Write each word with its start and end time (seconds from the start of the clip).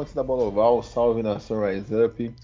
Amantes 0.00 0.14
da 0.14 0.22
bola 0.22 0.44
oval, 0.44 0.82
salve 0.82 1.22
nação 1.22 1.62
Rise 1.62 1.94
Up. 1.94 2.34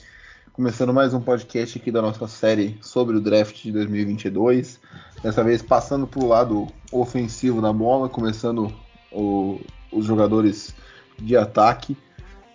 Começando 0.52 0.92
mais 0.92 1.14
um 1.14 1.20
podcast 1.22 1.78
aqui 1.78 1.90
da 1.90 2.02
nossa 2.02 2.28
série 2.28 2.76
sobre 2.82 3.16
o 3.16 3.20
draft 3.20 3.62
de 3.62 3.72
2022. 3.72 4.78
Dessa 5.22 5.42
vez 5.42 5.62
passando 5.62 6.06
para 6.06 6.22
o 6.22 6.28
lado 6.28 6.66
ofensivo 6.92 7.62
da 7.62 7.72
bola, 7.72 8.10
começando 8.10 8.70
o- 9.10 9.58
os 9.90 10.04
jogadores 10.04 10.74
de 11.18 11.34
ataque. 11.34 11.96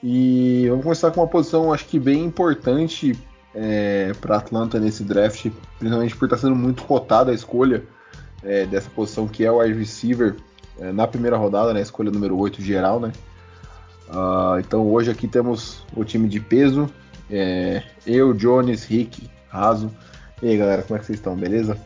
E 0.04 0.68
vamos 0.70 0.84
começar 0.84 1.10
com 1.10 1.22
uma 1.22 1.28
posição, 1.28 1.74
acho 1.74 1.86
que 1.86 2.00
bem 2.00 2.24
importante 2.24 3.18
para 4.22 4.38
Atlanta 4.38 4.80
nesse 4.80 5.04
draft, 5.04 5.48
principalmente 5.80 6.16
por 6.16 6.26
estar 6.26 6.38
sendo 6.38 6.56
muito 6.56 6.84
cotada 6.84 7.32
a 7.32 7.34
escolha 7.34 7.84
é, 8.44 8.68
dessa 8.68 8.90
posição, 8.92 9.28
que 9.28 9.44
é 9.44 9.52
o 9.52 9.60
wide 9.62 9.78
receiver, 9.78 10.36
é, 10.80 10.92
na 10.92 11.08
primeira 11.08 11.38
rodada, 11.38 11.74
na 11.74 11.82
escolha 11.82 12.12
número 12.12 12.38
8 12.38 12.62
geral, 12.62 13.00
né? 13.00 13.12
Ah, 14.12 14.58
então 14.60 14.86
hoje 14.92 15.10
aqui 15.10 15.28
temos 15.28 15.84
o 15.96 16.04
time 16.04 16.28
de 16.28 16.40
peso. 16.40 16.90
é, 17.30 17.82
eu, 18.06 18.34
Jones, 18.34 18.84
Rick, 18.84 19.30
Raso. 19.48 19.92
E 20.42 20.50
aí 20.50 20.58
galera, 20.58 20.84
como 20.84 20.98
é 20.98 21.00
que 21.00 21.06
vocês 21.06 21.18
estão? 21.18 21.36
Beleza? 21.36 21.78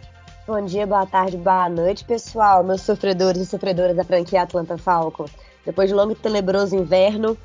Bom 0.48 0.64
dia, 0.64 0.86
boa 0.86 1.06
tarde, 1.06 1.38
boa 1.38 1.68
noite, 1.70 2.06
pessoal, 2.06 2.64
meus 2.64 2.82
sofredores 2.82 3.42
e 3.42 3.46
sofredoras 3.46 3.96
da 3.96 4.04
franquia 4.04 4.42
Atlanta 4.44 4.78
Falcons. 4.78 5.32
Depois 5.66 5.90
de 5.90 5.96
longo 5.96 6.12
e 6.12 6.16
tenebroso 6.16 6.76
inverno, 6.76 7.36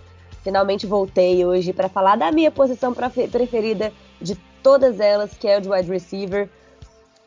finalmente 0.43 0.87
voltei 0.87 1.45
hoje 1.45 1.73
para 1.73 1.89
falar 1.89 2.17
da 2.17 2.31
minha 2.31 2.51
posição 2.51 2.93
prefe- 2.93 3.29
preferida 3.29 3.91
de 4.21 4.35
todas 4.63 5.01
elas, 5.01 5.33
que 5.33 5.49
é 5.49 5.57
o 5.57 5.61
de 5.61 5.71
wide 5.71 5.91
receiver. 5.91 6.49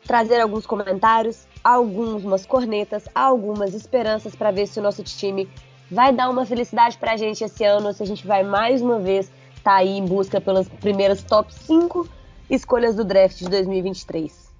Trazer 0.06 0.40
alguns 0.40 0.64
comentários, 0.66 1.46
algumas 1.62 2.46
cornetas, 2.46 3.04
algumas 3.14 3.74
esperanças 3.74 4.36
para 4.36 4.50
ver 4.52 4.66
se 4.68 4.78
o 4.78 4.82
nosso 4.82 5.02
time 5.02 5.48
vai 5.90 6.12
dar 6.12 6.28
uma 6.30 6.44
felicidade 6.44 6.98
pra 6.98 7.16
gente 7.16 7.44
esse 7.44 7.64
ano, 7.64 7.92
se 7.92 8.02
a 8.02 8.06
gente 8.06 8.26
vai 8.26 8.42
mais 8.42 8.82
uma 8.82 8.98
vez 8.98 9.30
estar 9.56 9.76
aí 9.76 9.98
em 9.98 10.04
busca 10.04 10.40
pelas 10.40 10.68
primeiras 10.68 11.22
top 11.22 11.52
5 11.52 12.08
escolhas 12.50 12.94
do 12.94 13.04
draft 13.04 13.38
de 13.38 13.48
2023. 13.48 14.52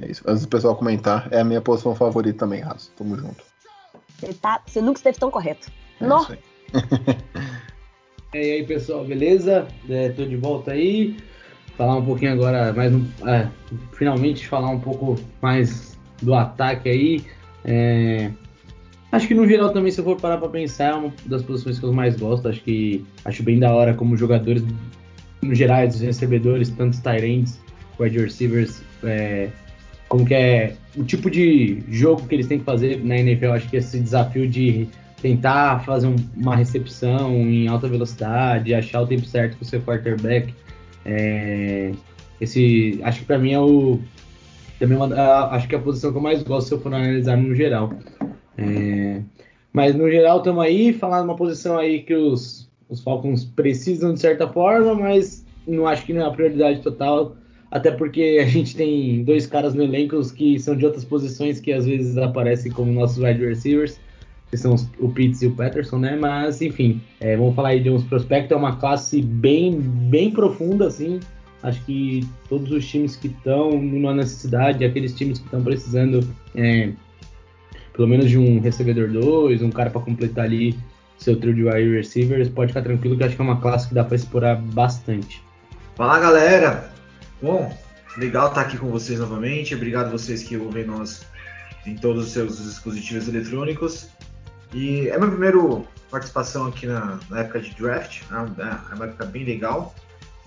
É 0.00 0.10
isso. 0.10 0.22
Antes 0.26 0.42
do 0.42 0.48
pessoal 0.48 0.76
comentar, 0.76 1.28
é 1.30 1.40
a 1.40 1.44
minha 1.44 1.60
posição 1.60 1.94
favorita 1.94 2.40
também, 2.40 2.60
Raso. 2.60 2.90
Tamo 2.96 3.16
junto. 3.16 3.44
Você, 4.18 4.34
tá, 4.34 4.60
você 4.66 4.80
nunca 4.80 4.98
esteve 4.98 5.18
tão 5.18 5.30
correto. 5.30 5.70
É 6.00 6.04
aí. 6.32 6.38
E 8.34 8.38
aí, 8.38 8.66
pessoal, 8.66 9.02
beleza? 9.02 9.66
É, 9.88 10.10
tô 10.10 10.26
de 10.26 10.36
volta 10.36 10.72
aí. 10.72 11.16
Falar 11.74 11.96
um 11.96 12.04
pouquinho 12.04 12.32
agora, 12.32 12.70
mais 12.72 12.92
um, 12.92 13.06
é, 13.26 13.48
finalmente 13.92 14.46
falar 14.46 14.68
um 14.68 14.80
pouco 14.80 15.16
mais 15.40 15.96
do 16.20 16.34
ataque 16.34 16.88
aí. 16.88 17.24
É, 17.64 18.30
acho 19.12 19.28
que 19.28 19.34
no 19.34 19.46
geral 19.48 19.70
também, 19.72 19.90
se 19.90 20.00
eu 20.00 20.04
for 20.04 20.16
parar 20.20 20.38
pra 20.38 20.48
pensar, 20.48 20.92
é 20.92 20.94
uma 20.94 21.12
das 21.26 21.42
posições 21.42 21.78
que 21.78 21.84
eu 21.84 21.92
mais 21.92 22.16
gosto. 22.16 22.48
Acho 22.48 22.60
que 22.62 23.04
acho 23.24 23.42
bem 23.42 23.58
da 23.58 23.72
hora 23.74 23.94
como 23.94 24.16
jogadores, 24.16 24.62
no 25.42 25.54
geral, 25.54 25.86
os 25.86 26.00
recebedores, 26.00 26.68
tanto 26.70 26.94
os 26.94 27.00
tight 27.00 27.46
wide 27.98 28.18
receivers, 28.18 28.82
é, 29.04 29.48
como 30.08 30.24
que 30.26 30.34
é 30.34 30.74
o 30.96 31.04
tipo 31.04 31.30
de 31.30 31.82
jogo 31.88 32.26
que 32.26 32.34
eles 32.34 32.46
têm 32.46 32.58
que 32.58 32.64
fazer 32.64 33.02
na 33.04 33.16
NFL. 33.18 33.52
Acho 33.52 33.68
que 33.68 33.76
esse 33.76 33.98
desafio 34.00 34.48
de 34.48 34.86
tentar 35.22 35.82
fazer 35.84 36.06
um- 36.08 36.16
uma 36.36 36.54
recepção 36.54 37.30
em 37.32 37.66
alta 37.68 37.88
velocidade, 37.88 38.74
achar 38.74 39.00
o 39.00 39.06
tempo 39.06 39.24
certo 39.24 39.56
com 39.56 39.64
o 39.64 39.66
seu 39.66 39.80
quarterback. 39.80 40.54
É, 41.04 41.92
esse, 42.40 43.00
acho 43.02 43.20
que 43.20 43.24
para 43.24 43.38
mim 43.38 43.52
é 43.52 43.60
o 43.60 43.98
também 44.78 44.96
uma, 44.96 45.14
a- 45.14 45.54
acho 45.56 45.66
que 45.68 45.74
é 45.74 45.78
a 45.78 45.80
posição 45.80 46.12
que 46.12 46.18
eu 46.18 46.22
mais 46.22 46.42
gosto 46.42 46.68
se 46.68 46.74
eu 46.74 46.80
for 46.80 46.92
analisar 46.92 47.36
no 47.36 47.54
geral. 47.54 47.94
É, 48.58 49.22
mas 49.72 49.94
no 49.94 50.10
geral 50.10 50.38
estamos 50.38 50.62
aí 50.64 50.92
falar 50.92 51.22
uma 51.22 51.36
posição 51.36 51.78
aí 51.78 52.02
que 52.02 52.14
os, 52.14 52.68
os 52.88 53.00
Falcons 53.02 53.44
precisam 53.44 54.14
de 54.14 54.20
certa 54.20 54.48
forma, 54.48 54.94
mas 54.94 55.44
não 55.66 55.86
acho 55.86 56.04
que 56.06 56.12
não 56.12 56.22
é 56.22 56.26
a 56.26 56.30
prioridade 56.30 56.80
total. 56.80 57.36
Até 57.70 57.90
porque 57.90 58.38
a 58.42 58.46
gente 58.46 58.76
tem 58.76 59.24
dois 59.24 59.46
caras 59.46 59.74
no 59.74 59.82
elenco 59.82 60.20
que 60.32 60.58
são 60.58 60.76
de 60.76 60.86
outras 60.86 61.04
posições 61.04 61.60
que 61.60 61.72
às 61.72 61.84
vezes 61.84 62.16
aparecem 62.16 62.70
como 62.72 62.92
nossos 62.92 63.18
wide 63.18 63.44
receivers 63.44 63.98
que 64.48 64.56
são 64.56 64.74
os- 64.74 64.88
o 65.00 65.08
Pitts 65.08 65.42
e 65.42 65.48
o 65.48 65.50
Patterson, 65.56 65.98
né? 65.98 66.16
Mas, 66.16 66.62
enfim, 66.62 67.00
é, 67.18 67.36
vamos 67.36 67.56
falar 67.56 67.70
aí 67.70 67.80
de 67.80 67.90
uns 67.90 68.04
prospectos, 68.04 68.52
é 68.52 68.56
uma 68.56 68.76
classe 68.76 69.20
bem, 69.20 69.80
bem 69.80 70.30
profunda, 70.30 70.86
assim. 70.86 71.18
Acho 71.64 71.84
que 71.84 72.24
todos 72.48 72.70
os 72.70 72.86
times 72.86 73.16
que 73.16 73.26
estão 73.26 73.72
numa 73.72 74.14
necessidade, 74.14 74.84
aqueles 74.84 75.14
times 75.16 75.40
que 75.40 75.46
estão 75.46 75.64
precisando, 75.64 76.20
é, 76.54 76.90
pelo 77.96 78.06
menos 78.06 78.28
de 78.28 78.38
um 78.38 78.60
recebedor 78.60 79.08
2, 79.08 79.62
um 79.62 79.70
cara 79.70 79.88
para 79.88 80.02
completar 80.02 80.44
ali 80.44 80.78
seu 81.16 81.40
trio 81.40 81.54
de 81.54 81.64
wide 81.64 81.96
receivers, 81.96 82.48
pode 82.48 82.68
ficar 82.68 82.82
tranquilo 82.82 83.16
que 83.16 83.24
acho 83.24 83.34
que 83.34 83.40
é 83.40 83.44
uma 83.44 83.58
classe 83.58 83.88
que 83.88 83.94
dá 83.94 84.04
para 84.04 84.14
explorar 84.14 84.56
bastante. 84.56 85.42
Fala 85.96 86.20
galera! 86.20 86.92
Bom, 87.40 87.74
legal 88.18 88.48
estar 88.48 88.60
aqui 88.60 88.76
com 88.76 88.90
vocês 88.90 89.18
novamente. 89.18 89.74
Obrigado 89.74 90.10
vocês 90.10 90.42
que 90.42 90.58
ouvem 90.58 90.84
nós 90.84 91.24
em 91.86 91.96
todos 91.96 92.26
os 92.26 92.32
seus 92.32 92.62
dispositivos 92.62 93.28
eletrônicos. 93.28 94.10
E 94.74 95.08
é 95.08 95.16
minha 95.16 95.30
primeira 95.30 95.58
participação 96.10 96.66
aqui 96.66 96.86
na, 96.86 97.18
na 97.30 97.40
época 97.40 97.60
de 97.60 97.74
draft, 97.74 98.22
né? 98.30 98.80
é 98.90 98.94
uma 98.94 99.06
época 99.06 99.24
bem 99.24 99.44
legal. 99.44 99.94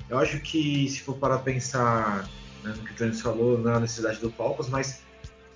Eu 0.07 0.19
acho 0.19 0.39
que 0.39 0.87
se 0.87 1.01
for 1.01 1.15
para 1.15 1.39
pensar 1.39 2.27
né, 2.63 2.73
no 2.75 2.83
que 2.83 2.91
o 2.91 2.95
Jones 2.95 3.21
falou, 3.21 3.57
na 3.57 3.79
necessidade 3.79 4.19
do 4.19 4.29
Falcons, 4.29 4.69
mas 4.69 5.01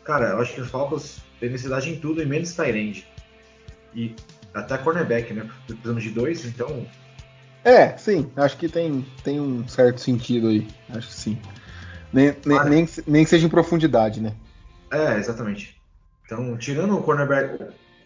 cara, 0.04 0.30
eu 0.30 0.42
acho 0.42 0.54
que 0.56 0.62
os 0.62 0.70
Falcons 0.70 1.22
têm 1.44 1.50
necessidade 1.52 1.90
em 1.90 2.00
tudo, 2.00 2.22
em 2.24 2.26
menos 2.26 2.54
Tyrande. 2.56 3.06
E 3.94 4.16
até 4.54 4.78
cornerback, 4.78 5.34
né? 5.34 5.50
Precisamos 5.68 6.02
de 6.04 6.10
dois, 6.12 6.46
então 6.46 6.86
É, 7.66 7.98
sim, 7.98 8.30
acho 8.38 8.56
que 8.58 8.68
tem, 8.70 9.06
tem 9.24 9.40
um 9.42 9.68
certo 9.68 10.00
sentido 10.00 10.48
aí. 10.48 10.66
Acho 10.90 11.08
que 11.08 11.14
sim. 11.14 11.38
Nem, 12.14 12.34
nem, 12.46 12.58
Ah. 12.58 12.64
nem, 12.66 12.86
que- 12.86 13.04
nem 13.08 13.24
que 13.26 13.30
seja 13.30 13.46
em 13.46 13.50
profundidade, 13.50 14.22
né? 14.22 14.34
É, 14.92 15.18
exatamente. 15.18 15.76
Então, 16.26 16.56
tirando 16.58 16.96
o 16.98 17.04
cornerback, 17.04 17.62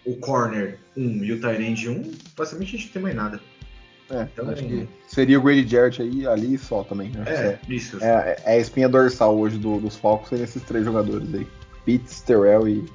o 0.05 0.15
corner 0.17 0.79
1 0.95 1.23
e 1.23 1.31
o 1.33 1.39
tight 1.41 1.61
end 1.61 1.89
1, 1.89 2.11
basicamente 2.35 2.69
a 2.75 2.79
gente 2.79 2.85
não 2.87 2.93
tem 2.93 3.01
mais 3.03 3.15
nada. 3.15 3.39
É, 4.09 4.21
Então- 4.33 4.49
acho 4.49 4.63
que 4.63 4.87
seria 5.07 5.37
o 5.37 5.41
Grady 5.43 5.67
Jarrett 5.67 6.01
aí, 6.01 6.25
ali 6.25 6.57
só 6.57 6.83
também. 6.83 7.09
né? 7.11 7.23
É, 7.27 7.59
isso. 7.71 8.01
É, 8.03 8.37
é 8.45 8.51
a 8.53 8.57
espinha 8.57 8.87
dorsal 8.87 9.37
hoje 9.37 9.57
do- 9.57 9.79
dos 9.81 9.95
Falcons 9.97 10.29
seriam 10.29 10.45
esses 10.45 10.63
três 10.63 10.85
jogadores 10.85 11.27
aí. 11.35 11.47
Pitts, 11.87 12.19
Terrell 12.19 12.67
e 12.67 12.85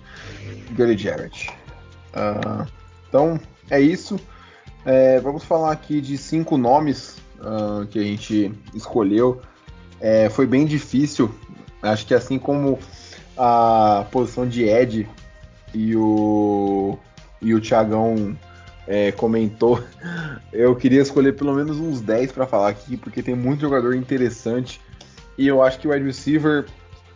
Grady 0.73 1.03
Jarrett. 1.03 1.51
Ah, 2.13 2.67
então, 3.09 3.41
é 3.71 3.81
isso. 3.81 4.21
É, 4.85 5.19
vamos 5.21 5.45
falar 5.45 5.73
aqui 5.73 6.03
de 6.03 6.19
cinco 6.19 6.59
nomes 6.59 7.17
ah, 7.41 7.87
que 7.91 7.99
a 7.99 8.03
gente 8.03 8.53
escolheu. 8.75 9.41
É, 9.99 10.29
foi 10.29 10.47
bem 10.47 10.67
difícil. 10.67 11.35
Acho 11.83 12.07
que 12.07 12.13
assim 12.13 12.39
como 12.39 12.79
a 13.35 14.05
posição 14.13 14.47
de 14.47 14.65
Ed 14.65 15.09
e 15.73 15.97
o, 15.97 16.99
e 17.41 17.55
o 17.55 17.61
Thiagão 17.63 18.37
é, 18.87 19.11
comentou, 19.11 19.83
eu 20.53 20.77
queria 20.77 21.01
escolher 21.01 21.35
pelo 21.35 21.55
menos 21.55 21.79
uns 21.79 22.03
10 22.03 22.33
para 22.33 22.47
falar 22.47 22.69
aqui, 22.69 22.99
porque 22.99 23.23
tem 23.23 23.35
muito 23.35 23.63
jogador 23.63 23.95
interessante. 23.95 24.83
E 25.39 25.49
eu 25.49 25.63
acho 25.63 25.79
que 25.79 25.89
o 25.89 25.93
wide 25.93 26.05
receiver, 26.05 26.67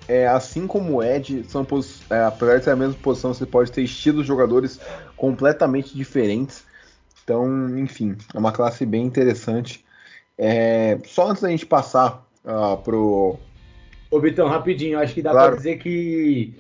é, 0.09 0.27
assim 0.27 0.67
como 0.67 0.97
o 0.97 1.03
Ed, 1.03 1.45
são 1.45 1.67
é, 2.11 2.21
apesar 2.21 2.59
de 2.59 2.65
ser 2.65 2.71
a 2.71 2.77
mesma 2.77 2.95
posição, 2.95 3.35
você 3.35 3.47
pode 3.47 3.73
ter 3.73 3.83
estilos 3.83 4.23
de 4.23 4.29
jogadores 4.29 4.81
completamente 5.17 5.97
diferentes. 5.97 6.65
Então, 7.25 7.77
enfim, 7.79 8.17
é 8.35 8.39
uma 8.39 8.53
classe 8.53 8.87
bem 8.87 9.05
interessante. 9.05 9.85
É, 10.39 10.99
só 11.05 11.29
antes 11.29 11.43
da 11.43 11.49
gente 11.49 11.67
passar 11.67 12.25
ah, 12.45 12.77
pro. 12.77 13.37
Ô, 14.11 14.21
Vitão, 14.21 14.47
rapidinho, 14.49 14.99
acho 14.99 15.15
que 15.15 15.23
dá 15.23 15.31
Claro. 15.33 15.49
pra 15.49 15.57
dizer 15.57 15.79
que, 15.79 16.55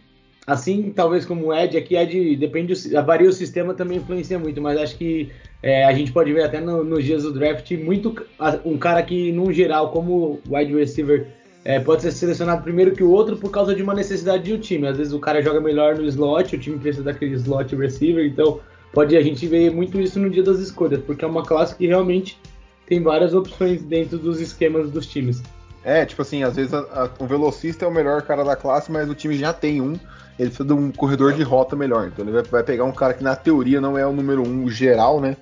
assim, 0.46 0.90
talvez 0.90 1.25
como 1.25 1.46
o 1.46 1.54
Ed, 1.54 1.76
aqui 1.76 1.94
Ed, 1.96 2.37
depende, 2.37 2.72
do, 2.72 3.02
varia 3.02 3.28
o 3.28 3.32
sistema 3.32 3.75
também 3.75 3.99
influencia 3.99 4.38
muito, 4.38 4.60
mas 4.60 4.78
acho 4.78 4.96
que 4.99 5.31
é, 5.62 5.84
a 5.84 5.92
gente 5.92 6.10
pode 6.10 6.32
ver 6.32 6.42
até 6.42 6.60
no- 6.60 6.82
nos 6.82 7.04
dias 7.04 7.22
do 7.22 7.32
draft, 7.32 7.70
muito 7.72 8.26
a- 8.38 8.58
um 8.64 8.76
cara 8.76 9.02
que, 9.02 9.31
num 9.31 9.52
geral, 9.52 9.92
como 9.92 10.40
wide 10.49 10.75
receiver, 10.75 11.28
é, 11.66 11.80
pode 11.80 12.00
ser 12.00 12.12
selecionado 12.12 12.62
primeiro 12.62 12.92
que 12.92 13.02
o 13.02 13.10
outro 13.10 13.36
por 13.36 13.50
causa 13.50 13.74
de 13.74 13.82
uma 13.82 13.92
necessidade 13.92 14.44
de 14.44 14.54
um 14.54 14.58
time. 14.58 14.86
Às 14.86 14.96
vezes 14.98 15.12
o 15.12 15.18
cara 15.18 15.42
joga 15.42 15.60
melhor 15.60 15.96
no 15.96 16.04
slot, 16.04 16.54
o 16.54 16.58
time 16.60 16.78
precisa 16.78 17.02
daquele 17.02 17.34
slot 17.34 17.74
receiver, 17.74 18.24
então 18.24 18.60
pode 18.92 19.16
a 19.16 19.20
gente 19.20 19.44
ver 19.48 19.72
muito 19.72 20.00
isso 20.00 20.20
no 20.20 20.30
dia 20.30 20.44
das 20.44 20.60
escolhas, 20.60 21.00
porque 21.02 21.24
é 21.24 21.28
uma 21.28 21.44
classe 21.44 21.74
que 21.74 21.88
realmente 21.88 22.40
tem 22.86 23.02
várias 23.02 23.34
opções 23.34 23.82
dentro 23.82 24.16
dos 24.16 24.40
esquemas 24.40 24.92
dos 24.92 25.08
times. 25.08 25.42
É, 25.82 26.06
tipo 26.06 26.22
assim, 26.22 26.44
às 26.44 26.54
vezes 26.54 26.72
a, 26.72 26.78
a, 26.78 27.10
o 27.18 27.26
velocista 27.26 27.84
é 27.84 27.88
o 27.88 27.92
melhor 27.92 28.22
cara 28.22 28.44
da 28.44 28.54
classe, 28.54 28.92
mas 28.92 29.10
o 29.10 29.14
time 29.14 29.36
já 29.36 29.52
tem 29.52 29.80
um, 29.80 29.94
ele 30.38 30.50
precisa 30.50 30.64
de 30.64 30.72
um 30.72 30.92
corredor 30.92 31.32
de 31.32 31.42
rota 31.42 31.74
melhor. 31.74 32.06
Então 32.06 32.24
ele 32.24 32.32
vai, 32.32 32.42
vai 32.44 32.62
pegar 32.62 32.84
um 32.84 32.92
cara 32.92 33.12
que 33.12 33.24
na 33.24 33.34
teoria 33.34 33.80
não 33.80 33.98
é 33.98 34.06
o 34.06 34.12
número 34.12 34.40
um 34.40 34.70
geral, 34.70 35.20
né? 35.20 35.36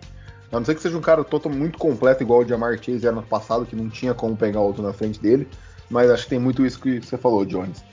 A 0.51 0.59
não 0.59 0.65
ser 0.65 0.75
que 0.75 0.81
seja 0.81 0.97
um 0.97 1.03
cara 1.03 1.23
totalmente 1.23 1.61
muito 1.61 1.79
completo, 1.79 2.23
igual 2.23 2.41
o 2.41 2.49
Jamar 2.49 2.79
Chase 2.79 3.07
era 3.07 3.15
no 3.15 3.23
passado, 3.23 3.67
que 3.67 3.77
não 3.77 3.91
tinha 3.91 4.15
como 4.15 4.35
pegar 4.35 4.61
outro 4.61 4.83
na 4.83 4.93
frente 4.95 5.21
dele. 5.21 5.47
Mas 5.91 6.11
acho 6.11 6.25
que 6.25 6.31
tem 6.31 6.39
muito 6.39 6.65
isso 6.65 6.81
que 6.81 7.01
você 7.01 7.17
falou, 7.17 7.45
Jones. 7.45 7.85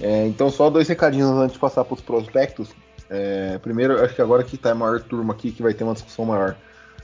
É, 0.00 0.26
então, 0.26 0.50
só 0.50 0.70
dois 0.70 0.88
recadinhos 0.88 1.30
antes 1.30 1.54
de 1.54 1.58
passar 1.58 1.84
para 1.84 1.94
os 1.94 2.00
prospectos. 2.00 2.70
É, 3.08 3.58
primeiro, 3.58 4.02
acho 4.02 4.14
que 4.14 4.22
agora 4.22 4.42
que 4.42 4.56
está 4.56 4.72
a 4.72 4.74
maior 4.74 5.00
turma 5.00 5.34
aqui, 5.34 5.50
que 5.50 5.62
vai 5.62 5.74
ter 5.74 5.84
uma 5.84 5.94
discussão 5.94 6.24
maior. 6.24 6.56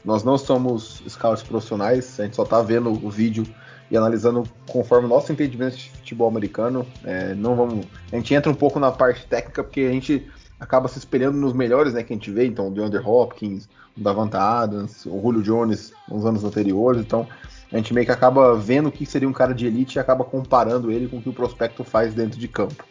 Nós 0.05 0.23
não 0.23 0.39
somos 0.39 1.03
scouts 1.09 1.43
profissionais, 1.43 2.19
a 2.21 2.25
gente 2.25 2.37
só 2.37 2.45
está 2.45 2.63
vendo 2.63 2.91
o 2.91 3.11
vídeo 3.11 3.45
e 3.91 3.97
analisando 3.97 4.45
conforme 4.69 5.07
o 5.07 5.09
nosso 5.09 5.33
entendimento 5.33 5.77
de 5.77 5.91
futebol 5.91 6.29
americano. 6.29 6.87
É, 7.05 7.35
não 7.35 7.57
vamos, 7.57 7.87
a 8.13 8.17
gente 8.17 8.33
entra 8.33 8.51
um 8.51 8.55
pouco 8.55 8.79
na 8.79 8.93
parte 8.93 9.27
técnica 9.27 9.65
porque 9.65 9.81
a 9.81 9.91
gente 9.91 10.27
acaba 10.59 10.89
se 10.89 10.99
espelhando 10.99 11.37
nos 11.37 11.53
melhores 11.53 11.93
né, 11.93 12.03
que 12.03 12.13
a 12.13 12.17
gente 12.17 12.31
vê, 12.31 12.47
então 12.47 12.69
o 12.69 12.71
DeAndre 12.71 13.01
Hopkins, 13.05 13.69
o 13.97 14.01
Davanta 14.01 14.39
Adams, 14.39 15.05
o 15.07 15.21
Julio 15.21 15.43
Jones 15.43 15.93
nos 16.09 16.25
anos 16.25 16.45
anteriores, 16.45 17.01
então 17.01 17.27
a 17.73 17.77
gente 17.77 17.93
meio 17.93 18.07
que 18.07 18.13
acaba 18.13 18.55
vendo 18.57 18.89
o 18.89 18.93
que 18.93 19.05
seria 19.05 19.29
um 19.29 19.33
cara 19.33 19.53
de 19.55 19.67
elite 19.67 19.97
e 19.97 19.99
acaba 19.99 20.25
comparando 20.25 20.91
ele 20.91 21.09
com 21.09 21.19
o 21.19 21.23
que 21.23 21.29
o 21.29 21.33
prospecto 21.33 21.83
faz 21.85 22.15
dentro 22.15 22.39
de 22.39 22.49
campo. 22.49 22.85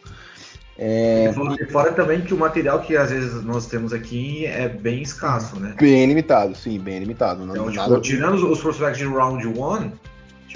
É... 0.78 1.32
Fora 1.70 1.92
também 1.92 2.20
que 2.20 2.34
o 2.34 2.36
material 2.36 2.80
que 2.80 2.96
às 2.96 3.10
vezes 3.10 3.42
nós 3.42 3.66
temos 3.66 3.94
aqui 3.94 4.44
é 4.44 4.68
bem 4.68 5.00
escasso, 5.00 5.58
né? 5.58 5.74
Bem 5.80 6.04
limitado, 6.06 6.54
sim, 6.54 6.78
bem 6.78 6.98
limitado. 6.98 7.44
Então, 7.44 7.70
tipo, 7.70 7.76
nada... 7.76 8.00
tirando 8.00 8.50
os 8.50 8.60
prospectos 8.60 8.98
de 8.98 9.06
round 9.06 9.46
one, 9.58 9.92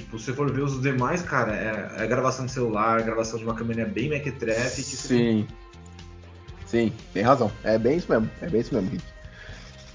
Tipo, 0.01 0.19
se 0.19 0.33
for 0.33 0.51
ver 0.51 0.63
os 0.63 0.81
demais, 0.81 1.23
cara, 1.23 1.55
é, 1.55 2.05
é 2.05 2.07
gravação 2.07 2.47
de 2.47 2.53
celular, 2.53 3.03
gravação 3.03 3.39
de 3.39 3.45
uma 3.45 3.55
câmera 3.55 3.85
bem 3.85 4.09
mequetrefe. 4.09 4.83
Sim. 4.83 5.47
Sim, 6.65 6.93
tem 7.13 7.23
razão. 7.23 7.51
É 7.65 7.77
bem 7.77 7.97
isso 7.97 8.11
mesmo. 8.11 8.31
É 8.41 8.49
bem 8.49 8.61
isso 8.61 8.75
mesmo, 8.75 8.91
Rick. 8.91 9.05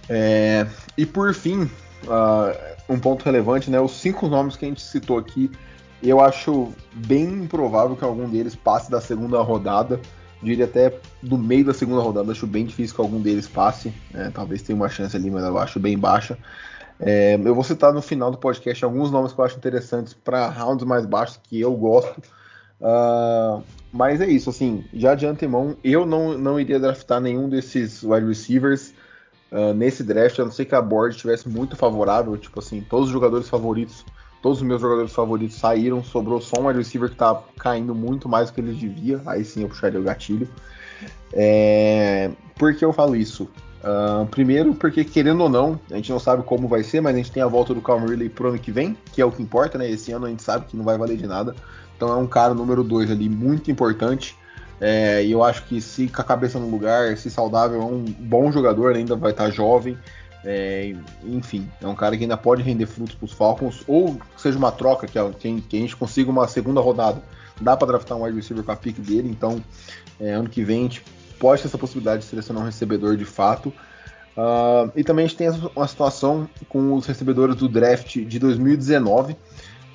É, 0.10 0.68
e 0.98 1.06
por 1.06 1.34
fim, 1.34 1.64
uh, 1.64 2.75
um 2.88 3.00
ponto 3.00 3.24
relevante, 3.24 3.70
né? 3.70 3.80
Os 3.80 3.92
cinco 3.92 4.28
nomes 4.28 4.56
que 4.56 4.66
a 4.66 4.68
gente 4.68 4.82
citou 4.82 5.18
aqui, 5.18 5.52
eu 6.02 6.20
acho 6.20 6.72
bem 6.94 7.26
improvável 7.26 7.96
que 7.96 8.04
algum 8.04 8.30
deles 8.30 8.56
passe 8.56 8.90
da 8.90 9.02
segunda 9.02 9.42
rodada. 9.42 10.00
Diria 10.42 10.66
até 10.66 11.00
do 11.24 11.38
meio 11.38 11.66
da 11.66 11.74
segunda 11.74 12.02
rodada. 12.02 12.32
Acho 12.32 12.46
bem 12.46 12.66
difícil 12.66 12.96
que 12.96 13.02
algum 13.02 13.20
deles 13.20 13.48
passe. 13.48 13.92
Né? 14.12 14.32
Talvez 14.34 14.62
tenha 14.62 14.76
uma 14.76 14.90
chance 14.90 15.16
ali, 15.16 15.32
mas 15.32 15.44
eu 15.44 15.58
acho 15.58 15.80
bem 15.80 15.98
baixa. 15.98 16.38
É, 17.00 17.36
eu 17.44 17.56
vou 17.56 17.64
citar 17.64 17.92
no 17.92 18.02
final 18.02 18.32
do 18.32 18.38
podcast 18.38 18.86
alguns 18.86 19.12
nomes 19.12 19.34
que 19.34 19.40
eu 19.40 19.46
acho 19.46 19.58
interessantes 19.58 20.14
para 20.14 20.48
rounds 20.48 20.86
mais 20.86 21.06
baixos 21.06 21.40
que 21.44 21.60
eu 21.60 21.74
gosto. 21.74 22.22
Uh, 22.80 23.64
mas 23.92 24.20
é 24.22 24.28
isso, 24.28 24.50
assim, 24.50 24.84
já 24.94 25.16
de 25.16 25.26
antemão, 25.26 25.78
eu 25.84 26.06
não, 26.06 26.38
não 26.38 26.60
iria 26.60 26.80
draftar 26.80 27.22
nenhum 27.22 27.48
desses 27.48 28.04
wide 28.04 28.28
receivers 28.28 28.94
uh, 29.52 29.74
nesse 29.74 30.04
draft, 30.04 30.40
a 30.40 30.46
não 30.46 30.52
ser 30.52 30.66
que 30.66 30.76
a 30.76 30.82
board 30.82 31.16
estivesse 31.16 31.48
muito 31.48 31.76
favorável. 31.76 32.38
Tipo 32.38 32.60
assim, 32.60 32.82
todos 32.82 33.08
os 33.08 33.14
jogadores 33.14 33.50
favoritos, 33.50 34.06
todos 34.42 34.60
os 34.60 34.64
meus 34.64 34.82
jogadores 34.82 35.14
favoritos 35.14 35.58
saíram, 35.58 36.04
sobrou 36.04 36.42
só 36.42 36.62
um 36.62 36.72
receiver 36.72 37.10
que 37.10 37.16
tá 37.16 37.42
caindo 37.58 37.94
muito 37.96 38.28
mais 38.28 38.50
do 38.50 38.54
que 38.54 38.62
ele 38.62 38.74
devia. 38.74 39.22
Aí 39.26 39.44
sim 39.44 39.64
eu 39.64 39.70
puxaria 39.70 40.00
o 40.00 40.04
gatilho. 40.04 40.48
É, 41.34 42.32
por 42.58 42.74
que 42.76 42.86
eu 42.86 42.94
falo 42.94 43.16
isso? 43.16 43.50
Uh, 43.84 44.26
primeiro, 44.28 44.74
porque 44.74 45.04
querendo 45.04 45.42
ou 45.42 45.50
não, 45.50 45.80
a 45.92 45.96
gente 45.96 46.12
não 46.12 46.18
sabe 46.18 46.42
como 46.42 46.68
vai 46.68 46.82
ser, 46.82 47.02
mas 47.02 47.14
a 47.14 47.18
gente 47.18 47.32
tem 47.32 47.44
a 47.44 47.48
volta 47.48 47.72
do 47.72 47.82
Calm 47.82 48.04
Ridley 48.04 48.30
pro 48.30 48.50
ano 48.50 48.58
que 48.58 48.72
vem, 48.72 48.98
que 49.14 49.22
é 49.22 49.26
o 49.26 49.32
que 49.32 49.44
importa, 49.44 49.78
né? 49.78 49.88
Esse 49.88 50.12
ano 50.12 50.26
a 50.26 50.30
gente 50.30 50.42
sabe 50.42 50.66
que 50.66 50.76
não 50.76 50.84
vai 50.84 50.98
valer 50.98 51.18
de 51.18 51.28
nada. 51.28 51.56
Então 51.96 52.10
é 52.10 52.16
um 52.16 52.26
cara 52.26 52.54
número 52.54 52.84
2 52.84 53.12
ali 53.12 53.30
muito 53.30 53.70
importante. 53.70 54.36
É, 54.80 55.24
e 55.24 55.32
eu 55.32 55.44
acho 55.44 55.64
que 55.66 55.80
se 55.80 56.08
com 56.08 56.22
a 56.22 56.24
cabeça 56.24 56.60
no 56.60 56.70
lugar, 56.70 57.16
se 57.18 57.30
saudável, 57.30 57.82
é 57.82 57.86
um 57.86 58.04
bom 58.04 58.52
jogador, 58.52 58.96
ainda 58.96 59.16
vai 59.16 59.32
estar 59.32 59.50
jovem. 59.50 59.98
É, 60.44 60.94
enfim, 61.24 61.68
é 61.82 61.88
um 61.88 61.96
cara 61.96 62.16
que 62.16 62.24
ainda 62.24 62.38
pode 62.38 62.62
render 62.62 62.86
frutos 62.86 63.16
para 63.16 63.26
os 63.26 63.32
Falcons, 63.32 63.84
ou 63.88 64.18
seja 64.38 64.58
uma 64.58 64.72
troca, 64.72 65.08
que, 65.08 65.18
é, 65.18 65.32
que, 65.34 65.78
a 65.78 65.80
gente 65.80 65.96
consiga 65.96 66.30
uma 66.30 66.48
segunda 66.48 66.80
rodada. 66.80 67.22
Dá 67.60 67.76
para 67.76 67.88
draftar 67.88 68.18
um 68.18 68.24
wide 68.24 68.36
receiver 68.36 68.64
com 68.64 68.72
a 68.72 68.76
pick 68.76 69.00
dele, 69.00 69.30
então 69.30 69.64
é, 70.20 70.34
ano 70.34 70.50
que 70.50 70.64
vem 70.64 70.82
a 70.82 70.84
gente 70.84 71.04
pode 71.40 71.62
ter 71.62 71.68
essa 71.68 71.78
possibilidade 71.78 72.22
de 72.22 72.28
selecionar 72.28 72.62
um 72.62 72.66
recebedor 72.66 73.18
de 73.18 73.26
fato. 73.26 73.74
Uh, 74.38 74.92
e 74.96 75.04
também 75.04 75.26
a 75.26 75.28
gente 75.28 75.38
tem 75.38 75.50
uma 75.76 75.88
situação 75.88 76.48
com 76.68 76.94
os 76.94 77.06
recebedores 77.06 77.56
do 77.56 77.70
draft 77.70 78.18
de 78.18 78.38
2019, 78.38 79.36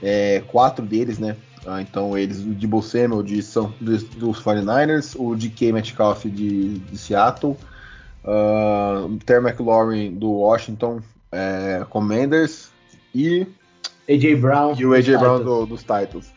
é, 0.03 0.43
quatro 0.49 0.85
deles, 0.85 1.19
né? 1.19 1.37
Uh, 1.67 1.81
então 1.81 2.17
eles, 2.17 2.41
o 2.41 2.55
Debo 2.55 2.83
Samuel 2.83 3.23
de 3.23 3.43
São, 3.43 3.73
dos, 3.81 4.03
dos 4.05 4.43
49ers, 4.43 5.15
o 5.19 5.37
DK 5.37 5.73
Metcalf 5.73 6.25
de, 6.25 6.79
de 6.79 6.99
Seattle, 6.99 7.57
uh, 8.25 9.07
o 9.07 9.19
Terry 9.19 9.45
McLaurin 9.45 10.15
do 10.15 10.31
Washington 10.31 11.01
é, 11.33 11.85
Commanders 11.89 12.71
e 13.15 13.47
AJ 14.09 14.41
Brown 14.41 14.75
e 14.77 14.85
o 14.85 14.95
AJ 14.95 15.19
Brown 15.19 15.43
do, 15.43 15.67
dos 15.67 15.81
Titans. 15.81 16.33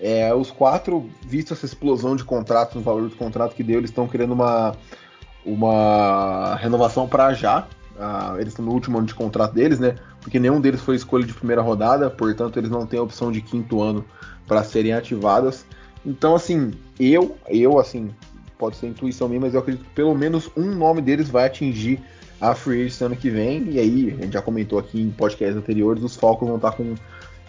É, 0.00 0.32
os 0.32 0.50
quatro, 0.50 1.10
visto 1.26 1.52
essa 1.52 1.66
explosão 1.66 2.16
de 2.16 2.24
contratos, 2.24 2.74
no 2.74 2.80
valor 2.80 3.08
do 3.08 3.16
contrato 3.16 3.54
que 3.54 3.62
deu, 3.62 3.78
eles 3.78 3.90
estão 3.90 4.08
querendo 4.08 4.32
uma, 4.32 4.74
uma 5.44 6.56
renovação 6.56 7.06
para 7.06 7.34
já. 7.34 7.66
Uh, 7.96 8.36
eles 8.36 8.48
estão 8.48 8.64
no 8.64 8.72
último 8.72 8.96
ano 8.96 9.06
de 9.06 9.14
contrato 9.14 9.52
deles, 9.52 9.78
né? 9.78 9.94
Porque 10.22 10.38
nenhum 10.38 10.58
deles 10.58 10.80
foi 10.80 10.96
escolha 10.96 11.26
de 11.26 11.34
primeira 11.34 11.60
rodada, 11.60 12.08
portanto 12.08 12.58
eles 12.58 12.70
não 12.70 12.86
têm 12.86 12.98
a 12.98 13.02
opção 13.02 13.30
de 13.30 13.42
quinto 13.42 13.82
ano 13.82 14.02
para 14.50 14.64
serem 14.64 14.92
ativadas. 14.92 15.64
Então, 16.04 16.34
assim, 16.34 16.72
eu, 16.98 17.36
eu, 17.48 17.78
assim, 17.78 18.10
pode 18.58 18.74
ser 18.74 18.88
intuição 18.88 19.28
minha, 19.28 19.40
mas 19.40 19.54
eu 19.54 19.60
acredito 19.60 19.84
que 19.84 19.94
pelo 19.94 20.12
menos 20.12 20.50
um 20.56 20.74
nome 20.74 21.00
deles 21.00 21.28
vai 21.28 21.46
atingir 21.46 22.00
a 22.40 22.52
Free 22.52 22.80
Agency 22.80 23.04
ano 23.04 23.14
que 23.14 23.30
vem. 23.30 23.70
E 23.70 23.78
aí, 23.78 24.16
a 24.18 24.24
gente 24.24 24.32
já 24.32 24.42
comentou 24.42 24.76
aqui 24.76 25.00
em 25.00 25.08
podcasts 25.12 25.56
anteriores, 25.56 26.02
os 26.02 26.16
Falcons 26.16 26.48
vão 26.48 26.56
estar 26.56 26.72
com 26.72 26.96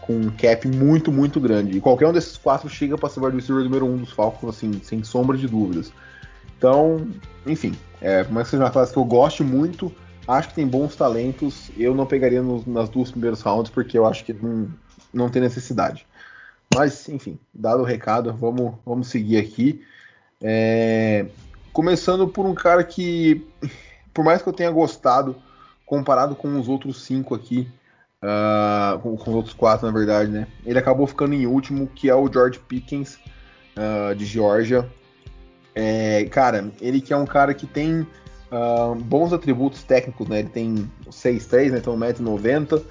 com 0.02 0.14
um 0.14 0.32
cap 0.32 0.68
muito, 0.68 1.12
muito 1.12 1.40
grande. 1.40 1.78
E 1.78 1.80
qualquer 1.80 2.08
um 2.08 2.12
desses 2.12 2.36
quatro 2.36 2.68
chega 2.68 2.98
para 2.98 3.08
ser 3.08 3.20
o 3.20 3.30
receiver 3.30 3.64
número 3.64 3.86
um 3.86 3.98
dos 3.98 4.12
Falcons, 4.12 4.56
assim, 4.56 4.82
sem 4.84 5.04
sombra 5.04 5.38
de 5.38 5.48
dúvidas. 5.48 5.94
Então, 6.58 7.08
enfim, 7.46 7.76
é, 8.02 8.24
por 8.24 8.34
mais 8.34 8.48
que 8.48 8.52
seja 8.52 8.64
uma 8.64 8.72
classe 8.72 8.92
que 8.92 8.98
eu 8.98 9.06
goste 9.06 9.44
muito, 9.44 9.94
acho 10.28 10.50
que 10.50 10.56
tem 10.56 10.68
bons 10.68 10.96
talentos. 10.96 11.70
Eu 11.78 11.94
não 11.94 12.08
pegaria 12.08 12.42
nos, 12.42 12.66
nas 12.66 12.90
duas 12.90 13.12
primeiras 13.12 13.42
rounds, 13.42 13.72
porque 13.72 13.96
eu 13.96 14.06
acho 14.06 14.26
que 14.26 14.34
não, 14.34 14.68
não 15.14 15.30
tem 15.30 15.40
necessidade. 15.42 16.06
Mas, 16.74 17.10
enfim, 17.10 17.38
dado 17.54 17.82
o 17.82 17.86
recado, 17.86 18.34
vamos, 18.34 18.76
vamos 18.86 19.08
seguir 19.08 19.38
aqui. 19.38 19.84
É, 20.42 21.26
começando 21.74 22.28
por 22.28 22.46
um 22.46 22.54
cara 22.54 22.84
que, 22.84 23.46
por 24.14 24.24
mais 24.24 24.42
que 24.42 24.48
eu 24.48 24.54
tenha 24.54 24.72
gostado, 24.72 25.36
comparado 25.86 26.36
com 26.36 26.60
os 26.60 26.70
outros 26.70 27.04
cinco 27.04 27.36
aqui, 27.36 27.68
uh, 28.24 28.98
com, 29.00 29.18
com, 29.18 29.30
os 29.32 29.36
outros 29.36 29.54
quatro, 29.54 29.86
na 29.86 29.92
verdade, 29.92 30.32
né? 30.32 30.48
Ele 30.66 30.80
acabou 30.80 31.06
ficando 31.06 31.34
em 31.34 31.46
último, 31.46 31.88
que 31.88 32.10
é 32.10 32.16
o 32.16 32.32
George 32.32 32.60
Pickens, 32.60 33.20
uh, 33.76 34.16
de 34.16 34.26
Georgia. 34.26 34.90
É, 35.76 36.26
cara, 36.32 36.72
ele 36.80 37.02
que 37.02 37.12
é 37.12 37.18
um 37.18 37.26
cara 37.26 37.54
que 37.54 37.68
tem 37.68 38.02
uh, 38.02 38.96
bons 38.96 39.34
atributos 39.34 39.84
técnicos, 39.84 40.28
né? 40.28 40.40
Ele 40.40 40.50
tem 40.50 40.92
6'3", 41.10 41.72
né? 41.72 41.78
Então 41.80 41.98
1,90m. 41.98 42.82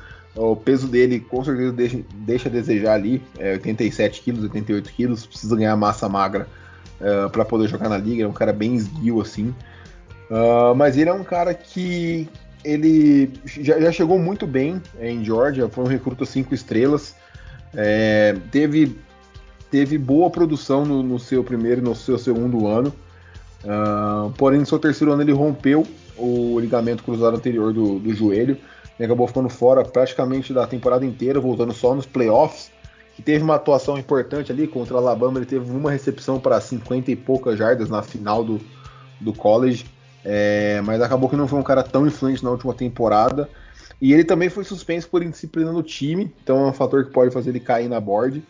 O 0.42 0.56
peso 0.56 0.88
dele 0.88 1.20
com 1.20 1.44
certeza 1.44 1.70
deixa, 1.70 2.00
deixa 2.14 2.48
a 2.48 2.52
desejar 2.52 2.94
ali, 2.94 3.22
é 3.38 3.52
87 3.52 4.22
quilos, 4.22 4.42
88 4.44 4.90
quilos, 4.90 5.26
precisa 5.26 5.54
ganhar 5.54 5.76
massa 5.76 6.08
magra 6.08 6.48
uh, 6.98 7.28
para 7.28 7.44
poder 7.44 7.68
jogar 7.68 7.90
na 7.90 7.98
liga, 7.98 8.24
é 8.24 8.26
um 8.26 8.32
cara 8.32 8.50
bem 8.50 8.74
esguio 8.74 9.20
assim. 9.20 9.54
Uh, 10.30 10.74
mas 10.74 10.96
ele 10.96 11.10
é 11.10 11.12
um 11.12 11.22
cara 11.22 11.52
que 11.52 12.26
ele 12.64 13.30
já, 13.44 13.78
já, 13.80 13.92
chegou 13.92 14.18
muito 14.18 14.46
bem 14.46 14.80
em 14.98 15.22
Georgia, 15.22 15.68
foi 15.68 15.84
um 15.84 15.86
recruta 15.86 16.24
cinco 16.24 16.54
estrelas, 16.54 17.14
é, 17.74 18.34
teve, 18.50 18.98
teve 19.70 19.98
boa 19.98 20.30
produção 20.30 20.86
no, 20.86 21.02
no, 21.02 21.18
seu 21.18 21.44
primeiro 21.44 21.82
e 21.82 21.84
no 21.84 21.94
seu 21.94 22.18
segundo 22.18 22.66
ano, 22.66 22.94
uh, 23.62 24.30
porém 24.38 24.60
no 24.60 24.66
seu 24.66 24.78
terceiro 24.78 25.12
ano 25.12 25.20
ele 25.20 25.32
rompeu 25.32 25.86
o 26.16 26.58
ligamento 26.58 27.02
cruzado 27.02 27.36
anterior 27.36 27.74
do, 27.74 27.98
do 27.98 28.14
joelho 28.14 28.56
e 29.00 29.04
acabou 29.04 29.26
ficando 29.26 29.48
fora 29.48 29.82
praticamente 29.82 30.52
da 30.52 30.66
temporada 30.66 31.06
inteira, 31.06 31.40
voltando 31.40 31.72
só 31.72 31.94
nos 31.94 32.04
playoffs, 32.04 32.70
que 33.16 33.22
teve 33.22 33.42
uma 33.42 33.54
atuação 33.54 33.98
importante 33.98 34.52
ali 34.52 34.66
contra 34.66 34.94
o 34.94 34.98
Alabama, 34.98 35.38
ele 35.38 35.46
teve 35.46 35.70
uma 35.70 35.90
recepção 35.90 36.38
para 36.38 36.60
50 36.60 37.10
e 37.10 37.16
poucas 37.16 37.58
jardas 37.58 37.88
na 37.88 38.02
final 38.02 38.44
do, 38.44 38.60
do 39.18 39.32
college, 39.32 39.86
é, 40.22 40.82
mas 40.84 41.00
acabou 41.00 41.30
que 41.30 41.36
não 41.36 41.48
foi 41.48 41.58
um 41.58 41.62
cara 41.62 41.82
tão 41.82 42.06
influente 42.06 42.44
na 42.44 42.50
última 42.50 42.74
temporada. 42.74 43.48
E 44.02 44.12
ele 44.12 44.22
também 44.22 44.50
foi 44.50 44.64
suspenso 44.64 45.08
por 45.08 45.22
indisciplina 45.22 45.72
no 45.72 45.82
time, 45.82 46.30
então 46.42 46.66
é 46.66 46.68
um 46.68 46.72
fator 46.72 47.06
que 47.06 47.10
pode 47.10 47.32
fazer 47.32 47.50
ele 47.50 47.60
cair 47.60 47.88
na 47.88 47.98
board. 47.98 48.42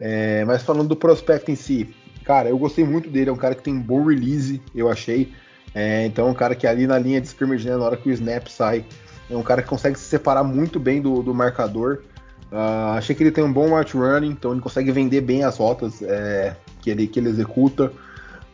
É, 0.00 0.44
mas 0.44 0.62
falando 0.62 0.88
do 0.88 0.96
prospecto 0.96 1.50
em 1.50 1.56
si, 1.56 1.92
cara, 2.24 2.48
eu 2.48 2.56
gostei 2.56 2.84
muito 2.84 3.10
dele, 3.10 3.30
é 3.30 3.32
um 3.32 3.36
cara 3.36 3.56
que 3.56 3.62
tem 3.62 3.76
bom 3.80 4.04
release, 4.04 4.62
eu 4.76 4.88
achei. 4.88 5.32
É, 5.74 6.06
então 6.06 6.28
é 6.28 6.30
um 6.30 6.34
cara 6.34 6.54
que 6.54 6.68
ali 6.68 6.86
na 6.86 6.98
linha 6.98 7.20
de 7.20 7.26
scrimmage, 7.26 7.68
né, 7.68 7.76
na 7.76 7.84
hora 7.84 7.96
que 7.96 8.08
o 8.08 8.12
snap 8.12 8.46
sai, 8.46 8.84
é 9.32 9.36
um 9.36 9.42
cara 9.42 9.62
que 9.62 9.68
consegue 9.68 9.98
se 9.98 10.04
separar 10.04 10.44
muito 10.44 10.78
bem 10.78 11.00
do, 11.00 11.22
do 11.22 11.34
marcador. 11.34 12.02
Uh, 12.50 12.96
achei 12.98 13.16
que 13.16 13.22
ele 13.22 13.30
tem 13.30 13.42
um 13.42 13.52
bom 13.52 13.70
route 13.70 13.96
running, 13.96 14.28
então 14.28 14.52
ele 14.52 14.60
consegue 14.60 14.92
vender 14.92 15.22
bem 15.22 15.42
as 15.42 15.56
rotas 15.56 16.02
é, 16.02 16.54
que, 16.82 16.90
ele, 16.90 17.06
que 17.06 17.18
ele 17.18 17.30
executa. 17.30 17.90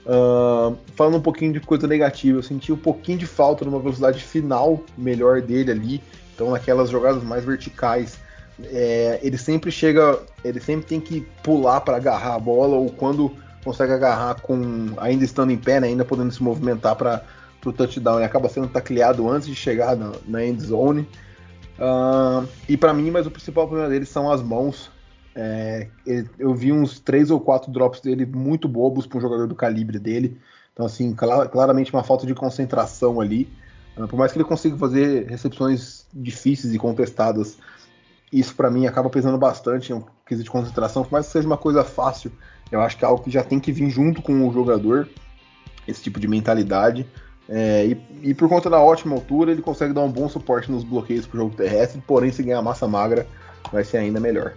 Uh, 0.06 0.76
falando 0.94 1.16
um 1.16 1.20
pouquinho 1.20 1.52
de 1.52 1.60
coisa 1.60 1.86
negativa, 1.86 2.38
eu 2.38 2.42
senti 2.42 2.72
um 2.72 2.76
pouquinho 2.76 3.18
de 3.18 3.26
falta 3.26 3.64
numa 3.64 3.80
velocidade 3.80 4.22
final 4.22 4.82
melhor 4.96 5.42
dele 5.42 5.72
ali. 5.72 6.02
Então 6.34 6.52
naquelas 6.52 6.90
jogadas 6.90 7.24
mais 7.24 7.44
verticais, 7.44 8.18
é, 8.62 9.18
ele 9.20 9.36
sempre 9.36 9.72
chega, 9.72 10.20
ele 10.44 10.60
sempre 10.60 10.86
tem 10.86 11.00
que 11.00 11.26
pular 11.42 11.80
para 11.80 11.96
agarrar 11.96 12.36
a 12.36 12.38
bola 12.38 12.76
ou 12.76 12.90
quando 12.90 13.34
consegue 13.64 13.92
agarrar 13.92 14.40
com 14.40 14.92
ainda 14.98 15.24
estando 15.24 15.50
em 15.50 15.58
pé, 15.58 15.80
né, 15.80 15.88
ainda 15.88 16.04
podendo 16.04 16.32
se 16.32 16.42
movimentar 16.42 16.94
para 16.94 17.22
o 17.66 17.72
touchdown, 17.72 18.16
ele 18.16 18.24
acaba 18.24 18.48
sendo 18.48 18.68
tacleado 18.68 19.28
antes 19.28 19.48
de 19.48 19.54
chegar 19.54 19.96
na, 19.96 20.12
na 20.26 20.44
end 20.44 20.62
zone. 20.62 21.08
Uh, 21.78 22.46
e 22.68 22.76
para 22.76 22.92
mim, 22.92 23.10
mas 23.10 23.26
o 23.26 23.30
principal 23.30 23.66
problema 23.66 23.88
dele 23.88 24.04
são 24.04 24.30
as 24.30 24.42
mãos. 24.42 24.90
É, 25.34 25.86
eu 26.36 26.52
vi 26.52 26.72
uns 26.72 26.98
três 26.98 27.30
ou 27.30 27.38
quatro 27.38 27.70
drops 27.70 28.00
dele 28.00 28.26
muito 28.26 28.66
bobos 28.66 29.06
para 29.06 29.18
um 29.18 29.20
jogador 29.20 29.46
do 29.46 29.54
calibre 29.54 29.98
dele. 29.98 30.36
Então, 30.72 30.84
assim, 30.84 31.14
cl 31.14 31.48
claramente 31.50 31.92
uma 31.92 32.02
falta 32.02 32.26
de 32.26 32.34
concentração 32.34 33.20
ali. 33.20 33.48
Uh, 33.96 34.06
por 34.06 34.16
mais 34.16 34.32
que 34.32 34.38
ele 34.38 34.44
consiga 34.44 34.76
fazer 34.76 35.26
recepções 35.26 36.06
difíceis 36.12 36.74
e 36.74 36.78
contestadas, 36.78 37.58
isso 38.32 38.54
para 38.54 38.70
mim 38.70 38.86
acaba 38.86 39.08
pesando 39.08 39.38
bastante 39.38 39.92
em 39.92 39.96
um 39.96 40.04
quesito 40.26 40.44
de 40.44 40.50
concentração. 40.50 41.02
Por 41.02 41.12
mais 41.12 41.26
que 41.26 41.32
seja 41.32 41.46
uma 41.46 41.56
coisa 41.56 41.84
fácil, 41.84 42.32
eu 42.70 42.80
acho 42.80 42.96
que 42.96 43.04
é 43.04 43.08
algo 43.08 43.22
que 43.22 43.30
já 43.30 43.42
tem 43.42 43.58
que 43.58 43.72
vir 43.72 43.90
junto 43.90 44.20
com 44.20 44.46
o 44.46 44.52
jogador, 44.52 45.08
esse 45.86 46.02
tipo 46.02 46.20
de 46.20 46.28
mentalidade. 46.28 47.06
É, 47.48 47.86
e, 47.86 47.96
e, 48.30 48.34
por 48.34 48.48
conta 48.48 48.68
da 48.68 48.80
ótima 48.80 49.14
altura, 49.14 49.52
ele 49.52 49.62
consegue 49.62 49.94
dar 49.94 50.02
um 50.02 50.12
bom 50.12 50.28
suporte 50.28 50.70
nos 50.70 50.84
bloqueios 50.84 51.26
para 51.26 51.38
o 51.38 51.40
jogo 51.40 51.56
terrestre, 51.56 52.02
porém, 52.06 52.30
se 52.30 52.42
ganhar 52.42 52.60
massa 52.60 52.86
magra, 52.86 53.26
vai 53.72 53.84
ser 53.84 53.98
ainda 53.98 54.20
melhor. 54.20 54.52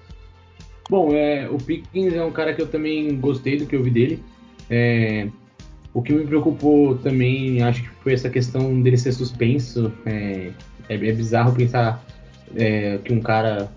Bom, 0.89 1.13
é, 1.13 1.47
o 1.49 1.57
Pickens 1.57 2.13
é 2.13 2.23
um 2.23 2.31
cara 2.31 2.53
que 2.53 2.61
eu 2.61 2.67
também 2.67 3.17
gostei 3.17 3.57
do 3.57 3.65
que 3.65 3.75
eu 3.75 3.81
vi 3.81 3.89
dele. 3.89 4.23
É, 4.69 5.29
o 5.93 6.01
que 6.01 6.11
me 6.11 6.25
preocupou 6.25 6.97
também, 6.97 7.61
acho 7.61 7.83
que 7.83 7.89
foi 8.03 8.13
essa 8.13 8.29
questão 8.29 8.81
dele 8.81 8.97
ser 8.97 9.13
suspenso. 9.13 9.91
É, 10.05 10.51
é, 10.89 10.95
é 10.95 10.97
bizarro 10.97 11.53
pensar 11.53 12.03
é, 12.55 12.97
que 13.03 13.13
um 13.13 13.21
cara 13.21 13.71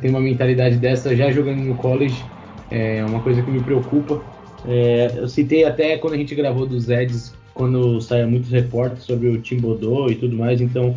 tem 0.00 0.10
uma 0.10 0.20
mentalidade 0.20 0.76
dessa 0.76 1.14
já 1.14 1.30
jogando 1.30 1.60
no 1.60 1.74
college. 1.74 2.24
É 2.70 3.04
uma 3.04 3.20
coisa 3.20 3.42
que 3.42 3.50
me 3.50 3.62
preocupa. 3.62 4.22
É, 4.66 5.12
eu 5.16 5.28
citei 5.28 5.64
até 5.64 5.98
quando 5.98 6.14
a 6.14 6.16
gente 6.16 6.34
gravou 6.34 6.66
dos 6.66 6.88
Eds 6.88 7.34
quando 7.60 8.00
saia 8.00 8.26
muitos 8.26 8.50
reportes 8.50 9.02
sobre 9.02 9.28
o 9.28 9.38
Tim 9.38 9.58
Bodô 9.58 10.08
e 10.08 10.14
tudo 10.14 10.34
mais, 10.34 10.62
então 10.62 10.96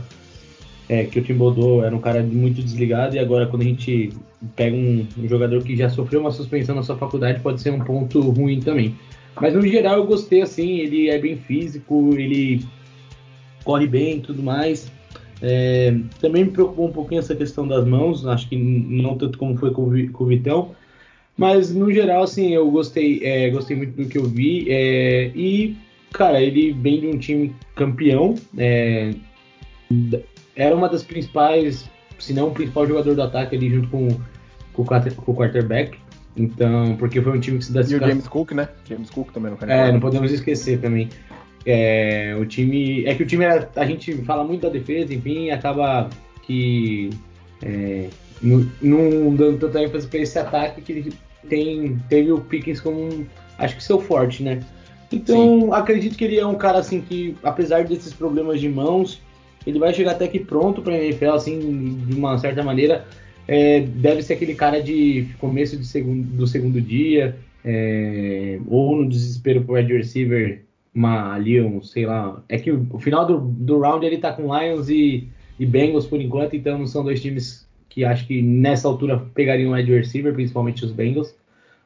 é, 0.88 1.04
que 1.04 1.20
o 1.20 1.22
Tim 1.22 1.34
Bodô 1.34 1.84
era 1.84 1.94
um 1.94 2.00
cara 2.00 2.24
muito 2.24 2.64
desligado 2.64 3.18
e 3.18 3.20
agora 3.20 3.48
quando 3.48 3.64
a 3.64 3.66
gente 3.66 4.14
pega 4.56 4.74
um, 4.74 5.06
um, 5.18 5.28
jogador 5.28 5.62
que 5.62 5.76
já 5.76 5.90
sofreu 5.90 6.22
uma 6.22 6.32
suspensão 6.32 6.74
na 6.74 6.82
sua 6.82 6.96
faculdade 6.96 7.42
pode 7.42 7.62
ser 7.62 7.72
um 7.72 7.82
ponto 7.82 8.22
ruim 8.22 8.62
também. 8.62 8.96
Mas 9.36 9.54
no 9.54 9.68
geral 9.68 9.98
eu 9.98 10.08
gostei 10.08 10.42
assim, 10.42 10.78
ele 10.78 11.10
é 11.10 11.18
bem 11.18 11.36
físico, 11.36 12.12
ele 12.14 12.64
corre 13.66 13.86
bem 13.86 14.20
e 14.20 14.22
tudo 14.22 14.42
mais. 14.42 14.90
É, 15.42 15.94
também 16.22 16.46
me 16.46 16.52
preocupou 16.52 16.88
um 16.88 16.94
pouquinho 16.94 17.20
essa 17.20 17.36
questão 17.36 17.68
das 17.68 17.86
mãos, 17.86 18.26
acho 18.26 18.48
que 18.48 18.56
não 18.56 19.18
tanto 19.18 19.38
como 19.38 19.58
foi 19.58 19.72
com 19.72 19.82
o 19.84 20.26
Vitão, 20.26 20.72
mas 21.36 21.76
no 21.76 21.92
geral 21.92 22.24
assim 22.24 22.54
eu 22.54 22.72
gostei, 22.72 23.20
é, 23.22 23.50
gostei 23.50 23.76
muito 23.76 24.02
do 24.02 24.08
que 24.08 24.18
eu 24.18 24.24
vi 24.24 24.72
é, 24.72 25.30
e 25.36 25.76
Cara, 26.14 26.42
ele 26.42 26.72
vem 26.72 27.02
de 27.02 27.08
um 27.08 27.18
time 27.18 27.56
campeão. 27.76 28.36
É, 28.58 29.14
era 30.56 30.76
uma 30.76 30.88
das 30.88 31.04
principais, 31.04 31.90
se 32.20 32.34
não 32.34 32.50
o 32.50 32.52
principal 32.52 32.88
jogador 32.88 33.16
do 33.16 33.22
ataque 33.24 33.56
ali 33.56 33.70
junto 33.70 33.90
com, 33.90 34.08
com, 34.74 34.86
com 34.86 35.32
o 35.32 35.36
quarterback. 35.36 35.98
Então, 36.36 36.96
porque 36.98 37.22
foi 37.22 37.38
um 37.38 37.40
time 37.40 37.58
que 37.58 37.66
se 37.66 37.74
dá 37.74 37.82
E 37.82 37.96
o 37.96 38.00
James 38.00 38.28
Cook, 38.28 38.52
né? 38.54 38.70
James 38.88 39.10
Cook 39.10 39.32
também 39.32 39.52
no 39.52 39.72
É, 39.72 39.92
não 39.92 40.00
podemos 40.00 40.32
esquecer 40.32 40.80
também. 40.80 41.10
É, 41.66 42.36
o 42.40 42.46
time. 42.46 43.06
É 43.06 43.16
que 43.16 43.24
o 43.24 43.26
time 43.26 43.46
era, 43.46 43.70
A 43.76 43.86
gente 43.86 44.14
fala 44.24 44.44
muito 44.44 44.62
da 44.62 44.70
defesa, 44.70 45.14
enfim, 45.14 45.50
acaba 45.52 46.10
que. 46.44 47.10
É, 47.62 48.10
não, 48.42 48.68
não 48.82 49.36
dando 49.36 49.60
tanta 49.60 49.82
ênfase 49.82 50.08
para 50.08 50.20
esse 50.20 50.38
ataque 50.38 50.82
que 50.82 50.92
ele 50.92 51.14
tem, 51.48 51.98
teve 52.10 52.32
o 52.32 52.42
Pickens 52.42 52.82
como 52.82 53.26
acho 53.58 53.76
que 53.78 53.84
seu 53.84 54.00
forte, 54.00 54.44
né? 54.44 54.60
Então, 55.14 55.62
Sim. 55.62 55.70
acredito 55.72 56.18
que 56.18 56.24
ele 56.24 56.40
é 56.40 56.46
um 56.46 56.56
cara 56.56 56.80
assim 56.80 57.02
que, 57.02 57.36
apesar 57.44 57.84
desses 57.84 58.14
problemas 58.14 58.60
de 58.60 58.68
mãos, 58.68 59.22
ele 59.66 59.80
vai 59.80 59.94
chegar 59.94 60.12
até 60.12 60.28
que 60.28 60.40
pronto 60.40 60.82
para 60.82 60.94
a 60.94 60.98
NFL, 60.98 61.32
assim, 61.32 61.98
de 62.08 62.16
uma 62.16 62.38
certa 62.38 62.64
maneira. 62.64 63.06
É, 63.48 63.82
deve 63.82 64.24
ser 64.24 64.34
aquele 64.34 64.56
cara 64.56 64.82
de 64.82 65.28
começo 65.40 65.78
de 65.78 65.86
segundo, 65.86 66.26
do 66.36 66.48
segundo 66.48 66.82
dia, 66.82 67.36
é, 67.64 68.60
ou 68.68 68.96
no 68.96 69.08
desespero 69.08 69.64
pro 69.64 69.76
wide 69.76 69.94
receiver, 69.94 70.64
uma, 70.96 71.34
ali 71.34 71.62
um, 71.62 71.82
sei 71.82 72.06
lá. 72.06 72.42
É 72.50 72.58
que 72.58 72.72
o, 72.72 72.88
o, 72.90 73.00
final 73.00 73.26
do, 73.26 73.40
do 73.40 73.80
round 73.80 74.06
ele 74.06 74.18
tá 74.18 74.32
com 74.32 74.58
Lions 74.58 74.90
e, 74.90 75.28
e 75.60 75.66
Bengals 75.66 76.06
por 76.06 76.20
enquanto, 76.22 76.56
então 76.56 76.78
não 76.78 76.88
são 76.88 77.04
dois 77.04 77.22
times 77.22 77.68
que 77.90 78.04
acho 78.04 78.26
que 78.26 78.42
nessa 78.42 78.88
altura 78.88 79.24
pegariam 79.36 79.74
wide 79.74 79.94
receiver, 79.94 80.34
principalmente 80.34 80.84
os 80.84 80.92
Bengals. 80.92 81.36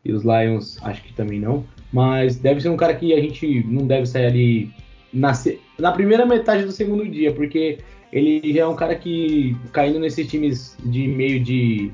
E 0.06 0.14
os 0.14 0.24
Lions 0.24 0.78
acho 0.84 1.04
que 1.04 1.12
também 1.14 1.40
não. 1.40 1.66
Mas 1.92 2.38
deve 2.38 2.62
ser 2.62 2.70
um 2.70 2.78
cara 2.78 2.94
que 2.94 3.14
a 3.14 3.22
gente 3.22 3.64
não 3.68 3.88
deve 3.88 4.06
sair 4.06 4.26
ali 4.26 4.72
na, 5.14 5.32
na 5.80 5.92
primeira 5.92 6.26
metade 6.26 6.64
do 6.64 6.72
segundo 6.72 7.08
dia, 7.08 7.32
porque 7.32 7.80
ele 8.12 8.54
já 8.54 8.62
é 8.62 8.68
um 8.68 8.76
cara 8.76 8.96
que, 8.96 9.56
caindo 9.72 10.00
nesses 10.00 10.28
times 10.28 10.78
de 10.86 11.08
meio 11.08 11.40
de, 11.40 11.92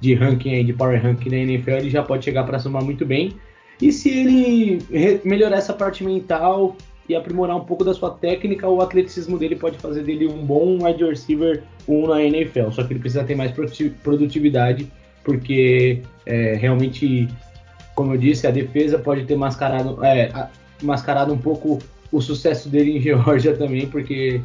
de 0.00 0.14
ranking, 0.14 0.64
de 0.64 0.72
power 0.72 1.00
ranking 1.00 1.30
na 1.30 1.36
NFL, 1.36 1.70
ele 1.70 1.90
já 1.90 2.02
pode 2.02 2.24
chegar 2.24 2.44
para 2.44 2.58
somar 2.58 2.82
muito 2.82 3.04
bem. 3.04 3.34
E 3.80 3.92
se 3.92 4.10
ele 4.10 4.78
melhorar 5.24 5.58
essa 5.58 5.72
parte 5.72 6.02
mental 6.02 6.76
e 7.08 7.14
aprimorar 7.14 7.56
um 7.56 7.64
pouco 7.64 7.84
da 7.84 7.94
sua 7.94 8.10
técnica, 8.10 8.68
o 8.68 8.80
atleticismo 8.80 9.38
dele 9.38 9.56
pode 9.56 9.78
fazer 9.78 10.02
dele 10.02 10.26
um 10.26 10.44
bom 10.44 10.84
wide 10.84 11.04
receiver 11.04 11.62
1 11.86 12.06
na 12.06 12.22
NFL. 12.22 12.70
Só 12.70 12.82
que 12.82 12.92
ele 12.92 13.00
precisa 13.00 13.24
ter 13.24 13.34
mais 13.34 13.52
produtividade, 14.02 14.90
porque 15.24 16.02
é, 16.26 16.54
realmente 16.54 17.28
como 17.98 18.14
eu 18.14 18.16
disse, 18.16 18.46
a 18.46 18.52
defesa 18.52 18.96
pode 18.96 19.24
ter 19.24 19.34
mascarado, 19.34 20.04
é, 20.04 20.48
mascarado 20.80 21.34
um 21.34 21.38
pouco 21.38 21.80
o 22.12 22.20
sucesso 22.20 22.68
dele 22.68 22.96
em 22.96 23.00
Georgia 23.02 23.56
também, 23.56 23.88
porque 23.88 24.40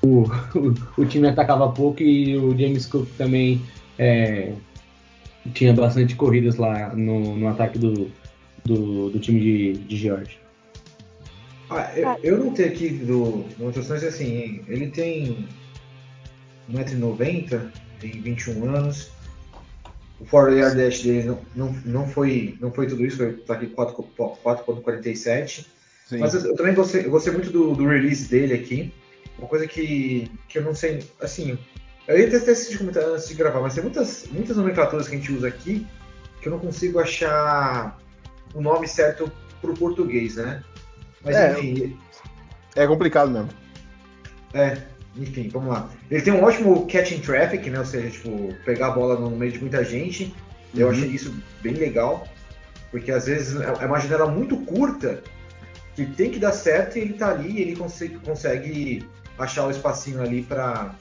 o, 0.00 0.22
o, 0.54 1.02
o, 1.02 1.04
time 1.04 1.26
atacava 1.26 1.72
pouco 1.72 2.00
e 2.00 2.36
o 2.36 2.56
James 2.56 2.86
Cook 2.86 3.08
também 3.18 3.60
é, 3.98 4.52
tinha 5.54 5.72
bastante 5.74 6.14
corridas 6.14 6.54
lá 6.54 6.94
no, 6.94 7.34
no 7.34 7.48
ataque 7.48 7.80
do, 7.80 8.12
do, 8.64 9.10
do 9.10 9.18
time 9.18 9.40
de, 9.40 9.72
de 9.72 9.96
Georgia. 9.96 10.38
Ah, 11.70 11.90
eu, 11.96 12.16
eu 12.22 12.44
não 12.44 12.52
tenho 12.52 12.68
aqui 12.68 12.90
do 12.90 13.44
anotações 13.58 14.04
assim, 14.04 14.60
ele 14.68 14.86
tem 14.86 15.48
1,90m, 16.70 17.60
tem 17.98 18.12
21 18.20 18.72
anos, 18.72 19.10
o 20.24 20.30
4 20.30 20.56
yard 20.56 20.76
dash 20.76 21.02
dele 21.02 21.24
não, 21.24 21.38
não, 21.54 21.72
não, 21.84 22.08
foi, 22.08 22.56
não 22.60 22.72
foi 22.72 22.86
tudo 22.86 23.04
isso, 23.04 23.18
foi 23.18 23.34
tá 23.34 23.54
aqui 23.54 23.66
4.47. 23.66 25.66
Mas 26.18 26.34
eu, 26.34 26.50
eu, 26.50 26.56
também 26.56 26.74
gostei, 26.74 27.06
eu 27.06 27.10
gostei 27.10 27.32
muito 27.32 27.50
do, 27.50 27.74
do, 27.74 27.86
release 27.86 28.28
dele 28.28 28.54
aqui. 28.54 28.92
Uma 29.38 29.48
coisa 29.48 29.66
que, 29.66 30.30
que 30.48 30.58
eu 30.58 30.62
não 30.62 30.74
sei, 30.74 31.02
assim, 31.20 31.58
eu 32.06 32.18
ia 32.18 32.26
até 32.26 32.36
assistir 32.36 32.78
comentar 32.78 33.04
antes 33.04 33.28
de 33.28 33.34
gravar, 33.34 33.60
mas 33.60 33.74
tem 33.74 33.82
muitas, 33.82 34.26
muitas 34.30 34.56
nomenclaturas 34.56 35.08
que 35.08 35.14
a 35.14 35.18
gente 35.18 35.32
usa 35.32 35.48
aqui 35.48 35.86
que 36.40 36.48
eu 36.48 36.52
não 36.52 36.58
consigo 36.58 37.00
achar 37.00 37.98
o 38.54 38.60
nome 38.60 38.86
certo 38.86 39.32
pro 39.62 39.72
português, 39.72 40.36
né? 40.36 40.62
Mas 41.24 41.34
é, 41.34 41.52
enfim. 41.52 41.98
É 42.76 42.86
complicado 42.86 43.30
mesmo. 43.30 43.48
É, 44.52 44.76
enfim, 45.16 45.48
vamos 45.48 45.68
lá. 45.68 45.90
Ele 46.10 46.22
tem 46.22 46.32
um 46.32 46.42
ótimo 46.42 46.86
catching 46.86 47.20
traffic, 47.20 47.68
né? 47.70 47.78
Ou 47.78 47.84
seja, 47.84 48.10
tipo, 48.10 48.54
pegar 48.64 48.88
a 48.88 48.90
bola 48.90 49.18
no 49.18 49.30
meio 49.30 49.52
de 49.52 49.60
muita 49.60 49.84
gente. 49.84 50.34
Eu 50.74 50.86
uhum. 50.86 50.92
achei 50.92 51.08
isso 51.08 51.34
bem 51.62 51.74
legal. 51.74 52.26
Porque 52.90 53.10
às 53.10 53.26
vezes 53.26 53.60
é 53.60 53.86
uma 53.86 53.98
janela 53.98 54.30
muito 54.30 54.56
curta 54.58 55.22
que 55.94 56.06
tem 56.06 56.30
que 56.30 56.38
dar 56.38 56.52
certo 56.52 56.96
e 56.96 57.00
ele 57.00 57.14
tá 57.14 57.30
ali 57.30 57.50
e 57.50 57.62
ele 57.62 57.76
consegue, 57.76 58.18
consegue 58.18 59.08
achar 59.38 59.66
o 59.66 59.70
espacinho 59.70 60.20
ali 60.20 60.42
para 60.42 60.94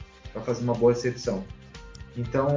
fazer 0.46 0.64
uma 0.64 0.74
boa 0.74 0.92
recepção. 0.92 1.44
Então, 2.16 2.48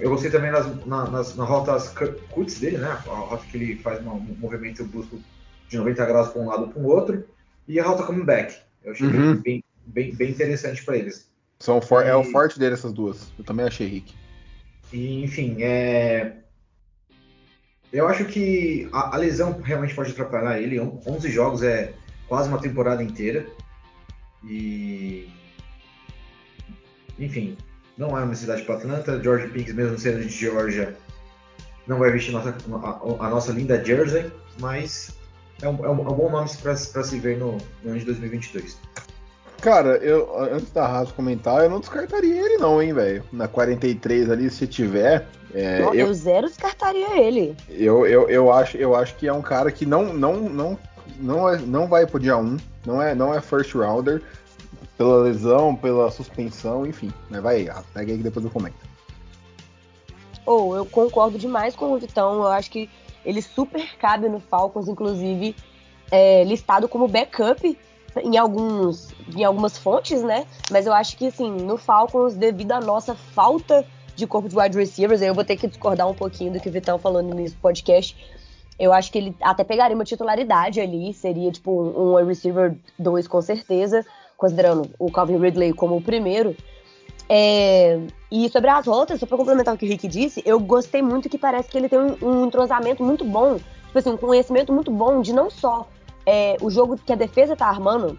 eu 0.00 0.10
gostei 0.10 0.30
também 0.30 0.52
nas, 0.52 0.66
nas, 0.86 1.10
nas, 1.10 1.36
nas 1.36 1.48
rotas 1.48 1.92
cuts 2.30 2.60
dele, 2.60 2.78
né? 2.78 2.88
A 2.88 2.94
rota 2.94 3.44
que 3.50 3.56
ele 3.56 3.76
faz 3.76 4.04
um 4.06 4.36
movimento 4.38 4.84
brusco 4.84 5.18
de 5.68 5.76
90 5.76 6.06
graus 6.06 6.28
para 6.28 6.40
um 6.40 6.46
lado 6.46 6.68
para 6.68 6.80
o 6.80 6.86
outro. 6.86 7.24
E 7.66 7.80
a 7.80 7.84
rota 7.84 8.04
comeback. 8.04 8.56
Eu 8.84 8.92
achei 8.92 9.06
uhum. 9.06 9.36
bem, 9.36 9.64
bem, 9.86 10.14
bem 10.14 10.30
interessante 10.30 10.84
para 10.84 10.96
eles. 10.96 11.28
São 11.58 11.80
for, 11.80 12.04
e, 12.04 12.08
é 12.08 12.14
o 12.14 12.24
forte 12.24 12.58
dele 12.58 12.74
essas 12.74 12.92
duas. 12.92 13.32
Eu 13.38 13.44
também 13.44 13.66
achei 13.66 13.86
Rick. 13.86 14.14
E, 14.92 15.24
enfim, 15.24 15.62
é, 15.62 16.36
eu 17.94 18.08
acho 18.08 18.24
que 18.24 18.88
a, 18.92 19.14
a, 19.14 19.18
lesão 19.18 19.60
realmente 19.62 19.94
pode 19.94 20.10
atrapalhar 20.10 20.60
ele. 20.60 20.80
11 20.80 21.30
jogos 21.30 21.62
é, 21.62 21.94
quase 22.26 22.48
uma 22.48 22.60
temporada 22.60 23.02
inteira. 23.02 23.46
E. 24.44 25.28
Enfim, 27.18 27.56
não 27.96 28.18
é 28.18 28.24
uma 28.24 28.34
cidade 28.34 28.62
para 28.62 28.74
Atlanta. 28.74 29.22
George 29.22 29.46
Pickens, 29.48 29.76
mesmo 29.76 29.96
sendo 29.96 30.20
de 30.22 30.28
Georgia, 30.28 30.96
não 31.86 31.98
vai 31.98 32.10
vestir 32.10 32.32
nossa, 32.32 32.50
a, 32.50 33.26
a 33.26 33.30
nossa 33.30 33.52
linda 33.52 33.82
jersey, 33.82 34.30
mas 34.58 35.16
é 35.62 35.68
um, 35.68 35.84
é 35.84 35.88
um, 35.88 35.98
é 35.98 36.10
um 36.10 36.16
bom 36.16 36.30
nome 36.30 36.50
para 36.60 36.74
se 36.76 37.18
ver 37.20 37.38
no, 37.38 37.58
no 37.82 37.90
ano 37.90 37.98
de 37.98 38.06
2022. 38.06 38.76
Cara, 39.60 39.96
eu, 39.96 40.28
antes 40.52 40.70
da 40.70 40.86
Raso 40.86 41.14
comentar, 41.14 41.62
eu 41.62 41.70
não 41.70 41.80
descartaria 41.80 42.34
ele 42.34 42.58
não, 42.58 42.82
hein, 42.82 42.92
velho. 42.92 43.24
Na 43.32 43.48
43 43.48 44.30
ali, 44.30 44.50
se 44.50 44.66
tiver... 44.66 45.26
É, 45.54 45.80
não, 45.80 45.94
eu, 45.94 46.08
eu 46.08 46.14
zero 46.14 46.48
descartaria 46.48 47.16
ele. 47.16 47.56
Eu, 47.70 48.06
eu, 48.06 48.28
eu, 48.28 48.52
acho, 48.52 48.76
eu 48.76 48.94
acho 48.94 49.14
que 49.14 49.28
é 49.28 49.32
um 49.32 49.40
cara 49.40 49.70
que 49.70 49.86
não, 49.86 50.12
não, 50.12 50.34
não, 50.34 50.78
não, 51.18 51.48
é, 51.48 51.58
não 51.58 51.86
vai 51.86 52.06
pro 52.06 52.18
dia 52.18 52.36
1, 52.36 52.56
não 52.84 53.00
é, 53.00 53.14
não 53.14 53.32
é 53.32 53.40
first 53.40 53.72
rounder, 53.72 54.20
pela 54.98 55.22
lesão, 55.22 55.74
pela 55.74 56.10
suspensão, 56.10 56.84
enfim. 56.86 57.12
Né, 57.30 57.40
vai 57.40 57.56
aí, 57.56 57.70
pega 57.92 58.12
aí 58.12 58.18
que 58.18 58.24
depois 58.24 58.44
eu 58.44 58.50
comento. 58.50 58.76
Ou, 60.44 60.70
oh, 60.70 60.76
eu 60.76 60.86
concordo 60.86 61.38
demais 61.38 61.74
com 61.74 61.92
o 61.92 61.98
Vitão, 61.98 62.34
eu 62.34 62.48
acho 62.48 62.70
que 62.70 62.90
ele 63.24 63.40
super 63.40 63.96
cabe 63.96 64.28
no 64.28 64.40
Falcons, 64.40 64.88
inclusive 64.88 65.56
é, 66.10 66.44
listado 66.44 66.88
como 66.88 67.08
backup 67.08 67.78
em, 68.22 68.36
alguns, 68.36 69.12
em 69.34 69.44
algumas 69.44 69.76
fontes, 69.78 70.22
né? 70.22 70.46
Mas 70.70 70.86
eu 70.86 70.92
acho 70.92 71.16
que, 71.16 71.26
assim, 71.26 71.50
no 71.50 71.76
Falcons, 71.76 72.34
devido 72.34 72.72
à 72.72 72.80
nossa 72.80 73.14
falta 73.14 73.84
de 74.14 74.26
corpo 74.26 74.48
de 74.48 74.56
wide 74.56 74.76
receivers, 74.76 75.22
eu 75.22 75.34
vou 75.34 75.44
ter 75.44 75.56
que 75.56 75.66
discordar 75.66 76.08
um 76.08 76.14
pouquinho 76.14 76.52
do 76.52 76.60
que 76.60 76.68
o 76.68 76.72
Vitão 76.72 76.98
falou 76.98 77.22
no 77.22 77.50
podcast. 77.62 78.16
Eu 78.78 78.92
acho 78.92 79.10
que 79.10 79.18
ele 79.18 79.36
até 79.40 79.64
pegaria 79.64 79.94
uma 79.94 80.04
titularidade 80.04 80.80
ali, 80.80 81.12
seria 81.12 81.50
tipo 81.50 81.70
um 81.70 82.14
wide 82.16 82.28
receiver 82.28 82.76
2 82.98 83.28
com 83.28 83.40
certeza, 83.40 84.04
considerando 84.36 84.90
o 84.98 85.10
Calvin 85.10 85.38
Ridley 85.38 85.72
como 85.72 85.96
o 85.96 86.02
primeiro. 86.02 86.56
É, 87.28 88.00
e 88.30 88.48
sobre 88.50 88.68
as 88.68 88.86
rotas, 88.86 89.18
só 89.18 89.26
pra 89.26 89.36
complementar 89.36 89.74
o 89.74 89.78
que 89.78 89.86
o 89.86 89.88
Rick 89.88 90.06
disse, 90.06 90.42
eu 90.44 90.60
gostei 90.60 91.00
muito 91.00 91.28
que 91.28 91.38
parece 91.38 91.68
que 91.68 91.78
ele 91.78 91.88
tem 91.88 91.98
um, 91.98 92.16
um 92.20 92.46
entrosamento 92.46 93.02
muito 93.02 93.24
bom, 93.24 93.56
tipo 93.56 93.98
assim, 93.98 94.10
um 94.10 94.16
conhecimento 94.16 94.72
muito 94.72 94.90
bom 94.90 95.22
de 95.22 95.32
não 95.32 95.48
só 95.48 95.88
é, 96.26 96.56
o 96.60 96.70
jogo 96.70 96.96
que 96.96 97.12
a 97.12 97.16
defesa 97.16 97.56
tá 97.56 97.66
armando, 97.66 98.18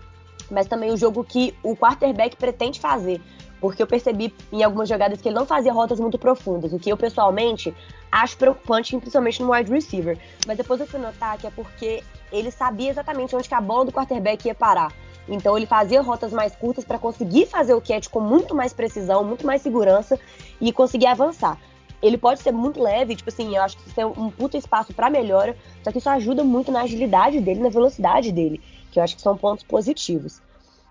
mas 0.50 0.68
também 0.68 0.92
o 0.92 0.98
jogo 0.98 1.24
que 1.24 1.56
o 1.64 1.76
quarterback 1.76 2.36
pretende 2.36 2.80
fazer. 2.80 3.22
Porque 3.60 3.82
eu 3.82 3.88
percebi 3.88 4.34
em 4.52 4.64
algumas 4.64 4.88
jogadas 4.88 5.22
que 5.22 5.30
ele 5.30 5.36
não 5.36 5.46
fazia 5.46 5.74
rotas 5.74 6.00
muito 6.00 6.20
profundas, 6.20 6.74
o 6.74 6.80
que 6.80 6.92
eu 6.92 6.98
pessoalmente 6.98 7.74
acho 8.12 8.38
preocupante, 8.38 8.96
principalmente 8.98 9.42
no 9.42 9.52
wide 9.52 9.72
receiver. 9.72 10.18
Mas 10.46 10.58
depois 10.58 10.80
eu 10.80 10.88
fui 10.88 11.00
notar 11.00 11.38
que 11.38 11.48
é 11.48 11.50
porque 11.50 12.04
ele 12.32 12.52
sabia 12.52 12.90
exatamente 12.90 13.36
onde 13.36 13.48
a 13.54 13.62
bola 13.62 13.86
do 13.86 13.92
quarterback 13.92 14.46
ia 14.46 14.56
parar. 14.56 14.92
Então 15.28 15.58
ele 15.58 15.66
fazia 15.66 16.02
rotas 16.02 16.32
mais 16.32 16.56
curtas 16.56 16.86
para 16.86 17.00
conseguir 17.00 17.48
fazer 17.48 17.74
o 17.74 17.82
catch 17.82 18.08
com 18.10 18.20
muito 18.20 18.54
mais 18.54 18.74
precisão, 18.74 19.24
muito 19.24 19.46
mais 19.46 19.62
segurança 19.62 20.20
e 20.62 20.72
conseguir 20.72 21.08
avançar. 21.08 21.58
Ele 22.02 22.18
pode 22.18 22.42
ser 22.42 22.52
muito 22.52 22.82
leve, 22.82 23.16
tipo 23.16 23.30
assim, 23.30 23.56
eu 23.56 23.62
acho 23.62 23.78
que 23.78 23.90
isso 23.90 24.00
é 24.00 24.06
um 24.06 24.30
puto 24.30 24.58
espaço 24.58 24.94
para 24.94 25.10
melhora, 25.10 25.56
só 25.84 25.92
que 25.92 25.98
isso 25.98 26.10
ajuda 26.10 26.44
muito 26.44 26.72
na 26.72 26.82
agilidade 26.82 27.40
dele, 27.40 27.62
na 27.62 27.70
velocidade 27.70 28.32
dele, 28.32 28.62
que 28.92 29.00
eu 29.00 29.04
acho 29.04 29.16
que 29.16 29.22
são 29.22 29.38
pontos 29.38 29.64
positivos. 29.64 30.42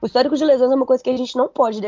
O 0.01 0.07
histórico 0.07 0.37
de 0.37 0.45
lesões 0.45 0.71
é 0.71 0.75
uma 0.75 0.87
coisa 0.87 1.03
que 1.03 1.11
a 1.11 1.17
gente 1.17 1.37
não 1.37 1.49
pode, 1.49 1.81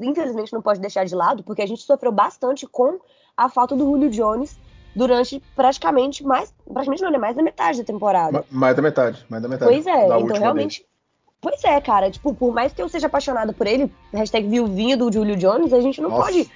infelizmente, 0.00 0.52
não 0.52 0.62
pode 0.62 0.80
deixar 0.80 1.04
de 1.04 1.14
lado, 1.14 1.42
porque 1.42 1.62
a 1.62 1.66
gente 1.66 1.82
sofreu 1.82 2.12
bastante 2.12 2.66
com 2.66 2.98
a 3.36 3.48
falta 3.48 3.76
do 3.76 3.84
Julio 3.84 4.10
Jones 4.10 4.58
durante 4.94 5.42
praticamente 5.54 6.24
mais, 6.24 6.52
praticamente 6.64 7.02
não, 7.02 7.14
é 7.14 7.18
mais 7.18 7.36
da 7.36 7.42
metade 7.42 7.78
da 7.78 7.84
temporada. 7.84 8.44
Mais 8.50 8.74
da 8.74 8.82
metade, 8.82 9.24
mais 9.28 9.42
da 9.42 9.48
metade. 9.48 9.70
Pois 9.70 9.86
é, 9.86 10.06
então 10.06 10.38
realmente 10.38 10.80
vez. 10.80 10.88
Pois 11.40 11.62
é, 11.62 11.80
cara, 11.80 12.10
tipo, 12.10 12.34
por 12.34 12.52
mais 12.52 12.72
que 12.72 12.82
eu 12.82 12.88
seja 12.88 13.06
apaixonado 13.06 13.52
por 13.52 13.66
ele, 13.66 13.92
hashtag 14.12 14.48
viuvinho 14.48 14.96
do 14.96 15.12
Julio 15.12 15.36
Jones, 15.36 15.72
a 15.72 15.80
gente 15.80 16.00
não 16.00 16.10
Nossa. 16.10 16.24
pode. 16.24 16.50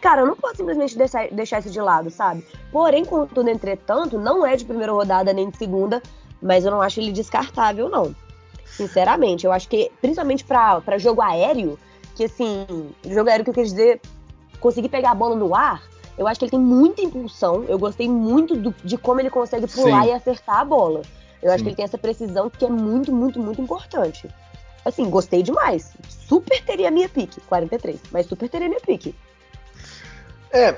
Cara, 0.00 0.22
eu 0.22 0.26
não 0.26 0.36
posso 0.36 0.56
simplesmente 0.56 0.96
deixar, 0.96 1.28
deixar 1.28 1.60
isso 1.60 1.70
de 1.70 1.80
lado, 1.80 2.10
sabe? 2.10 2.44
Porém, 2.70 3.04
contudo, 3.04 3.48
entretanto, 3.48 4.18
não 4.18 4.46
é 4.46 4.54
de 4.56 4.64
primeira 4.64 4.92
rodada 4.92 5.32
nem 5.32 5.50
de 5.50 5.56
segunda, 5.56 6.02
mas 6.40 6.64
eu 6.64 6.70
não 6.70 6.82
acho 6.82 7.00
ele 7.00 7.12
descartável, 7.12 7.88
não. 7.88 8.14
Sinceramente, 8.64 9.46
eu 9.46 9.52
acho 9.52 9.68
que, 9.68 9.90
principalmente 10.00 10.44
para 10.44 10.98
jogo 10.98 11.22
aéreo, 11.22 11.78
que 12.14 12.24
assim, 12.24 12.66
jogo 13.08 13.30
aéreo 13.30 13.44
que 13.44 13.50
eu 13.50 13.54
quis 13.54 13.70
dizer, 13.70 14.00
conseguir 14.60 14.88
pegar 14.88 15.12
a 15.12 15.14
bola 15.14 15.34
no 15.34 15.54
ar, 15.54 15.82
eu 16.18 16.26
acho 16.26 16.38
que 16.38 16.44
ele 16.44 16.50
tem 16.50 16.60
muita 16.60 17.02
impulsão. 17.02 17.64
Eu 17.64 17.78
gostei 17.78 18.08
muito 18.08 18.56
do, 18.56 18.74
de 18.84 18.96
como 18.96 19.20
ele 19.20 19.30
consegue 19.30 19.66
pular 19.66 20.02
Sim. 20.02 20.08
e 20.08 20.12
acertar 20.12 20.60
a 20.60 20.64
bola. 20.64 21.02
Eu 21.42 21.48
Sim. 21.48 21.54
acho 21.54 21.62
que 21.62 21.68
ele 21.70 21.76
tem 21.76 21.84
essa 21.84 21.98
precisão 21.98 22.48
que 22.50 22.64
é 22.64 22.70
muito, 22.70 23.12
muito, 23.12 23.40
muito 23.40 23.60
importante. 23.60 24.28
Assim, 24.84 25.10
gostei 25.10 25.42
demais. 25.42 25.94
Super 26.08 26.62
teria 26.62 26.90
minha 26.90 27.08
pique, 27.08 27.40
43, 27.42 28.00
mas 28.10 28.26
super 28.26 28.48
teria 28.48 28.68
minha 28.68 28.80
pique. 28.80 29.14
É, 30.56 30.74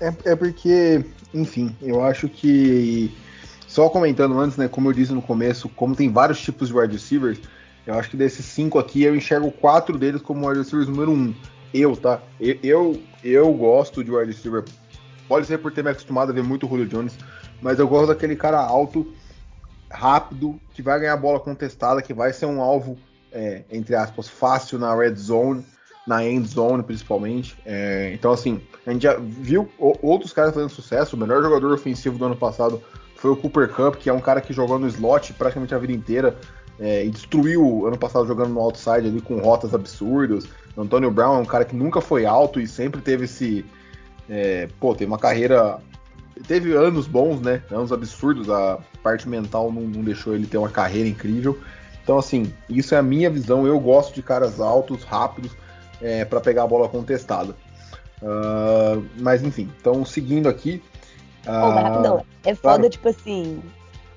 é, 0.00 0.14
é 0.24 0.36
porque, 0.36 1.04
enfim, 1.34 1.76
eu 1.82 2.02
acho 2.02 2.30
que. 2.30 3.14
Só 3.68 3.90
comentando 3.90 4.38
antes, 4.40 4.56
né, 4.56 4.68
como 4.68 4.88
eu 4.88 4.92
disse 4.94 5.12
no 5.12 5.20
começo, 5.20 5.68
como 5.68 5.94
tem 5.94 6.10
vários 6.10 6.40
tipos 6.40 6.68
de 6.68 6.74
wide 6.74 6.94
receivers, 6.94 7.38
eu 7.86 7.92
acho 7.94 8.08
que 8.08 8.16
desses 8.16 8.46
cinco 8.46 8.78
aqui 8.78 9.02
eu 9.02 9.14
enxergo 9.14 9.50
quatro 9.50 9.98
deles 9.98 10.22
como 10.22 10.48
wide 10.48 10.60
receivers 10.60 10.88
número 10.88 11.12
um. 11.12 11.34
Eu, 11.74 11.94
tá? 11.94 12.22
Eu, 12.40 12.56
eu, 12.62 13.02
eu 13.22 13.52
gosto 13.52 14.02
de 14.02 14.10
wide 14.10 14.32
receiver. 14.32 14.64
Pode 15.28 15.46
ser 15.46 15.58
por 15.58 15.72
ter 15.72 15.84
me 15.84 15.90
acostumado 15.90 16.30
a 16.30 16.34
ver 16.34 16.42
muito 16.42 16.64
o 16.64 16.68
Julio 16.70 16.86
Jones, 16.86 17.18
mas 17.60 17.78
eu 17.78 17.86
gosto 17.86 18.06
daquele 18.06 18.34
cara 18.34 18.58
alto 18.60 19.12
rápido, 19.90 20.58
que 20.72 20.80
vai 20.80 20.98
ganhar 20.98 21.16
bola 21.18 21.38
contestada, 21.38 22.00
que 22.00 22.14
vai 22.14 22.32
ser 22.32 22.46
um 22.46 22.62
alvo, 22.62 22.96
é, 23.30 23.62
entre 23.70 23.94
aspas, 23.94 24.26
fácil 24.26 24.78
na 24.78 24.94
red 24.94 25.16
zone, 25.16 25.64
na 26.06 26.24
end 26.24 26.46
zone 26.46 26.82
principalmente. 26.82 27.56
É, 27.64 28.12
então, 28.14 28.32
assim, 28.32 28.60
a 28.86 28.92
gente 28.92 29.02
já 29.02 29.16
viu 29.18 29.68
outros 29.78 30.32
caras 30.32 30.54
fazendo 30.54 30.70
sucesso. 30.70 31.16
O 31.16 31.18
melhor 31.18 31.42
jogador 31.42 31.72
ofensivo 31.72 32.18
do 32.18 32.24
ano 32.24 32.36
passado 32.36 32.82
foi 33.16 33.30
o 33.30 33.36
Cooper 33.36 33.68
Cup, 33.68 33.96
que 33.96 34.08
é 34.08 34.12
um 34.12 34.20
cara 34.20 34.40
que 34.40 34.52
jogou 34.52 34.78
no 34.78 34.86
slot 34.86 35.32
praticamente 35.34 35.74
a 35.74 35.78
vida 35.78 35.92
inteira. 35.92 36.36
É, 36.78 37.06
e 37.06 37.10
destruiu 37.10 37.86
ano 37.86 37.96
passado 37.96 38.26
jogando 38.26 38.50
no 38.50 38.60
outside 38.60 39.08
ali 39.08 39.20
com 39.20 39.38
rotas 39.38 39.74
absurdas. 39.74 40.46
Antônio 40.76 41.10
Brown 41.10 41.38
é 41.38 41.40
um 41.40 41.46
cara 41.46 41.64
que 41.64 41.74
nunca 41.74 42.02
foi 42.02 42.26
alto 42.26 42.60
e 42.60 42.66
sempre 42.66 43.00
teve 43.00 43.24
esse. 43.24 43.64
É, 44.28 44.68
pô, 44.78 44.94
tem 44.94 45.06
uma 45.06 45.18
carreira 45.18 45.80
teve 46.46 46.72
anos 46.74 47.06
bons, 47.06 47.40
né? 47.40 47.62
Anos 47.70 47.92
absurdos. 47.92 48.50
A 48.50 48.78
parte 49.02 49.28
mental 49.28 49.72
não, 49.72 49.82
não 49.82 50.02
deixou 50.02 50.34
ele 50.34 50.46
ter 50.46 50.58
uma 50.58 50.68
carreira 50.68 51.08
incrível. 51.08 51.58
Então, 52.02 52.18
assim, 52.18 52.52
isso 52.68 52.94
é 52.94 52.98
a 52.98 53.02
minha 53.02 53.30
visão. 53.30 53.66
Eu 53.66 53.78
gosto 53.80 54.14
de 54.14 54.22
caras 54.22 54.60
altos, 54.60 55.02
rápidos, 55.02 55.52
é, 56.00 56.24
para 56.24 56.40
pegar 56.40 56.64
a 56.64 56.66
bola 56.66 56.88
contestada. 56.88 57.54
Uh, 58.22 59.06
mas, 59.18 59.42
enfim, 59.42 59.70
então, 59.78 60.04
seguindo 60.04 60.48
aqui. 60.48 60.82
Uh, 61.46 61.50
oh, 61.50 61.70
rapidão. 61.70 62.26
É 62.44 62.54
foda, 62.54 62.78
claro. 62.78 62.90
tipo 62.90 63.08
assim, 63.08 63.62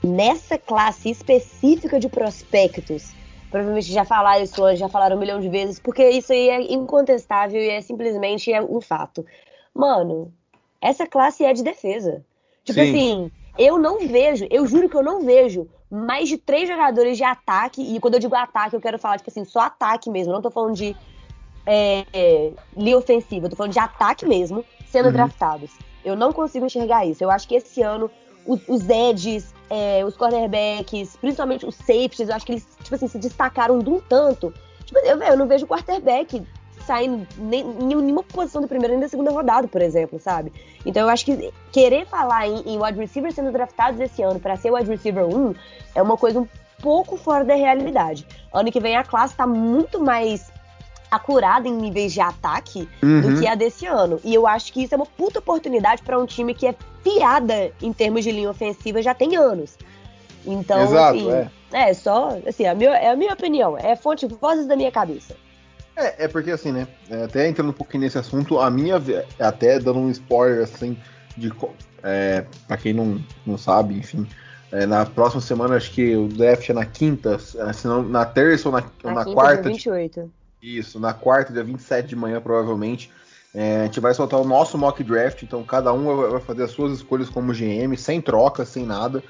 nessa 0.04 0.58
classe 0.58 1.10
específica 1.10 2.00
de 2.00 2.10
prospectos. 2.10 3.14
Provavelmente 3.52 3.92
já 3.92 4.06
falaram 4.06 4.44
isso, 4.44 4.76
já 4.76 4.88
falaram 4.88 5.18
um 5.18 5.20
milhão 5.20 5.40
de 5.40 5.50
vezes, 5.50 5.80
porque 5.80 6.08
isso 6.08 6.32
aí 6.32 6.50
é 6.50 6.72
incontestável 6.72 7.60
e 7.60 7.70
é 7.70 7.82
simplesmente 7.82 8.54
é 8.54 8.62
um 8.62 8.80
fato. 8.80 9.26
Mano, 9.74 10.32
essa 10.80 11.08
classe 11.08 11.44
é 11.44 11.52
de 11.52 11.64
defesa. 11.64 12.24
Tipo 12.64 12.80
Sim. 12.80 12.90
assim, 12.90 13.32
eu 13.58 13.80
não 13.80 14.08
vejo, 14.08 14.48
eu 14.52 14.68
juro 14.68 14.88
que 14.88 14.96
eu 14.96 15.04
não 15.04 15.22
vejo 15.26 15.68
mais 15.90 16.30
de 16.30 16.38
três 16.38 16.70
jogadores 16.70 17.18
de 17.18 17.24
ataque, 17.24 17.82
e 17.82 18.00
quando 18.00 18.14
eu 18.14 18.20
digo 18.20 18.36
ataque, 18.36 18.76
eu 18.76 18.82
quero 18.82 19.00
falar, 19.00 19.18
tipo 19.18 19.32
assim, 19.32 19.44
só 19.44 19.62
ataque 19.62 20.10
mesmo, 20.10 20.32
não 20.32 20.42
tô 20.42 20.52
falando 20.52 20.76
de 20.76 20.96
é, 21.66 22.06
é, 22.14 22.52
linha 22.76 22.98
ofensiva, 22.98 23.46
eu 23.46 23.50
tô 23.50 23.56
falando 23.56 23.74
de 23.74 23.80
ataque 23.80 24.26
mesmo, 24.26 24.64
sendo 24.88 25.08
uhum. 25.08 25.14
draftados. 25.14 25.72
Eu 26.04 26.16
não 26.16 26.32
consigo 26.32 26.66
enxergar 26.66 27.06
isso. 27.06 27.24
Eu 27.24 27.30
acho 27.30 27.48
que 27.48 27.56
esse 27.56 27.82
ano 27.82 28.10
os, 28.46 28.62
os 28.68 28.90
edges, 28.90 29.54
é, 29.70 30.04
os 30.04 30.16
cornerbacks, 30.16 31.16
principalmente 31.18 31.66
os 31.66 31.76
safeties, 31.76 32.30
eu 32.30 32.36
acho 32.36 32.46
que 32.46 32.54
eles, 32.54 32.68
tipo 32.82 32.96
assim, 32.96 33.08
se 33.08 33.20
destacaram 33.20 33.80
de 33.80 33.90
um 33.90 34.00
tanto. 34.00 34.54
Tipo, 34.86 35.00
eu, 35.00 35.22
eu 35.22 35.38
não 35.38 35.48
vejo 35.48 35.68
quarterback 35.68 36.44
saindo 36.86 37.28
nem, 37.38 37.62
em 37.62 37.86
nenhuma 37.86 38.24
posição 38.24 38.62
da 38.62 38.68
primeira 38.68 38.94
nem 38.94 39.02
da 39.02 39.08
segunda 39.08 39.30
rodada, 39.30 39.68
por 39.68 39.82
exemplo, 39.82 40.20
sabe? 40.20 40.52
Então 40.84 41.04
eu 41.04 41.10
acho 41.10 41.26
que 41.26 41.54
querer 41.72 42.08
falar 42.08 42.48
em, 42.48 42.62
em 42.62 42.82
wide 42.82 42.98
receiver 42.98 43.32
sendo 43.32 43.52
draftados 43.52 44.00
esse 44.00 44.24
ano 44.24 44.40
para 44.40 44.56
ser 44.56 44.72
wide 44.72 44.90
receiver 44.90 45.26
1 45.26 45.54
é 45.94 46.02
uma 46.02 46.18
coisa 46.18 46.40
um 46.40 46.48
pouco 46.82 47.18
fora 47.18 47.44
da 47.44 47.54
realidade. 47.54 48.26
Ano 48.52 48.72
que 48.72 48.80
vem 48.80 48.96
a 48.96 49.04
classe 49.04 49.36
tá 49.36 49.46
muito 49.46 50.04
mais 50.04 50.52
acurada 51.10 51.68
em 51.68 51.76
níveis 51.76 52.14
de 52.14 52.22
ataque 52.22 52.88
uhum. 53.02 53.22
do 53.22 53.40
que 53.40 53.48
a 53.48 53.56
desse 53.56 53.86
ano. 53.86 54.20
E 54.24 54.34
eu 54.34 54.46
acho 54.46 54.72
que 54.72 54.84
isso 54.84 54.94
é 54.94 54.98
uma 54.98 55.06
puta 55.06 55.40
oportunidade 55.40 56.02
para 56.02 56.20
um 56.20 56.26
time 56.26 56.54
que 56.54 56.68
é 56.68 56.76
fiada 57.04 57.72
em 57.82 57.92
termos 57.92 58.24
de 58.24 58.32
linha 58.32 58.50
ofensiva 58.50 59.02
já 59.02 59.14
tem 59.14 59.36
anos. 59.36 59.78
Então, 60.46 60.82
Exato, 60.82 61.18
assim, 61.18 61.32
é. 61.32 61.50
é 61.90 61.94
só, 61.94 62.38
assim, 62.48 62.66
a 62.66 62.74
minha, 62.74 62.92
é 62.92 63.10
a 63.10 63.16
minha 63.16 63.34
opinião, 63.34 63.78
é 63.78 63.96
fonte 63.96 64.26
vozes 64.28 64.68
da 64.68 64.76
minha 64.76 64.92
cabeça. 64.92 65.36
É, 65.96 66.26
é 66.26 66.28
porque 66.28 66.52
assim, 66.52 66.72
né? 66.72 66.88
É, 67.10 67.24
até 67.24 67.48
entrando 67.48 67.70
um 67.70 67.74
pouquinho 67.74 68.04
nesse 68.04 68.18
assunto, 68.18 68.60
a 68.60 68.70
minha, 68.70 68.96
até 69.38 69.80
dando 69.80 70.00
um 70.00 70.10
spoiler 70.10 70.64
assim, 70.64 70.98
de. 71.36 71.52
É, 72.02 72.46
pra 72.66 72.78
quem 72.78 72.94
não, 72.94 73.22
não 73.46 73.58
sabe, 73.58 73.96
enfim. 73.96 74.26
É, 74.72 74.86
na 74.86 75.06
próxima 75.06 75.42
semana, 75.42 75.76
acho 75.76 75.92
que 75.92 76.16
o 76.16 76.28
draft 76.28 76.70
é 76.70 76.74
na 76.74 76.86
quinta, 76.86 77.38
é, 77.58 77.74
se 77.74 77.88
não 77.88 78.04
na 78.04 78.26
terça 78.26 78.70
ou 78.70 78.76
na, 78.76 78.84
ou 79.04 79.12
na 79.12 79.26
quinta, 79.26 79.36
quarta. 79.36 79.64
dia 79.64 79.72
28. 79.72 80.32
Isso, 80.62 81.00
na 81.00 81.14
quarta, 81.14 81.54
dia 81.54 81.64
27 81.64 82.10
de 82.10 82.16
manhã, 82.16 82.42
provavelmente. 82.42 83.12
É, 83.54 83.82
a 83.82 83.86
gente 83.86 84.00
vai 84.00 84.14
soltar 84.14 84.40
o 84.40 84.46
nosso 84.46 84.78
mock 84.78 85.04
draft, 85.04 85.42
então 85.44 85.64
cada 85.64 85.92
um 85.92 86.16
vai- 86.16 86.42
fazer 86.42 86.64
as 86.64 86.72
suas 86.72 86.94
escolhas 86.94 87.30
como 87.30 87.54
GM, 87.54 87.96
sem 87.98 88.22
troca, 88.22 88.66
sem 88.66 88.86
nada. 88.86 89.24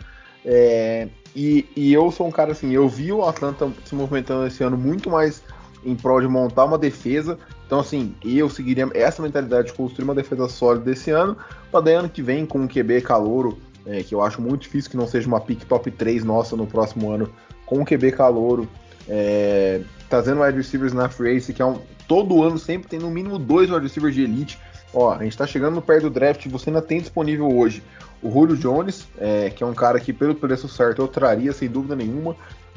É, 0.44 1.08
e, 1.36 1.66
e 1.76 1.94
eu 1.94 2.12
sou 2.12 2.28
um 2.28 2.32
cara 2.32 2.52
assim, 2.52 2.72
eu 2.72 2.88
vi 2.88 3.12
o 3.12 3.24
Atlanta 3.24 3.72
se 3.86 3.94
movimentando 3.96 4.48
esse 4.48 4.64
ano 4.64 4.78
muito 4.78 5.10
mais 5.10 5.44
em 5.86 5.96
prol 5.96 6.20
de 6.20 6.28
montar 6.28 6.66
uma 6.66 6.78
defesa. 6.78 7.38
Então, 7.66 7.80
assim, 7.80 8.16
eu 8.24 8.50
seguiria 8.50 8.90
essa 8.94 9.22
mentalidade 9.22 9.68
de 9.68 9.74
construir 9.74 10.06
uma 10.06 10.16
defesa 10.16 10.50
sólida 10.50 10.92
esse 10.92 11.12
ano, 11.12 11.38
para 11.72 11.82
daí 11.82 11.94
ano 11.94 12.10
que 12.10 12.22
vem, 12.22 12.46
com 12.46 12.60
um 12.60 12.68
QB 12.68 13.02
calouro, 13.02 13.60
é, 13.86 14.02
que 14.04 14.14
eu 14.14 14.22
acho 14.22 14.42
muito 14.42 14.62
difícil 14.64 14.90
que 14.92 14.98
não 14.98 15.08
seja 15.08 15.28
uma 15.28 15.40
pick 15.40 15.64
top 15.66 15.90
3 15.92 16.24
nossa 16.24 16.56
no 16.58 16.66
próximo 16.66 17.12
ano, 17.12 17.32
com 17.66 17.80
um 17.80 17.86
QB 17.86 18.12
calouro, 18.12 18.68
é, 19.10 19.82
trazendo 20.08 20.42
wide 20.42 20.58
receivers 20.58 20.94
na 20.94 21.10
free 21.10 21.32
agency, 21.32 21.54
que 21.54 21.62
é 21.62 21.66
um. 21.66 21.82
Todo 22.08 22.42
ano 22.44 22.58
sempre 22.58 22.90
tem 22.90 23.00
no 23.00 23.10
mínimo 23.10 23.38
dois 23.38 23.70
wide 23.70 23.84
receivers 23.84 24.16
de 24.16 24.24
elite. 24.24 24.60
Ó, 24.94 25.12
a 25.14 25.24
gente 25.24 25.38
tá 25.38 25.46
chegando 25.46 25.76
no 25.76 25.82
perto 25.82 26.04
do 26.04 26.10
draft, 26.10 26.48
você 26.48 26.70
ainda 26.70 26.82
tem 26.82 27.00
disponível 27.00 27.48
hoje 27.56 27.84
o 28.22 28.32
Julio 28.32 28.58
Jones, 28.58 29.08
é, 29.18 29.50
que 29.50 29.64
é 29.64 29.66
um 29.68 29.74
cara 29.74 30.00
que, 30.00 30.12
pelo 30.12 30.36
preço 30.36 30.68
certo, 30.68 31.02
eu 31.02 31.08
traria 31.08 31.54
sem 31.54 31.70
dúvida 31.70 31.96
nenhuma. 31.96 32.36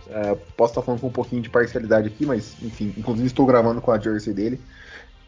É, 0.09 0.37
posso 0.57 0.73
estar 0.73 0.83
falando 0.83 1.01
com 1.01 1.07
um 1.09 1.13
pouquinho 1.13 1.43
de 1.43 1.49
parcialidade 1.49 2.09
aqui, 2.09 2.27
mas 2.27 2.55
enfim, 2.63 2.95
inclusive 2.97 3.27
estou 3.27 3.47
gravando 3.47 3.81
com 3.81 3.91
a 3.91 3.99
jersey 3.99 4.33
dele. 4.33 4.61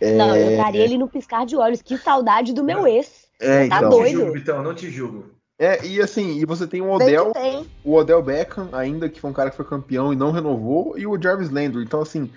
É, 0.00 0.16
Não, 0.16 0.36
eu 0.36 0.56
daria 0.56 0.84
ele 0.84 0.98
no 0.98 1.08
piscar 1.08 1.46
de 1.46 1.56
olhos. 1.56 1.80
Que 1.80 1.96
saudade 1.96 2.52
do 2.52 2.62
meu 2.62 2.86
ex. 2.86 3.26
é, 3.40 3.68
tá 3.68 3.78
então. 3.78 3.82
Não 3.82 3.90
te 3.90 3.96
doido? 3.96 4.18
julgo, 4.18 4.32
Vitão, 4.32 4.62
não 4.62 4.74
te 4.74 4.90
julgo. 4.90 5.33
É, 5.58 5.84
e 5.86 6.00
assim, 6.00 6.38
e 6.38 6.44
você 6.44 6.66
tem 6.66 6.80
o 6.80 6.90
Odell, 6.90 7.32
tem. 7.32 7.66
o 7.84 7.94
Odell 7.94 8.22
Beckham, 8.22 8.68
ainda 8.72 9.08
que 9.08 9.20
foi 9.20 9.30
um 9.30 9.34
cara 9.34 9.50
que 9.50 9.56
foi 9.56 9.64
campeão 9.64 10.12
e 10.12 10.16
não 10.16 10.32
renovou, 10.32 10.98
e 10.98 11.06
o 11.06 11.20
Jarvis 11.20 11.50
Landry. 11.50 11.82
Então, 11.84 12.00
assim, 12.00 12.28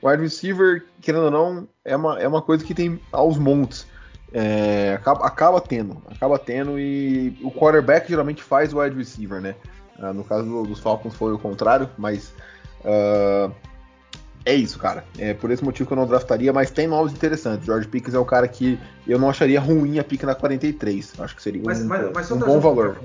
o 0.00 0.08
wide 0.08 0.22
receiver, 0.22 0.84
querendo 1.00 1.24
ou 1.24 1.30
não, 1.30 1.68
é 1.84 1.96
uma, 1.96 2.18
é 2.20 2.28
uma 2.28 2.40
coisa 2.40 2.64
que 2.64 2.74
tem 2.74 3.00
aos 3.10 3.38
montes. 3.38 3.86
É, 4.32 4.94
acaba, 4.94 5.26
acaba 5.26 5.60
tendo, 5.60 6.00
acaba 6.08 6.38
tendo, 6.38 6.78
e 6.78 7.36
o 7.42 7.50
quarterback 7.50 8.08
geralmente 8.08 8.42
faz 8.42 8.72
o 8.72 8.78
wide 8.78 8.96
receiver, 8.96 9.40
né? 9.40 9.56
Ah, 9.98 10.12
no 10.12 10.22
caso 10.22 10.44
do- 10.48 10.62
dos 10.62 10.78
Falcons 10.78 11.14
foi 11.14 11.32
o 11.32 11.38
contrário, 11.38 11.90
mas 11.98 12.32
ah, 12.84 13.50
é 14.44 14.54
isso, 14.54 14.78
cara. 14.78 15.04
É 15.18 15.34
por 15.34 15.50
esse 15.50 15.62
motivo 15.64 15.86
que 15.86 15.92
eu 15.92 15.96
não 15.96 16.06
draftaria, 16.06 16.52
mas 16.52 16.70
tem 16.70 16.86
nomes 16.86 17.12
interessantes. 17.12 17.66
George 17.66 17.86
Pickens 17.88 18.14
é 18.14 18.18
um 18.18 18.24
cara 18.24 18.48
que 18.48 18.78
eu 19.06 19.18
não 19.18 19.28
acharia 19.30 19.60
ruim 19.60 19.98
a 19.98 20.04
pick 20.04 20.22
na 20.24 20.34
43. 20.34 21.12
Acho 21.18 21.36
que 21.36 21.42
seria 21.42 21.62
Mas, 21.64 21.80
um, 21.80 21.86
mas, 21.88 22.10
mas 22.12 22.30
um 22.30 22.38
bom 22.38 22.58
valor. 22.60 22.98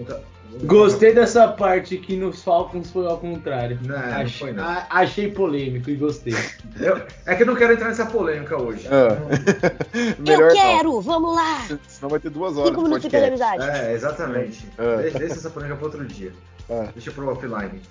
Gostei 0.64 1.14
dessa 1.14 1.50
parte 1.50 1.98
que 1.98 2.16
nos 2.16 2.42
Falcons 2.42 2.90
foi 2.90 3.06
ao 3.06 3.18
contrário. 3.18 3.78
Não, 3.86 3.90
não 3.98 4.16
achei, 4.16 4.40
foi, 4.40 4.54
não. 4.54 4.64
a- 4.64 4.88
achei 4.90 5.30
polêmico 5.30 5.90
e 5.90 5.96
gostei. 5.96 6.34
Eu- 6.80 7.02
é 7.26 7.36
que 7.36 7.44
eu 7.44 7.48
não 7.48 7.56
quero 7.56 7.74
entrar 7.74 7.90
nessa 7.90 8.06
polêmica 8.06 8.56
hoje. 8.62 8.88
Ah. 8.90 9.18
Eu 9.94 10.24
Melhor 10.24 10.48
não. 10.48 10.56
quero, 10.56 11.02
vamos 11.02 11.36
lá. 11.36 11.62
Senão 11.88 12.10
vai 12.10 12.20
ter 12.22 12.30
duas 12.30 12.56
horas 12.56 12.70
Cinco 12.70 12.84
minutos 12.84 13.10
de 13.10 13.18
amizade. 13.18 13.64
É, 13.64 13.94
exatamente. 13.94 14.66
É. 14.78 15.02
Deixa, 15.02 15.20
deixa 15.20 15.34
essa 15.36 15.50
polêmica 15.50 15.76
para 15.78 15.86
outro 15.88 16.06
dia. 16.06 16.32
É. 16.70 16.88
Deixa 16.94 17.12
pro 17.12 17.30
offline. 17.30 17.82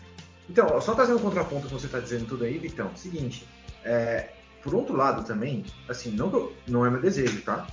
Então, 0.49 0.81
só 0.81 0.95
trazendo 0.95 1.19
um 1.19 1.23
contraponto 1.23 1.67
que 1.67 1.73
você 1.73 1.89
tá 1.89 1.99
dizendo 2.01 2.27
tudo 2.27 2.45
aí, 2.45 2.59
Vitão. 2.59 2.95
Seguinte, 2.97 3.49
é, 3.85 4.31
por 4.63 4.75
outro 4.75 4.95
lado 4.97 5.25
também, 5.25 5.65
assim, 5.89 6.11
não, 6.11 6.53
não 6.67 6.85
é 6.85 6.91
meu 6.91 7.01
desejo, 7.01 7.41
tá? 7.43 7.67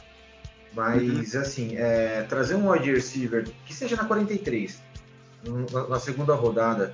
Mas, 0.73 1.36
assim, 1.36 1.75
é, 1.75 2.23
trazer 2.23 2.55
um 2.55 2.71
wide 2.71 2.91
receiver 2.91 3.45
que 3.65 3.73
seja 3.73 3.95
na 3.97 4.05
43, 4.05 4.81
na, 5.73 5.88
na 5.88 5.99
segunda 5.99 6.34
rodada, 6.34 6.93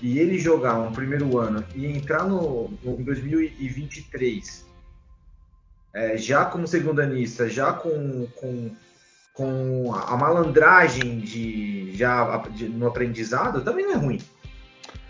e 0.00 0.18
ele 0.18 0.38
jogar 0.38 0.78
um 0.78 0.92
primeiro 0.92 1.36
ano 1.38 1.62
e 1.74 1.84
entrar 1.84 2.24
no, 2.24 2.70
no 2.82 2.98
em 2.98 3.04
2023 3.04 4.64
é, 5.92 6.16
já 6.16 6.44
como 6.44 6.66
segundanista, 6.66 7.48
já 7.48 7.72
com, 7.72 8.26
com, 8.36 8.74
com 9.34 9.94
a 9.94 10.16
malandragem 10.16 11.20
de 11.20 11.94
já 11.96 12.38
de- 12.48 12.68
no 12.68 12.86
aprendizado, 12.86 13.62
também 13.62 13.84
não 13.84 13.92
é 13.92 13.96
ruim. 13.96 14.20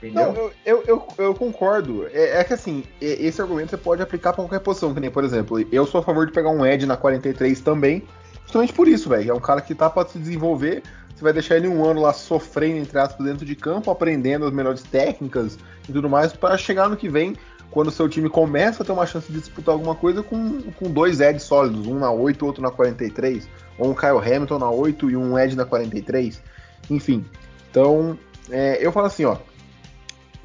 Entendeu? 0.02 0.32
Não, 0.32 0.50
eu, 0.64 0.82
eu, 0.86 1.06
eu, 1.18 1.34
concordo. 1.34 2.06
É, 2.12 2.40
é 2.40 2.44
que 2.44 2.54
assim, 2.54 2.84
esse 3.00 3.40
argumento 3.40 3.70
você 3.70 3.76
pode 3.76 4.02
aplicar 4.02 4.32
pra 4.32 4.42
qualquer 4.42 4.60
posição, 4.60 4.94
que 4.94 5.00
nem, 5.00 5.10
por 5.10 5.24
exemplo, 5.24 5.58
eu 5.70 5.86
sou 5.86 6.00
a 6.00 6.02
favor 6.02 6.26
de 6.26 6.32
pegar 6.32 6.50
um 6.50 6.64
Ed 6.64 6.86
na 6.86 6.96
43 6.96 7.60
também, 7.60 8.02
justamente 8.44 8.72
por 8.72 8.88
isso, 8.88 9.10
velho. 9.10 9.30
É 9.30 9.34
um 9.34 9.40
cara 9.40 9.60
que 9.60 9.74
tá 9.74 9.90
pra 9.90 10.06
se 10.06 10.18
desenvolver, 10.18 10.82
você 11.14 11.22
vai 11.22 11.34
deixar 11.34 11.56
ele 11.56 11.68
um 11.68 11.84
ano 11.84 12.00
lá 12.00 12.14
sofrendo, 12.14 12.78
entre 12.78 12.98
aspas, 12.98 13.26
dentro 13.26 13.44
de 13.44 13.54
campo, 13.54 13.90
aprendendo 13.90 14.46
as 14.46 14.52
melhores 14.52 14.82
técnicas 14.82 15.58
e 15.86 15.92
tudo 15.92 16.08
mais, 16.08 16.32
para 16.32 16.56
chegar 16.56 16.88
no 16.88 16.96
que 16.96 17.08
vem, 17.08 17.36
quando 17.70 17.88
o 17.88 17.92
seu 17.92 18.08
time 18.08 18.28
começa 18.28 18.82
a 18.82 18.86
ter 18.86 18.92
uma 18.92 19.06
chance 19.06 19.30
de 19.30 19.38
disputar 19.38 19.74
alguma 19.74 19.94
coisa 19.94 20.22
com, 20.22 20.62
com 20.72 20.90
dois 20.90 21.20
Eds 21.20 21.42
sólidos, 21.42 21.86
um 21.86 21.98
na 21.98 22.10
8 22.10 22.44
outro 22.44 22.62
na 22.62 22.70
43, 22.70 23.48
ou 23.78 23.90
um 23.90 23.94
Kyle 23.94 24.18
Hamilton 24.18 24.58
na 24.58 24.70
8 24.70 25.10
e 25.10 25.16
um 25.16 25.38
Ed 25.38 25.54
na 25.54 25.66
43, 25.66 26.42
enfim. 26.88 27.24
Então, 27.70 28.18
é, 28.50 28.84
eu 28.84 28.90
falo 28.90 29.06
assim, 29.06 29.24
ó, 29.24 29.36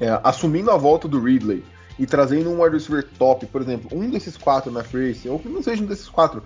é, 0.00 0.20
assumindo 0.22 0.70
a 0.70 0.76
volta 0.76 1.08
do 1.08 1.20
Ridley 1.20 1.64
e 1.98 2.06
trazendo 2.06 2.50
um 2.50 2.62
wide 2.62 2.76
receiver 2.76 3.06
top, 3.18 3.46
por 3.46 3.62
exemplo, 3.62 3.88
um 3.92 4.10
desses 4.10 4.36
quatro 4.36 4.70
na 4.70 4.84
free 4.84 5.10
agency, 5.10 5.28
ou 5.28 5.38
que 5.38 5.48
não 5.48 5.62
seja 5.62 5.82
um 5.82 5.86
desses 5.86 6.08
quatro, 6.08 6.42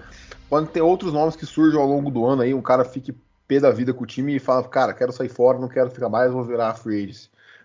pode 0.48 0.68
ter 0.68 0.80
outros 0.80 1.12
nomes 1.12 1.36
que 1.36 1.46
surjam 1.46 1.80
ao 1.80 1.88
longo 1.88 2.10
do 2.10 2.24
ano 2.24 2.42
aí, 2.42 2.54
um 2.54 2.62
cara 2.62 2.84
fique 2.84 3.14
pé 3.48 3.58
da 3.58 3.70
vida 3.70 3.92
com 3.92 4.04
o 4.04 4.06
time 4.06 4.36
e 4.36 4.38
fala, 4.38 4.62
cara, 4.62 4.94
quero 4.94 5.12
sair 5.12 5.28
fora, 5.28 5.58
não 5.58 5.68
quero 5.68 5.90
ficar 5.90 6.08
mais, 6.08 6.32
vou 6.32 6.44
virar 6.44 6.74
free 6.74 7.12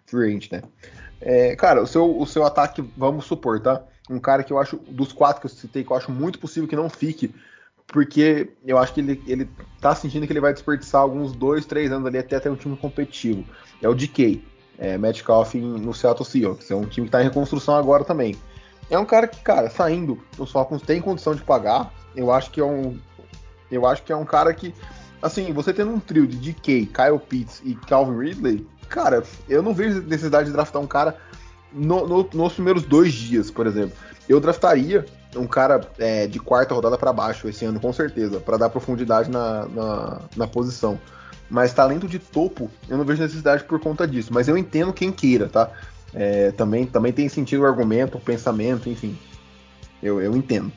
free 0.06 0.30
agent 0.30 0.52
né? 0.52 0.62
É, 1.22 1.56
cara, 1.56 1.82
o 1.82 1.88
seu, 1.88 2.20
o 2.20 2.26
seu 2.26 2.44
ataque, 2.44 2.84
vamos 2.98 3.26
supor, 3.26 3.60
tá? 3.60 3.84
Um 4.10 4.20
cara 4.20 4.44
que 4.44 4.52
eu 4.52 4.60
acho, 4.60 4.78
dos 4.78 5.14
quatro 5.14 5.42
que 5.42 5.48
eu 5.48 5.52
citei, 5.52 5.84
que 5.84 5.92
eu 5.92 5.98
acho 5.98 6.12
muito 6.12 6.40
possível 6.40 6.68
que 6.68 6.76
não 6.76 6.90
fique, 6.90 7.34
porque 7.88 8.52
eu 8.66 8.78
acho 8.78 8.94
que 8.94 9.00
ele, 9.00 9.24
ele 9.28 9.50
tá 9.80 9.94
sentindo 9.96 10.26
que 10.26 10.34
ele 10.34 10.40
vai 10.40 10.54
desperdiçar 10.54 11.02
alguns 11.02 11.34
dois, 11.34 11.66
três 11.66 11.92
anos 11.92 12.08
ali 12.08 12.18
até 12.18 12.40
ter 12.40 12.50
um 12.50 12.56
time 12.56 12.76
competitivo. 12.76 13.46
É 13.82 13.88
o 13.88 13.96
DK 13.96 14.44
é, 14.78 14.98
Metcalf 14.98 15.54
no 15.56 15.94
Seattle 15.94 16.26
Seahawks. 16.26 16.70
É 16.72 16.76
um 16.76 16.86
time 16.86 17.06
que 17.08 17.10
está 17.10 17.22
em 17.22 17.26
reconstrução 17.26 17.76
agora 17.76 18.04
também. 18.04 18.36
É 18.90 18.98
um 19.00 19.06
cara 19.06 19.28
que, 19.28 19.42
cara, 19.42 19.70
saindo, 19.70 20.20
os 20.38 20.52
Falcons 20.52 20.82
têm 20.82 21.02
condição 21.02 21.34
de 21.34 21.42
pagar. 21.42 21.92
Eu 22.16 22.32
acho 22.32 22.52
que 22.52 22.60
é 22.60 22.64
um. 22.66 22.98
Eu 23.72 23.86
acho 23.86 24.04
que 24.04 24.12
é 24.12 24.16
um 24.16 24.26
cara 24.26 24.54
que. 24.54 24.74
Assim, 25.22 25.52
você 25.52 25.74
tendo 25.74 25.92
um 25.92 26.00
trio 26.00 26.28
de 26.28 26.38
DK, 26.38 26.86
Kyle 26.88 27.20
Pitts 27.28 27.62
e 27.66 27.74
Calvin 27.74 28.18
Ridley, 28.20 28.68
cara, 28.90 29.24
eu 29.50 29.64
não 29.64 29.74
vejo 29.74 30.02
necessidade 30.04 30.48
de 30.48 30.52
draftar 30.54 30.82
um 30.82 30.86
cara 30.88 31.18
no- 31.74 32.08
no- 32.08 32.30
nos 32.34 32.54
primeiros 32.54 32.84
dois 32.84 33.12
dias, 33.14 33.50
por 33.50 33.66
exemplo. 33.66 33.96
Eu 34.30 34.40
draftaria 34.40 35.04
um 35.36 35.48
cara 35.48 35.82
é, 35.98 36.28
de 36.28 36.40
quarta 36.40 36.74
rodada 36.76 36.98
para 36.98 37.12
baixo 37.12 37.48
esse 37.50 37.66
ano, 37.66 37.80
com 37.80 37.92
certeza, 37.92 38.40
para 38.40 38.58
dar 38.58 38.70
profundidade 38.70 39.30
na, 39.32 39.66
na, 39.68 40.20
na 40.38 40.48
posição. 40.48 41.00
Mas 41.50 41.74
talento 41.74 42.08
de 42.08 42.20
topo, 42.20 42.70
eu 42.90 42.98
não 42.98 43.06
vejo 43.06 43.22
necessidade 43.22 43.64
por 43.64 43.80
conta 43.80 44.08
disso. 44.08 44.34
Mas 44.34 44.48
eu 44.48 44.58
entendo 44.58 44.92
quem 44.92 45.12
queira, 45.12 45.48
tá? 45.48 45.72
É, 46.14 46.52
também, 46.52 46.86
também 46.86 47.12
tem 47.12 47.28
sentido 47.30 47.64
o 47.64 47.66
argumento, 47.66 48.18
o 48.18 48.22
pensamento, 48.22 48.90
enfim. 48.90 49.18
Eu, 50.02 50.22
eu 50.22 50.36
entendo. 50.36 50.72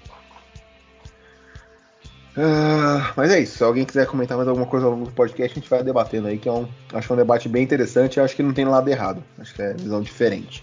Ah, 2.36 3.12
mas 3.16 3.30
é 3.30 3.40
isso. 3.40 3.58
Se 3.58 3.64
alguém 3.64 3.84
quiser 3.84 4.06
comentar 4.06 4.36
mais 4.36 4.48
alguma 4.48 4.66
coisa 4.66 4.86
ao 4.86 4.92
longo 4.92 5.06
do 5.06 5.10
podcast, 5.10 5.52
a 5.52 5.60
gente 5.60 5.70
vai 5.70 5.82
debatendo 5.82 6.28
aí, 6.28 6.38
que 6.38 6.48
é 6.48 6.52
um, 6.52 6.68
acho 6.92 7.12
é 7.12 7.14
um 7.14 7.18
debate 7.18 7.48
bem 7.48 7.64
interessante 7.64 8.20
acho 8.20 8.36
que 8.36 8.42
não 8.42 8.52
tem 8.52 8.64
lado 8.64 8.88
errado. 8.88 9.24
Acho 9.38 9.54
que 9.54 9.62
é 9.62 9.72
visão 9.74 10.00
diferente. 10.00 10.62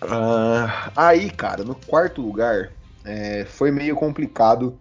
Ah, 0.00 0.90
aí, 0.96 1.28
cara, 1.30 1.62
no 1.62 1.74
quarto 1.74 2.22
lugar, 2.22 2.70
é, 3.04 3.44
foi 3.44 3.70
meio 3.70 3.94
complicado 3.94 4.78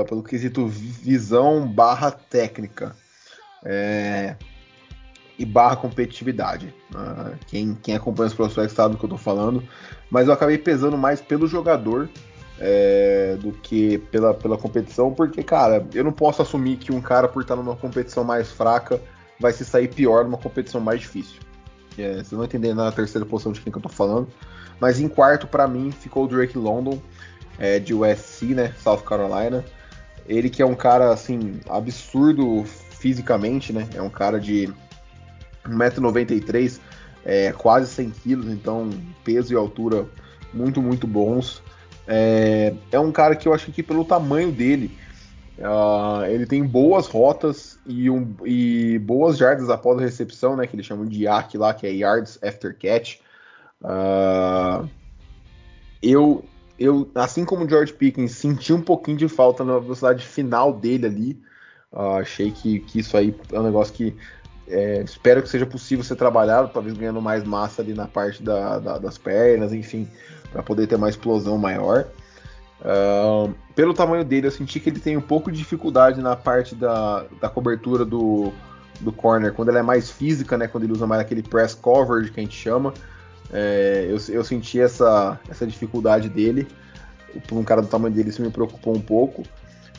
ah, 0.00 0.04
pelo 0.04 0.22
quesito 0.22 0.66
visão 0.66 1.66
barra 1.66 2.10
técnica 2.10 2.94
é, 3.64 4.36
e 5.38 5.44
barra 5.44 5.76
competitividade. 5.76 6.74
Ah, 6.94 7.32
quem, 7.46 7.74
quem 7.74 7.94
acompanha 7.94 8.28
os 8.28 8.34
prospectos 8.34 8.74
sabe 8.74 8.94
do 8.94 8.98
que 8.98 9.04
eu 9.04 9.10
tô 9.10 9.18
falando, 9.18 9.62
mas 10.10 10.28
eu 10.28 10.34
acabei 10.34 10.58
pesando 10.58 10.96
mais 10.96 11.20
pelo 11.20 11.46
jogador 11.46 12.08
é, 12.58 13.36
do 13.40 13.52
que 13.52 13.98
pela, 13.98 14.32
pela 14.32 14.56
competição, 14.56 15.12
porque, 15.12 15.42
cara, 15.42 15.86
eu 15.92 16.04
não 16.04 16.12
posso 16.12 16.42
assumir 16.42 16.76
que 16.76 16.92
um 16.92 17.00
cara, 17.00 17.28
por 17.28 17.42
estar 17.42 17.56
numa 17.56 17.76
competição 17.76 18.24
mais 18.24 18.50
fraca, 18.50 19.00
vai 19.40 19.52
se 19.52 19.64
sair 19.64 19.88
pior 19.88 20.24
numa 20.24 20.38
competição 20.38 20.80
mais 20.80 21.00
difícil. 21.00 21.40
É, 21.98 22.14
vocês 22.14 22.30
vão 22.30 22.44
entender 22.44 22.74
na 22.74 22.90
terceira 22.90 23.26
posição 23.26 23.52
de 23.52 23.60
quem 23.60 23.72
que 23.72 23.78
eu 23.78 23.82
tô 23.82 23.88
falando. 23.88 24.28
Mas 24.80 25.00
em 25.00 25.08
quarto, 25.08 25.46
para 25.46 25.66
mim, 25.68 25.90
ficou 25.90 26.24
o 26.24 26.28
Drake 26.28 26.58
London, 26.58 27.00
é, 27.58 27.78
de 27.78 27.94
USC, 27.94 28.54
né? 28.54 28.72
South 28.82 29.02
Carolina. 29.02 29.64
Ele 30.26 30.48
que 30.48 30.62
é 30.62 30.66
um 30.66 30.74
cara, 30.74 31.12
assim, 31.12 31.60
absurdo 31.68 32.64
fisicamente, 32.64 33.72
né? 33.72 33.88
É 33.94 34.00
um 34.00 34.10
cara 34.10 34.40
de 34.40 34.72
1,93m, 35.66 36.80
é, 37.24 37.52
quase 37.52 37.88
100 37.90 38.10
quilos, 38.10 38.46
então 38.46 38.90
peso 39.22 39.52
e 39.52 39.56
altura 39.56 40.06
muito, 40.52 40.80
muito 40.80 41.06
bons. 41.06 41.62
É, 42.06 42.74
é 42.92 42.98
um 42.98 43.12
cara 43.12 43.36
que 43.36 43.48
eu 43.48 43.54
acho 43.54 43.70
que 43.72 43.82
pelo 43.82 44.04
tamanho 44.04 44.52
dele, 44.52 44.96
Uh, 45.56 46.24
ele 46.26 46.46
tem 46.46 46.64
boas 46.64 47.06
rotas 47.06 47.78
e, 47.86 48.10
um, 48.10 48.34
e, 48.44 48.98
boas 48.98 49.38
jardas 49.38 49.70
após 49.70 49.98
a 49.98 50.02
recepção, 50.02 50.56
né? 50.56 50.66
Que 50.66 50.74
eles 50.74 50.84
chamam 50.84 51.06
de 51.06 51.22
YAC 51.22 51.56
lá, 51.56 51.72
que 51.72 51.86
é 51.86 51.92
Yards 51.92 52.40
After 52.42 52.76
Catch. 52.76 53.20
Uh, 53.80 54.88
eu, 56.02 56.44
eu, 56.78 57.10
assim 57.14 57.44
como 57.44 57.64
o 57.64 57.68
George 57.68 57.92
Pickens, 57.92 58.32
senti 58.32 58.72
um 58.72 58.80
pouquinho 58.80 59.16
de 59.16 59.28
falta 59.28 59.64
na 59.64 59.78
velocidade 59.78 60.24
final 60.24 60.72
dele 60.72 61.06
ali. 61.06 61.42
Uh, 61.92 62.18
achei 62.20 62.50
que, 62.50 62.80
que 62.80 62.98
isso 62.98 63.16
aí 63.16 63.34
é 63.52 63.58
um 63.58 63.62
negócio 63.62 63.94
que 63.94 64.16
é, 64.66 65.02
espero 65.02 65.42
que 65.42 65.48
seja 65.48 65.66
possível 65.66 66.04
ser 66.04 66.16
trabalhado, 66.16 66.70
talvez 66.72 66.96
ganhando 66.96 67.20
mais 67.20 67.44
massa 67.44 67.82
ali 67.82 67.94
na 67.94 68.06
parte 68.06 68.42
da, 68.42 68.78
da, 68.78 68.98
das 68.98 69.18
pernas, 69.18 69.72
enfim, 69.72 70.08
para 70.50 70.62
poder 70.62 70.86
ter 70.86 70.96
uma 70.96 71.08
explosão 71.08 71.58
maior. 71.58 72.06
Uh, 72.80 73.54
pelo 73.74 73.94
tamanho 73.94 74.24
dele, 74.24 74.46
eu 74.46 74.50
senti 74.50 74.80
que 74.80 74.90
ele 74.90 75.00
tem 75.00 75.16
um 75.16 75.22
pouco 75.22 75.50
de 75.50 75.58
dificuldade 75.58 76.20
na 76.20 76.34
parte 76.34 76.74
da, 76.74 77.24
da 77.40 77.48
cobertura 77.48 78.04
do, 78.04 78.52
do 79.00 79.12
corner, 79.12 79.52
quando 79.52 79.68
ele 79.68 79.78
é 79.78 79.82
mais 79.82 80.10
física, 80.10 80.58
né? 80.58 80.66
Quando 80.66 80.84
ele 80.84 80.92
usa 80.92 81.06
mais 81.06 81.20
aquele 81.20 81.42
press 81.42 81.74
coverage 81.74 82.30
que 82.30 82.40
a 82.40 82.42
gente 82.42 82.56
chama. 82.56 82.92
É, 83.52 84.06
eu, 84.08 84.16
eu 84.34 84.44
senti 84.44 84.80
essa, 84.80 85.38
essa 85.48 85.66
dificuldade 85.66 86.28
dele. 86.28 86.68
Por 87.48 87.58
um 87.58 87.64
cara 87.64 87.82
do 87.82 87.88
tamanho 87.88 88.14
dele, 88.14 88.30
isso 88.30 88.42
me 88.42 88.50
preocupou 88.50 88.94
um 88.94 89.00
pouco. 89.00 89.42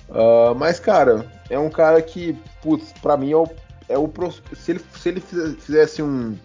Uh, 0.10 0.55
mas, 0.58 0.79
cara, 0.79 1.29
é 1.49 1.60
um 1.60 1.69
cara 1.69 2.01
que, 2.01 2.38
putz, 2.62 2.93
pra 3.01 3.17
mim 3.17 3.31
é 3.31 3.38
o. 3.38 3.49
É 3.88 3.95
o 3.97 4.12
se, 4.53 4.71
ele, 4.71 4.81
se 4.93 5.10
ele 5.10 5.21
fizesse 5.21 6.01
um, 6.01 6.36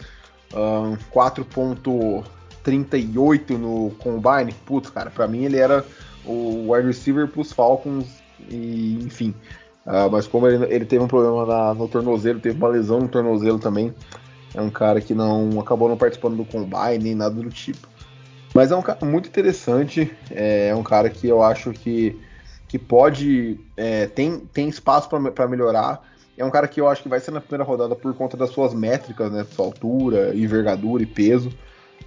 um 0.52 0.94
4.38 1.12 3.56
no 3.56 3.92
Combine, 3.98 4.52
putz, 4.66 4.90
cara, 4.90 5.10
pra 5.10 5.26
mim 5.26 5.44
ele 5.44 5.56
era 5.56 5.82
o 6.24 6.70
wide 6.70 6.88
receiver 6.88 7.26
para 7.28 7.40
os 7.40 7.50
Falcons, 7.50 8.20
e 8.48 8.98
enfim. 9.02 9.34
Uh, 9.86 10.10
mas 10.10 10.26
como 10.26 10.46
ele, 10.46 10.62
ele, 10.66 10.84
teve 10.84 11.02
um 11.02 11.08
problema 11.08 11.46
na, 11.46 11.72
no 11.72 11.88
tornozelo, 11.88 12.40
teve 12.40 12.58
uma 12.58 12.68
lesão 12.68 13.00
no 13.00 13.08
tornozelo 13.08 13.58
também, 13.58 13.94
é 14.54 14.60
um 14.60 14.70
cara 14.70 15.00
que 15.00 15.14
não 15.14 15.60
acabou 15.60 15.88
não 15.88 15.96
participando 15.96 16.36
do 16.36 16.44
combine 16.44 16.98
nem 17.02 17.14
nada 17.14 17.34
do 17.34 17.50
tipo. 17.50 17.88
Mas 18.54 18.72
é 18.72 18.76
um 18.76 18.82
cara 18.82 19.04
muito 19.04 19.28
interessante, 19.28 20.12
é, 20.30 20.68
é 20.68 20.74
um 20.74 20.82
cara 20.82 21.08
que 21.08 21.28
eu 21.28 21.42
acho 21.42 21.72
que, 21.72 22.20
que 22.66 22.78
pode, 22.78 23.60
é, 23.76 24.06
tem, 24.06 24.40
tem 24.52 24.68
espaço 24.68 25.08
para 25.08 25.48
melhorar. 25.48 26.02
É 26.36 26.44
um 26.44 26.50
cara 26.50 26.66
que 26.66 26.80
eu 26.80 26.88
acho 26.88 27.02
que 27.02 27.08
vai 27.08 27.20
ser 27.20 27.30
na 27.30 27.40
primeira 27.40 27.64
rodada 27.64 27.94
por 27.94 28.12
conta 28.14 28.36
das 28.36 28.50
suas 28.50 28.72
métricas, 28.74 29.30
né? 29.30 29.44
Sua 29.52 29.66
altura, 29.66 30.34
envergadura 30.34 31.02
e 31.02 31.06
peso. 31.06 31.50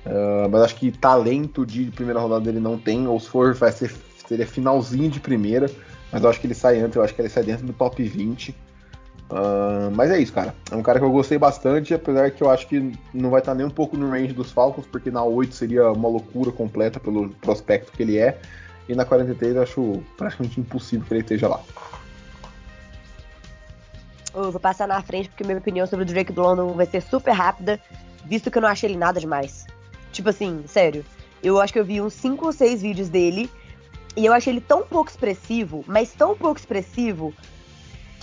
Uh, 0.05 0.49
mas 0.49 0.63
acho 0.63 0.75
que 0.75 0.91
talento 0.91 1.65
de 1.65 1.85
primeira 1.91 2.19
rodada 2.19 2.49
ele 2.49 2.59
não 2.59 2.77
tem, 2.77 3.07
ou 3.07 3.17
se 3.19 3.29
for, 3.29 3.53
vai 3.53 3.71
ser 3.71 3.89
seria 4.27 4.47
finalzinho 4.47 5.09
de 5.09 5.19
primeira. 5.19 5.69
Mas 6.11 6.23
eu 6.23 6.29
acho 6.29 6.39
que 6.39 6.47
ele 6.47 6.53
sai 6.53 6.79
antes, 6.79 6.95
eu 6.95 7.03
acho 7.03 7.13
que 7.13 7.21
ele 7.21 7.29
sai 7.29 7.43
dentro 7.43 7.65
do 7.65 7.73
top 7.73 8.01
20. 8.03 8.55
Uh, 9.33 9.89
mas 9.95 10.11
é 10.11 10.19
isso, 10.19 10.31
cara. 10.31 10.53
É 10.69 10.75
um 10.75 10.83
cara 10.83 10.99
que 10.99 11.05
eu 11.05 11.11
gostei 11.11 11.39
bastante, 11.39 11.91
apesar 11.91 12.29
que 12.29 12.43
eu 12.43 12.51
acho 12.51 12.67
que 12.67 12.93
não 13.11 13.31
vai 13.31 13.39
estar 13.39 13.55
nem 13.55 13.65
um 13.65 13.69
pouco 13.69 13.97
no 13.97 14.07
range 14.11 14.31
dos 14.31 14.51
Falcons, 14.51 14.85
porque 14.85 15.09
na 15.09 15.23
8 15.23 15.55
seria 15.55 15.91
uma 15.91 16.07
loucura 16.07 16.51
completa 16.51 16.99
pelo 16.99 17.29
prospecto 17.29 17.91
que 17.91 18.03
ele 18.03 18.19
é. 18.19 18.39
E 18.87 18.93
na 18.93 19.03
43 19.03 19.55
eu 19.55 19.63
acho 19.63 20.03
praticamente 20.15 20.59
impossível 20.59 21.03
que 21.07 21.13
ele 21.15 21.21
esteja 21.21 21.47
lá. 21.47 21.59
Eu 24.35 24.51
vou 24.51 24.59
passar 24.59 24.87
na 24.87 25.01
frente 25.01 25.29
porque 25.29 25.43
minha 25.43 25.57
opinião 25.57 25.87
sobre 25.87 26.03
o 26.03 26.07
Drake 26.07 26.31
do 26.31 26.41
London 26.41 26.73
vai 26.73 26.85
ser 26.85 27.01
super 27.01 27.31
rápida, 27.31 27.79
visto 28.25 28.51
que 28.51 28.57
eu 28.59 28.61
não 28.61 28.69
achei 28.69 28.87
ele 28.87 28.99
nada 28.99 29.19
demais. 29.19 29.65
Tipo 30.11 30.29
assim, 30.29 30.63
sério. 30.67 31.03
Eu 31.41 31.59
acho 31.59 31.73
que 31.73 31.79
eu 31.79 31.85
vi 31.85 31.99
uns 31.99 32.13
5 32.13 32.45
ou 32.45 32.51
6 32.51 32.83
vídeos 32.83 33.09
dele 33.09 33.49
e 34.15 34.27
eu 34.27 34.33
achei 34.33 34.53
ele 34.53 34.61
tão 34.61 34.83
pouco 34.83 35.09
expressivo, 35.09 35.83
mas 35.87 36.13
tão 36.13 36.35
pouco 36.35 36.59
expressivo, 36.59 37.33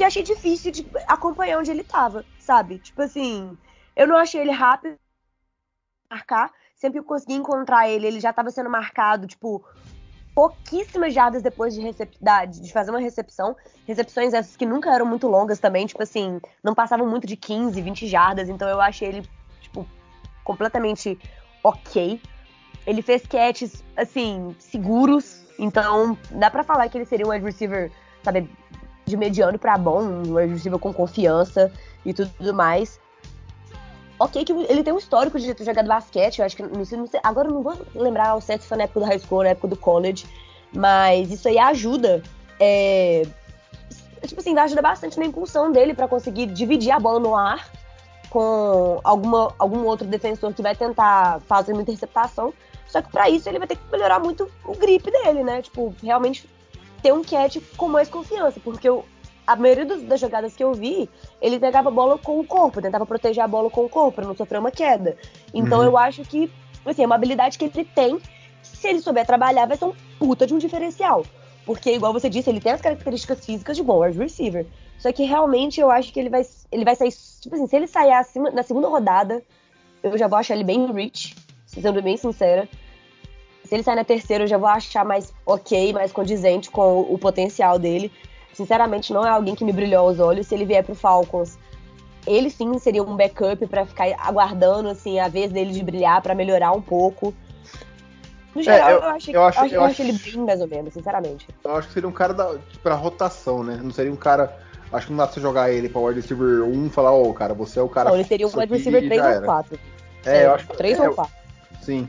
que 0.00 0.04
achei 0.04 0.22
difícil 0.22 0.72
de 0.72 0.86
acompanhar 1.06 1.58
onde 1.58 1.70
ele 1.70 1.84
tava, 1.84 2.24
sabe? 2.38 2.78
Tipo 2.78 3.02
assim, 3.02 3.54
eu 3.94 4.06
não 4.06 4.16
achei 4.16 4.40
ele 4.40 4.50
rápido 4.50 4.96
marcar. 6.10 6.50
Sempre 6.74 7.02
que 7.02 7.06
consegui 7.06 7.34
encontrar 7.34 7.86
ele, 7.86 8.06
ele 8.06 8.18
já 8.18 8.32
tava 8.32 8.50
sendo 8.50 8.70
marcado, 8.70 9.26
tipo, 9.26 9.62
pouquíssimas 10.34 11.12
jardas 11.12 11.42
depois 11.42 11.74
de, 11.74 11.82
de 11.82 12.72
fazer 12.72 12.90
uma 12.90 12.98
recepção. 12.98 13.54
Recepções 13.86 14.32
essas 14.32 14.56
que 14.56 14.64
nunca 14.64 14.90
eram 14.90 15.04
muito 15.04 15.28
longas 15.28 15.58
também, 15.58 15.84
tipo 15.84 16.02
assim, 16.02 16.40
não 16.64 16.74
passavam 16.74 17.06
muito 17.06 17.26
de 17.26 17.36
15, 17.36 17.78
20 17.82 18.06
jardas, 18.06 18.48
então 18.48 18.66
eu 18.66 18.80
achei 18.80 19.06
ele, 19.06 19.28
tipo, 19.60 19.86
completamente 20.42 21.18
ok. 21.62 22.18
Ele 22.86 23.02
fez 23.02 23.26
catches, 23.26 23.84
assim, 23.94 24.56
seguros. 24.58 25.44
Então, 25.58 26.16
dá 26.30 26.50
para 26.50 26.64
falar 26.64 26.88
que 26.88 26.96
ele 26.96 27.04
seria 27.04 27.26
um 27.26 27.30
wide 27.30 27.44
receiver, 27.44 27.92
sabe, 28.22 28.48
de 29.10 29.16
mediano 29.16 29.58
para 29.58 29.76
bom, 29.76 30.02
um 30.02 30.34
receiver 30.34 30.78
com 30.78 30.92
confiança 30.92 31.70
e 32.04 32.14
tudo 32.14 32.54
mais. 32.54 32.98
Ok, 34.18 34.44
que 34.44 34.52
ele 34.52 34.82
tem 34.82 34.92
um 34.92 34.98
histórico 34.98 35.38
de 35.38 35.54
ter 35.54 35.64
jogado 35.64 35.86
basquete, 35.86 36.38
eu 36.38 36.44
acho 36.44 36.54
que. 36.54 36.62
Não 36.62 36.84
sei, 36.84 36.98
não 36.98 37.06
sei, 37.06 37.20
agora 37.22 37.48
eu 37.48 37.54
não 37.54 37.62
vou 37.62 37.74
lembrar 37.94 38.28
ao 38.28 38.40
certo 38.40 38.62
se 38.62 38.68
foi 38.68 38.76
na 38.76 38.84
época 38.84 39.00
do 39.00 39.06
high 39.06 39.18
school, 39.18 39.42
na 39.42 39.50
época 39.50 39.68
do 39.68 39.76
college, 39.76 40.26
mas 40.74 41.30
isso 41.30 41.48
aí 41.48 41.58
ajuda. 41.58 42.22
É, 42.58 43.26
tipo 44.26 44.40
assim, 44.40 44.56
ajuda 44.58 44.82
bastante 44.82 45.18
na 45.18 45.24
impulsão 45.24 45.72
dele 45.72 45.94
para 45.94 46.06
conseguir 46.06 46.46
dividir 46.46 46.90
a 46.90 47.00
bola 47.00 47.18
no 47.18 47.34
ar 47.34 47.66
com 48.28 49.00
alguma, 49.02 49.52
algum 49.58 49.84
outro 49.84 50.06
defensor 50.06 50.52
que 50.54 50.62
vai 50.62 50.76
tentar 50.76 51.40
fazer 51.40 51.72
uma 51.72 51.82
interceptação. 51.82 52.52
Só 52.86 53.00
que 53.00 53.10
para 53.10 53.30
isso 53.30 53.48
ele 53.48 53.58
vai 53.58 53.68
ter 53.68 53.76
que 53.76 53.90
melhorar 53.90 54.18
muito 54.18 54.50
o 54.64 54.74
grip 54.74 55.10
dele, 55.10 55.42
né? 55.42 55.62
Tipo, 55.62 55.94
realmente 56.02 56.48
ter 57.02 57.12
um 57.12 57.22
catch 57.22 57.58
com 57.76 57.88
mais 57.88 58.08
confiança, 58.08 58.60
porque 58.60 58.88
eu, 58.88 59.04
a 59.46 59.56
maioria 59.56 59.84
dos, 59.86 60.02
das 60.02 60.20
jogadas 60.20 60.54
que 60.54 60.62
eu 60.62 60.72
vi, 60.72 61.08
ele 61.40 61.58
pegava 61.58 61.88
a 61.88 61.92
bola 61.92 62.18
com 62.18 62.38
o 62.38 62.46
corpo, 62.46 62.80
tentava 62.80 63.06
proteger 63.06 63.42
a 63.42 63.48
bola 63.48 63.70
com 63.70 63.84
o 63.84 63.88
corpo 63.88 64.16
para 64.16 64.26
não 64.26 64.36
sofrer 64.36 64.58
uma 64.58 64.70
queda. 64.70 65.16
Então 65.52 65.78
uhum. 65.78 65.84
eu 65.84 65.98
acho 65.98 66.22
que, 66.22 66.50
assim, 66.84 67.02
é 67.02 67.06
uma 67.06 67.14
habilidade 67.14 67.58
que 67.58 67.64
ele 67.64 67.84
tem, 67.84 68.18
se 68.62 68.88
ele 68.88 69.00
souber 69.00 69.26
trabalhar, 69.26 69.66
vai 69.66 69.76
ser 69.76 69.84
um 69.84 69.94
puta 70.18 70.46
de 70.46 70.54
um 70.54 70.58
diferencial. 70.58 71.24
Porque, 71.66 71.92
igual 71.92 72.12
você 72.12 72.28
disse, 72.28 72.50
ele 72.50 72.60
tem 72.60 72.72
as 72.72 72.80
características 72.80 73.44
físicas 73.44 73.76
de 73.76 73.82
bom 73.82 74.02
wide 74.02 74.18
receiver. 74.18 74.66
Só 74.98 75.12
que 75.12 75.24
realmente 75.24 75.80
eu 75.80 75.90
acho 75.90 76.12
que 76.12 76.20
ele 76.20 76.28
vai, 76.28 76.42
ele 76.70 76.84
vai 76.84 76.94
sair. 76.94 77.12
Tipo 77.40 77.54
assim, 77.54 77.66
se 77.66 77.76
ele 77.76 77.86
sair 77.86 78.12
acima, 78.12 78.50
na 78.50 78.62
segunda 78.62 78.88
rodada, 78.88 79.42
eu 80.02 80.16
já 80.16 80.26
vou 80.28 80.38
achar 80.38 80.54
ele 80.54 80.64
bem 80.64 80.90
rich, 80.92 81.34
sendo 81.66 82.02
bem 82.02 82.16
sincera. 82.16 82.68
Se 83.70 83.76
ele 83.76 83.84
sair 83.84 83.94
na 83.94 84.02
terceira, 84.02 84.42
eu 84.42 84.48
já 84.48 84.58
vou 84.58 84.68
achar 84.68 85.04
mais 85.04 85.32
ok, 85.46 85.92
mais 85.92 86.10
condizente 86.10 86.68
com 86.68 87.02
o, 87.02 87.16
potencial 87.16 87.78
dele. 87.78 88.10
Sinceramente, 88.52 89.12
não 89.12 89.24
é 89.24 89.30
alguém 89.30 89.54
que 89.54 89.64
me 89.64 89.72
brilhou 89.72 90.08
aos 90.08 90.18
olhos. 90.18 90.48
Se 90.48 90.56
ele 90.56 90.64
vier 90.64 90.82
pro 90.82 90.92
Falcons, 90.92 91.56
ele 92.26 92.50
sim 92.50 92.76
seria 92.80 93.00
um 93.00 93.14
backup 93.14 93.64
para 93.68 93.86
ficar 93.86 94.08
aguardando 94.18 94.88
assim 94.88 95.20
a 95.20 95.28
vez 95.28 95.52
dele 95.52 95.70
de 95.70 95.84
brilhar 95.84 96.20
para 96.20 96.34
melhorar 96.34 96.72
um 96.72 96.82
pouco. 96.82 97.32
No 98.56 98.60
geral, 98.60 98.88
é, 98.88 98.92
eu, 98.92 98.98
eu, 98.98 99.04
acho, 99.04 99.30
eu, 99.30 99.44
acho, 99.44 99.64
eu, 99.66 99.70
eu 99.70 99.84
acho, 99.84 100.02
ele 100.02 100.12
bem 100.14 100.38
mais 100.38 100.60
ou 100.60 100.66
menos, 100.66 100.92
sinceramente. 100.92 101.46
Eu 101.62 101.76
acho 101.76 101.86
que 101.86 101.94
seria 101.94 102.08
um 102.08 102.12
cara 102.12 102.34
da, 102.34 102.56
pra 102.82 102.96
rotação, 102.96 103.62
né? 103.62 103.78
Não 103.80 103.92
seria 103.92 104.12
um 104.12 104.16
cara 104.16 104.52
Acho 104.92 105.06
que 105.06 105.12
não 105.12 105.18
dá 105.18 105.26
pra 105.26 105.34
você 105.34 105.40
jogar 105.40 105.70
ele 105.70 105.88
pra 105.88 106.00
wide 106.00 106.20
receiver 106.20 106.64
1 106.64 106.86
e 106.86 106.90
falar, 106.90 107.12
ô, 107.12 107.30
oh, 107.30 107.32
cara, 107.32 107.54
você 107.54 107.78
é 107.78 107.82
o 107.82 107.88
cara. 107.88 108.10
Não, 108.10 108.16
ele 108.16 108.24
teria 108.24 108.48
um 108.48 108.50
wide 108.52 108.72
receiver 108.72 109.06
3 109.06 109.36
ou 109.36 109.42
4. 109.42 109.78
É, 110.26 110.38
é, 110.38 110.46
eu 110.46 110.54
acho 110.54 110.66
que. 110.66 110.76
3 110.76 110.98
é, 110.98 111.08
ou 111.08 111.14
4. 111.14 111.34
Sim. 111.80 112.08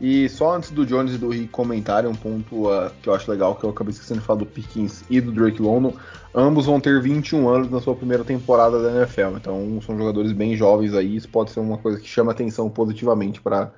E 0.00 0.28
só 0.28 0.54
antes 0.54 0.70
do 0.70 0.86
Jones 0.86 1.14
e 1.14 1.18
do 1.18 1.28
Rick 1.28 1.48
comentarem 1.48 2.10
um 2.10 2.14
ponto 2.14 2.68
uh, 2.68 2.90
que 3.02 3.08
eu 3.08 3.14
acho 3.14 3.30
legal, 3.30 3.54
que 3.54 3.64
eu 3.64 3.70
acabei 3.70 3.92
esquecendo 3.92 4.20
de 4.20 4.26
falar 4.26 4.38
do 4.38 4.46
Pickens 4.46 5.04
e 5.10 5.20
do 5.20 5.30
Drake 5.30 5.60
London, 5.60 5.94
ambos 6.34 6.66
vão 6.66 6.80
ter 6.80 7.02
21 7.02 7.48
anos 7.48 7.70
na 7.70 7.80
sua 7.80 7.94
primeira 7.94 8.24
temporada 8.24 8.82
da 8.82 8.96
NFL, 8.96 9.36
então 9.36 9.78
são 9.82 9.98
jogadores 9.98 10.32
bem 10.32 10.56
jovens 10.56 10.94
aí, 10.94 11.16
isso 11.16 11.28
pode 11.28 11.50
ser 11.50 11.60
uma 11.60 11.76
coisa 11.76 12.00
que 12.00 12.08
chama 12.08 12.32
atenção 12.32 12.70
positivamente 12.70 13.42
para 13.42 13.72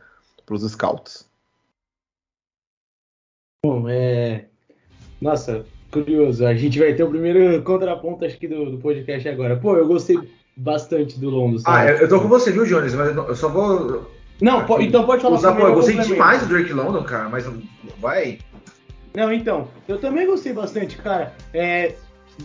os 0.49 0.63
scouts. 0.71 1.27
Bom, 3.65 3.89
é. 3.89 4.47
Nossa, 5.21 5.65
curioso. 5.91 6.45
A 6.45 6.55
gente 6.55 6.79
vai 6.79 6.95
ter 6.95 7.05
o 7.05 7.11
primeiro 7.11 7.63
contraponto, 7.63 8.25
acho 8.25 8.39
que, 8.39 8.49
do, 8.49 8.73
do 8.73 8.79
podcast 8.79 9.29
agora. 9.29 9.57
Pô, 9.57 9.77
eu 9.77 9.87
gostei 9.87 10.19
bastante 10.57 11.19
do 11.19 11.31
Londo. 11.31 11.63
Ah, 11.65 11.87
eu, 11.87 11.99
eu 11.99 12.09
tô 12.09 12.21
com 12.21 12.29
você, 12.29 12.51
viu, 12.51 12.65
Jones? 12.65 12.95
Mas 12.95 13.17
eu 13.17 13.37
só 13.37 13.49
vou. 13.49 14.11
Não, 14.43 14.67
pô, 14.67 14.81
então 14.81 15.07
pode 15.07 15.23
falar 15.23 15.37
usar, 15.37 15.55
pô, 15.55 15.69
Eu 15.69 15.75
gostei 15.75 15.97
demais 15.99 16.43
do 16.43 16.49
Drake 16.49 16.73
London, 16.73 17.05
cara, 17.05 17.29
mas 17.29 17.49
vai. 18.01 18.41
Não, 19.15 19.33
então, 19.33 19.69
eu 19.87 19.99
também 19.99 20.27
gostei 20.27 20.53
bastante, 20.53 20.97
cara. 20.97 21.33
É, 21.55 21.95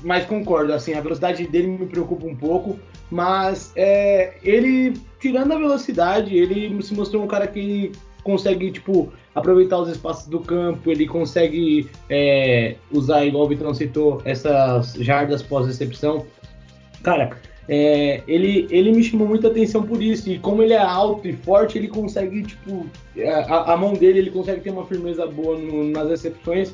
mas 0.03 0.23
concordo, 0.25 0.73
assim, 0.73 0.93
a 0.93 1.01
velocidade 1.01 1.47
dele 1.47 1.67
me 1.67 1.87
preocupa 1.87 2.27
um 2.27 2.35
pouco, 2.35 2.79
mas 3.09 3.73
é, 3.75 4.35
ele, 4.43 4.93
tirando 5.19 5.53
a 5.53 5.57
velocidade, 5.57 6.37
ele 6.37 6.79
se 6.83 6.93
mostrou 6.93 7.23
um 7.23 7.27
cara 7.27 7.47
que 7.47 7.91
consegue, 8.23 8.69
tipo, 8.69 9.11
aproveitar 9.33 9.79
os 9.79 9.89
espaços 9.89 10.27
do 10.27 10.39
campo, 10.39 10.91
ele 10.91 11.07
consegue 11.07 11.89
é, 12.07 12.75
usar, 12.91 13.25
igual 13.25 13.45
o 13.45 13.49
Vitor 13.49 13.73
citou, 13.73 14.21
essas 14.23 14.93
jardas 14.93 15.41
pós-recepção. 15.41 16.27
Cara, 17.01 17.31
é, 17.69 18.21
ele, 18.27 18.67
ele 18.71 18.91
me 18.91 19.03
chamou 19.03 19.27
muita 19.27 19.47
atenção 19.49 19.83
por 19.83 20.01
isso, 20.01 20.29
e 20.29 20.39
como 20.39 20.63
ele 20.63 20.73
é 20.73 20.79
alto 20.79 21.27
e 21.27 21.33
forte, 21.33 21.77
ele 21.77 21.89
consegue, 21.89 22.43
tipo, 22.43 22.85
a, 23.49 23.73
a 23.73 23.77
mão 23.77 23.93
dele, 23.93 24.19
ele 24.19 24.31
consegue 24.31 24.61
ter 24.61 24.69
uma 24.69 24.85
firmeza 24.85 25.25
boa 25.27 25.57
no, 25.57 25.83
nas 25.83 26.09
recepções, 26.09 26.73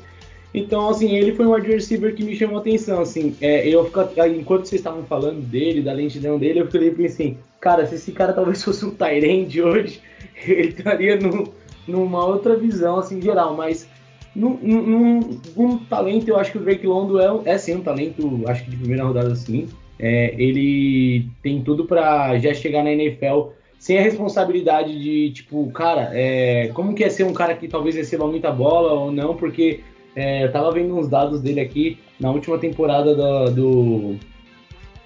Então, 0.54 0.88
assim, 0.88 1.16
ele 1.16 1.34
foi 1.34 1.46
um 1.46 1.52
wide 1.52 1.68
receiver 1.68 2.14
que 2.14 2.22
me 2.22 2.36
chamou 2.36 2.58
atenção, 2.58 3.00
assim. 3.00 3.36
É, 3.40 3.68
eu 3.68 3.84
fico, 3.86 4.00
enquanto 4.26 4.66
vocês 4.66 4.80
estavam 4.80 5.02
falando 5.02 5.40
dele, 5.40 5.82
da 5.82 5.92
lentidão 5.92 6.38
dele, 6.38 6.60
eu 6.60 6.70
falei 6.70 6.94
assim, 7.04 7.38
cara, 7.60 7.84
se 7.86 7.96
esse 7.96 8.12
cara 8.12 8.32
talvez 8.32 8.62
fosse 8.64 8.84
um 8.86 8.90
Tyrande 8.90 9.60
hoje, 9.60 10.00
ele 10.46 10.68
estaria 10.68 11.16
no, 11.16 11.52
numa 11.88 12.24
outra 12.24 12.56
visão, 12.56 12.98
assim, 12.98 13.20
geral. 13.20 13.56
Mas 13.56 13.88
num, 14.34 14.56
num, 14.62 15.40
num, 15.56 15.78
talento, 15.78 16.28
eu 16.28 16.36
acho 16.36 16.52
que 16.52 16.58
o 16.58 16.60
Drake 16.60 16.86
Londo 16.86 17.20
é, 17.20 17.52
é 17.52 17.58
sim 17.58 17.74
um 17.74 17.80
talento, 17.80 18.44
acho 18.46 18.64
que 18.64 18.70
de 18.70 18.76
primeira 18.76 19.02
rodada, 19.02 19.32
assim. 19.32 19.68
É, 19.98 20.34
ele 20.36 21.28
tem 21.42 21.62
tudo 21.62 21.84
para 21.84 22.38
já 22.38 22.52
chegar 22.52 22.82
na 22.82 22.92
NFL 22.92 23.50
sem 23.78 23.98
a 23.98 24.02
responsabilidade 24.02 24.98
de, 24.98 25.30
tipo, 25.30 25.70
cara, 25.70 26.10
é, 26.14 26.68
como 26.72 26.94
que 26.94 27.04
é 27.04 27.10
ser 27.10 27.24
um 27.24 27.34
cara 27.34 27.54
que 27.54 27.68
talvez 27.68 27.94
receba 27.94 28.26
muita 28.26 28.50
bola 28.50 28.92
ou 28.92 29.12
não, 29.12 29.36
porque 29.36 29.80
é, 30.16 30.44
eu 30.44 30.52
tava 30.52 30.72
vendo 30.72 30.96
uns 30.96 31.08
dados 31.08 31.42
dele 31.42 31.60
aqui 31.60 31.98
na 32.18 32.30
última 32.30 32.56
temporada 32.56 33.14
do, 33.14 33.50
do, 33.50 34.16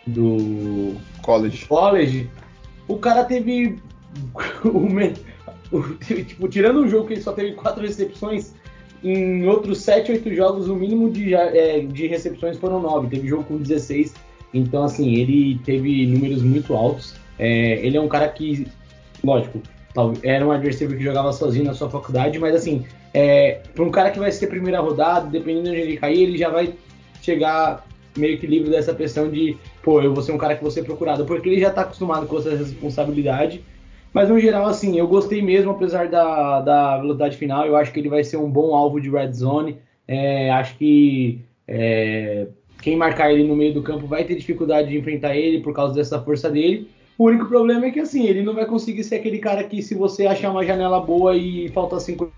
do 0.06 0.96
college. 1.22 1.66
college. 1.66 2.30
O 2.86 2.96
cara 2.98 3.24
teve. 3.24 3.78
o, 5.72 5.94
tipo, 6.24 6.48
tirando 6.48 6.80
um 6.80 6.88
jogo 6.88 7.08
que 7.08 7.14
ele 7.14 7.20
só 7.20 7.32
teve 7.32 7.52
quatro 7.52 7.82
recepções, 7.82 8.54
em 9.02 9.46
outros 9.46 9.80
7, 9.80 10.12
8 10.12 10.34
jogos, 10.34 10.68
o 10.68 10.74
mínimo 10.74 11.10
de, 11.10 11.34
é, 11.34 11.80
de 11.80 12.06
recepções 12.06 12.56
foram 12.58 12.80
9. 12.80 13.08
Teve 13.08 13.28
jogo 13.28 13.44
com 13.44 13.56
16. 13.56 14.14
Então, 14.52 14.84
assim, 14.84 15.14
ele 15.14 15.58
teve 15.64 16.06
números 16.06 16.42
muito 16.42 16.74
altos. 16.74 17.14
É, 17.38 17.84
ele 17.84 17.96
é 17.96 18.00
um 18.00 18.08
cara 18.08 18.28
que, 18.28 18.66
lógico, 19.22 19.60
era 20.22 20.46
um 20.46 20.50
adversário 20.50 20.96
que 20.96 21.02
jogava 21.02 21.32
sozinho 21.32 21.64
na 21.64 21.74
sua 21.74 21.90
faculdade, 21.90 22.38
mas 22.38 22.54
assim, 22.54 22.84
é, 23.12 23.60
para 23.74 23.84
um 23.84 23.90
cara 23.90 24.10
que 24.10 24.18
vai 24.18 24.30
ser 24.30 24.46
primeira 24.46 24.80
rodada, 24.80 25.28
dependendo 25.28 25.64
de 25.64 25.70
onde 25.70 25.80
ele 25.80 25.96
cair, 25.96 26.22
ele 26.22 26.38
já 26.38 26.50
vai 26.50 26.74
chegar 27.22 27.86
meio 28.16 28.38
que 28.38 28.46
livre 28.46 28.70
dessa 28.70 28.94
pressão 28.94 29.30
de, 29.30 29.56
pô, 29.82 30.00
eu 30.00 30.12
vou 30.12 30.22
ser 30.22 30.32
um 30.32 30.38
cara 30.38 30.56
que 30.56 30.62
vou 30.62 30.70
ser 30.70 30.84
procurado, 30.84 31.24
porque 31.24 31.48
ele 31.48 31.60
já 31.60 31.68
está 31.68 31.82
acostumado 31.82 32.26
com 32.26 32.38
essa 32.38 32.50
responsabilidade. 32.50 33.62
Mas 34.12 34.28
no 34.28 34.40
geral, 34.40 34.66
assim, 34.66 34.98
eu 34.98 35.06
gostei 35.06 35.42
mesmo, 35.42 35.70
apesar 35.70 36.08
da, 36.08 36.60
da 36.60 36.98
velocidade 36.98 37.36
final, 37.36 37.66
eu 37.66 37.76
acho 37.76 37.92
que 37.92 38.00
ele 38.00 38.08
vai 38.08 38.24
ser 38.24 38.36
um 38.36 38.50
bom 38.50 38.74
alvo 38.74 39.00
de 39.00 39.10
red 39.10 39.32
zone. 39.32 39.78
É, 40.06 40.50
acho 40.50 40.76
que 40.76 41.40
é, 41.66 42.48
quem 42.80 42.96
marcar 42.96 43.32
ele 43.32 43.44
no 43.44 43.56
meio 43.56 43.74
do 43.74 43.82
campo 43.82 44.06
vai 44.06 44.24
ter 44.24 44.36
dificuldade 44.36 44.88
de 44.88 44.98
enfrentar 44.98 45.36
ele 45.36 45.60
por 45.60 45.74
causa 45.74 45.94
dessa 45.94 46.20
força 46.20 46.50
dele. 46.50 46.88
O 47.16 47.24
único 47.24 47.46
problema 47.46 47.86
é 47.86 47.90
que 47.90 48.00
assim, 48.00 48.26
ele 48.26 48.42
não 48.42 48.54
vai 48.54 48.64
conseguir 48.64 49.02
ser 49.02 49.16
aquele 49.16 49.38
cara 49.38 49.64
que 49.64 49.82
se 49.82 49.94
você 49.94 50.26
achar 50.26 50.50
uma 50.50 50.64
janela 50.64 51.00
boa 51.00 51.36
e 51.36 51.68
falta 51.70 51.98
50 51.98 52.30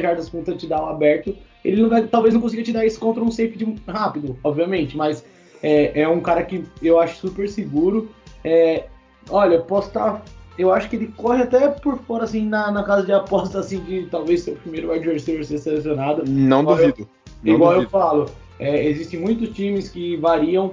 jardas 0.00 0.28
com 0.28 0.40
o 0.40 0.42
touchdown 0.42 0.88
aberto, 0.88 1.36
ele 1.64 1.82
não 1.82 1.88
vai, 1.88 2.06
talvez 2.06 2.34
não 2.34 2.40
consiga 2.40 2.62
te 2.62 2.72
dar 2.72 2.84
isso 2.84 2.98
contra 2.98 3.22
um 3.22 3.30
safety 3.30 3.76
rápido, 3.86 4.36
obviamente, 4.42 4.96
mas 4.96 5.24
é, 5.62 6.02
é 6.02 6.08
um 6.08 6.20
cara 6.20 6.42
que 6.42 6.64
eu 6.82 6.98
acho 6.98 7.16
super 7.16 7.48
seguro. 7.48 8.08
É, 8.44 8.86
olha, 9.30 9.60
posso 9.60 9.88
estar. 9.88 10.12
Tá, 10.14 10.22
eu 10.58 10.72
acho 10.72 10.88
que 10.88 10.96
ele 10.96 11.08
corre 11.08 11.42
até 11.42 11.68
por 11.68 11.98
fora, 11.98 12.24
assim, 12.24 12.46
na, 12.46 12.70
na 12.70 12.82
casa 12.82 13.04
de 13.04 13.12
aposta, 13.12 13.58
assim, 13.58 13.78
de 13.80 14.06
talvez 14.06 14.42
ser 14.42 14.52
o 14.52 14.56
primeiro 14.56 14.90
wide 14.90 15.06
receiver 15.08 15.44
ser 15.44 15.58
selecionado. 15.58 16.24
Não 16.26 16.62
igual 16.62 16.76
duvido. 16.76 17.00
Eu, 17.00 17.06
não 17.44 17.54
igual 17.54 17.72
duvido. 17.74 17.86
eu 17.86 17.90
falo, 17.90 18.30
é, 18.58 18.86
existem 18.86 19.20
muitos 19.20 19.50
times 19.50 19.88
que 19.88 20.16
variam 20.16 20.72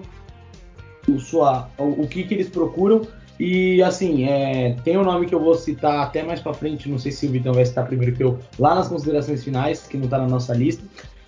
o, 1.08 1.20
sua, 1.20 1.70
o, 1.78 2.04
o 2.04 2.08
que, 2.08 2.24
que 2.24 2.34
eles 2.34 2.50
procuram 2.50 3.08
e 3.40 3.82
assim, 3.82 4.26
é, 4.26 4.76
tem 4.84 4.98
um 4.98 5.04
nome 5.04 5.26
que 5.26 5.34
eu 5.34 5.40
vou 5.40 5.56
citar 5.56 6.02
até 6.04 6.24
mais 6.24 6.40
para 6.40 6.54
frente, 6.54 6.88
não 6.88 7.00
sei 7.00 7.12
se 7.12 7.26
o 7.26 7.32
Vitão 7.32 7.54
vai 7.54 7.66
citar 7.66 7.86
primeiro 7.86 8.16
que 8.16 8.24
eu, 8.24 8.40
lá 8.60 8.76
nas 8.76 8.88
considerações 8.88 9.44
finais, 9.44 9.88
que 9.88 9.98
não 9.98 10.08
tá 10.08 10.20
na 10.20 10.28
nossa 10.28 10.54
lista. 10.54 10.84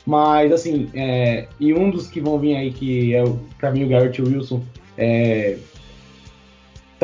Mas 0.06 0.52
assim, 0.52 0.90
é, 0.94 1.48
e 1.60 1.74
um 1.74 1.90
dos 1.90 2.08
que 2.08 2.22
vão 2.22 2.38
vir 2.38 2.56
aí, 2.56 2.72
que 2.72 3.16
é 3.16 3.24
para 3.60 3.72
mim 3.72 3.86
o 3.86 3.90
Garrett 3.90 4.22
Wilson, 4.22 4.62
é, 4.98 5.58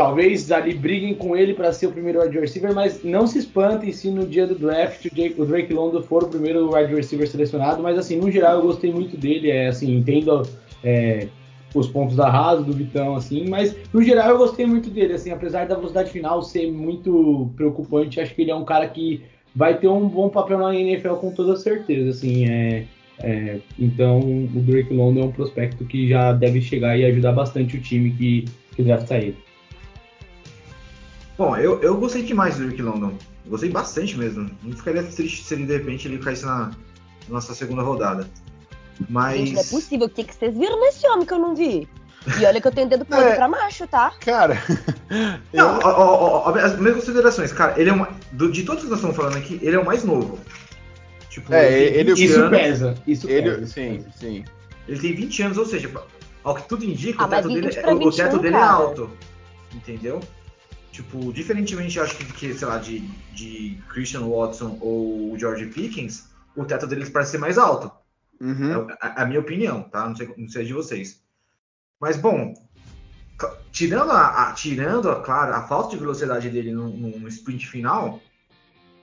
talvez 0.02 0.52
ali 0.52 0.74
briguem 0.74 1.14
com 1.14 1.38
ele 1.38 1.54
para 1.54 1.72
ser 1.72 1.86
o 1.86 1.92
primeiro 1.92 2.24
wide 2.24 2.40
receiver, 2.40 2.74
mas 2.74 3.04
não 3.04 3.28
se 3.28 3.38
espantem 3.38 3.92
se 3.92 4.10
no 4.10 4.26
dia 4.26 4.48
do 4.48 4.56
draft 4.56 5.06
o, 5.38 5.46
Drake 5.46 5.72
London 5.72 6.02
for 6.02 6.24
o 6.24 6.28
primeiro 6.28 6.74
wide 6.74 6.96
receiver 6.96 7.28
selecionado, 7.28 7.84
mas 7.84 8.00
assim, 8.00 8.16
no 8.16 8.32
geral 8.32 8.56
eu 8.56 8.62
gostei 8.64 8.92
muito 8.92 9.16
dele, 9.16 9.52
é 9.52 9.68
assim, 9.68 9.96
entendo 9.96 10.42
é, 10.84 11.28
os 11.76 11.88
pontos 11.88 12.16
da 12.16 12.28
Raso, 12.28 12.64
do 12.64 12.74
Vitão, 12.74 13.16
assim, 13.16 13.48
mas 13.48 13.78
no 13.94 14.02
geral 14.02 14.32
eu 14.32 14.40
gostei 14.40 14.66
muito 14.66 14.90
dele, 14.90 15.14
assim, 15.14 15.30
apesar 15.30 15.68
da 15.68 15.76
velocidade 15.76 16.10
final 16.10 16.42
ser 16.42 16.72
muito 16.72 17.52
preocupante, 17.56 18.20
acho 18.20 18.34
que 18.34 18.42
ele 18.42 18.50
é 18.50 18.56
um 18.56 18.66
cara 18.66 18.88
que 18.88 19.22
vai 19.56 19.78
ter 19.78 19.88
um 19.88 20.10
bom 20.10 20.30
papel 20.30 20.58
na 20.58 20.76
NFL 20.76 21.14
com 21.16 21.30
toda 21.32 21.56
certeza, 21.58 22.10
assim, 22.10 22.50
é, 22.50 22.86
é 23.20 23.60
então 23.78 24.20
o 24.20 24.62
Drake 24.62 24.92
London 24.92 25.22
é 25.22 25.26
um 25.26 25.32
prospecto 25.32 25.86
que 25.86 26.10
já 26.10 26.34
deve 26.34 26.60
chegar 26.60 26.98
e 26.98 27.06
ajudar 27.06 27.34
bastante 27.34 27.78
o 27.78 27.82
time 27.82 28.10
que, 28.10 28.46
que 28.76 28.82
drafta 28.82 29.20
ele. 29.20 29.51
Bom, 31.42 31.58
eu, 31.58 31.82
eu 31.82 31.98
gostei 31.98 32.22
demais 32.22 32.58
do 32.58 32.68
Drake 32.68 32.84
London, 32.84 33.18
gostei 33.48 33.72
bastante 33.72 34.16
mesmo, 34.16 34.48
não 34.62 34.78
ficaria 34.78 35.02
triste 35.02 35.44
se 35.44 35.56
ele 35.56 35.66
de 35.66 35.76
repente 35.76 36.08
ele 36.08 36.20
caísse 36.20 36.46
na 36.46 36.70
nossa 37.28 37.56
segunda 37.56 37.82
rodada. 37.82 38.30
Mas. 39.10 39.40
Gente, 39.40 39.54
não 39.54 39.62
é 39.62 39.64
possível. 39.64 40.06
O 40.06 40.10
que, 40.12 40.24
que 40.24 40.36
vocês 40.36 40.56
viram 40.56 40.80
nesse 40.80 41.08
homem 41.08 41.26
que 41.26 41.34
eu 41.34 41.40
não 41.40 41.56
vi? 41.56 41.90
E 42.40 42.46
olha 42.46 42.62
que 42.62 42.68
eu 42.68 42.72
tenho 42.72 42.88
dedo 42.88 43.04
podre 43.06 43.30
é, 43.30 43.36
pra 43.36 43.48
macho, 43.48 43.88
tá? 43.88 44.14
Cara. 44.24 44.56
Não, 45.52 45.80
ó, 45.80 45.90
ó, 45.90 46.52
ó, 46.52 46.56
as 46.60 46.78
minhas 46.78 46.98
considerações, 46.98 47.52
cara, 47.52 47.74
ele 47.82 47.90
é 47.90 47.94
uma. 47.94 48.10
Do, 48.34 48.52
de 48.52 48.62
todos 48.62 48.84
que 48.84 48.90
nós 48.92 49.00
estamos 49.00 49.18
falando 49.18 49.38
aqui, 49.38 49.60
ele 49.64 49.76
é 49.76 49.80
o 49.80 49.86
mais 49.86 50.04
novo. 50.04 50.38
Tipo, 51.28 51.52
é, 51.56 51.74
ele, 51.74 52.12
isso 52.12 52.40
anos, 52.40 52.60
pesa. 52.60 52.96
Isso 53.08 53.28
ele, 53.28 53.50
pesa. 53.50 53.66
Sim, 53.66 54.06
sim. 54.16 54.46
Ele 54.88 55.00
tem 55.00 55.16
20 55.16 55.42
anos, 55.42 55.58
ou 55.58 55.66
seja, 55.66 55.90
ao 56.44 56.54
que 56.54 56.70
tudo 56.70 56.86
indica, 56.86 57.24
ah, 57.24 57.26
o 57.26 57.30
teto, 57.32 57.48
dele, 57.48 57.76
é, 57.76 57.94
o 57.94 58.12
teto 58.12 58.38
dele 58.38 58.56
é 58.56 58.62
alto. 58.62 59.10
Entendeu? 59.74 60.20
Tipo, 60.92 61.32
diferentemente, 61.32 62.00
acho 62.00 62.18
que, 62.18 62.26
que 62.34 62.54
sei 62.54 62.68
lá, 62.68 62.78
de, 62.78 63.00
de 63.34 63.82
Christian 63.90 64.28
Watson 64.28 64.78
ou 64.82 65.38
George 65.38 65.68
Pickens, 65.68 66.28
o 66.56 66.66
teto 66.66 66.86
deles 66.86 67.10
parece 67.10 67.32
ser 67.32 67.38
mais 67.38 67.58
alto. 67.58 67.92
Uhum. 68.42 68.90
É 68.90 68.98
a, 69.00 69.22
a, 69.22 69.26
minha 69.26 69.40
opinião, 69.40 69.84
tá? 69.84 70.08
Não 70.08 70.16
sei, 70.16 70.34
não 70.36 70.50
sei 70.50 70.66
de 70.66 70.74
vocês. 70.74 71.22
Mas, 72.00 72.18
bom, 72.18 72.54
tirando, 73.72 74.12
a, 74.12 74.50
a, 74.50 74.54
tirando 74.54 75.10
a, 75.10 75.22
claro, 75.22 75.54
a 75.54 75.62
falta 75.62 75.92
de 75.92 75.98
velocidade 75.98 76.50
dele 76.50 76.72
no 76.72 77.28
sprint 77.30 77.68
final, 77.68 78.20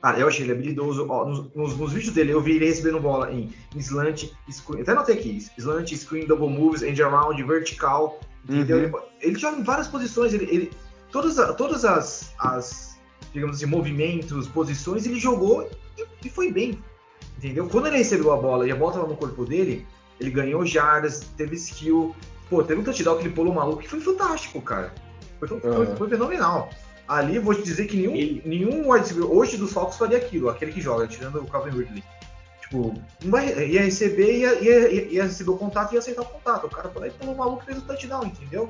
cara, 0.03 0.19
eu 0.19 0.29
achei 0.29 0.45
ele 0.45 0.53
habilidoso. 0.53 1.07
Ó, 1.09 1.25
nos, 1.25 1.55
nos, 1.55 1.77
nos, 1.79 1.93
vídeos 1.93 2.13
dele, 2.13 2.33
eu 2.33 2.41
vi 2.43 2.57
ele 2.57 2.67
recebendo 2.67 3.01
bola 3.01 3.33
em, 3.33 3.51
em 3.75 3.79
slant, 3.79 4.25
screen, 4.51 4.83
até 4.83 4.93
notei 4.93 5.17
aqui, 5.17 5.39
slant, 5.57 5.91
screen, 5.95 6.27
double 6.27 6.51
moves, 6.51 6.83
end 6.83 7.03
around, 7.03 7.43
vertical, 7.45 8.21
entendeu? 8.45 8.77
Uhum. 8.77 8.85
Ele, 8.85 8.95
ele, 9.21 9.39
joga 9.39 9.59
em 9.59 9.63
várias 9.63 9.89
posições, 9.89 10.35
ele, 10.35 10.45
ele 10.45 10.73
todas, 11.11 11.37
todas 11.57 11.85
as, 11.85 12.35
as, 12.39 12.99
digamos 13.33 13.57
assim, 13.57 13.67
movimentos, 13.67 14.49
posições, 14.49 15.07
ele 15.07 15.19
jogou 15.19 15.69
e, 15.97 16.07
e 16.27 16.31
foi 16.31 16.53
bem. 16.53 16.83
Entendeu? 17.37 17.69
Quando 17.69 17.87
ele 17.87 17.99
recebeu 17.99 18.33
a 18.33 18.37
bola 18.37 18.67
e 18.67 18.73
a 18.73 18.77
bola 18.77 18.93
estava 18.93 19.09
no 19.09 19.17
corpo 19.17 19.45
dele, 19.45 19.87
ele 20.19 20.31
ganhou 20.31 20.65
jardas, 20.67 21.21
teve 21.37 21.55
skill. 21.57 22.15
Pô, 22.51 22.63
teve 22.63 22.81
um 22.81 22.85
touchdown 22.85 23.17
que 23.17 23.25
ele 23.25 23.35
pulou 23.35 23.55
maluco 23.55 23.83
que 23.83 23.89
foi 23.89 24.01
fantástico, 24.01 24.61
cara. 24.61 24.93
Foi, 25.39 25.49
foi, 25.49 25.61
uhum. 25.61 25.97
foi 25.97 26.09
fenomenal. 26.09 26.71
Ali 27.07 27.39
vou 27.39 27.55
te 27.55 27.63
dizer 27.63 27.87
que 27.87 27.97
nenhum, 27.97 28.15
ele... 28.15 28.43
nenhum 28.45 28.89
hoje 28.89 29.57
dos 29.57 29.73
Falcons 29.73 29.97
faria 29.97 30.19
aquilo, 30.19 30.49
aquele 30.49 30.73
que 30.73 30.81
joga, 30.81 31.07
tirando 31.07 31.41
o 31.41 31.47
Calvin 31.47 31.71
Ridley. 31.71 32.03
Tipo, 32.61 32.93
ia 33.23 33.83
receber, 33.83 34.41
ia, 34.41 34.61
ia, 34.61 35.03
ia, 35.05 35.25
receber 35.25 35.51
o 35.51 35.57
contato 35.57 35.93
e 35.93 35.95
ia 35.95 36.01
aceitar 36.01 36.23
o 36.23 36.27
contato. 36.27 36.67
O 36.67 36.71
cara 36.71 36.91
foi 36.91 37.03
lá 37.03 37.09
e 37.09 37.11
pulou 37.13 37.35
maluco 37.35 37.63
e 37.63 37.67
fez 37.67 37.79
o 37.79 37.83
touchdown, 37.83 38.27
entendeu? 38.27 38.69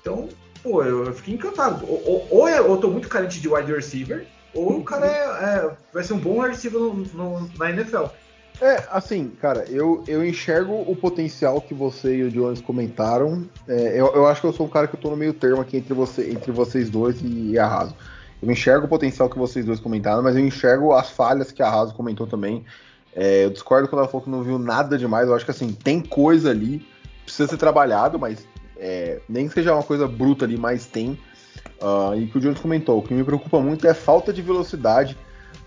Então, 0.00 0.28
pô, 0.62 0.82
eu, 0.82 1.12
fiquei 1.12 1.34
encantado. 1.34 1.84
Ou, 1.88 2.02
ou, 2.06 2.28
ou 2.30 2.48
eu 2.48 2.76
tô 2.76 2.88
muito 2.88 3.08
carente 3.08 3.40
de 3.40 3.48
wide 3.48 3.72
receiver, 3.72 4.26
ou 4.54 4.78
o 4.78 4.84
cara 4.84 5.06
é, 5.06 5.10
é, 5.10 5.70
vai 5.92 6.04
ser 6.04 6.12
um 6.14 6.18
bom 6.18 6.40
receiver 6.40 6.80
no, 6.80 6.94
no, 6.94 7.50
na 7.58 7.70
NFL. 7.70 8.06
É, 8.60 8.84
assim, 8.90 9.32
cara, 9.40 9.64
eu, 9.68 10.04
eu 10.06 10.24
enxergo 10.24 10.72
o 10.86 10.94
potencial 10.94 11.60
que 11.60 11.74
você 11.74 12.18
e 12.18 12.22
o 12.22 12.30
Jones 12.30 12.60
comentaram. 12.60 13.48
É, 13.66 14.00
eu, 14.00 14.14
eu 14.14 14.26
acho 14.26 14.40
que 14.40 14.46
eu 14.46 14.52
sou 14.52 14.66
um 14.66 14.68
cara 14.68 14.86
que 14.86 14.94
eu 14.94 15.00
tô 15.00 15.10
no 15.10 15.16
meio 15.16 15.32
termo 15.32 15.60
aqui 15.60 15.78
entre, 15.78 15.92
você, 15.94 16.30
entre 16.30 16.52
vocês 16.52 16.88
dois 16.88 17.20
e, 17.22 17.52
e 17.52 17.58
a 17.58 17.66
Raso. 17.66 17.94
Eu 18.40 18.50
enxergo 18.50 18.86
o 18.86 18.88
potencial 18.88 19.28
que 19.28 19.38
vocês 19.38 19.64
dois 19.64 19.80
comentaram, 19.80 20.22
mas 20.22 20.36
eu 20.36 20.44
enxergo 20.44 20.92
as 20.92 21.10
falhas 21.10 21.50
que 21.50 21.62
a 21.62 21.70
Raso 21.70 21.94
comentou 21.94 22.26
também. 22.26 22.64
É, 23.14 23.44
eu 23.44 23.50
discordo 23.50 23.88
quando 23.88 24.00
ela 24.00 24.08
falou 24.08 24.22
que 24.22 24.30
não 24.30 24.42
viu 24.42 24.58
nada 24.58 24.96
demais. 24.96 25.28
Eu 25.28 25.34
acho 25.34 25.44
que 25.44 25.50
assim, 25.50 25.72
tem 25.72 26.00
coisa 26.00 26.50
ali, 26.50 26.86
precisa 27.24 27.48
ser 27.48 27.56
trabalhado, 27.56 28.18
mas 28.18 28.46
é, 28.82 29.20
nem 29.28 29.46
que 29.46 29.54
seja 29.54 29.72
uma 29.72 29.84
coisa 29.84 30.08
bruta 30.08 30.44
ali, 30.44 30.58
mas 30.58 30.86
tem. 30.86 31.16
Uh, 31.80 32.16
e 32.16 32.26
que 32.26 32.36
o 32.36 32.40
Jones 32.40 32.58
comentou, 32.58 32.98
o 32.98 33.02
que 33.02 33.14
me 33.14 33.22
preocupa 33.22 33.60
muito 33.60 33.86
é 33.86 33.90
a 33.90 33.94
falta 33.94 34.32
de 34.32 34.42
velocidade. 34.42 35.16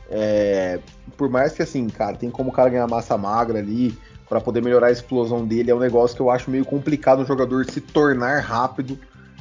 É, 0.09 0.79
por 1.15 1.29
mais 1.29 1.53
que 1.53 1.63
assim, 1.63 1.87
cara, 1.87 2.17
tem 2.17 2.29
como 2.29 2.49
o 2.49 2.53
cara 2.53 2.69
ganhar 2.69 2.87
massa 2.87 3.17
magra 3.17 3.59
ali 3.59 3.97
para 4.27 4.41
poder 4.41 4.61
melhorar 4.61 4.87
a 4.87 4.91
explosão 4.91 5.45
dele, 5.45 5.71
é 5.71 5.75
um 5.75 5.79
negócio 5.79 6.15
que 6.15 6.21
eu 6.21 6.29
acho 6.29 6.51
meio 6.51 6.65
complicado 6.65 7.21
o 7.21 7.25
jogador 7.25 7.65
se 7.65 7.79
tornar 7.79 8.41
rápido. 8.41 8.99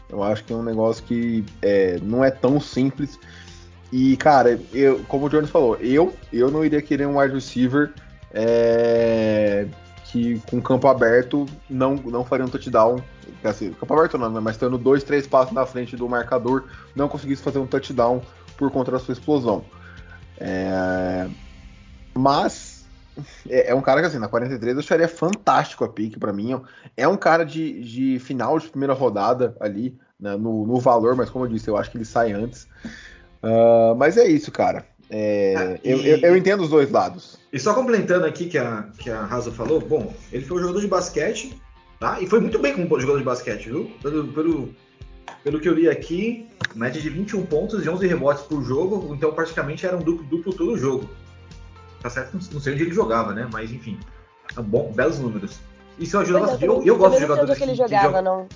Eu 0.08 0.22
acho 0.22 0.44
que 0.44 0.52
é 0.52 0.56
um 0.56 0.62
negócio 0.62 1.02
que 1.02 1.44
é, 1.60 1.98
não 2.00 2.24
é 2.24 2.30
tão 2.30 2.60
simples. 2.60 3.18
E, 3.90 4.16
cara, 4.16 4.60
eu, 4.72 5.00
como 5.08 5.26
o 5.26 5.28
Jones 5.28 5.50
falou, 5.50 5.76
eu, 5.76 6.12
eu 6.32 6.50
não 6.50 6.64
iria 6.64 6.80
querer 6.80 7.06
um 7.06 7.18
wide 7.18 7.34
receiver 7.34 7.92
é, 8.32 9.66
que 10.14 10.38
com 10.48 10.62
campo 10.62 10.86
aberto 10.86 11.44
não, 11.68 11.96
não 11.96 12.24
faria 12.24 12.46
um 12.46 12.48
touchdown. 12.48 13.02
Assim, 13.42 13.72
campo 13.72 13.92
aberto 13.94 14.16
não, 14.16 14.30
né, 14.30 14.38
mas 14.38 14.54
estando 14.54 14.78
dois, 14.78 15.02
três 15.02 15.26
passos 15.26 15.52
na 15.52 15.66
frente 15.66 15.96
do 15.96 16.08
marcador, 16.08 16.66
não 16.94 17.08
conseguisse 17.08 17.42
fazer 17.42 17.58
um 17.58 17.66
touchdown 17.66 18.22
por 18.56 18.70
conta 18.70 18.92
da 18.92 19.00
sua 19.00 19.12
explosão. 19.12 19.64
É, 20.38 21.28
mas 22.14 22.86
é, 23.48 23.72
é, 23.72 23.74
um 23.74 23.80
cara 23.80 24.00
que 24.00 24.06
assim, 24.06 24.20
na 24.20 24.28
43 24.28 24.74
eu 24.74 24.78
acharia 24.78 25.08
fantástico 25.08 25.84
a 25.84 25.88
pique 25.88 26.16
para 26.16 26.32
mim. 26.32 26.62
É 26.96 27.08
um 27.08 27.16
cara 27.16 27.44
de, 27.44 27.82
de 27.82 28.20
final 28.20 28.56
de 28.60 28.68
primeira 28.68 28.94
rodada 28.94 29.56
ali, 29.58 29.98
né, 30.18 30.36
no, 30.36 30.64
no, 30.64 30.78
valor, 30.78 31.16
mas 31.16 31.28
como 31.28 31.44
eu 31.44 31.48
disse, 31.48 31.66
eu 31.66 31.76
acho 31.76 31.90
que 31.90 31.96
ele 31.96 32.04
sai 32.04 32.30
antes. 32.30 32.68
Uh, 33.42 33.96
mas 33.96 34.16
é 34.16 34.28
isso, 34.28 34.52
cara. 34.52 34.86
É, 35.10 35.54
ah, 35.56 35.78
e... 35.84 35.90
eu, 35.90 36.00
eu, 36.00 36.18
eu, 36.18 36.36
entendo 36.36 36.62
os 36.62 36.70
dois 36.70 36.90
lados. 36.90 37.38
E 37.52 37.58
só 37.58 37.74
complementando 37.74 38.26
aqui 38.26 38.46
que 38.46 38.58
a, 38.58 38.88
que 38.98 39.10
a 39.10 39.24
Raza 39.24 39.50
falou, 39.52 39.80
bom, 39.80 40.12
ele 40.32 40.44
foi 40.44 40.56
um 40.56 40.60
jogador 40.60 40.80
de 40.80 40.88
basquete, 40.88 41.60
tá? 42.00 42.20
E 42.20 42.26
foi 42.26 42.40
muito 42.40 42.58
bem 42.58 42.72
como 42.72 43.00
jogador 43.00 43.18
de 43.18 43.24
basquete, 43.24 43.66
viu? 43.66 43.90
Pelo, 44.02 44.28
pelo, 44.28 44.74
pelo 45.42 45.60
que 45.60 45.68
eu 45.68 45.74
li 45.74 45.88
aqui, 45.88 46.48
média 46.74 47.00
de 47.00 47.10
21 47.10 47.46
pontos 47.46 47.84
e 47.84 47.88
11 47.88 48.06
rebotes 48.06 48.44
por 48.44 48.62
jogo, 48.62 49.14
então 49.14 49.32
praticamente 49.32 49.86
era 49.86 49.96
um 49.96 50.02
duplo, 50.02 50.24
duplo 50.24 50.52
todo 50.52 50.76
jogo. 50.76 51.08
Tá 52.00 52.10
certo? 52.10 52.34
Não 52.52 52.60
sei 52.60 52.74
onde 52.74 52.82
ele 52.82 52.92
jogava, 52.92 53.32
né? 53.32 53.48
Mas 53.52 53.70
enfim, 53.70 53.98
é 54.56 54.60
bom, 54.60 54.92
belos 54.92 55.18
números. 55.18 55.58
Isso 55.98 56.18
ajuda 56.18 56.40
bastante. 56.40 56.64
Eu, 56.64 56.82
eu, 56.84 56.96
gosto 56.96 57.14
de 57.14 57.20
jogadores 57.22 57.56
que, 57.56 57.64
ele 57.64 57.74
jogava, 57.74 58.20
não. 58.20 58.46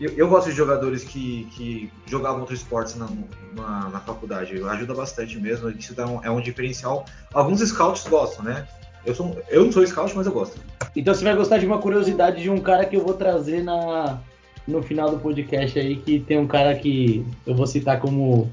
Eu, 0.00 0.12
eu, 0.12 0.28
gosto 0.28 0.48
de 0.48 0.56
jogadores 0.56 1.04
que, 1.04 1.46
que 1.52 1.92
jogavam 2.06 2.40
outros 2.40 2.60
esportes 2.60 2.96
na, 2.96 3.06
na, 3.54 3.90
na, 3.90 4.00
faculdade. 4.00 4.60
Ajuda 4.62 4.94
bastante 4.94 5.38
mesmo. 5.38 5.68
Isso 5.70 5.94
dá 5.94 6.06
um, 6.06 6.24
é 6.24 6.30
um 6.30 6.40
diferencial. 6.40 7.04
Alguns 7.34 7.60
scouts 7.60 8.08
gostam, 8.08 8.44
né? 8.44 8.66
Eu, 9.04 9.14
sou, 9.14 9.36
eu 9.48 9.64
não 9.64 9.72
sou 9.72 9.86
scout, 9.86 10.16
mas 10.16 10.26
eu 10.26 10.32
gosto. 10.32 10.58
Então 10.96 11.14
você 11.14 11.22
vai 11.22 11.36
gostar 11.36 11.58
de 11.58 11.66
uma 11.66 11.78
curiosidade 11.78 12.42
de 12.42 12.48
um 12.48 12.60
cara 12.60 12.84
que 12.84 12.96
eu 12.96 13.04
vou 13.04 13.14
trazer 13.14 13.62
na, 13.62 14.18
no 14.66 14.82
final 14.82 15.10
do 15.10 15.18
podcast 15.18 15.78
aí, 15.78 15.96
que 15.96 16.20
tem 16.20 16.38
um 16.38 16.46
cara 16.46 16.74
que 16.74 17.24
eu 17.46 17.54
vou 17.54 17.66
citar 17.66 18.00
como 18.00 18.50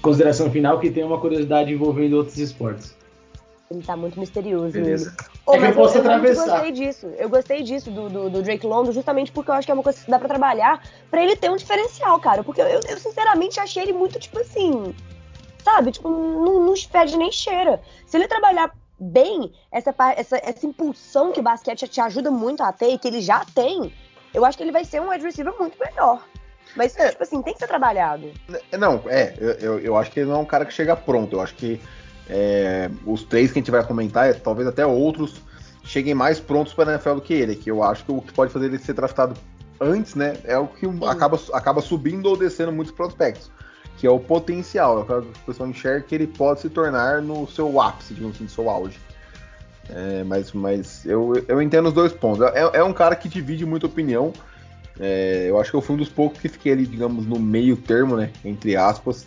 consideração 0.00 0.50
final, 0.50 0.78
que 0.78 0.90
tem 0.90 1.04
uma 1.04 1.18
curiosidade 1.18 1.72
envolvendo 1.72 2.14
outros 2.14 2.38
esportes. 2.38 2.96
Ele 3.70 3.82
tá 3.82 3.96
muito 3.96 4.18
misterioso. 4.18 4.72
Beleza. 4.72 5.14
Oh, 5.50 5.54
é 5.54 5.58
que 5.58 5.64
eu 5.64 5.74
posso 5.74 5.96
eu, 5.96 6.00
atravessar. 6.02 6.42
Eu 6.42 6.50
gostei 6.50 6.72
disso. 6.72 7.06
Eu 7.16 7.28
gostei 7.30 7.62
disso 7.62 7.90
do, 7.90 8.08
do, 8.10 8.28
do, 8.28 8.42
Drake 8.42 8.66
London, 8.66 8.92
justamente 8.92 9.32
porque 9.32 9.50
eu 9.50 9.54
acho 9.54 9.66
que 9.66 9.70
é 9.70 9.74
uma 9.74 9.82
coisa 9.82 10.04
que 10.04 10.10
dá 10.10 10.18
pra 10.18 10.28
trabalhar 10.28 10.82
pra 11.10 11.22
ele 11.22 11.34
ter 11.36 11.50
um 11.50 11.56
diferencial, 11.56 12.20
cara. 12.20 12.44
Porque 12.44 12.60
eu, 12.60 12.66
eu 12.66 12.98
sinceramente 12.98 13.58
achei 13.58 13.82
ele 13.82 13.94
muito, 13.94 14.18
tipo 14.18 14.38
assim. 14.38 14.94
Sabe? 15.64 15.90
Tipo, 15.92 16.10
não, 16.10 16.60
não 16.60 16.76
fede 16.76 17.16
nem 17.16 17.32
cheira. 17.32 17.80
Se 18.06 18.18
ele 18.18 18.28
trabalhar 18.28 18.70
bem 19.00 19.52
essa, 19.72 19.94
essa, 20.16 20.36
essa 20.36 20.66
impulsão 20.66 21.32
que 21.32 21.40
o 21.40 21.42
basquete 21.42 21.88
te 21.88 22.00
ajuda 22.00 22.30
muito 22.30 22.62
a 22.62 22.70
ter 22.70 22.90
e 22.90 22.98
que 22.98 23.08
ele 23.08 23.22
já 23.22 23.42
tem, 23.54 23.92
eu 24.34 24.44
acho 24.44 24.58
que 24.58 24.64
ele 24.64 24.72
vai 24.72 24.84
ser 24.84 25.00
um 25.00 25.08
wide 25.08 25.24
receiver 25.24 25.54
muito 25.58 25.78
melhor. 25.78 26.22
Mas, 26.76 26.94
é, 26.98 27.08
tipo 27.08 27.22
assim, 27.22 27.40
tem 27.40 27.54
que 27.54 27.58
ser 27.58 27.66
trabalhado. 27.66 28.30
Não, 28.78 29.02
é, 29.06 29.34
eu, 29.60 29.78
eu 29.78 29.96
acho 29.96 30.10
que 30.10 30.20
ele 30.20 30.28
não 30.28 30.36
é 30.36 30.40
um 30.40 30.44
cara 30.44 30.66
que 30.66 30.74
chega 30.74 30.94
pronto. 30.94 31.36
Eu 31.36 31.40
acho 31.40 31.54
que 31.54 31.80
é, 32.28 32.90
os 33.06 33.22
três 33.22 33.50
que 33.50 33.58
a 33.58 33.60
gente 33.60 33.70
vai 33.70 33.84
comentar, 33.84 34.34
talvez 34.36 34.68
até 34.68 34.86
outros, 34.86 35.40
cheguem 35.84 36.14
mais 36.14 36.38
prontos 36.38 36.74
para 36.74 36.90
a 36.90 36.94
NFL 36.94 37.14
do 37.14 37.20
que 37.20 37.32
ele, 37.32 37.56
que 37.56 37.70
eu 37.70 37.82
acho 37.82 38.04
que 38.04 38.12
o 38.12 38.20
que 38.20 38.32
pode 38.32 38.52
fazer 38.52 38.66
ele 38.66 38.78
ser 38.78 38.92
draftado 38.92 39.34
antes, 39.80 40.14
né, 40.14 40.36
é 40.44 40.58
o 40.58 40.66
que 40.66 40.86
acaba, 41.06 41.40
acaba 41.52 41.80
subindo 41.80 42.26
ou 42.26 42.36
descendo 42.36 42.72
muitos 42.72 42.92
prospectos, 42.92 43.50
que 43.96 44.06
é 44.06 44.10
o 44.10 44.18
potencial, 44.18 44.98
é 44.98 45.02
o 45.02 45.22
que 45.22 45.40
o 45.40 45.44
pessoal 45.46 45.68
enxerga 45.68 46.02
que 46.02 46.14
ele 46.14 46.26
pode 46.26 46.60
se 46.60 46.68
tornar 46.68 47.22
no 47.22 47.46
seu 47.48 47.80
ápice, 47.80 48.14
digamos 48.14 48.36
assim, 48.36 48.44
no 48.44 48.50
seu 48.50 48.68
auge. 48.68 48.98
É, 49.90 50.22
mas 50.22 50.52
mas 50.52 51.06
eu, 51.06 51.32
eu 51.48 51.62
entendo 51.62 51.86
os 51.88 51.94
dois 51.94 52.12
pontos. 52.12 52.46
É, 52.54 52.70
é 52.74 52.84
um 52.84 52.92
cara 52.92 53.16
que 53.16 53.28
divide 53.28 53.64
muita 53.64 53.86
opinião. 53.86 54.32
É, 55.00 55.46
eu 55.48 55.58
acho 55.58 55.70
que 55.70 55.76
eu 55.76 55.80
fui 55.80 55.94
um 55.94 55.98
dos 55.98 56.08
poucos 56.08 56.40
que 56.40 56.48
fiquei 56.48 56.72
ali, 56.72 56.86
digamos, 56.86 57.26
no 57.26 57.38
meio 57.38 57.76
termo, 57.76 58.16
né? 58.16 58.30
Entre 58.44 58.76
aspas. 58.76 59.26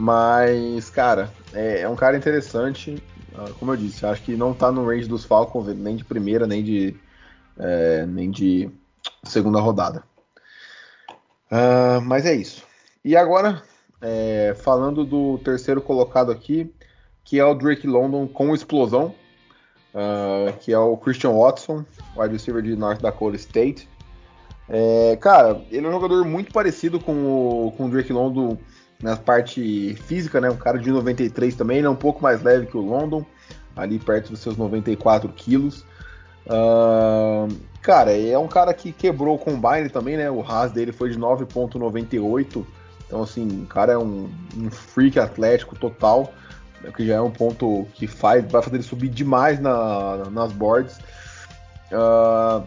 Mas, 0.00 0.88
cara, 0.88 1.30
é, 1.52 1.82
é 1.82 1.88
um 1.88 1.94
cara 1.94 2.16
interessante. 2.16 3.02
Ah, 3.34 3.50
como 3.58 3.70
eu 3.72 3.76
disse, 3.76 4.06
acho 4.06 4.22
que 4.22 4.34
não 4.34 4.54
tá 4.54 4.72
no 4.72 4.86
range 4.86 5.06
dos 5.06 5.26
Falcons, 5.26 5.66
nem 5.76 5.94
de 5.94 6.06
primeira, 6.06 6.46
nem 6.46 6.64
de, 6.64 6.96
é, 7.58 8.06
nem 8.06 8.30
de 8.30 8.70
segunda 9.22 9.60
rodada. 9.60 10.02
Uh, 11.52 12.00
mas 12.02 12.24
é 12.24 12.34
isso. 12.34 12.64
E 13.04 13.14
agora, 13.14 13.62
é, 14.00 14.56
falando 14.62 15.04
do 15.04 15.36
terceiro 15.44 15.82
colocado 15.82 16.32
aqui, 16.32 16.72
que 17.22 17.38
é 17.38 17.44
o 17.44 17.54
Drake 17.54 17.86
London 17.86 18.26
com 18.26 18.54
explosão, 18.54 19.14
uh, 19.92 20.56
que 20.60 20.72
é 20.72 20.78
o 20.78 20.96
Christian 20.96 21.32
Watson, 21.32 21.84
wide 22.16 22.32
receiver 22.32 22.62
de 22.62 22.74
North 22.74 23.02
Dakota 23.02 23.36
State. 23.36 23.86
É, 24.66 25.18
cara, 25.20 25.60
ele 25.70 25.84
é 25.84 25.88
um 25.90 25.92
jogador 25.92 26.24
muito 26.24 26.50
parecido 26.54 26.98
com 26.98 27.66
o, 27.66 27.72
com 27.72 27.84
o 27.84 27.90
Drake 27.90 28.14
London 28.14 28.56
na 29.02 29.16
parte 29.16 29.94
física, 30.06 30.40
né? 30.40 30.50
Um 30.50 30.56
cara 30.56 30.78
de 30.78 30.90
93 30.90 31.54
também, 31.54 31.82
é 31.82 31.88
um 31.88 31.96
pouco 31.96 32.22
mais 32.22 32.42
leve 32.42 32.66
que 32.66 32.76
o 32.76 32.80
London, 32.80 33.24
ali 33.74 33.98
perto 33.98 34.30
dos 34.30 34.40
seus 34.40 34.56
94 34.56 35.28
quilos. 35.30 35.84
Uh, 36.46 37.48
cara, 37.80 38.16
é 38.16 38.36
um 38.38 38.48
cara 38.48 38.74
que 38.74 38.92
quebrou 38.92 39.36
o 39.36 39.38
combine 39.38 39.88
também, 39.88 40.16
né? 40.16 40.30
O 40.30 40.40
RAS 40.40 40.72
dele 40.72 40.92
foi 40.92 41.10
de 41.10 41.18
9.98. 41.18 42.64
Então, 43.06 43.22
assim, 43.22 43.62
o 43.62 43.66
cara 43.66 43.92
é 43.92 43.98
um, 43.98 44.30
um 44.56 44.70
freak 44.70 45.18
atlético 45.18 45.76
total, 45.76 46.32
né? 46.82 46.92
que 46.94 47.06
já 47.06 47.14
é 47.14 47.20
um 47.20 47.30
ponto 47.30 47.86
que 47.94 48.06
faz, 48.06 48.44
vai 48.50 48.62
fazer 48.62 48.76
ele 48.76 48.84
subir 48.84 49.08
demais 49.08 49.58
na, 49.58 50.28
nas 50.30 50.52
boards. 50.52 50.98
Uh, 51.90 52.64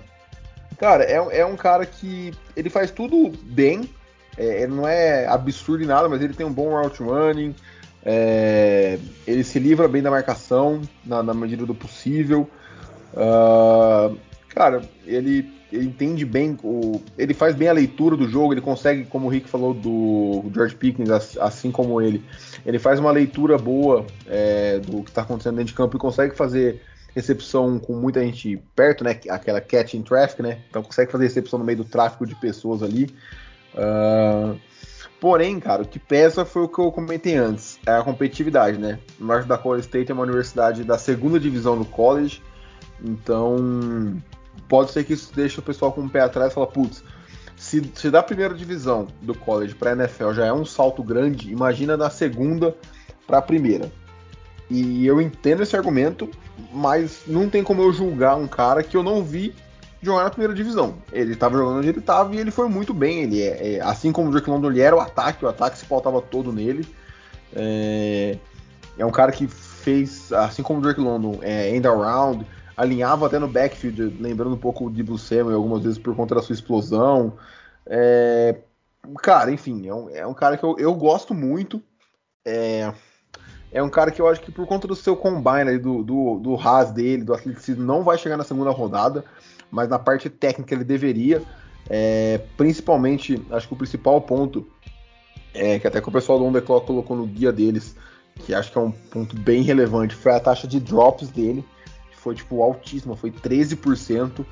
cara, 0.78 1.04
é, 1.06 1.40
é 1.40 1.46
um 1.46 1.56
cara 1.56 1.86
que 1.86 2.34
ele 2.58 2.70
faz 2.70 2.92
tudo 2.92 3.32
bem, 3.44 3.90
é, 4.38 4.64
ele 4.64 4.74
não 4.74 4.88
é 4.88 5.28
absurdo 5.28 5.84
em 5.84 5.88
nada, 5.88 6.10
mas 6.10 6.22
ele 6.22 6.34
tem 6.34 6.46
um 6.46 6.54
bom 6.54 6.70
route 6.70 7.02
running. 7.02 7.56
É, 8.06 9.00
ele 9.26 9.44
se 9.44 9.60
livra 9.60 9.88
bem 9.88 10.02
da 10.02 10.12
marcação 10.12 10.82
na, 11.06 11.24
na 11.24 11.34
medida 11.34 11.66
do 11.66 11.74
possível. 11.74 12.50
Uh, 13.14 14.18
cara, 14.50 14.82
ele, 15.06 15.54
ele, 15.72 15.86
entende 15.86 16.26
bem, 16.26 16.58
o, 16.64 17.00
ele 17.18 17.34
faz 17.34 17.56
bem 17.56 17.70
a 17.70 17.74
leitura 17.74 18.18
do 18.18 18.28
jogo, 18.28 18.54
ele 18.54 18.62
consegue, 18.62 19.06
como 19.06 19.28
o 19.28 19.30
Rick 19.30 19.48
falou 19.48 19.74
do 19.74 20.44
George 20.54 20.76
Pickens, 20.76 21.10
assim 21.38 21.72
como 21.72 22.02
ele, 22.02 22.26
ele 22.66 22.80
faz 22.80 23.00
uma 23.00 23.12
leitura 23.12 23.58
boa 23.58 24.06
é, 24.28 24.80
do 24.80 25.04
que 25.04 25.12
está 25.12 25.22
acontecendo 25.22 25.56
dentro 25.56 25.70
de 25.70 25.74
campo 25.76 25.96
e 25.96 26.00
consegue 26.00 26.36
fazer 26.36 26.82
recepção 27.16 27.78
com 27.80 27.94
muita 27.94 28.24
gente 28.24 28.60
perto, 28.76 29.04
né? 29.04 29.20
Aquela 29.30 29.62
catch 29.62 29.94
in 29.94 30.02
traffic, 30.02 30.42
né? 30.42 30.60
Então 30.70 30.82
consegue 30.82 31.12
fazer 31.12 31.26
recepção 31.26 31.60
no 31.60 31.66
meio 31.66 31.78
do 31.78 31.86
tráfego 31.86 32.26
de 32.26 32.36
pessoas 32.36 32.82
ali. 32.82 33.14
Uh, 33.74 34.60
porém, 35.20 35.60
cara, 35.60 35.84
o 35.84 35.88
que 35.88 36.00
pesa 36.00 36.46
foi 36.46 36.64
o 36.64 36.68
que 36.68 36.80
eu 36.80 36.92
comentei 36.92 37.36
antes, 37.36 37.80
é 37.86 37.92
a 37.92 38.04
competitividade, 38.04 38.78
né? 38.78 39.00
North 39.20 39.46
Dakota 39.46 39.80
State 39.80 40.12
é 40.12 40.14
uma 40.14 40.24
universidade 40.24 40.84
da 40.84 40.98
segunda 40.98 41.40
divisão 41.40 41.78
do 41.78 41.86
college, 41.86 42.42
então 43.04 44.22
pode 44.68 44.92
ser 44.92 45.04
que 45.04 45.14
isso 45.14 45.34
deixe 45.34 45.60
o 45.60 45.64
pessoal 45.64 45.92
com 45.92 46.02
o 46.02 46.10
pé 46.10 46.22
atrás 46.22 46.52
e 46.52 46.56
falar, 46.56 46.68
putz, 46.68 47.04
se, 47.56 47.92
se 47.96 48.10
da 48.10 48.22
primeira 48.22 48.54
divisão 48.54 49.08
do 49.22 49.34
college 49.34 49.76
para 49.76 49.94
NFL 49.94 50.34
já 50.34 50.46
é 50.46 50.54
um 50.54 50.66
salto 50.66 51.02
grande, 51.02 51.52
imagina 51.52 51.96
da 51.96 52.10
segunda 52.10 52.76
para 53.26 53.38
a 53.38 53.42
primeira. 53.42 53.92
E 54.70 55.06
eu 55.06 55.22
entendo 55.22 55.64
esse 55.64 55.76
argumento, 55.76 56.30
mas 56.72 57.24
não 57.28 57.50
tem 57.50 57.64
como 57.64 57.82
eu 57.82 57.94
julgar 57.94 58.36
um 58.36 58.48
cara 58.48 58.84
que 58.84 58.98
eu 58.98 59.04
não 59.04 59.24
vi 59.24 59.54
jogar 60.04 60.24
na 60.24 60.30
primeira 60.30 60.54
divisão. 60.54 60.96
Ele 61.12 61.34
estava 61.34 61.58
jogando 61.58 61.78
onde 61.78 61.90
ele 61.90 62.00
estava 62.00 62.36
e 62.36 62.40
ele 62.40 62.52
foi 62.52 62.68
muito 62.68 62.94
bem. 62.94 63.24
Ele 63.24 63.42
é, 63.42 63.76
é, 63.76 63.82
assim 63.82 64.12
como 64.12 64.30
o 64.30 64.32
Drake 64.32 64.50
London, 64.50 64.72
ele 64.72 64.82
era 64.82 64.96
o 64.96 65.00
ataque, 65.00 65.46
o 65.46 65.48
ataque 65.48 65.78
se 65.78 65.86
pautava 65.86 66.22
todo 66.22 66.52
nele. 66.52 66.88
É, 67.56 68.38
é 68.98 69.06
um 69.06 69.12
cara 69.12 69.32
que 69.32 69.48
fez, 69.48 70.32
assim 70.34 70.62
como 70.62 70.80
o 70.80 70.82
Drake 70.82 71.00
London, 71.00 71.40
é, 71.42 71.76
end 71.76 71.88
around, 71.88 72.46
alinhava 72.76 73.28
até 73.28 73.40
no 73.40 73.48
backfield, 73.48 74.18
lembrando 74.20 74.56
um 74.56 74.60
pouco 74.60 74.90
de 74.90 75.04
Blue 75.04 75.18
Samuel 75.18 75.56
algumas 75.56 75.84
vezes 75.84 76.00
por 76.00 76.16
conta 76.16 76.36
da 76.36 76.42
sua 76.42 76.54
explosão. 76.54 77.34
É, 77.86 78.58
cara, 79.22 79.52
enfim, 79.52 79.88
é 79.88 79.94
um, 79.94 80.10
é 80.10 80.28
um, 80.28 80.34
cara 80.34 80.58
que 80.58 80.64
eu, 80.64 80.76
eu 80.78 80.94
gosto 80.94 81.34
muito. 81.34 81.82
É, 82.46 82.94
é 83.72 83.82
um 83.82 83.90
cara 83.90 84.12
que 84.12 84.22
eu 84.22 84.28
acho 84.28 84.42
que 84.42 84.52
por 84.52 84.68
conta 84.68 84.88
do 84.88 84.96
seu 84.96 85.16
combine, 85.16 85.78
do, 85.78 86.04
do, 86.04 86.40
do 86.40 86.56
Haas 86.56 86.92
dele, 86.92 87.24
do 87.24 87.34
atleticismo, 87.34 87.84
não 87.84 88.04
vai 88.04 88.18
chegar 88.18 88.38
na 88.38 88.44
segunda 88.44 88.70
rodada 88.70 89.24
mas 89.74 89.90
na 89.90 89.98
parte 89.98 90.30
técnica 90.30 90.76
ele 90.76 90.84
deveria. 90.84 91.42
É, 91.90 92.40
principalmente, 92.56 93.42
acho 93.50 93.68
que 93.68 93.74
o 93.74 93.78
principal 93.78 94.22
ponto, 94.22 94.66
é, 95.54 95.80
que 95.80 95.88
até 95.88 96.00
que 96.00 96.08
o 96.08 96.12
pessoal 96.12 96.38
do 96.38 96.46
Underclock 96.46 96.86
colocou 96.86 97.18
no 97.18 97.26
guia 97.26 97.52
deles, 97.52 97.96
que 98.46 98.54
acho 98.54 98.72
que 98.72 98.78
é 98.78 98.82
um 98.82 98.92
ponto 98.92 99.36
bem 99.36 99.64
relevante, 99.64 100.14
foi 100.14 100.32
a 100.32 100.40
taxa 100.40 100.68
de 100.68 100.80
drops 100.80 101.30
dele, 101.30 101.66
que 102.12 102.18
foi 102.18 102.36
tipo 102.36 102.62
altíssima, 102.62 103.18
foi 103.18 103.32
13%. 103.32 104.40
Uh, 104.40 104.46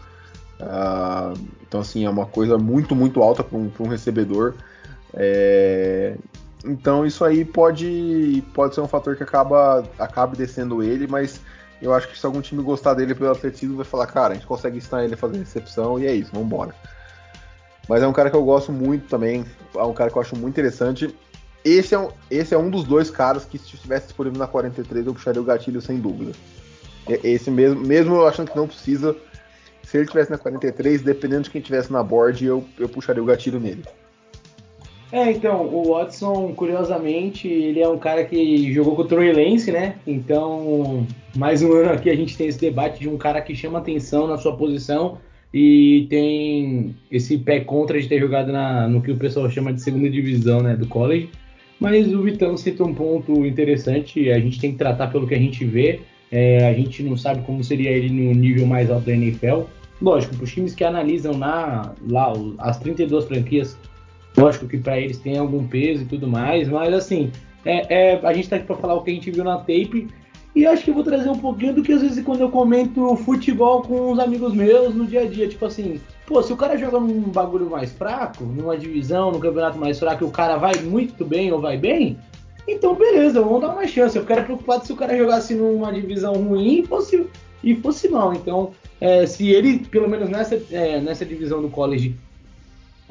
ah, 0.59 1.33
então, 1.61 1.81
assim, 1.81 2.03
é 2.03 2.09
uma 2.09 2.25
coisa 2.25 2.57
muito, 2.57 2.95
muito 2.95 3.21
alta 3.21 3.43
para 3.43 3.57
um, 3.57 3.71
um, 3.79 3.87
recebedor. 3.87 4.55
É, 5.13 6.15
então, 6.65 7.05
isso 7.05 7.23
aí 7.23 7.45
pode, 7.45 8.43
pode 8.53 8.73
ser 8.73 8.81
um 8.81 8.87
fator 8.87 9.15
que 9.15 9.23
acaba, 9.23 9.83
acabe 9.99 10.35
descendo 10.35 10.81
ele, 10.83 11.07
mas 11.07 11.41
Eu 11.81 11.93
acho 11.93 12.07
que 12.07 12.17
se 12.17 12.25
algum 12.25 12.41
time 12.41 12.61
gostar 12.61 12.93
dele 12.93 13.15
pelo 13.15 13.31
atletismo, 13.31 13.75
vai 13.75 13.85
falar, 13.85 14.07
cara, 14.07 14.33
a 14.33 14.33
gente 14.35 14.45
consegue 14.45 14.77
ensinar 14.77 15.03
ele 15.03 15.15
a 15.15 15.17
fazer 15.17 15.37
recepção 15.37 15.99
e 15.99 16.05
é 16.05 16.13
isso, 16.13 16.31
vambora. 16.33 16.75
Mas 17.89 18.03
é 18.03 18.07
um 18.07 18.13
cara 18.13 18.29
que 18.29 18.35
eu 18.35 18.43
gosto 18.43 18.71
muito 18.71 19.07
também, 19.07 19.45
é 19.75 19.83
um 19.83 19.93
cara 19.93 20.11
que 20.11 20.17
eu 20.17 20.21
acho 20.21 20.35
muito 20.35 20.53
interessante. 20.53 21.15
Esse 21.65 21.95
é 21.95 21.99
um, 21.99 22.09
esse 22.29 22.53
é 22.53 22.57
um 22.57 22.69
dos 22.69 22.83
dois 22.83 23.09
caras 23.09 23.45
que, 23.45 23.57
se 23.57 23.75
estivesse 23.75 24.07
disponível 24.07 24.37
na 24.37 24.47
43, 24.47 25.07
eu 25.07 25.13
puxaria 25.13 25.41
o 25.41 25.45
gatilho 25.45 25.81
sem 25.81 25.99
dúvida. 25.99 26.31
Esse 27.07 27.49
mesmo, 27.49 27.81
mesmo 27.81 28.15
eu 28.15 28.27
achando 28.27 28.51
que 28.51 28.55
não 28.55 28.67
precisa, 28.67 29.15
se 29.83 29.97
ele 29.97 30.07
tivesse 30.07 30.29
na 30.29 30.37
43, 30.37 31.01
dependendo 31.01 31.43
de 31.43 31.49
quem 31.49 31.61
tivesse 31.61 31.91
na 31.91 32.03
board, 32.03 32.45
eu, 32.45 32.63
eu 32.77 32.87
puxaria 32.87 33.21
o 33.21 33.25
gatilho 33.25 33.59
nele. 33.59 33.83
É, 35.11 35.29
então, 35.29 35.67
o 35.67 35.93
Watson, 35.93 36.53
curiosamente, 36.55 37.45
ele 37.45 37.81
é 37.81 37.87
um 37.87 37.97
cara 37.97 38.23
que 38.23 38.71
jogou 38.71 38.95
com 38.95 39.01
o 39.01 39.05
Troy 39.05 39.33
Lance, 39.33 39.69
né? 39.69 39.95
Então, 40.07 41.05
mais 41.35 41.61
um 41.61 41.73
ano 41.73 41.91
aqui 41.91 42.09
a 42.09 42.15
gente 42.15 42.37
tem 42.37 42.47
esse 42.47 42.59
debate 42.59 43.01
de 43.01 43.09
um 43.09 43.17
cara 43.17 43.41
que 43.41 43.53
chama 43.53 43.79
atenção 43.79 44.25
na 44.25 44.37
sua 44.37 44.55
posição 44.55 45.17
e 45.53 46.07
tem 46.09 46.95
esse 47.11 47.37
pé 47.37 47.59
contra 47.59 47.99
de 47.99 48.07
ter 48.07 48.21
jogado 48.21 48.53
na, 48.53 48.87
no 48.87 49.01
que 49.01 49.11
o 49.11 49.17
pessoal 49.17 49.49
chama 49.49 49.73
de 49.73 49.81
segunda 49.81 50.09
divisão, 50.09 50.61
né, 50.61 50.77
do 50.77 50.87
college. 50.87 51.29
Mas 51.77 52.13
o 52.13 52.21
Vitão 52.21 52.55
cita 52.55 52.83
um 52.83 52.93
ponto 52.93 53.45
interessante, 53.45 54.31
a 54.31 54.39
gente 54.39 54.61
tem 54.61 54.71
que 54.71 54.77
tratar 54.77 55.07
pelo 55.07 55.27
que 55.27 55.35
a 55.35 55.39
gente 55.39 55.65
vê. 55.65 55.99
É, 56.31 56.69
a 56.69 56.73
gente 56.73 57.03
não 57.03 57.17
sabe 57.17 57.41
como 57.41 57.61
seria 57.61 57.89
ele 57.89 58.09
no 58.09 58.31
nível 58.33 58.65
mais 58.65 58.89
alto 58.89 59.07
da 59.07 59.11
NFL. 59.11 59.63
Lógico, 60.01 60.35
para 60.37 60.43
os 60.45 60.53
times 60.53 60.73
que 60.73 60.85
analisam 60.85 61.37
na, 61.37 61.93
lá 62.07 62.31
as 62.59 62.79
32 62.79 63.25
franquias 63.25 63.77
Lógico 64.37 64.67
que 64.67 64.77
para 64.77 64.99
eles 64.99 65.17
tem 65.17 65.37
algum 65.37 65.67
peso 65.67 66.03
e 66.03 66.05
tudo 66.05 66.27
mais, 66.27 66.69
mas 66.69 66.93
assim, 66.93 67.31
é, 67.65 68.13
é 68.13 68.19
a 68.23 68.33
gente 68.33 68.49
tá 68.49 68.55
aqui 68.55 68.65
para 68.65 68.75
falar 68.77 68.95
o 68.95 69.01
que 69.01 69.11
a 69.11 69.13
gente 69.13 69.31
viu 69.31 69.43
na 69.43 69.57
tape. 69.57 70.07
E 70.53 70.65
acho 70.65 70.83
que 70.83 70.89
eu 70.89 70.93
vou 70.93 71.03
trazer 71.03 71.29
um 71.29 71.37
pouquinho 71.37 71.73
do 71.73 71.81
que 71.81 71.93
às 71.93 72.01
vezes 72.01 72.23
quando 72.25 72.41
eu 72.41 72.49
comento 72.49 73.15
futebol 73.17 73.81
com 73.83 74.11
os 74.11 74.19
amigos 74.19 74.53
meus 74.53 74.93
no 74.93 75.05
dia 75.05 75.21
a 75.21 75.25
dia. 75.25 75.47
Tipo 75.47 75.65
assim, 75.65 75.99
pô, 76.25 76.43
se 76.43 76.51
o 76.51 76.57
cara 76.57 76.77
joga 76.77 76.99
num 76.99 77.21
bagulho 77.21 77.69
mais 77.69 77.93
fraco, 77.93 78.43
numa 78.43 78.77
divisão, 78.77 79.31
num 79.31 79.39
campeonato 79.39 79.77
mais 79.77 79.97
fraco, 79.97 80.25
e 80.25 80.27
o 80.27 80.31
cara 80.31 80.57
vai 80.57 80.75
muito 80.81 81.23
bem 81.23 81.53
ou 81.53 81.61
vai 81.61 81.77
bem, 81.77 82.17
então 82.67 82.95
beleza, 82.95 83.41
vamos 83.41 83.61
dar 83.61 83.69
uma 83.69 83.87
chance. 83.87 84.17
Eu 84.17 84.23
ficaria 84.23 84.43
preocupado 84.43 84.85
se 84.85 84.91
o 84.91 84.95
cara 84.95 85.17
jogasse 85.17 85.53
numa 85.53 85.91
divisão 85.91 86.33
ruim 86.33 86.79
e 86.79 86.85
fosse, 86.85 87.25
e 87.63 87.75
fosse 87.75 88.09
mal. 88.09 88.33
Então, 88.33 88.71
é, 88.99 89.25
se 89.25 89.49
ele, 89.49 89.79
pelo 89.79 90.09
menos 90.09 90.29
nessa, 90.29 90.61
é, 90.69 90.99
nessa 90.99 91.25
divisão 91.25 91.61
do 91.61 91.69
college, 91.69 92.15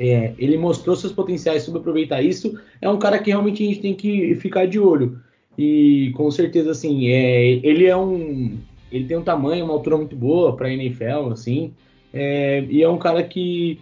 é, 0.01 0.33
ele 0.39 0.57
mostrou 0.57 0.97
seus 0.97 1.13
potenciais 1.13 1.63
sobre 1.63 1.81
aproveitar 1.81 2.23
isso. 2.23 2.59
É 2.81 2.89
um 2.89 2.99
cara 2.99 3.19
que 3.19 3.29
realmente 3.29 3.63
a 3.63 3.67
gente 3.67 3.81
tem 3.81 3.95
que 3.95 4.35
ficar 4.37 4.67
de 4.67 4.81
olho. 4.81 5.21
E 5.59 6.11
com 6.17 6.31
certeza, 6.31 6.71
assim, 6.71 7.09
é, 7.09 7.61
ele 7.63 7.85
é 7.85 7.95
um. 7.95 8.57
Ele 8.91 9.05
tem 9.05 9.19
um 9.19 9.23
tamanho, 9.23 9.63
uma 9.63 9.75
altura 9.75 9.99
muito 9.99 10.17
boa 10.17 10.57
para 10.57 10.73
NFL, 10.73 11.31
assim. 11.33 11.75
É, 12.15 12.65
e 12.71 12.83
é 12.83 12.89
um 12.89 12.97
cara 12.97 13.23
que 13.23 13.79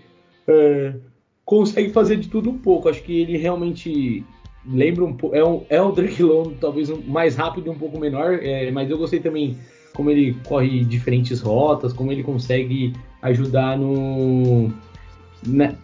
é, 0.48 0.94
consegue 1.44 1.90
fazer 1.90 2.16
de 2.16 2.28
tudo 2.28 2.50
um 2.50 2.58
pouco. 2.58 2.88
Acho 2.88 3.02
que 3.04 3.20
ele 3.20 3.36
realmente 3.36 4.24
lembra 4.66 5.04
um 5.04 5.12
pouco. 5.12 5.36
É, 5.36 5.44
um, 5.44 5.62
é 5.70 5.80
o 5.80 5.92
Drake 5.92 6.20
Long, 6.20 6.52
talvez 6.60 6.90
um, 6.90 7.00
mais 7.06 7.36
rápido 7.36 7.68
e 7.68 7.70
um 7.70 7.78
pouco 7.78 7.96
menor, 7.96 8.40
é, 8.42 8.68
mas 8.72 8.90
eu 8.90 8.98
gostei 8.98 9.20
também 9.20 9.56
como 9.94 10.10
ele 10.10 10.36
corre 10.48 10.84
diferentes 10.84 11.40
rotas, 11.40 11.92
como 11.92 12.10
ele 12.10 12.24
consegue 12.24 12.92
ajudar 13.22 13.78
no. 13.78 14.72
Né, 15.46 15.76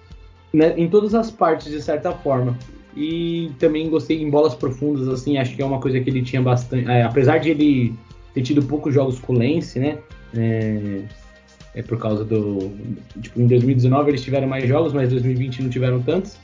né, 0.55 0.73
em 0.77 0.89
todas 0.89 1.15
as 1.17 1.33
partes, 1.33 1.71
de 1.71 1.83
certa 1.83 2.13
forma. 2.13 2.57
E 2.97 3.51
também 3.59 3.91
gostei 3.91 4.23
em 4.23 4.31
bolas 4.31 4.55
profundas, 4.55 5.09
assim, 5.09 5.37
acho 5.37 5.57
que 5.57 5.61
é 5.61 5.65
uma 5.65 5.81
coisa 5.81 5.99
que 5.99 6.09
ele 6.09 6.23
tinha 6.23 6.41
bastante. 6.41 6.89
É, 6.89 7.03
apesar 7.03 7.39
de 7.39 7.51
ele 7.51 7.95
ter 8.33 8.43
tido 8.43 8.63
poucos 8.63 8.95
jogos 8.95 9.19
com 9.19 9.33
o 9.33 9.39
Lance, 9.39 9.81
né? 9.81 9.99
É, 10.33 11.01
é, 11.75 11.83
por 11.83 11.99
causa 11.99 12.25
do. 12.25 12.71
Tipo, 13.21 13.41
em 13.41 13.49
2019 13.49 14.11
eles 14.13 14.23
tiveram 14.23 14.47
mais 14.47 14.69
jogos, 14.69 14.93
mas 14.93 15.09
em 15.09 15.17
2020 15.17 15.65
não 15.65 15.71
tiveram 15.71 16.01
tantos. 16.01 16.37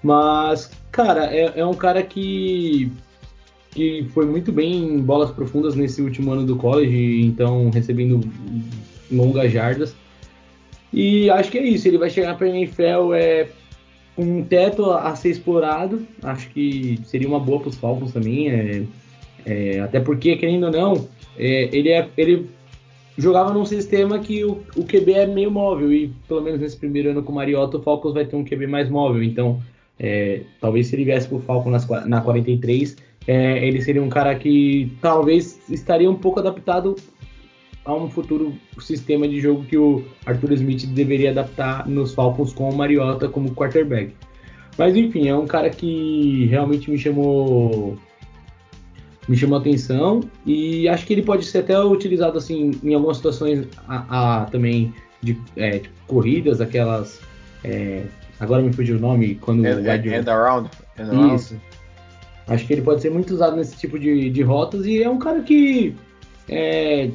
Mas, 0.00 0.70
cara, 0.92 1.26
é, 1.34 1.58
é 1.58 1.66
um 1.66 1.74
cara 1.74 2.04
que 2.04 2.92
que 3.72 4.06
foi 4.14 4.24
muito 4.24 4.50
bem 4.52 4.74
em 4.74 5.02
bolas 5.02 5.30
profundas 5.30 5.74
nesse 5.74 6.00
último 6.00 6.32
ano 6.32 6.46
do 6.46 6.56
college, 6.56 7.20
então 7.20 7.68
recebendo 7.68 8.20
longas 9.10 9.52
jardas. 9.52 9.94
E 10.92 11.28
acho 11.30 11.50
que 11.50 11.58
é 11.58 11.64
isso, 11.64 11.88
ele 11.88 11.98
vai 11.98 12.10
chegar 12.10 12.36
para 12.36 12.46
a 12.46 12.50
NFL 12.50 13.14
é, 13.14 13.48
com 14.14 14.22
um 14.22 14.44
teto 14.44 14.90
a 14.90 15.14
ser 15.14 15.30
explorado, 15.30 16.06
acho 16.22 16.48
que 16.50 16.98
seria 17.04 17.28
uma 17.28 17.40
boa 17.40 17.60
para 17.60 17.68
os 17.68 17.76
Falcons 17.76 18.12
também, 18.12 18.48
é, 18.48 18.82
é, 19.44 19.80
até 19.80 20.00
porque, 20.00 20.36
querendo 20.36 20.66
ou 20.66 20.72
não, 20.72 21.08
é, 21.38 21.68
ele, 21.76 21.90
é, 21.90 22.08
ele 22.16 22.48
jogava 23.18 23.52
num 23.52 23.64
sistema 23.64 24.18
que 24.18 24.44
o, 24.44 24.62
o 24.76 24.84
QB 24.84 25.12
é 25.12 25.26
meio 25.26 25.50
móvel, 25.50 25.92
e 25.92 26.12
pelo 26.26 26.42
menos 26.42 26.60
nesse 26.60 26.76
primeiro 26.76 27.10
ano 27.10 27.22
com 27.22 27.32
o 27.32 27.34
Mariota, 27.34 27.76
o 27.76 27.82
Falcons 27.82 28.14
vai 28.14 28.24
ter 28.24 28.36
um 28.36 28.44
QB 28.44 28.66
mais 28.66 28.88
móvel, 28.88 29.22
então 29.22 29.60
é, 29.98 30.42
talvez 30.60 30.86
se 30.86 30.96
ele 30.96 31.04
viesse 31.04 31.28
para 31.28 31.36
o 31.36 31.40
Falcon 31.40 31.70
nas, 31.70 31.86
na 32.06 32.20
43, 32.20 32.96
é, 33.26 33.66
ele 33.66 33.82
seria 33.82 34.02
um 34.02 34.08
cara 34.08 34.34
que 34.34 34.92
talvez 35.00 35.60
estaria 35.68 36.10
um 36.10 36.14
pouco 36.14 36.38
adaptado 36.40 36.94
a 37.86 37.94
um 37.94 38.10
futuro 38.10 38.52
sistema 38.80 39.26
de 39.28 39.40
jogo 39.40 39.64
que 39.64 39.78
o 39.78 40.04
Arthur 40.26 40.52
Smith 40.52 40.86
deveria 40.86 41.30
adaptar 41.30 41.88
nos 41.88 42.12
Falcons 42.12 42.52
com 42.52 42.68
o 42.68 42.76
Mariota 42.76 43.28
como 43.28 43.54
quarterback. 43.54 44.12
Mas 44.76 44.96
enfim, 44.96 45.28
é 45.28 45.34
um 45.34 45.46
cara 45.46 45.70
que 45.70 46.46
realmente 46.46 46.90
me 46.90 46.98
chamou 46.98 47.96
me 49.28 49.36
chamou 49.36 49.58
atenção 49.58 50.20
e 50.44 50.88
acho 50.88 51.06
que 51.06 51.12
ele 51.12 51.22
pode 51.22 51.44
ser 51.44 51.58
até 51.58 51.80
utilizado 51.82 52.38
assim 52.38 52.72
em 52.82 52.94
algumas 52.94 53.16
situações 53.16 53.66
a, 53.88 54.42
a 54.42 54.44
também 54.44 54.94
de, 55.20 55.36
é, 55.56 55.78
de, 55.78 55.90
corridas, 56.06 56.60
aquelas 56.60 57.20
é, 57.64 58.04
agora 58.38 58.62
me 58.62 58.72
fugiu 58.72 58.96
o 58.96 59.00
nome 59.00 59.34
quando 59.36 59.64
and, 59.64 59.80
and, 59.80 60.14
and 60.14 60.32
around, 60.32 60.70
and 60.98 61.34
isso. 61.34 61.56
Acho 62.46 62.64
que 62.66 62.74
ele 62.74 62.82
pode 62.82 63.02
ser 63.02 63.10
muito 63.10 63.34
usado 63.34 63.56
nesse 63.56 63.76
tipo 63.76 63.98
de, 63.98 64.30
de 64.30 64.42
rotas 64.42 64.86
e 64.86 65.02
é 65.02 65.10
um 65.10 65.18
cara 65.18 65.42
que 65.42 65.96
é, 66.48 67.10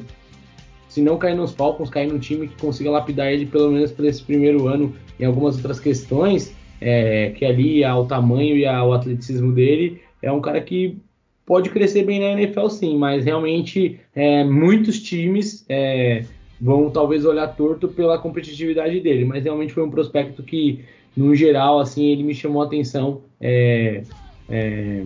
se 0.92 1.00
não 1.00 1.16
cair 1.16 1.34
nos 1.34 1.52
Falcons, 1.54 1.88
cair 1.88 2.06
num 2.06 2.18
time 2.18 2.46
que 2.46 2.60
consiga 2.60 2.90
lapidar 2.90 3.32
ele 3.32 3.46
pelo 3.46 3.70
menos 3.70 3.90
para 3.90 4.06
esse 4.06 4.22
primeiro 4.22 4.68
ano 4.68 4.94
em 5.18 5.24
algumas 5.24 5.56
outras 5.56 5.80
questões, 5.80 6.54
é, 6.82 7.30
que 7.30 7.46
ali 7.46 7.82
ao 7.82 8.04
tamanho 8.04 8.58
e 8.58 8.66
ao 8.66 8.92
atleticismo 8.92 9.52
dele, 9.52 10.02
é 10.20 10.30
um 10.30 10.38
cara 10.38 10.60
que 10.60 10.98
pode 11.46 11.70
crescer 11.70 12.04
bem 12.04 12.20
na 12.20 12.38
NFL 12.38 12.68
sim, 12.68 12.98
mas 12.98 13.24
realmente 13.24 14.00
é, 14.14 14.44
muitos 14.44 15.00
times 15.00 15.64
é, 15.66 16.26
vão 16.60 16.90
talvez 16.90 17.24
olhar 17.24 17.48
torto 17.56 17.88
pela 17.88 18.18
competitividade 18.18 19.00
dele, 19.00 19.24
mas 19.24 19.44
realmente 19.44 19.72
foi 19.72 19.82
um 19.82 19.90
prospecto 19.90 20.42
que, 20.42 20.84
no 21.16 21.34
geral, 21.34 21.80
assim, 21.80 22.04
ele 22.04 22.22
me 22.22 22.34
chamou 22.34 22.60
a 22.60 22.66
atenção 22.66 23.22
é, 23.40 24.02
é, 24.46 25.04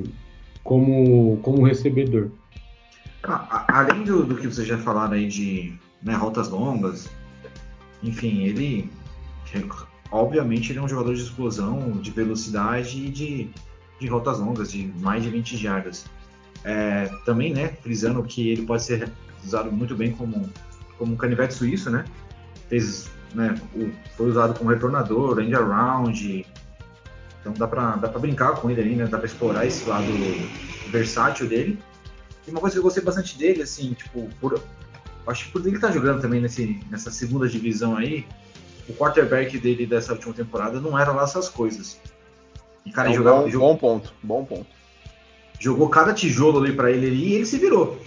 como, 0.64 1.36
como 1.42 1.62
recebedor. 1.62 2.32
Além 3.26 4.04
do, 4.04 4.24
do 4.24 4.36
que 4.36 4.46
vocês 4.46 4.66
já 4.66 4.78
falaram 4.78 5.14
aí 5.14 5.26
de 5.26 5.74
né, 6.02 6.14
rotas 6.14 6.48
longas, 6.48 7.08
enfim, 8.02 8.42
ele 8.42 8.90
obviamente 10.10 10.72
ele 10.72 10.78
é 10.78 10.82
um 10.82 10.88
jogador 10.88 11.14
de 11.14 11.22
explosão, 11.22 11.92
de 11.92 12.10
velocidade 12.10 13.06
e 13.06 13.10
de, 13.10 13.50
de 14.00 14.06
rotas 14.06 14.38
longas, 14.38 14.70
de 14.70 14.92
mais 15.00 15.22
de 15.22 15.30
20 15.30 15.56
jardas. 15.56 16.06
É, 16.64 17.10
também, 17.24 17.52
né, 17.52 17.68
frisando 17.82 18.22
que 18.22 18.50
ele 18.50 18.66
pode 18.66 18.82
ser 18.82 19.10
usado 19.44 19.70
muito 19.70 19.94
bem 19.94 20.12
como, 20.12 20.48
como 20.98 21.12
um 21.12 21.16
canivete 21.16 21.54
suíço, 21.54 21.90
né? 21.90 22.04
Fez, 22.68 23.08
né, 23.34 23.54
foi 24.16 24.28
usado 24.28 24.58
como 24.58 24.70
retornador, 24.70 25.40
end 25.40 25.54
around. 25.54 26.46
Então 27.40 27.52
dá 27.52 27.68
pra, 27.68 27.96
dá 27.96 28.08
pra 28.08 28.18
brincar 28.18 28.56
com 28.56 28.70
ele 28.70 28.80
ali, 28.80 28.96
né? 28.96 29.06
Dá 29.06 29.18
pra 29.18 29.26
explorar 29.26 29.66
esse 29.66 29.88
lado 29.88 30.12
versátil 30.88 31.48
dele. 31.48 31.78
E 32.46 32.50
uma 32.50 32.60
coisa 32.60 32.74
que 32.74 32.78
eu 32.78 32.82
gostei 32.82 33.02
bastante 33.02 33.36
dele, 33.36 33.62
assim, 33.62 33.92
tipo, 33.94 34.28
por, 34.40 34.62
acho 35.26 35.46
que 35.46 35.52
por 35.52 35.66
ele 35.66 35.76
estar 35.76 35.88
tá 35.88 35.94
jogando 35.94 36.20
também 36.20 36.40
nesse, 36.40 36.80
nessa 36.90 37.10
segunda 37.10 37.48
divisão 37.48 37.96
aí, 37.96 38.24
o 38.88 38.92
quarterback 38.92 39.58
dele 39.58 39.86
dessa 39.86 40.12
última 40.12 40.32
temporada 40.32 40.80
não 40.80 40.98
era 40.98 41.12
lá 41.12 41.24
essas 41.24 41.48
coisas. 41.48 42.00
E, 42.84 42.92
cara, 42.92 43.08
é 43.08 43.12
um 43.12 43.14
jogava, 43.14 43.42
bom, 43.42 43.50
jogou, 43.50 43.68
bom 43.68 43.76
ponto, 43.76 44.14
bom 44.22 44.44
ponto. 44.44 44.66
Jogou 45.58 45.88
cada 45.88 46.14
tijolo 46.14 46.62
ali 46.62 46.72
para 46.72 46.90
ele 46.90 47.06
ali 47.06 47.28
e 47.28 47.34
ele 47.34 47.46
se 47.46 47.58
virou. 47.58 48.00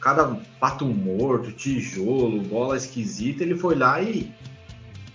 Cada 0.00 0.40
pato 0.58 0.86
morto, 0.86 1.52
tijolo, 1.52 2.40
bola 2.40 2.76
esquisita, 2.76 3.42
ele 3.42 3.56
foi 3.56 3.74
lá 3.74 4.00
e. 4.00 4.32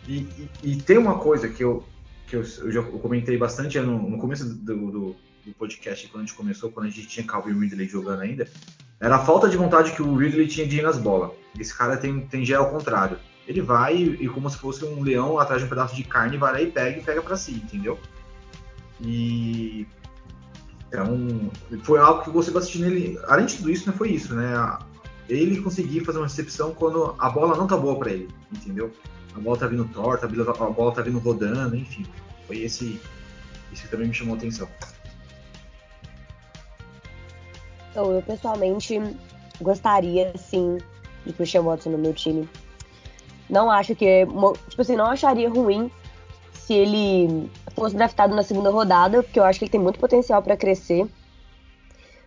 E, 0.07 0.17
e, 0.17 0.49
e 0.63 0.75
tem 0.75 0.99
uma 0.99 1.17
coisa 1.17 1.49
que 1.49 1.63
eu, 1.63 1.83
que 2.27 2.35
eu, 2.35 2.41
eu 2.41 2.71
já 2.71 2.83
comentei 2.83 3.35
bastante 3.37 3.79
no, 3.79 3.97
no 4.07 4.19
começo 4.19 4.45
do, 4.45 4.91
do, 4.91 5.15
do 5.45 5.53
podcast 5.53 6.07
quando 6.07 6.23
a 6.23 6.25
gente 6.25 6.35
começou, 6.35 6.71
quando 6.71 6.87
a 6.87 6.89
gente 6.89 7.07
tinha 7.07 7.25
Calvin 7.25 7.57
Ridley 7.59 7.87
jogando 7.87 8.21
ainda, 8.21 8.47
era 8.99 9.15
a 9.15 9.19
falta 9.19 9.47
de 9.47 9.57
vontade 9.57 9.91
que 9.91 10.01
o 10.01 10.15
Ridley 10.15 10.47
tinha 10.47 10.67
de 10.67 10.79
ir 10.79 10.81
nas 10.81 10.97
bolas. 10.97 11.31
Esse 11.59 11.75
cara 11.75 11.97
tem, 11.97 12.21
tem 12.21 12.45
já 12.45 12.59
ao 12.59 12.69
contrário. 12.69 13.17
Ele 13.47 13.61
vai 13.61 13.95
e, 13.95 14.27
como 14.27 14.49
se 14.49 14.57
fosse 14.57 14.83
um 14.83 15.03
leão 15.03 15.37
atrás 15.37 15.61
de 15.61 15.67
um 15.67 15.69
pedaço 15.69 15.95
de 15.95 16.03
carne, 16.03 16.37
vai 16.37 16.51
lá 16.51 16.61
e 16.61 16.71
pega 16.71 16.99
e 16.99 17.03
pega 17.03 17.21
para 17.21 17.37
si, 17.37 17.53
entendeu? 17.53 17.99
E 18.99 19.85
então 20.87 21.51
foi 21.83 21.99
algo 21.99 22.23
que 22.23 22.29
você 22.29 22.51
vai 22.51 22.61
assistir 22.61 22.79
nele. 22.79 23.19
Além 23.27 23.45
de 23.45 23.57
tudo 23.57 23.69
isso, 23.69 23.89
né, 23.89 23.95
foi 23.95 24.09
isso, 24.11 24.33
né? 24.33 24.77
ele 25.27 25.61
conseguir 25.61 26.05
fazer 26.05 26.19
uma 26.19 26.27
recepção 26.27 26.73
quando 26.73 27.15
a 27.17 27.29
bola 27.29 27.57
não 27.57 27.65
tá 27.65 27.75
boa 27.75 27.97
para 27.97 28.11
ele, 28.11 28.29
entendeu? 28.51 28.91
A 29.35 29.39
bola 29.39 29.57
tá 29.57 29.67
vindo 29.67 29.83
torta, 29.85 30.27
a 30.27 30.69
bola 30.69 30.93
tá 30.93 31.01
vindo 31.01 31.17
rodando, 31.19 31.75
enfim. 31.75 32.05
Foi 32.47 32.59
esse 32.59 32.99
isso 33.71 33.83
que 33.83 33.89
também 33.89 34.07
me 34.07 34.13
chamou 34.13 34.35
a 34.35 34.37
atenção. 34.37 34.69
Então, 37.95 38.11
eu 38.11 38.21
pessoalmente 38.21 39.01
gostaria, 39.61 40.33
sim, 40.37 40.79
de 41.25 41.31
Christian 41.31 41.61
Watson 41.61 41.91
no 41.91 41.97
meu 41.97 42.13
time. 42.13 42.45
Não 43.49 43.71
acho 43.71 43.95
que. 43.95 44.27
Tipo 44.67 44.81
assim, 44.81 44.97
não 44.97 45.05
acharia 45.05 45.49
ruim 45.49 45.89
se 46.51 46.73
ele 46.73 47.49
fosse 47.73 47.95
draftado 47.95 48.35
na 48.35 48.43
segunda 48.43 48.69
rodada, 48.69 49.23
porque 49.23 49.39
eu 49.39 49.45
acho 49.45 49.59
que 49.59 49.63
ele 49.63 49.71
tem 49.71 49.79
muito 49.79 49.97
potencial 49.97 50.41
para 50.41 50.57
crescer. 50.57 51.07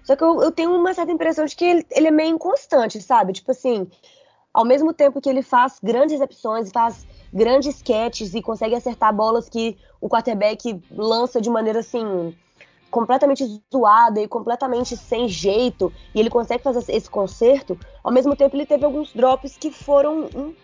Só 0.02 0.16
que 0.16 0.24
eu, 0.24 0.40
eu, 0.40 0.50
tenho 0.50 0.74
uma 0.74 0.94
certa 0.94 1.12
impressão 1.12 1.44
de 1.44 1.54
que 1.54 1.66
ele, 1.66 1.86
ele, 1.90 2.06
é 2.06 2.10
meio 2.10 2.34
inconstante, 2.34 2.98
sabe? 3.02 3.34
Tipo 3.34 3.50
assim, 3.50 3.86
ao 4.54 4.64
mesmo 4.64 4.94
tempo 4.94 5.20
que 5.20 5.28
ele 5.28 5.42
faz 5.42 5.78
grandes 5.82 6.18
recepções, 6.18 6.70
faz 6.72 7.06
grandes 7.30 7.82
catches 7.82 8.34
e 8.34 8.40
consegue 8.40 8.74
acertar 8.74 9.14
bolas 9.14 9.50
que 9.50 9.76
o 10.00 10.08
quarterback 10.08 10.82
lança 10.90 11.42
de 11.42 11.50
maneira 11.50 11.80
assim 11.80 12.34
completamente 12.90 13.44
zoada 13.72 14.20
e 14.20 14.28
completamente 14.28 14.96
sem 14.96 15.28
jeito, 15.28 15.92
e 16.14 16.20
ele 16.20 16.30
consegue 16.30 16.62
fazer 16.62 16.84
esse 16.92 17.08
conserto, 17.08 17.78
ao 18.02 18.12
mesmo 18.12 18.34
tempo 18.34 18.56
ele 18.56 18.66
teve 18.66 18.84
alguns 18.84 19.12
drops 19.12 19.56
que 19.56 19.70
foram 19.70 20.28
um 20.34 20.54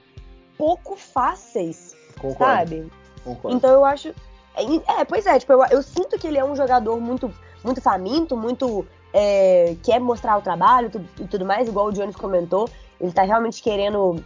pouco 0.57 0.97
fáceis, 0.97 1.95
Concordo. 2.19 2.39
sabe? 2.39 2.93
Concordo. 3.25 3.57
Então 3.57 3.71
eu 3.71 3.85
acho. 3.85 4.09
É, 4.57 5.01
é, 5.01 5.05
pois 5.05 5.27
é, 5.27 5.39
tipo, 5.39 5.53
eu, 5.53 5.65
eu, 5.71 5.83
sinto 5.83 6.19
que 6.19 6.27
ele 6.27 6.39
é 6.39 6.45
um 6.45 6.55
jogador 6.55 7.01
muito, 7.01 7.31
muito 7.63 7.81
faminto, 7.81 8.37
muito. 8.37 8.87
É, 9.13 9.77
quer 9.83 10.01
mostrar 10.01 10.37
o 10.37 10.43
trabalho 10.43 10.91
e 11.21 11.27
tudo 11.27 11.45
mais, 11.45 11.69
igual 11.69 11.87
o 11.87 11.93
Jones 11.93 12.17
comentou. 12.17 12.69
Ele 13.01 13.13
tá 13.13 13.23
realmente 13.23 13.63
querendo 13.63 14.23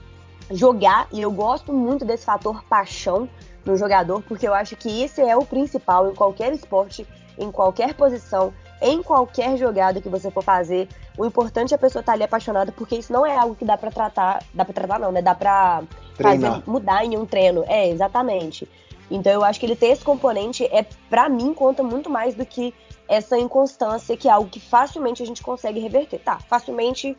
jogar, 0.51 1.09
e 1.13 1.21
eu 1.21 1.31
gosto 1.31 1.73
muito 1.73 2.05
desse 2.05 2.25
fator 2.25 2.63
paixão 2.65 3.29
no 3.65 3.77
jogador, 3.77 4.23
porque 4.23 4.49
eu 4.49 4.55
acho 4.55 4.77
que 4.77 5.03
esse 5.03 5.21
é 5.21 5.37
o 5.37 5.45
principal 5.45 6.11
em 6.11 6.15
qualquer 6.15 6.53
esporte, 6.53 7.07
em 7.39 7.51
qualquer 7.51 7.95
posição, 7.95 8.53
em 8.81 9.03
qualquer 9.03 9.57
jogada 9.57 10.01
que 10.01 10.09
você 10.09 10.31
for 10.31 10.43
fazer. 10.43 10.89
O 11.17 11.25
importante 11.25 11.73
é 11.73 11.77
a 11.77 11.79
pessoa 11.79 12.01
estar 12.01 12.13
tá 12.13 12.17
ali 12.17 12.25
apaixonada, 12.25 12.73
porque 12.73 12.97
isso 12.97 13.13
não 13.13 13.25
é 13.25 13.37
algo 13.37 13.55
que 13.55 13.65
dá 13.65 13.77
para 13.77 13.91
tratar, 13.91 14.43
dá 14.53 14.65
para 14.65 14.75
tratar 14.75 14.99
não, 14.99 15.13
né? 15.13 15.23
Dá 15.23 15.35
para 15.35 15.83
fazer 16.17 16.63
mudar 16.67 17.05
em 17.05 17.17
um 17.17 17.25
treino. 17.25 17.65
É, 17.67 17.89
exatamente. 17.89 18.69
Então 19.11 19.33
eu 19.33 19.43
acho 19.43 19.59
que 19.59 19.67
ele 19.67 19.77
ter 19.77 19.87
esse 19.87 20.05
componente 20.05 20.65
é 20.65 20.85
para 21.09 21.29
mim 21.29 21.55
conta 21.55 21.83
muito 21.83 22.11
mais 22.11 22.35
do 22.35 22.45
que 22.45 22.75
essa 23.09 23.39
inconstância, 23.39 24.17
que 24.17 24.29
é 24.29 24.31
algo 24.31 24.51
que 24.51 24.61
facilmente 24.61 25.23
a 25.23 25.27
gente 25.27 25.43
consegue 25.43 25.81
reverter. 25.81 26.19
Tá, 26.19 26.39
facilmente. 26.39 27.17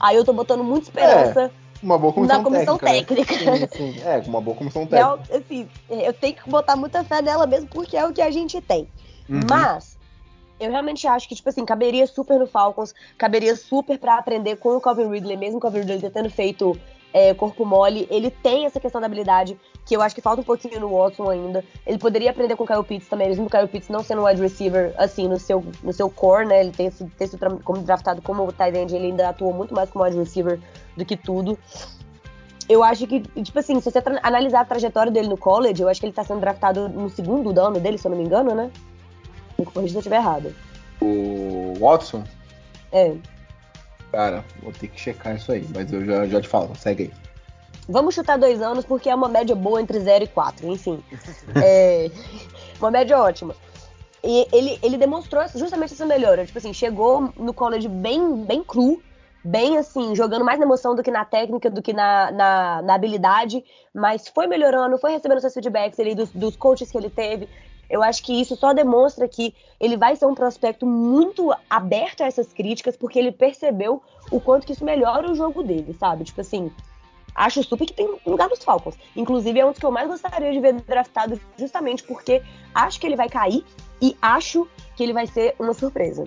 Aí 0.00 0.16
eu 0.16 0.24
tô 0.24 0.32
botando 0.32 0.62
muita 0.62 0.86
esperança. 0.86 1.42
É 1.44 1.62
uma 1.82 1.98
boa 1.98 2.12
comissão, 2.12 2.38
na 2.38 2.44
comissão 2.44 2.78
técnica. 2.78 3.26
técnica. 3.26 3.68
Sim, 3.76 3.92
sim. 3.92 4.02
É, 4.04 4.18
uma 4.26 4.40
boa 4.40 4.56
comissão 4.56 4.86
técnica. 4.86 5.20
É, 5.30 5.36
assim, 5.36 5.68
eu 5.90 6.12
tenho 6.12 6.34
que 6.34 6.48
botar 6.48 6.76
muita 6.76 7.02
fé 7.02 7.20
nela 7.20 7.46
mesmo, 7.46 7.68
porque 7.68 7.96
é 7.96 8.06
o 8.06 8.12
que 8.12 8.22
a 8.22 8.30
gente 8.30 8.60
tem. 8.60 8.88
Uhum. 9.28 9.40
Mas, 9.48 9.98
eu 10.58 10.70
realmente 10.70 11.06
acho 11.06 11.28
que, 11.28 11.34
tipo 11.34 11.48
assim, 11.48 11.64
caberia 11.64 12.06
super 12.06 12.38
no 12.38 12.46
Falcons, 12.46 12.94
caberia 13.18 13.56
super 13.56 13.98
para 13.98 14.16
aprender 14.16 14.56
com 14.56 14.76
o 14.76 14.80
Calvin 14.80 15.08
Ridley, 15.08 15.36
mesmo 15.36 15.58
o 15.58 15.60
Calvin 15.60 15.80
Ridley 15.80 16.10
tendo 16.10 16.30
feito 16.30 16.78
é, 17.12 17.34
corpo 17.34 17.64
mole, 17.64 18.06
ele 18.10 18.30
tem 18.30 18.64
essa 18.64 18.80
questão 18.80 19.00
da 19.00 19.06
habilidade, 19.06 19.58
que 19.84 19.94
eu 19.94 20.00
acho 20.00 20.14
que 20.14 20.20
falta 20.20 20.40
um 20.40 20.44
pouquinho 20.44 20.80
no 20.80 20.88
Watson 20.96 21.28
ainda. 21.28 21.64
Ele 21.86 21.98
poderia 21.98 22.30
aprender 22.30 22.56
com 22.56 22.64
o 22.64 22.66
Kyle 22.66 22.82
Pitts 22.82 23.08
também, 23.08 23.28
mesmo 23.28 23.46
o 23.46 23.50
Kyle 23.50 23.68
Pitts 23.68 23.88
não 23.88 24.02
sendo 24.02 24.22
um 24.22 24.26
wide 24.26 24.40
receiver, 24.40 24.94
assim, 24.96 25.28
no 25.28 25.38
seu, 25.38 25.64
no 25.82 25.92
seu 25.92 26.08
core, 26.08 26.46
né? 26.46 26.60
Ele 26.60 26.70
tem 26.70 26.90
sido, 26.90 27.10
tem 27.16 27.26
sido 27.26 27.60
como 27.62 27.82
draftado 27.82 28.22
como 28.22 28.50
tight 28.52 28.76
end, 28.76 28.94
ele 28.94 29.06
ainda 29.06 29.28
atuou 29.28 29.52
muito 29.52 29.74
mais 29.74 29.90
como 29.90 30.04
wide 30.04 30.16
receiver 30.16 30.58
do 30.96 31.04
que 31.04 31.16
tudo. 31.16 31.58
Eu 32.68 32.82
acho 32.82 33.06
que, 33.06 33.20
tipo 33.20 33.58
assim, 33.58 33.80
se 33.80 33.90
você 33.90 34.02
analisar 34.22 34.60
a 34.60 34.64
trajetória 34.64 35.12
dele 35.12 35.28
no 35.28 35.36
college, 35.36 35.82
eu 35.82 35.88
acho 35.88 36.00
que 36.00 36.06
ele 36.06 36.12
tá 36.12 36.24
sendo 36.24 36.40
draftado 36.40 36.88
no 36.88 37.10
segundo 37.10 37.58
ano 37.60 37.78
dele, 37.78 37.98
se 37.98 38.06
eu 38.06 38.10
não 38.10 38.16
me 38.16 38.24
engano, 38.24 38.54
né? 38.54 38.70
Me 39.62 39.66
corrija 39.66 39.92
se 39.92 39.96
eu 39.96 40.00
estiver 40.00 40.16
errado. 40.16 40.54
O 41.00 41.74
Watson? 41.78 42.24
É. 42.90 43.14
Cara, 44.10 44.44
vou 44.60 44.72
ter 44.72 44.88
que 44.88 45.00
checar 45.00 45.36
isso 45.36 45.52
aí, 45.52 45.66
mas 45.72 45.92
eu 45.92 46.04
já, 46.04 46.26
já 46.26 46.40
te 46.40 46.48
falo, 46.48 46.74
segue 46.76 47.04
aí. 47.04 47.12
Vamos 47.88 48.14
chutar 48.14 48.38
dois 48.38 48.60
anos 48.60 48.84
porque 48.84 49.08
é 49.08 49.14
uma 49.14 49.28
média 49.28 49.54
boa 49.54 49.80
entre 49.80 49.98
0 50.00 50.24
e 50.24 50.26
4, 50.26 50.66
enfim. 50.66 51.02
é, 51.62 52.10
uma 52.78 52.90
média 52.90 53.18
ótima. 53.18 53.54
E 54.24 54.46
ele, 54.52 54.78
ele 54.82 54.96
demonstrou 54.96 55.46
justamente 55.54 55.94
essa 55.94 56.06
melhora. 56.06 56.44
Tipo 56.44 56.58
assim, 56.58 56.72
chegou 56.72 57.32
no 57.36 57.54
college 57.54 57.88
bem, 57.88 58.44
bem 58.44 58.62
cru, 58.62 59.02
bem 59.44 59.78
assim, 59.78 60.14
jogando 60.14 60.44
mais 60.44 60.58
na 60.58 60.64
emoção 60.64 60.94
do 60.94 61.02
que 61.02 61.10
na 61.10 61.24
técnica, 61.24 61.70
do 61.70 61.82
que 61.82 61.92
na, 61.92 62.30
na, 62.30 62.82
na 62.82 62.94
habilidade, 62.94 63.64
mas 63.94 64.28
foi 64.28 64.46
melhorando, 64.46 64.98
foi 64.98 65.12
recebendo 65.12 65.40
seus 65.40 65.54
feedbacks 65.54 65.98
ali 65.98 66.14
dos, 66.14 66.30
dos 66.30 66.56
coaches 66.56 66.90
que 66.90 66.98
ele 66.98 67.10
teve, 67.10 67.48
eu 67.92 68.02
acho 68.02 68.22
que 68.22 68.32
isso 68.32 68.56
só 68.56 68.72
demonstra 68.72 69.28
que 69.28 69.54
ele 69.78 69.98
vai 69.98 70.16
ser 70.16 70.24
um 70.24 70.34
prospecto 70.34 70.86
muito 70.86 71.54
aberto 71.68 72.22
a 72.22 72.26
essas 72.26 72.50
críticas, 72.50 72.96
porque 72.96 73.18
ele 73.18 73.30
percebeu 73.30 74.02
o 74.30 74.40
quanto 74.40 74.66
que 74.66 74.72
isso 74.72 74.82
melhora 74.82 75.30
o 75.30 75.34
jogo 75.34 75.62
dele, 75.62 75.94
sabe? 76.00 76.24
Tipo 76.24 76.40
assim, 76.40 76.72
acho 77.34 77.62
super 77.62 77.84
que 77.84 77.92
tem 77.92 78.16
lugar 78.26 78.48
nos 78.48 78.64
Falcons. 78.64 78.96
Inclusive, 79.14 79.60
é 79.60 79.66
um 79.66 79.72
dos 79.72 79.78
que 79.78 79.84
eu 79.84 79.90
mais 79.90 80.08
gostaria 80.08 80.50
de 80.50 80.58
ver 80.58 80.72
draftado, 80.80 81.38
justamente 81.58 82.02
porque 82.02 82.42
acho 82.74 82.98
que 82.98 83.06
ele 83.06 83.14
vai 83.14 83.28
cair 83.28 83.62
e 84.00 84.16
acho 84.22 84.66
que 84.96 85.02
ele 85.02 85.12
vai 85.12 85.26
ser 85.26 85.54
uma 85.58 85.74
surpresa. 85.74 86.24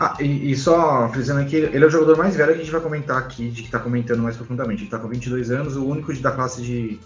Ah, 0.00 0.16
e, 0.20 0.52
e, 0.52 0.56
só 0.56 1.06
frisando 1.10 1.40
aqui, 1.40 1.56
ele 1.56 1.84
é 1.84 1.86
o 1.86 1.90
jogador 1.90 2.16
mais 2.16 2.34
velho 2.34 2.54
que 2.54 2.60
a 2.60 2.64
gente 2.64 2.72
vai 2.72 2.80
comentar 2.80 3.18
aqui, 3.18 3.50
de 3.50 3.64
que 3.64 3.70
tá 3.70 3.78
comentando 3.78 4.22
mais 4.22 4.36
profundamente. 4.36 4.84
Ele 4.84 4.90
tá 4.90 4.98
com 4.98 5.08
22 5.08 5.50
anos, 5.50 5.76
o 5.76 5.84
único 5.84 6.14
da 6.14 6.30
classe 6.30 6.62
de 6.62 6.98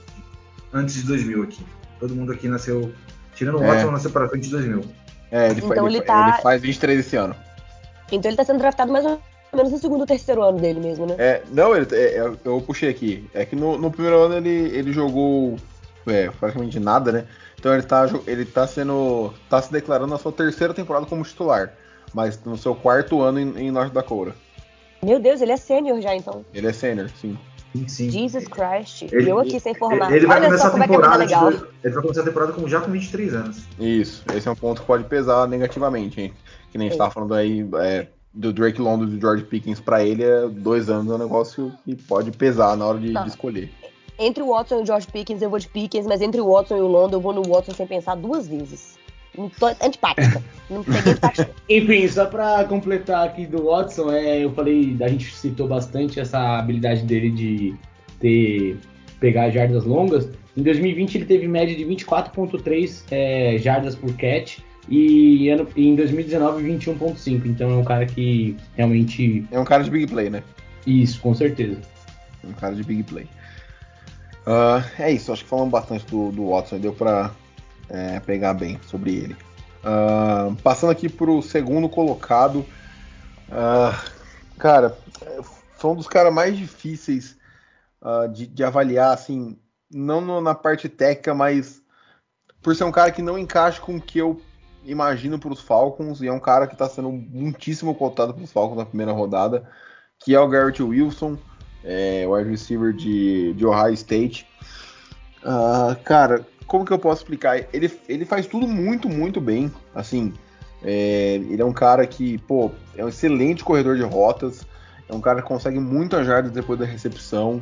antes 0.73 0.95
de 0.95 1.03
2000 1.03 1.43
aqui. 1.43 1.65
Todo 2.03 2.17
mundo 2.17 2.33
aqui 2.33 2.49
nasceu. 2.49 2.93
Tirando 3.37 3.61
o 3.61 3.63
é. 3.63 3.69
Watson, 3.69 3.93
nasceu 3.93 4.11
para 4.11 4.29
frente 4.29 4.43
de 4.43 4.51
2000. 4.51 4.85
É, 5.31 5.51
ele, 5.51 5.61
então 5.65 5.87
ele, 5.87 5.99
ele, 5.99 6.05
tá... 6.05 6.31
ele 6.31 6.43
faz 6.43 6.61
23 6.61 6.99
esse 6.99 7.15
ano. 7.15 7.33
Então 8.11 8.29
ele 8.29 8.37
tá 8.37 8.43
sendo 8.43 8.59
draftado 8.59 8.91
mais 8.91 9.05
ou 9.07 9.21
menos 9.55 9.71
no 9.71 9.79
segundo 9.79 10.01
ou 10.01 10.07
terceiro 10.07 10.43
ano 10.43 10.59
dele 10.59 10.81
mesmo, 10.81 11.07
né? 11.07 11.15
É, 11.17 11.43
não, 11.53 11.77
ele, 11.77 11.87
é, 11.93 12.19
é 12.19 12.33
eu 12.45 12.61
puxei 12.61 12.91
aqui. 12.91 13.31
É 13.33 13.45
que 13.45 13.55
no, 13.55 13.79
no 13.79 13.89
primeiro 13.89 14.19
ano 14.19 14.35
ele, 14.35 14.77
ele 14.77 14.93
jogou 14.93 15.57
é, 16.05 16.29
praticamente 16.29 16.81
nada, 16.81 17.13
né? 17.13 17.25
Então 17.57 17.73
ele 17.73 17.85
tá, 17.85 18.05
ele 18.27 18.45
tá 18.45 18.67
sendo. 18.67 19.33
tá 19.49 19.63
se 19.63 19.71
declarando 19.71 20.11
na 20.11 20.19
sua 20.19 20.33
terceira 20.33 20.75
temporada 20.75 21.07
como 21.07 21.23
titular. 21.23 21.73
Mas 22.13 22.43
no 22.45 22.59
seu 22.59 22.75
quarto 22.75 23.23
ano 23.23 23.39
em, 23.39 23.69
em 23.69 23.71
Norte 23.71 23.95
Dakota. 23.95 24.35
Meu 25.01 25.21
Deus, 25.21 25.41
ele 25.41 25.53
é 25.53 25.57
sênior 25.57 26.01
já 26.01 26.17
então. 26.17 26.45
Ele 26.53 26.67
é 26.67 26.73
sênior, 26.73 27.09
sim. 27.11 27.39
Sim, 27.73 27.89
sim. 27.89 28.11
Jesus 28.11 28.47
Christ. 28.47 29.03
Ele, 29.11 29.31
eu 29.31 29.39
aqui 29.39 29.59
sem 29.59 29.75
formar. 29.75 30.13
Ele 30.13 30.27
vai 30.27 30.39
Olha 30.39 30.47
começar 30.47 30.73
a 30.73 30.77
é 30.77 30.81
temporada. 30.87 31.25
É 31.25 31.87
ele 31.87 31.95
vai 31.95 32.03
começar 32.03 32.21
a 32.21 32.25
temporada 32.25 32.53
com, 32.53 32.69
já 32.69 32.81
com 32.81 32.91
23 32.91 33.35
anos. 33.35 33.65
Isso, 33.79 34.23
esse 34.35 34.47
é 34.47 34.51
um 34.51 34.57
ponto 34.57 34.83
que 34.83 34.87
pode 34.87 35.05
pesar 35.05 35.49
negativamente, 35.49 36.21
hein? 36.21 36.33
Que 36.71 36.79
nem 36.79 36.89
a 36.89 36.91
gente 36.91 36.99
tava 36.99 37.11
falando 37.11 37.35
aí 37.35 37.67
é, 37.77 38.07
do 38.33 38.53
Drake 38.53 38.81
London 38.81 39.05
e 39.05 39.09
do 39.09 39.21
George 39.21 39.45
Pickens 39.45 39.81
para 39.81 40.05
ele, 40.05 40.23
é 40.23 40.49
dois 40.49 40.89
anos 40.89 41.11
é 41.11 41.15
um 41.15 41.19
negócio 41.19 41.73
que 41.85 41.95
pode 41.95 42.31
pesar 42.31 42.77
na 42.77 42.87
hora 42.87 42.99
de, 42.99 43.13
de, 43.13 43.29
escolher. 43.29 43.71
Entre 44.19 44.43
o 44.43 44.51
Watson 44.51 44.81
e 44.81 44.83
o 44.83 44.87
George 44.87 45.07
Pickens, 45.07 45.43
eu 45.43 45.51
vou 45.51 45.59
de 45.59 45.69
Pickens, 45.69 46.07
mas 46.07 46.21
entre 46.21 46.41
o 46.41 46.53
Watson 46.53 46.77
e 46.77 46.81
o 46.81 46.87
London, 46.87 47.17
eu 47.17 47.21
vou 47.21 47.33
no 47.33 47.43
Watson 47.43 47.73
sem 47.73 47.87
pensar 47.87 48.15
duas 48.15 48.47
vezes. 48.47 48.99
Não 49.37 49.49
tô 49.49 49.67
antipática. 49.67 50.43
Não 50.69 50.85
peguei 50.85 51.15
Enfim, 51.69 52.09
só 52.09 52.27
pra 52.27 52.65
completar 52.65 53.27
aqui 53.27 53.47
do 53.47 53.65
Watson, 53.65 54.13
é, 54.13 54.45
eu 54.45 54.53
falei, 54.53 54.97
a 55.01 55.09
gente 55.09 55.35
citou 55.35 55.67
bastante 55.67 56.21
essa 56.21 56.59
habilidade 56.59 57.03
dele 57.05 57.31
de 57.31 57.75
ter 58.21 58.79
pegar 59.19 59.51
jardas 59.51 59.85
longas. 59.85 60.29
Em 60.57 60.63
2020 60.63 61.15
ele 61.15 61.25
teve 61.25 61.49
média 61.49 61.75
de 61.75 61.85
24.3 61.85 63.05
é, 63.11 63.57
jardas 63.59 63.95
por 63.95 64.13
catch 64.17 64.59
e 64.89 65.49
ano, 65.49 65.67
em 65.77 65.95
2019 65.95 66.63
21.5. 66.65 67.47
Então 67.47 67.71
é 67.71 67.77
um 67.77 67.85
cara 67.85 68.05
que 68.05 68.57
realmente 68.77 69.47
é 69.51 69.59
um 69.59 69.65
cara 69.65 69.85
de 69.85 69.91
big 69.91 70.09
play, 70.09 70.29
né? 70.29 70.43
Isso, 70.87 71.21
com 71.21 71.35
certeza. 71.35 71.81
Um 72.45 72.53
cara 72.53 72.75
de 72.75 72.83
big 72.83 73.05
play. 73.05 73.27
Uh, 74.45 74.83
é 74.99 75.13
isso, 75.13 75.33
acho 75.33 75.45
que 75.45 75.49
falamos 75.49 75.71
bastante 75.71 76.05
do, 76.07 76.33
do 76.33 76.51
Watson, 76.51 76.81
deu 76.81 76.93
para 76.93 77.31
é, 77.93 78.19
pegar 78.21 78.55
bem 78.55 78.81
sobre 78.87 79.15
ele. 79.15 79.37
Uh, 79.85 80.57
passando 80.63 80.91
aqui 80.91 81.09
para 81.09 81.31
o 81.31 81.43
segundo 81.43 81.89
colocado, 81.89 82.61
uh, 83.49 84.11
cara, 84.59 84.97
foi 85.77 85.91
um 85.91 85.97
dos 85.97 86.09
caras 86.09 86.33
mais 86.33 86.57
difíceis 86.57 87.37
uh, 88.01 88.29
de, 88.29 88.47
de, 88.47 88.65
avaliar, 88.65 89.13
assim, 89.13 89.59
não 89.93 90.21
no, 90.21 90.41
na 90.41 90.55
parte 90.55 90.89
técnica, 90.89 91.35
mas 91.35 91.83
por 92.63 92.75
ser 92.75 92.85
um 92.85 92.93
cara 92.93 93.13
que 93.13 93.21
não 93.21 93.39
encaixa 93.39 93.81
com 93.81 93.97
o 93.97 94.01
que 94.01 94.19
eu 94.19 94.41
imagino 94.85 95.39
para 95.39 95.53
os 95.53 95.61
Falcons, 95.61 96.23
e 96.23 96.29
é 96.29 96.33
um 96.33 96.41
cara 96.41 96.67
que 96.67 96.75
está 96.75 96.89
sendo 96.89 97.13
muitíssimo 97.13 97.95
cotado 97.95 98.33
para 98.33 98.43
os 98.43 98.53
Falcons 98.53 98.79
na 98.79 98.87
primeira 98.87 99.13
rodada, 99.13 99.69
que 100.19 100.35
é 100.35 100.41
o 100.41 100.49
Garrett 100.49 100.83
Wilson, 100.83 101.37
é, 101.85 102.25
wide 102.27 102.49
receiver 102.49 102.93
de, 102.93 103.53
de 103.55 103.67
Ohio 103.67 103.93
State. 103.95 104.47
Uh, 105.43 106.01
cara, 106.05 106.47
como 106.73 106.87
que 106.87 106.93
eu 106.93 106.99
posso 106.99 107.21
explicar? 107.21 107.59
Ele, 107.71 107.93
ele 108.09 108.25
faz 108.25 108.47
tudo 108.47 108.67
muito, 108.67 109.07
muito 109.07 109.43
bem. 109.43 109.71
Assim, 109.95 110.33
É, 110.83 111.35
ele 111.35 111.61
é 111.61 111.65
um 111.65 111.73
cara 111.73 112.07
que, 112.07 112.39
pô, 112.39 112.71
é 112.97 113.05
um 113.05 113.11
excelente 113.11 113.63
corredor 113.63 113.95
de 113.95 114.03
rotas. 114.03 114.67
É 115.07 115.15
um 115.15 115.21
cara 115.21 115.43
que 115.43 115.47
consegue 115.47 115.79
muitas 115.79 116.27
jardas 116.27 116.51
depois 116.51 116.79
da 116.79 116.87
recepção. 116.87 117.61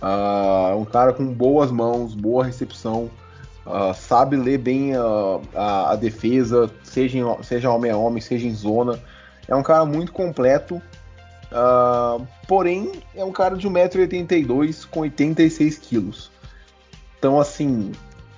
Uh, 0.00 0.70
é 0.70 0.74
um 0.76 0.84
cara 0.84 1.12
com 1.12 1.26
boas 1.26 1.72
mãos, 1.72 2.14
boa 2.14 2.44
recepção. 2.44 3.10
Uh, 3.66 3.92
sabe 3.92 4.36
ler 4.36 4.58
bem 4.58 4.94
a, 4.94 5.40
a, 5.56 5.92
a, 5.92 5.96
defesa, 5.96 6.70
seja, 6.84 7.18
em, 7.18 7.42
seja 7.42 7.70
homem 7.70 7.90
a 7.90 7.96
homem, 7.96 8.20
seja 8.20 8.46
em 8.46 8.54
zona. 8.54 9.00
É 9.48 9.56
um 9.56 9.64
cara 9.64 9.84
muito 9.84 10.12
completo. 10.12 10.80
Uh, 11.50 12.24
porém, 12.46 12.92
é 13.16 13.24
um 13.24 13.32
cara 13.32 13.56
de 13.56 13.68
1,82m 13.68 14.86
com 14.90 15.00
86 15.00 15.78
quilos. 15.78 16.30
Então, 17.18 17.40
assim, 17.40 17.90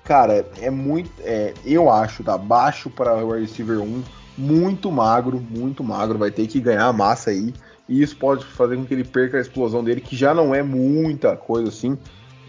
cara, 0.07 0.46
é 0.61 0.70
muito. 0.70 1.11
É, 1.20 1.52
eu 1.64 1.90
acho, 1.90 2.22
tá? 2.22 2.38
Baixo 2.38 2.88
para 2.88 3.24
o 3.24 3.32
receiver 3.32 3.80
1, 3.80 4.02
muito 4.38 4.90
magro, 4.90 5.38
muito 5.38 5.82
magro. 5.82 6.18
Vai 6.18 6.30
ter 6.30 6.46
que 6.46 6.61
ganhar 6.61 6.92
massa 6.92 7.30
aí. 7.30 7.52
E 7.88 8.02
isso 8.02 8.16
pode 8.16 8.44
fazer 8.44 8.76
com 8.76 8.84
que 8.84 8.94
ele 8.94 9.04
perca 9.04 9.36
a 9.36 9.40
explosão 9.40 9.82
dele, 9.82 10.00
que 10.00 10.16
já 10.16 10.32
não 10.32 10.54
é 10.54 10.62
muita 10.62 11.36
coisa 11.36 11.68
assim. 11.68 11.98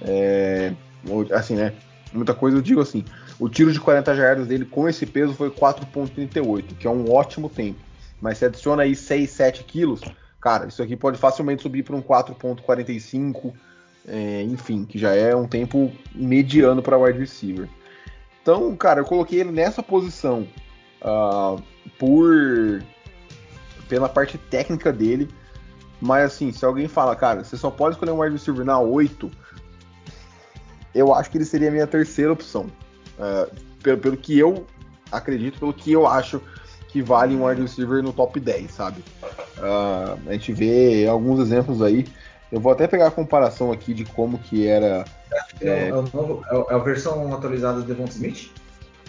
É, 0.02 0.74
assim, 1.34 1.56
né? 1.56 1.74
Muita 2.14 2.34
coisa, 2.34 2.58
eu 2.58 2.62
digo 2.62 2.82
assim. 2.82 3.04
O 3.40 3.50
tiro 3.50 3.72
de 3.72 3.80
40 3.80 4.16
jardas 4.16 4.48
dele 4.48 4.66
com 4.66 4.88
esse 4.88 5.06
peso 5.06 5.34
foi 5.34 5.50
4,38, 5.50 6.76
que 6.80 6.88
é 6.88 6.90
um 6.90 7.12
ótimo 7.12 7.50
tempo. 7.50 7.80
Mas 8.20 8.40
se 8.40 8.46
adiciona 8.46 8.84
aí 8.84 8.96
6, 8.96 9.30
7 9.30 9.64
quilos, 9.64 10.02
cara, 10.42 10.68
isso 10.68 10.82
aqui 10.82 10.96
pode 10.96 11.20
facilmente 11.20 11.62
subir 11.62 11.84
para 11.84 11.96
um 11.96 12.02
4,45 12.02 13.54
é, 14.08 14.42
enfim, 14.44 14.86
que 14.86 14.98
já 14.98 15.14
é 15.14 15.36
um 15.36 15.48
tempo 15.48 15.92
mediano 16.16 16.82
para 16.82 16.98
wide 16.98 17.20
receiver. 17.20 17.68
Então, 18.42 18.76
cara, 18.76 19.02
eu 19.02 19.06
coloquei 19.06 19.42
ele 19.42 19.52
nessa 19.52 19.84
posição 19.84 20.48
uh, 21.02 21.62
por 22.00 22.82
pela 23.88 24.08
parte 24.08 24.38
técnica 24.38 24.92
dele. 24.92 25.30
Mas 26.00 26.26
assim, 26.26 26.52
se 26.52 26.64
alguém 26.64 26.88
fala, 26.88 27.16
cara, 27.16 27.44
você 27.44 27.58
só 27.58 27.72
pode 27.72 27.96
escolher 27.96 28.12
um 28.12 28.20
wide 28.20 28.34
receiver 28.34 28.64
na 28.64 28.80
8, 28.80 29.32
eu 30.94 31.14
acho 31.14 31.30
que 31.32 31.38
ele 31.38 31.46
seria 31.46 31.70
a 31.70 31.72
minha 31.72 31.88
terceira 31.88 32.32
opção. 32.32 32.68
Uh, 33.18 33.54
pelo, 33.82 33.98
pelo 33.98 34.18
que 34.18 34.38
eu 34.38 34.66
acredito, 35.12 35.60
pelo 35.60 35.74
que 35.74 35.92
eu 35.92 36.06
acho 36.06 36.42
que 36.90 37.02
vale 37.02 37.36
um 37.36 37.46
wide 37.46 37.62
receiver 37.62 38.04
no 38.04 38.14
top 38.14 38.40
10, 38.40 38.72
sabe? 38.72 39.04
Uh, 39.58 40.30
a 40.30 40.34
gente 40.34 40.54
vê 40.54 41.08
alguns 41.08 41.40
exemplos 41.40 41.82
aí. 41.82 42.06
Eu 42.52 42.60
vou 42.60 42.72
até 42.72 42.88
pegar 42.88 43.08
a 43.08 43.12
comparação 43.12 43.72
aqui 43.72 43.94
de 43.94 44.06
como 44.06 44.38
que 44.38 44.68
era. 44.68 45.04
É, 45.60 45.68
é, 45.68 45.88
é, 45.88 45.92
novo, 45.92 46.42
é, 46.50 46.74
a 46.74 46.78
versão 46.78 47.34
atualizada 47.34 47.82
do 47.82 47.86
Devon 47.86 48.06
Smith? 48.06 48.52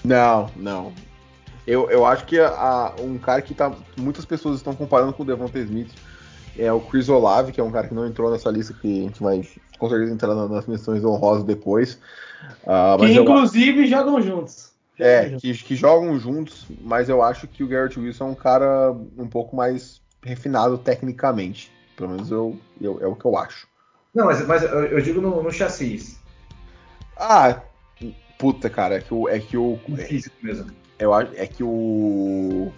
Não, 0.05 0.51
não. 0.57 0.93
Eu, 1.67 1.91
eu 1.91 2.07
acho 2.07 2.25
que 2.25 2.39
a, 2.41 2.49
a, 2.49 2.95
um 3.01 3.19
cara 3.19 3.43
que 3.43 3.55
tá. 3.55 3.73
Muitas 3.97 4.25
pessoas 4.25 4.57
estão 4.57 4.75
comparando 4.75 5.13
com 5.13 5.23
o 5.23 5.27
Devonta 5.27 5.59
Smith 5.59 5.91
é 6.59 6.73
o 6.73 6.81
Chris 6.81 7.09
Olave, 7.09 7.53
que 7.53 7.61
é 7.61 7.65
um 7.65 7.71
cara 7.71 7.87
que 7.87 7.95
não 7.95 8.07
entrou 8.07 8.31
nessa 8.31 8.51
lista, 8.51 8.75
que 8.75 9.01
a 9.01 9.03
gente 9.05 9.23
vai 9.23 9.47
com 9.79 9.89
certeza 9.89 10.13
entrar 10.13 10.35
nas 10.35 10.67
missões 10.67 11.05
honrosas 11.05 11.45
depois. 11.45 12.01
Uh, 12.65 12.99
que 12.99 13.13
inclusive 13.13 13.83
eu... 13.83 13.87
jogam 13.87 14.21
juntos. 14.21 14.73
É, 14.99 15.37
que, 15.37 15.55
que, 15.55 15.77
jogam 15.77 16.19
juntos, 16.19 16.67
mas 16.81 17.09
eu 17.09 17.23
acho 17.23 17.47
que 17.47 17.63
o 17.63 17.69
Garrett 17.69 18.01
Wilson 18.01 18.25
é 18.25 18.31
um 18.31 18.35
cara 18.35 18.93
um 19.17 19.29
pouco 19.29 19.55
mais 19.55 20.01
refinado 20.25 20.77
tecnicamente. 20.77 21.71
Pelo 21.99 22.11
menos 22.11 22.31
eu, 22.31 22.57
eu, 22.81 23.01
é 23.01 23.07
o 23.09 23.17
que 23.17 23.25
eu 23.25 23.37
acho. 23.37 23.67
Não, 24.15 24.27
mas, 24.27 24.47
mas 24.47 24.63
eu, 24.63 24.85
eu 24.85 25.01
digo 25.01 25.21
no, 25.21 25.43
no 25.43 25.51
chassis. 25.51 26.17
Ah, 27.17 27.61
puta, 28.39 28.71
cara, 28.71 28.95
é 28.95 29.01
que 29.01 29.13
o. 29.13 29.29
É 29.29 29.41
que 29.41 29.57
o 29.57 29.77
físico 30.07 30.37
mesmo. 30.41 30.71
Eu 30.97 31.13
acho. 31.13 31.33
É 31.35 31.45
que 31.45 31.65
o. 31.65 32.73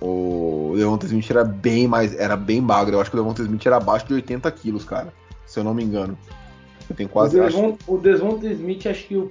O 0.00 0.74
Devonta 0.76 1.06
Smith 1.06 1.30
era 1.30 1.44
bem 1.44 1.86
mais. 1.86 2.18
Era 2.18 2.36
bem 2.36 2.60
magro. 2.60 2.96
Eu 2.96 3.00
acho 3.00 3.10
que 3.10 3.16
o 3.16 3.20
Devonta 3.20 3.42
Smith 3.42 3.64
era 3.64 3.76
abaixo 3.76 4.06
de 4.06 4.14
80 4.14 4.50
quilos, 4.50 4.84
cara. 4.84 5.14
Se 5.46 5.60
eu 5.60 5.64
não 5.64 5.72
me 5.72 5.84
engano. 5.84 6.18
Eu 6.90 6.96
tenho 6.96 7.08
quase. 7.08 7.38
O 7.86 7.98
Devonta 7.98 8.46
Smith, 8.48 8.86
acho 8.86 9.06
que 9.06 9.16
o 9.16 9.28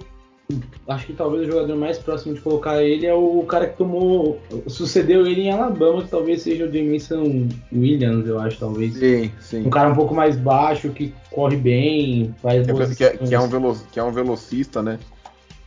acho 0.86 1.06
que 1.06 1.12
talvez 1.12 1.46
o 1.46 1.52
jogador 1.52 1.76
mais 1.76 1.98
próximo 1.98 2.34
de 2.34 2.40
colocar 2.40 2.82
ele 2.82 3.06
é 3.06 3.12
o 3.12 3.42
cara 3.42 3.66
que 3.66 3.76
tomou. 3.76 4.40
sucedeu 4.66 5.26
ele 5.26 5.42
em 5.42 5.52
Alabama, 5.52 6.02
que 6.02 6.08
talvez 6.08 6.42
seja 6.42 6.64
o 6.64 6.72
Jameson 6.72 7.48
Williams, 7.72 8.26
eu 8.26 8.40
acho, 8.40 8.58
talvez. 8.58 8.94
Sim, 8.94 9.30
sim. 9.40 9.66
Um 9.66 9.70
cara 9.70 9.90
um 9.90 9.94
pouco 9.94 10.14
mais 10.14 10.36
baixo, 10.36 10.90
que 10.90 11.14
corre 11.30 11.56
bem, 11.56 12.34
faz 12.42 12.66
é 12.66 12.72
boas 12.72 12.94
que, 12.94 13.04
é, 13.04 13.16
que, 13.16 13.34
é 13.34 13.40
um 13.40 13.48
velo, 13.48 13.76
que 13.92 14.00
é 14.00 14.02
um 14.02 14.12
velocista, 14.12 14.82
né? 14.82 14.98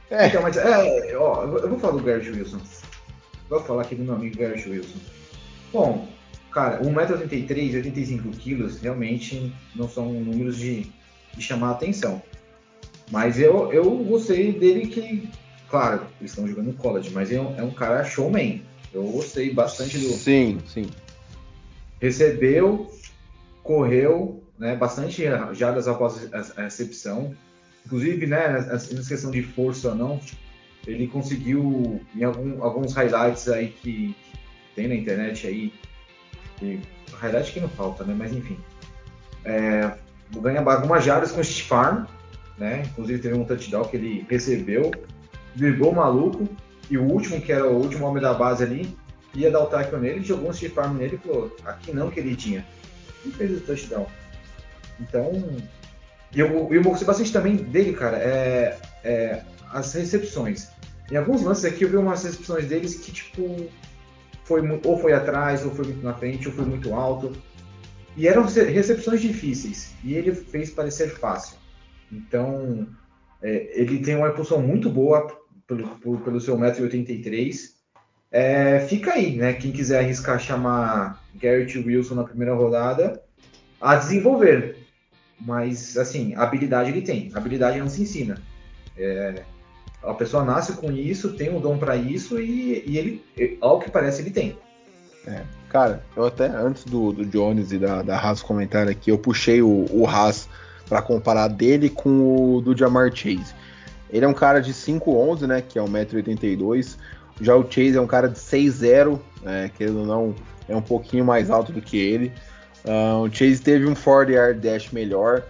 É. 0.10 0.28
Então, 0.28 0.42
mas 0.42 0.58
é, 0.58 1.16
ó, 1.16 1.44
eu 1.44 1.70
vou 1.70 1.80
falar 1.80 1.94
do 1.94 2.04
Garrett 2.04 2.30
Wilson. 2.32 2.58
Vou 3.50 3.62
falar 3.62 3.84
aqui 3.84 3.96
do 3.96 4.04
meu 4.04 4.16
amigo 4.16 4.38
Garrett 4.38 4.68
Wilson. 4.68 4.98
Bom, 5.72 6.08
cara, 6.52 6.82
1,83m, 6.82 7.84
85kg 7.84 8.82
realmente 8.82 9.54
não 9.76 9.88
são 9.88 10.12
números 10.12 10.58
de, 10.58 10.92
de 11.36 11.42
chamar 11.42 11.70
a 11.70 11.72
atenção. 11.72 12.22
Mas 13.12 13.40
eu, 13.40 13.72
eu 13.74 13.84
gostei 13.98 14.54
dele 14.54 14.88
que, 14.88 15.30
claro, 15.70 16.08
eles 16.20 16.32
estão 16.32 16.48
jogando 16.48 16.68
no 16.68 16.74
college, 16.74 17.12
mas 17.12 17.32
é 17.32 17.40
um, 17.40 17.60
é 17.60 17.62
um 17.62 17.72
cara 17.72 18.04
showman. 18.06 18.64
Eu 18.94 19.04
gostei 19.04 19.54
bastante 19.54 19.98
do. 19.98 20.14
Sim, 20.14 20.60
sim. 20.66 20.90
Recebeu, 22.00 22.90
correu, 23.62 24.42
né, 24.58 24.76
bastante 24.76 25.24
jardas 25.54 25.88
após 25.88 26.30
a 26.34 26.64
recepção. 26.64 27.36
Inclusive, 27.86 28.26
né, 28.28 28.48
nessa 28.48 29.08
questão 29.08 29.30
de 29.30 29.44
força 29.44 29.90
ou 29.90 29.96
não, 29.96 30.20
ele 30.88 31.08
conseguiu 31.08 32.02
em 32.16 32.24
algum, 32.24 32.64
alguns 32.64 32.94
highlights 32.94 33.48
aí 33.50 33.70
que, 33.70 34.16
que 34.16 34.76
tem 34.76 34.88
na 34.88 34.96
internet 34.96 35.48
aí. 35.48 35.74
E, 36.62 36.80
highlight 37.14 37.52
que 37.52 37.60
não 37.60 37.70
falta, 37.70 38.04
né? 38.04 38.16
Mas 38.18 38.32
enfim. 38.32 38.58
É, 39.44 39.92
ganha 40.40 40.62
algumas 40.62 41.04
jardas 41.04 41.32
com 41.32 41.42
o 41.42 41.44
Steve 41.44 41.68
Farm, 41.68 42.06
né? 42.62 42.84
Inclusive 42.86 43.20
teve 43.20 43.36
um 43.36 43.44
touchdown 43.44 43.86
que 43.86 43.98
ele 43.98 44.26
recebeu, 44.30 44.92
driblou 45.56 45.92
o 45.92 45.96
maluco, 45.96 46.48
e 46.90 46.98
o 46.98 47.04
último, 47.04 47.42
que 47.42 47.52
era 47.52 47.68
o 47.68 47.76
último 47.76 48.06
homem 48.06 48.22
da 48.22 48.34
base 48.36 48.64
ali, 48.64 48.96
ia 49.34 49.50
dar 49.50 49.62
o 49.62 49.66
tackle 49.66 50.00
nele, 50.00 50.24
jogou 50.24 50.50
um 50.50 50.54
stiff 50.54 50.80
arm 50.80 50.96
nele 50.96 51.16
e 51.16 51.28
falou, 51.28 51.56
aqui 51.66 51.92
não, 51.92 52.12
queridinha. 52.12 52.64
E 53.26 53.32
fez 53.32 53.58
o 53.58 53.62
touchdown. 53.62 54.06
Então, 55.00 55.32
e 56.36 56.40
eu, 56.40 56.72
eu 56.72 56.84
gostei 56.84 57.08
bastante 57.08 57.34
também 57.34 57.56
dele, 57.56 57.94
cara, 57.94 58.18
é, 58.18 58.78
é, 59.04 59.42
as 59.72 59.92
recepções. 59.94 60.70
Em 61.12 61.16
alguns 61.18 61.42
lances 61.42 61.66
aqui 61.66 61.84
eu 61.84 61.90
vi 61.90 61.98
umas 61.98 62.24
recepções 62.24 62.68
deles 62.68 62.96
que, 62.96 63.12
tipo, 63.12 63.68
foi, 64.44 64.62
ou 64.86 64.98
foi 65.00 65.14
atrás, 65.14 65.66
ou 65.66 65.72
foi 65.72 65.86
muito 65.86 66.04
na 66.04 66.14
frente, 66.14 66.48
ou 66.48 66.54
foi 66.54 66.66
muito 66.66 66.94
alto. 66.94 67.32
E 68.16 68.28
eram 68.28 68.44
recepções 68.44 69.20
difíceis. 69.20 69.94
E 70.04 70.14
ele 70.14 70.34
fez 70.36 70.70
parecer 70.70 71.10
fácil. 71.18 71.61
Então, 72.12 72.88
é, 73.42 73.72
ele 73.80 74.00
tem 74.00 74.16
uma 74.16 74.30
impulsão 74.30 74.62
muito 74.62 74.90
boa 74.90 75.28
pelo, 75.68 76.20
pelo 76.20 76.42
seu 76.42 76.58
1,83m. 76.58 77.72
É, 78.32 78.80
fica 78.82 79.14
aí, 79.14 79.36
né? 79.36 79.54
Quem 79.54 79.72
quiser 79.72 80.00
arriscar 80.00 80.40
chamar 80.40 81.24
Garrett 81.36 81.78
Wilson 81.78 82.16
na 82.16 82.24
primeira 82.24 82.54
rodada, 82.54 83.22
a 83.80 83.96
desenvolver. 83.96 84.78
Mas, 85.40 85.98
assim, 85.98 86.36
habilidade 86.36 86.92
ele 86.92 87.02
tem. 87.02 87.32
habilidade 87.34 87.80
não 87.80 87.90
se 87.90 88.04
ensina. 88.04 88.42
É, 88.98 89.44
a 90.04 90.14
pessoa 90.14 90.44
nasce 90.44 90.74
com 90.74 90.92
isso, 90.92 91.34
tem 91.34 91.50
o 91.50 91.58
um 91.58 91.62
dom 91.62 91.78
para 91.78 91.96
isso 91.96 92.40
e, 92.40 92.84
e, 92.86 92.98
ele, 92.98 93.58
ao 93.62 93.80
que 93.80 93.90
parece, 93.90 94.22
ele 94.22 94.32
tem. 94.32 94.58
É, 95.26 95.44
cara, 95.70 96.04
eu 96.16 96.26
até 96.26 96.48
antes 96.48 96.84
do, 96.84 97.12
do 97.12 97.26
Jones 97.26 97.72
e 97.72 97.78
da, 97.78 98.02
da 98.02 98.18
Haas 98.18 98.42
comentar 98.42 98.88
aqui, 98.88 99.12
eu 99.12 99.18
puxei 99.18 99.62
o, 99.62 99.86
o 99.92 100.08
Haas 100.08 100.50
para 100.92 101.02
comparar 101.02 101.48
dele 101.48 101.90
com 101.90 102.58
o 102.58 102.62
do 102.62 102.78
Jamar 102.78 103.16
Chase. 103.16 103.56
Ele 104.10 104.26
é 104.26 104.28
um 104.28 104.34
cara 104.34 104.60
de 104.60 104.74
5'11, 104.74 105.48
né, 105.48 105.62
que 105.62 105.80
é 105.80 105.82
1,82m. 105.82 106.98
Já 107.40 107.56
o 107.56 107.64
Chase 107.64 107.96
é 107.96 108.02
um 108.02 108.06
cara 108.06 108.28
de 108.28 108.38
6'0, 108.38 109.18
é, 109.46 109.70
querendo 109.70 110.00
ou 110.00 110.06
não, 110.06 110.36
é 110.68 110.76
um 110.76 110.82
pouquinho 110.82 111.24
mais 111.24 111.50
alto 111.50 111.72
do 111.72 111.82
que 111.82 111.98
ele. 111.98 112.34
Uh, 112.84 113.22
o 113.22 113.34
Chase 113.34 113.62
teve 113.62 113.88
um 113.88 113.96
40 113.96 114.32
yard 114.34 114.60
dash 114.60 114.92
melhor. 114.92 115.44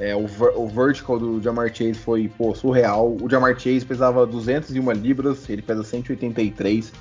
É, 0.00 0.16
o, 0.16 0.26
o, 0.56 0.66
vertical 0.66 1.16
do 1.16 1.40
Jamar 1.40 1.68
Chase 1.68 1.94
foi 1.94 2.28
pô, 2.36 2.52
surreal. 2.52 3.16
O 3.22 3.30
Jamar 3.30 3.56
Chase 3.56 3.86
pesava 3.86 4.26
201 4.26 4.90
libras, 4.94 5.48
ele 5.48 5.62
pesa 5.62 5.84
183. 5.84 6.92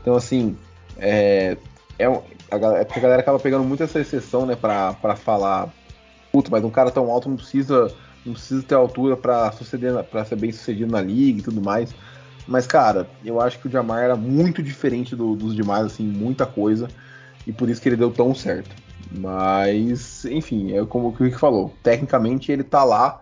Então, 0.00 0.14
assim, 0.14 0.56
é, 0.96 1.58
é, 1.98 2.06
a, 2.06 2.78
é 2.78 2.84
porque 2.84 3.00
a 3.00 3.02
galera 3.02 3.20
acaba 3.20 3.38
pegando 3.38 3.64
muito 3.64 3.82
essa 3.82 4.00
exceção 4.00 4.46
né, 4.46 4.56
para 4.56 5.14
falar 5.14 5.70
puta, 6.34 6.50
mas 6.50 6.64
um 6.64 6.70
cara 6.70 6.90
tão 6.90 7.12
alto 7.12 7.28
não 7.28 7.36
precisa, 7.36 7.94
não 8.26 8.32
precisa 8.32 8.60
ter 8.64 8.74
altura 8.74 9.16
para 9.16 9.52
ser 10.24 10.34
bem 10.34 10.50
sucedido 10.50 10.90
na 10.90 11.00
liga 11.00 11.38
e 11.38 11.42
tudo 11.42 11.62
mais. 11.62 11.94
Mas, 12.44 12.66
cara, 12.66 13.08
eu 13.24 13.40
acho 13.40 13.60
que 13.60 13.68
o 13.68 13.70
Jamar 13.70 14.02
era 14.02 14.16
muito 14.16 14.60
diferente 14.60 15.14
do, 15.14 15.36
dos 15.36 15.54
demais, 15.54 15.86
assim, 15.86 16.02
muita 16.02 16.44
coisa. 16.44 16.88
E 17.46 17.52
por 17.52 17.70
isso 17.70 17.80
que 17.80 17.88
ele 17.88 17.96
deu 17.96 18.10
tão 18.10 18.34
certo. 18.34 18.74
Mas, 19.16 20.24
enfim, 20.24 20.76
é 20.76 20.84
como 20.84 21.06
o 21.06 21.10
Rick 21.12 21.38
falou. 21.38 21.72
Tecnicamente 21.84 22.50
ele 22.50 22.64
tá 22.64 22.82
lá. 22.82 23.20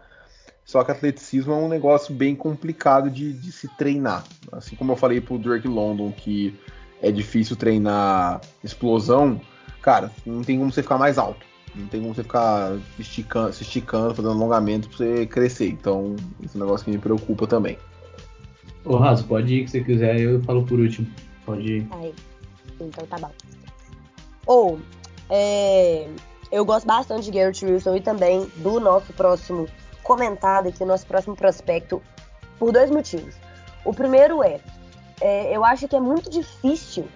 Só 0.64 0.82
que 0.82 0.90
atleticismo 0.90 1.52
é 1.52 1.56
um 1.56 1.68
negócio 1.68 2.14
bem 2.14 2.34
complicado 2.34 3.10
de, 3.10 3.34
de 3.34 3.52
se 3.52 3.68
treinar. 3.76 4.24
Assim 4.50 4.74
como 4.74 4.92
eu 4.92 4.96
falei 4.96 5.20
pro 5.20 5.38
Drake 5.38 5.68
London 5.68 6.10
que 6.12 6.58
é 7.02 7.12
difícil 7.12 7.56
treinar 7.56 8.40
explosão, 8.64 9.38
cara, 9.82 10.10
não 10.24 10.42
tem 10.42 10.58
como 10.58 10.72
você 10.72 10.82
ficar 10.82 10.96
mais 10.96 11.18
alto. 11.18 11.51
Não 11.74 11.86
tem 11.86 12.00
como 12.00 12.14
você 12.14 12.22
ficar 12.22 12.76
esticando, 12.98 13.52
se 13.52 13.62
esticando, 13.62 14.14
fazendo 14.14 14.32
alongamento 14.32 14.88
pra 14.88 14.98
você 14.98 15.26
crescer. 15.26 15.68
Então, 15.68 16.16
esse 16.42 16.56
é 16.56 16.60
um 16.60 16.64
negócio 16.64 16.84
que 16.84 16.90
me 16.90 16.98
preocupa 16.98 17.46
também. 17.46 17.78
Ô, 18.84 18.96
Raso, 18.96 19.24
pode 19.24 19.54
ir 19.54 19.64
que 19.64 19.70
você 19.70 19.80
quiser, 19.82 20.20
eu 20.20 20.42
falo 20.42 20.64
por 20.64 20.78
último. 20.78 21.06
Pode 21.46 21.62
ir. 21.62 21.88
Aí. 21.92 22.14
Então 22.80 23.06
tá 23.06 23.16
bom. 23.18 23.30
Ou, 24.46 24.80
é, 25.30 26.08
eu 26.50 26.64
gosto 26.64 26.86
bastante 26.86 27.24
de 27.24 27.30
Garrett 27.30 27.64
Wilson 27.64 27.96
e 27.96 28.00
também 28.00 28.46
do 28.56 28.80
nosso 28.80 29.12
próximo 29.12 29.68
comentado 30.02 30.68
aqui, 30.68 30.84
nosso 30.84 31.06
próximo 31.06 31.36
prospecto, 31.36 32.02
por 32.58 32.72
dois 32.72 32.90
motivos. 32.90 33.34
O 33.84 33.94
primeiro 33.94 34.42
é, 34.42 34.60
é 35.20 35.56
eu 35.56 35.64
acho 35.64 35.86
que 35.88 35.96
é 35.96 36.00
muito 36.00 36.28
difícil 36.28 37.06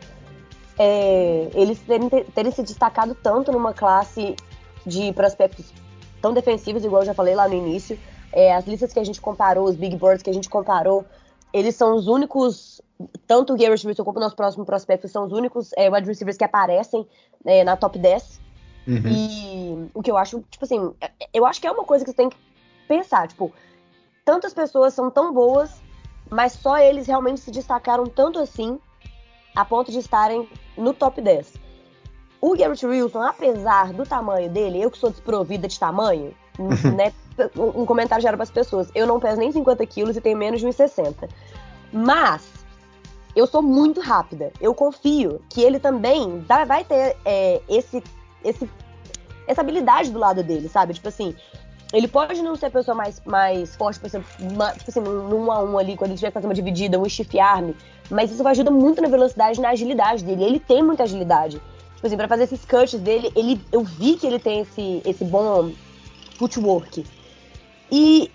é, 0.78 1.48
eles 1.54 1.80
terem, 1.80 2.08
terem 2.08 2.52
se 2.52 2.62
destacado 2.62 3.14
tanto 3.14 3.50
numa 3.50 3.72
classe 3.72 4.36
de 4.86 5.12
prospectos 5.12 5.72
tão 6.22 6.32
defensivos, 6.32 6.84
igual 6.84 7.02
eu 7.02 7.06
já 7.06 7.14
falei 7.14 7.34
lá 7.34 7.48
no 7.48 7.54
início. 7.54 7.98
É, 8.32 8.54
as 8.54 8.66
listas 8.66 8.92
que 8.92 8.98
a 8.98 9.04
gente 9.04 9.20
comparou, 9.20 9.64
os 9.64 9.76
big 9.76 9.96
boards 9.96 10.22
que 10.22 10.30
a 10.30 10.32
gente 10.32 10.48
comparou, 10.48 11.04
eles 11.52 11.74
são 11.74 11.94
os 11.94 12.06
únicos, 12.06 12.80
tanto 13.26 13.54
o 13.54 13.56
Garrett 13.56 13.86
Wilson 13.86 14.04
como 14.04 14.18
o 14.18 14.20
nosso 14.20 14.36
próximo 14.36 14.64
prospecto, 14.64 15.08
são 15.08 15.26
os 15.26 15.32
únicos 15.32 15.72
é, 15.76 15.90
wide 15.90 16.06
receivers 16.06 16.36
que 16.36 16.44
aparecem 16.44 17.06
é, 17.44 17.64
na 17.64 17.76
top 17.76 17.98
10. 17.98 18.40
Uhum. 18.86 19.02
E 19.06 19.90
o 19.94 20.02
que 20.02 20.10
eu 20.10 20.16
acho, 20.16 20.44
tipo 20.50 20.64
assim, 20.64 20.94
eu 21.32 21.44
acho 21.44 21.60
que 21.60 21.66
é 21.66 21.70
uma 21.70 21.84
coisa 21.84 22.04
que 22.04 22.10
você 22.10 22.16
tem 22.16 22.28
que 22.28 22.36
pensar, 22.86 23.26
tipo, 23.26 23.52
tantas 24.24 24.54
pessoas 24.54 24.94
são 24.94 25.10
tão 25.10 25.32
boas, 25.32 25.82
mas 26.30 26.52
só 26.52 26.78
eles 26.78 27.06
realmente 27.06 27.40
se 27.40 27.50
destacaram 27.50 28.04
tanto 28.06 28.38
assim, 28.38 28.78
a 29.54 29.64
ponto 29.64 29.90
de 29.90 29.98
estarem 29.98 30.48
no 30.76 30.92
top 30.92 31.20
10. 31.20 31.65
O 32.40 32.56
Garrett 32.56 32.84
Wilson, 32.86 33.22
apesar 33.22 33.92
do 33.92 34.04
tamanho 34.04 34.50
dele, 34.50 34.82
eu 34.82 34.90
que 34.90 34.98
sou 34.98 35.10
desprovida 35.10 35.66
de 35.66 35.78
tamanho, 35.78 36.34
né? 36.94 37.12
Um 37.56 37.84
comentário 37.84 38.22
já 38.22 38.28
era 38.28 38.36
para 38.36 38.44
as 38.44 38.50
pessoas. 38.50 38.88
Eu 38.94 39.06
não 39.06 39.20
peso 39.20 39.38
nem 39.38 39.52
50 39.52 39.84
quilos 39.86 40.16
e 40.16 40.20
tenho 40.20 40.38
menos 40.38 40.60
de 40.60 40.66
1,60. 40.66 41.28
Mas 41.92 42.48
eu 43.34 43.46
sou 43.46 43.60
muito 43.60 44.00
rápida. 44.00 44.50
Eu 44.60 44.74
confio 44.74 45.42
que 45.50 45.62
ele 45.62 45.78
também 45.78 46.42
vai 46.66 46.82
ter 46.84 47.16
é, 47.24 47.60
esse, 47.68 48.02
esse, 48.42 48.68
essa 49.46 49.60
habilidade 49.60 50.10
do 50.10 50.18
lado 50.18 50.42
dele, 50.42 50.68
sabe? 50.68 50.94
Tipo 50.94 51.08
assim, 51.08 51.34
ele 51.92 52.08
pode 52.08 52.42
não 52.42 52.56
ser 52.56 52.66
a 52.66 52.70
pessoa 52.70 52.94
mais, 52.94 53.20
mais 53.24 53.76
forte, 53.76 54.00
por 54.00 54.06
exemplo, 54.06 54.28
tipo 54.78 54.90
assim, 54.90 55.00
num 55.00 55.44
1 55.44 55.52
a 55.52 55.62
1 55.62 55.78
ali, 55.78 55.96
quando 55.96 56.10
ele 56.10 56.18
tiver 56.18 56.28
que 56.28 56.34
fazer 56.34 56.46
uma 56.46 56.54
dividida, 56.54 56.98
um 56.98 57.08
stiff 57.08 57.38
arm, 57.38 57.72
mas 58.10 58.30
isso 58.30 58.46
ajuda 58.48 58.70
muito 58.70 59.02
na 59.02 59.08
velocidade 59.08 59.58
e 59.58 59.62
na 59.62 59.70
agilidade 59.70 60.24
dele. 60.24 60.42
Ele 60.42 60.58
tem 60.58 60.82
muita 60.82 61.02
agilidade. 61.02 61.60
Tipo 61.96 62.06
assim, 62.06 62.16
pra 62.16 62.28
fazer 62.28 62.44
esses 62.44 62.64
cuts 62.64 62.94
dele, 63.00 63.32
ele, 63.34 63.60
eu 63.72 63.82
vi 63.82 64.16
que 64.16 64.26
ele 64.26 64.38
tem 64.38 64.60
esse, 64.60 65.02
esse 65.04 65.24
bom 65.24 65.72
footwork. 66.38 67.04
E 67.90 68.30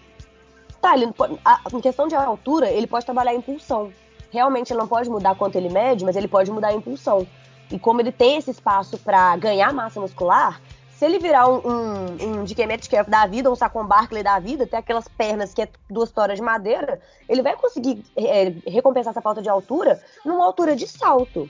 tá, 0.82 0.96
ele 0.96 1.14
a, 1.46 1.62
em 1.72 1.80
questão 1.80 2.08
de 2.08 2.16
altura, 2.16 2.70
ele 2.70 2.88
pode 2.88 3.06
trabalhar 3.06 3.32
a 3.32 3.36
impulsão. 3.36 3.94
Realmente 4.32 4.72
ele 4.72 4.80
não 4.80 4.88
pode 4.88 5.10
mudar 5.10 5.36
quanto 5.36 5.56
ele 5.56 5.70
mede, 5.70 6.04
mas 6.04 6.16
ele 6.16 6.28
pode 6.28 6.50
mudar 6.52 6.70
a 6.70 6.74
impulsão. 6.74 7.28
E 7.70 7.78
como 7.78 8.02
ele 8.02 8.12
tem 8.12 8.38
esse 8.38 8.52
espaço 8.52 8.98
para 8.98 9.36
ganhar 9.38 9.74
massa 9.74 10.02
muscular, 10.02 10.62
se 10.90 11.06
ele 11.06 11.20
virar 11.20 11.48
um, 11.48 11.62
um, 11.66 12.40
um 12.40 12.44
DK 12.44 12.66
Metcalf 12.68 13.10
da 13.10 13.26
vida, 13.26 13.52
um 13.52 13.56
Saquon 13.56 13.86
Barkley 13.86 14.24
da 14.24 14.40
vida, 14.40 14.68
tem 14.68 14.78
aquelas 14.80 15.08
pernas 15.08 15.54
que 15.54 15.62
é 15.62 15.70
duas 15.90 16.12
toras 16.12 16.38
de 16.38 16.44
madeira, 16.44 17.02
ele 17.28 17.42
vai 17.42 17.56
conseguir 17.56 18.04
é, 18.16 18.54
recompensar 18.68 19.12
essa 19.12 19.22
falta 19.22 19.42
de 19.42 19.50
altura 19.50 20.02
numa 20.26 20.46
altura 20.46 20.76
de 20.76 20.88
salto. 20.88 21.50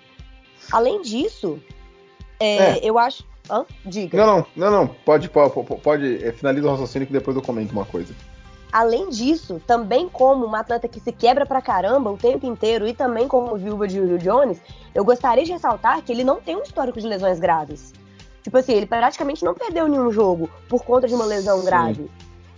Além 0.72 1.02
disso, 1.02 1.62
é, 2.42 2.78
é. 2.78 2.80
eu 2.84 2.98
acho. 2.98 3.24
Hã? 3.50 3.66
Diga. 3.86 4.18
Não, 4.18 4.38
não, 4.38 4.46
não, 4.56 4.72
não. 4.72 4.88
Pode, 4.88 5.30
pode, 5.30 5.52
pode 5.82 6.24
é, 6.24 6.32
finaliza 6.32 6.68
o 6.68 6.72
raciocínio 6.72 7.08
que 7.08 7.14
depois 7.14 7.36
eu 7.36 7.44
comento 7.44 7.74
uma 7.74 7.86
coisa. 7.86 8.14
Além 8.72 9.10
disso, 9.10 9.62
também 9.68 10.08
como 10.08 10.46
uma 10.46 10.60
atleta 10.60 10.88
que 10.88 11.00
se 11.00 11.12
quebra 11.12 11.46
pra 11.46 11.62
caramba 11.62 12.10
o 12.10 12.18
tempo 12.18 12.46
inteiro 12.46 12.88
e 12.88 12.94
também 12.94 13.28
como 13.28 13.58
viúva 13.58 13.86
de 13.86 13.96
Julio 13.96 14.18
Jones, 14.18 14.62
eu 14.96 15.04
gostaria 15.04 15.44
de 15.44 15.52
ressaltar 15.52 16.02
que 16.02 16.12
ele 16.12 16.24
não 16.24 16.40
tem 16.40 16.56
um 16.56 16.64
histórico 16.64 17.00
de 17.00 17.06
lesões 17.06 17.38
graves. 17.38 17.92
Tipo 18.42 18.58
assim, 18.58 18.74
ele 18.74 18.86
praticamente 18.86 19.44
não 19.44 19.54
perdeu 19.54 19.88
nenhum 19.88 20.12
jogo 20.12 20.50
por 20.70 20.84
conta 20.84 21.08
de 21.08 21.14
uma 21.14 21.26
lesão 21.26 21.60
Sim. 21.60 21.66
grave. 21.66 22.12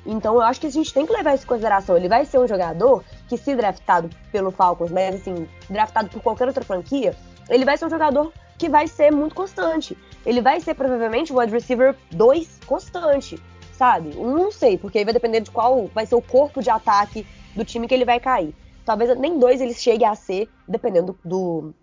Então 0.05 0.35
eu 0.35 0.41
acho 0.41 0.59
que 0.59 0.67
a 0.67 0.71
gente 0.71 0.93
tem 0.93 1.05
que 1.05 1.13
levar 1.13 1.33
isso 1.33 1.45
em 1.45 1.47
consideração. 1.47 1.97
Ele 1.97 2.07
vai 2.07 2.25
ser 2.25 2.37
um 2.37 2.47
jogador 2.47 3.03
que, 3.27 3.37
se 3.37 3.55
draftado 3.55 4.09
pelo 4.31 4.51
Falcons, 4.51 4.91
mas 4.91 5.15
assim, 5.15 5.47
draftado 5.69 6.09
por 6.09 6.21
qualquer 6.21 6.47
outra 6.47 6.63
franquia, 6.63 7.15
ele 7.49 7.65
vai 7.65 7.77
ser 7.77 7.85
um 7.85 7.89
jogador 7.89 8.31
que 8.57 8.69
vai 8.69 8.87
ser 8.87 9.11
muito 9.11 9.35
constante. 9.35 9.97
Ele 10.25 10.41
vai 10.41 10.59
ser 10.59 10.73
provavelmente 10.73 11.33
o 11.33 11.39
wide 11.39 11.51
receiver 11.51 11.95
2 12.11 12.59
constante, 12.65 13.41
sabe? 13.73 14.15
Um 14.17 14.33
não 14.33 14.51
sei, 14.51 14.77
porque 14.77 14.99
aí 14.99 15.03
vai 15.03 15.13
depender 15.13 15.41
de 15.41 15.51
qual 15.51 15.87
vai 15.87 16.05
ser 16.05 16.15
o 16.15 16.21
corpo 16.21 16.61
de 16.61 16.69
ataque 16.69 17.25
do 17.55 17.65
time 17.65 17.87
que 17.87 17.93
ele 17.93 18.05
vai 18.05 18.19
cair. 18.19 18.55
Talvez 18.85 19.17
nem 19.17 19.39
dois 19.39 19.61
ele 19.61 19.73
chegue 19.73 20.03
a 20.03 20.15
ser, 20.15 20.49
dependendo 20.67 21.17
do, 21.23 21.73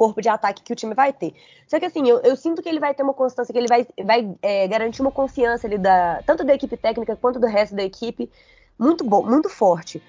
corpo 0.00 0.22
de 0.22 0.30
ataque 0.30 0.62
que 0.62 0.72
o 0.72 0.76
time 0.76 0.94
vai 0.94 1.12
ter. 1.12 1.34
Só 1.68 1.78
que 1.78 1.84
assim, 1.84 2.08
eu, 2.08 2.20
eu 2.20 2.34
sinto 2.34 2.62
que 2.62 2.68
ele 2.70 2.80
vai 2.80 2.94
ter 2.94 3.02
uma 3.02 3.12
constância, 3.12 3.52
que 3.52 3.58
ele 3.58 3.68
vai, 3.68 3.86
vai 4.02 4.34
é, 4.40 4.66
garantir 4.66 5.02
uma 5.02 5.12
confiança 5.12 5.66
ali 5.66 5.76
da, 5.76 6.22
tanto 6.24 6.42
da 6.42 6.54
equipe 6.54 6.74
técnica 6.74 7.14
quanto 7.16 7.38
do 7.38 7.46
resto 7.46 7.76
da 7.76 7.82
equipe 7.82 8.30
muito 8.78 9.04
bom, 9.04 9.22
muito 9.22 9.50
forte. 9.50 10.02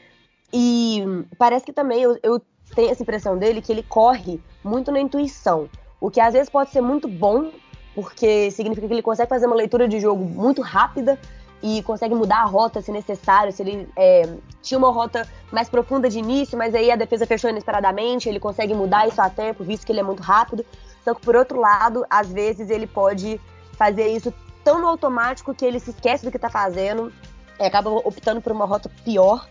E 0.53 1.03
parece 1.37 1.65
que 1.65 1.73
também 1.73 2.01
eu, 2.01 2.17
eu 2.23 2.41
tenho 2.73 2.89
essa 2.89 3.03
impressão 3.03 3.37
dele 3.37 3.61
que 3.61 3.69
ele 3.69 3.83
corre 3.83 4.39
muito 4.63 4.93
na 4.93 5.01
intuição. 5.01 5.69
O 6.01 6.09
que 6.09 6.19
às 6.19 6.33
vezes 6.33 6.49
pode 6.49 6.71
ser 6.71 6.81
muito 6.81 7.07
bom, 7.07 7.51
porque 7.93 8.49
significa 8.49 8.87
que 8.87 8.93
ele 8.93 9.03
consegue 9.03 9.29
fazer 9.29 9.45
uma 9.45 9.55
leitura 9.55 9.87
de 9.87 9.99
jogo 9.99 10.25
muito 10.25 10.63
rápida 10.63 11.19
e 11.61 11.83
consegue 11.83 12.15
mudar 12.15 12.39
a 12.39 12.45
rota 12.45 12.81
se 12.81 12.91
necessário. 12.91 13.53
Se 13.53 13.61
ele 13.61 13.87
é, 13.95 14.27
tinha 14.63 14.79
uma 14.79 14.91
rota 14.91 15.29
mais 15.51 15.69
profunda 15.69 16.09
de 16.09 16.17
início, 16.17 16.57
mas 16.57 16.73
aí 16.73 16.89
a 16.89 16.95
defesa 16.95 17.27
fechou 17.27 17.51
inesperadamente, 17.51 18.27
ele 18.27 18.39
consegue 18.39 18.73
mudar 18.73 19.07
isso 19.07 19.21
a 19.21 19.29
tempo, 19.29 19.63
visto 19.63 19.85
que 19.85 19.91
ele 19.91 19.99
é 19.99 20.03
muito 20.03 20.23
rápido. 20.23 20.65
Só 21.03 21.13
que 21.13 21.21
por 21.21 21.35
outro 21.35 21.59
lado, 21.59 22.03
às 22.09 22.31
vezes 22.31 22.71
ele 22.71 22.87
pode 22.87 23.39
fazer 23.73 24.07
isso 24.07 24.33
tão 24.63 24.81
no 24.81 24.87
automático 24.87 25.53
que 25.53 25.63
ele 25.63 25.79
se 25.79 25.91
esquece 25.91 26.25
do 26.25 26.31
que 26.31 26.37
está 26.37 26.49
fazendo 26.49 27.13
e 27.59 27.63
acaba 27.63 27.91
optando 27.91 28.41
por 28.41 28.51
uma 28.51 28.65
rota 28.65 28.89
pior. 29.03 29.47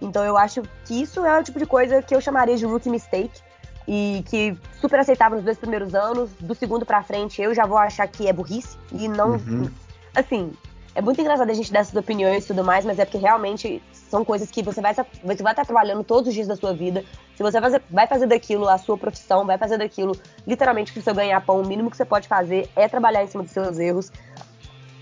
Então 0.00 0.24
eu 0.24 0.38
acho 0.38 0.62
que 0.86 1.02
isso 1.02 1.24
é 1.24 1.38
o 1.38 1.44
tipo 1.44 1.58
de 1.58 1.66
coisa 1.66 2.00
que 2.00 2.14
eu 2.14 2.20
chamaria 2.20 2.56
de 2.56 2.64
rookie 2.64 2.88
mistake 2.88 3.42
e 3.86 4.24
que 4.28 4.56
super 4.80 5.00
aceitável 5.00 5.36
nos 5.36 5.44
dois 5.44 5.58
primeiros 5.58 5.94
anos. 5.94 6.30
Do 6.40 6.54
segundo 6.54 6.86
para 6.86 7.02
frente, 7.02 7.40
eu 7.40 7.54
já 7.54 7.66
vou 7.66 7.78
achar 7.78 8.06
que 8.06 8.28
é 8.28 8.32
burrice 8.32 8.76
e 8.92 9.08
não. 9.08 9.32
Uhum. 9.32 9.70
Assim, 10.14 10.52
é 10.94 11.00
muito 11.00 11.20
engraçado 11.20 11.50
a 11.50 11.54
gente 11.54 11.72
dar 11.72 11.80
essas 11.80 11.94
opiniões 11.94 12.44
e 12.44 12.46
tudo 12.48 12.62
mais, 12.62 12.84
mas 12.84 12.98
é 12.98 13.04
porque 13.04 13.18
realmente 13.18 13.82
são 13.92 14.24
coisas 14.24 14.50
que 14.50 14.62
você 14.62 14.80
vai, 14.80 14.94
você 14.94 15.42
vai 15.42 15.52
estar 15.52 15.64
trabalhando 15.64 16.04
todos 16.04 16.28
os 16.28 16.34
dias 16.34 16.46
da 16.46 16.54
sua 16.54 16.74
vida. 16.74 17.02
Se 17.34 17.42
você 17.42 17.58
vai 17.58 17.70
fazer, 17.70 17.82
vai 17.90 18.06
fazer 18.06 18.26
daquilo 18.26 18.68
a 18.68 18.76
sua 18.76 18.98
profissão, 18.98 19.46
vai 19.46 19.56
fazer 19.56 19.78
daquilo 19.78 20.14
literalmente 20.46 20.96
o 20.98 21.02
seu 21.02 21.14
ganhar 21.14 21.40
pão, 21.40 21.62
o 21.62 21.66
mínimo 21.66 21.90
que 21.90 21.96
você 21.96 22.04
pode 22.04 22.28
fazer 22.28 22.68
é 22.76 22.86
trabalhar 22.88 23.24
em 23.24 23.26
cima 23.26 23.42
dos 23.42 23.52
seus 23.52 23.78
erros. 23.78 24.12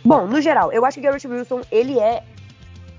Bom, 0.04 0.26
no 0.26 0.40
geral, 0.40 0.72
eu 0.72 0.84
acho 0.84 0.94
que 0.94 1.02
Garrett 1.02 1.26
Wilson, 1.26 1.60
ele 1.70 1.98
é 1.98 2.22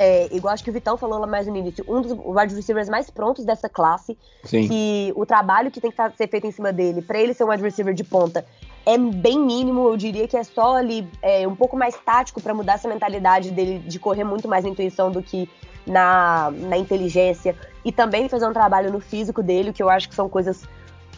é, 0.03 0.27
igual 0.35 0.51
acho 0.51 0.63
que 0.63 0.69
o 0.71 0.73
Vitão 0.73 0.97
falou 0.97 1.19
lá 1.19 1.27
mais 1.27 1.45
no 1.45 1.55
início, 1.55 1.85
um 1.87 2.01
dos 2.01 2.11
wide 2.11 2.55
receivers 2.55 2.89
mais 2.89 3.11
prontos 3.11 3.45
dessa 3.45 3.69
classe. 3.69 4.17
Sim. 4.43 4.67
Que 4.67 5.13
o 5.15 5.27
trabalho 5.27 5.69
que 5.69 5.79
tem 5.79 5.91
que 5.91 5.97
ser 6.17 6.27
feito 6.27 6.47
em 6.47 6.51
cima 6.51 6.73
dele, 6.73 7.03
para 7.03 7.19
ele 7.19 7.35
ser 7.35 7.43
um 7.43 7.49
wide 7.49 7.61
receiver 7.61 7.93
de 7.93 8.03
ponta, 8.03 8.43
é 8.83 8.97
bem 8.97 9.39
mínimo. 9.39 9.87
Eu 9.87 9.95
diria 9.95 10.27
que 10.27 10.35
é 10.35 10.43
só 10.43 10.75
ali 10.75 11.07
é, 11.21 11.47
um 11.47 11.55
pouco 11.55 11.77
mais 11.77 11.95
tático 11.95 12.41
para 12.41 12.51
mudar 12.51 12.73
essa 12.73 12.87
mentalidade 12.87 13.51
dele 13.51 13.77
de 13.77 13.99
correr 13.99 14.23
muito 14.23 14.47
mais 14.47 14.63
na 14.63 14.71
intuição 14.71 15.11
do 15.11 15.21
que 15.21 15.47
na, 15.85 16.49
na 16.51 16.77
inteligência. 16.77 17.55
E 17.85 17.91
também 17.91 18.27
fazer 18.27 18.47
um 18.47 18.53
trabalho 18.53 18.91
no 18.91 18.99
físico 18.99 19.43
dele, 19.43 19.71
que 19.71 19.83
eu 19.83 19.89
acho 19.89 20.09
que 20.09 20.15
são 20.15 20.27
coisas 20.27 20.63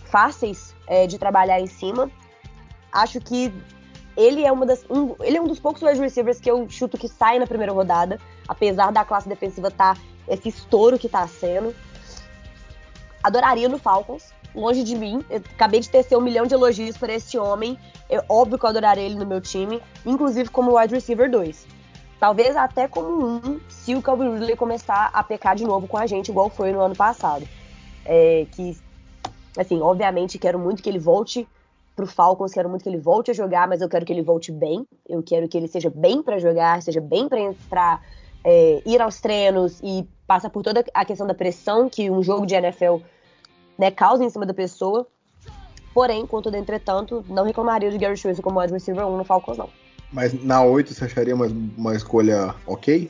fáceis 0.03 0.75
é, 0.87 1.07
de 1.07 1.17
trabalhar 1.17 1.61
em 1.61 1.67
cima. 1.67 2.11
Acho 2.91 3.21
que 3.21 3.49
ele 4.15 4.45
é 4.45 4.51
uma 4.51 4.65
das. 4.65 4.85
Um, 4.89 5.15
ele 5.21 5.37
é 5.37 5.41
um 5.41 5.47
dos 5.47 5.59
poucos 5.59 5.81
wide 5.81 5.99
receivers 5.99 6.39
que 6.39 6.49
eu 6.49 6.69
chuto 6.69 6.97
que 6.97 7.07
sai 7.07 7.39
na 7.39 7.47
primeira 7.47 7.71
rodada, 7.71 8.19
apesar 8.47 8.91
da 8.91 9.03
classe 9.03 9.27
defensiva 9.27 9.69
estar 9.69 9.95
tá, 9.95 10.01
esse 10.27 10.49
estouro 10.49 10.99
que 10.99 11.07
está 11.07 11.27
sendo. 11.27 11.73
Adoraria 13.23 13.69
no 13.69 13.79
Falcons, 13.79 14.33
longe 14.53 14.83
de 14.83 14.95
mim. 14.95 15.23
Eu 15.29 15.41
acabei 15.55 15.79
de 15.79 15.89
tecer 15.89 16.17
um 16.17 16.21
milhão 16.21 16.45
de 16.45 16.53
elogios 16.53 16.97
para 16.97 17.13
esse 17.13 17.37
homem. 17.37 17.77
É 18.09 18.23
óbvio 18.29 18.59
que 18.59 18.65
eu 18.65 18.69
adoraria 18.69 19.03
ele 19.03 19.15
no 19.15 19.25
meu 19.25 19.41
time, 19.41 19.81
inclusive 20.05 20.49
como 20.49 20.77
wide 20.77 20.93
receiver 20.93 21.29
2. 21.29 21.65
Talvez 22.19 22.55
até 22.55 22.87
como 22.87 23.25
um, 23.25 23.59
se 23.67 23.95
o 23.95 24.01
Calvin 24.01 24.33
Ridley 24.33 24.55
começar 24.55 25.09
a 25.11 25.23
pecar 25.23 25.55
de 25.55 25.65
novo 25.65 25.87
com 25.87 25.97
a 25.97 26.05
gente, 26.05 26.29
igual 26.29 26.49
foi 26.49 26.71
no 26.71 26.79
ano 26.79 26.95
passado. 26.95 27.47
É, 28.05 28.45
que, 28.51 28.77
assim, 29.57 29.81
obviamente 29.81 30.37
quero 30.37 30.59
muito 30.59 30.83
que 30.83 30.89
ele 30.89 30.99
volte 30.99 31.47
pro 31.95 32.07
Falcons, 32.07 32.53
quero 32.53 32.69
muito 32.69 32.83
que 32.83 32.89
ele 32.89 32.97
volte 32.97 33.31
a 33.31 33.33
jogar, 33.33 33.67
mas 33.67 33.81
eu 33.81 33.89
quero 33.89 34.05
que 34.05 34.11
ele 34.11 34.21
volte 34.21 34.51
bem. 34.51 34.87
Eu 35.07 35.21
quero 35.21 35.47
que 35.47 35.57
ele 35.57 35.67
seja 35.67 35.89
bem 35.89 36.21
para 36.23 36.39
jogar, 36.39 36.81
seja 36.81 36.99
bem 36.99 37.29
para 37.29 37.39
entrar 37.39 38.01
é, 38.43 38.81
ir 38.85 39.01
aos 39.01 39.21
treinos 39.21 39.79
e 39.81 40.07
passa 40.27 40.49
por 40.49 40.63
toda 40.63 40.83
a 40.93 41.05
questão 41.05 41.25
da 41.25 41.33
pressão 41.33 41.89
que 41.89 42.09
um 42.09 42.21
jogo 42.21 42.45
de 42.45 42.55
NFL 42.55 42.97
né, 43.77 43.89
causa 43.91 44.23
em 44.23 44.29
cima 44.29 44.45
da 44.45 44.53
pessoa. 44.53 45.07
Porém, 45.93 46.25
contudo, 46.25 46.57
entretanto, 46.57 47.23
não 47.29 47.43
reclamaria 47.43 47.91
de 47.91 47.97
Gary 47.97 48.19
Wilson 48.25 48.41
como 48.41 48.59
wide 48.59 48.73
receiver 48.73 49.05
1 49.05 49.17
no 49.17 49.23
Falcons, 49.23 49.57
não. 49.57 49.69
Mas 50.11 50.33
na 50.43 50.63
8 50.63 50.93
você 50.93 51.05
acharia 51.05 51.35
uma, 51.35 51.47
uma 51.77 51.95
escolha 51.95 52.53
ok? 52.65 53.09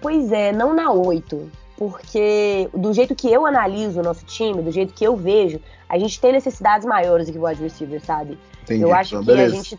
Pois 0.00 0.30
é, 0.30 0.52
não 0.52 0.74
na 0.74 0.92
8. 0.92 1.50
Porque 1.78 2.68
do 2.74 2.92
jeito 2.92 3.14
que 3.14 3.32
eu 3.32 3.46
analiso 3.46 4.00
o 4.00 4.02
nosso 4.02 4.24
time, 4.24 4.60
do 4.60 4.72
jeito 4.72 4.92
que 4.92 5.04
eu 5.04 5.14
vejo, 5.16 5.60
a 5.88 5.96
gente 5.96 6.20
tem 6.20 6.32
necessidades 6.32 6.84
maiores 6.84 7.28
do 7.28 7.32
que 7.32 7.38
o 7.38 7.46
wide 7.46 7.62
receiver, 7.62 8.04
sabe? 8.04 8.36
Entendi. 8.64 8.82
Eu 8.82 8.92
acho 8.92 9.14
Então, 9.14 9.24
que 9.24 9.30
a 9.30 9.34
beleza. 9.34 9.54
gente. 9.54 9.78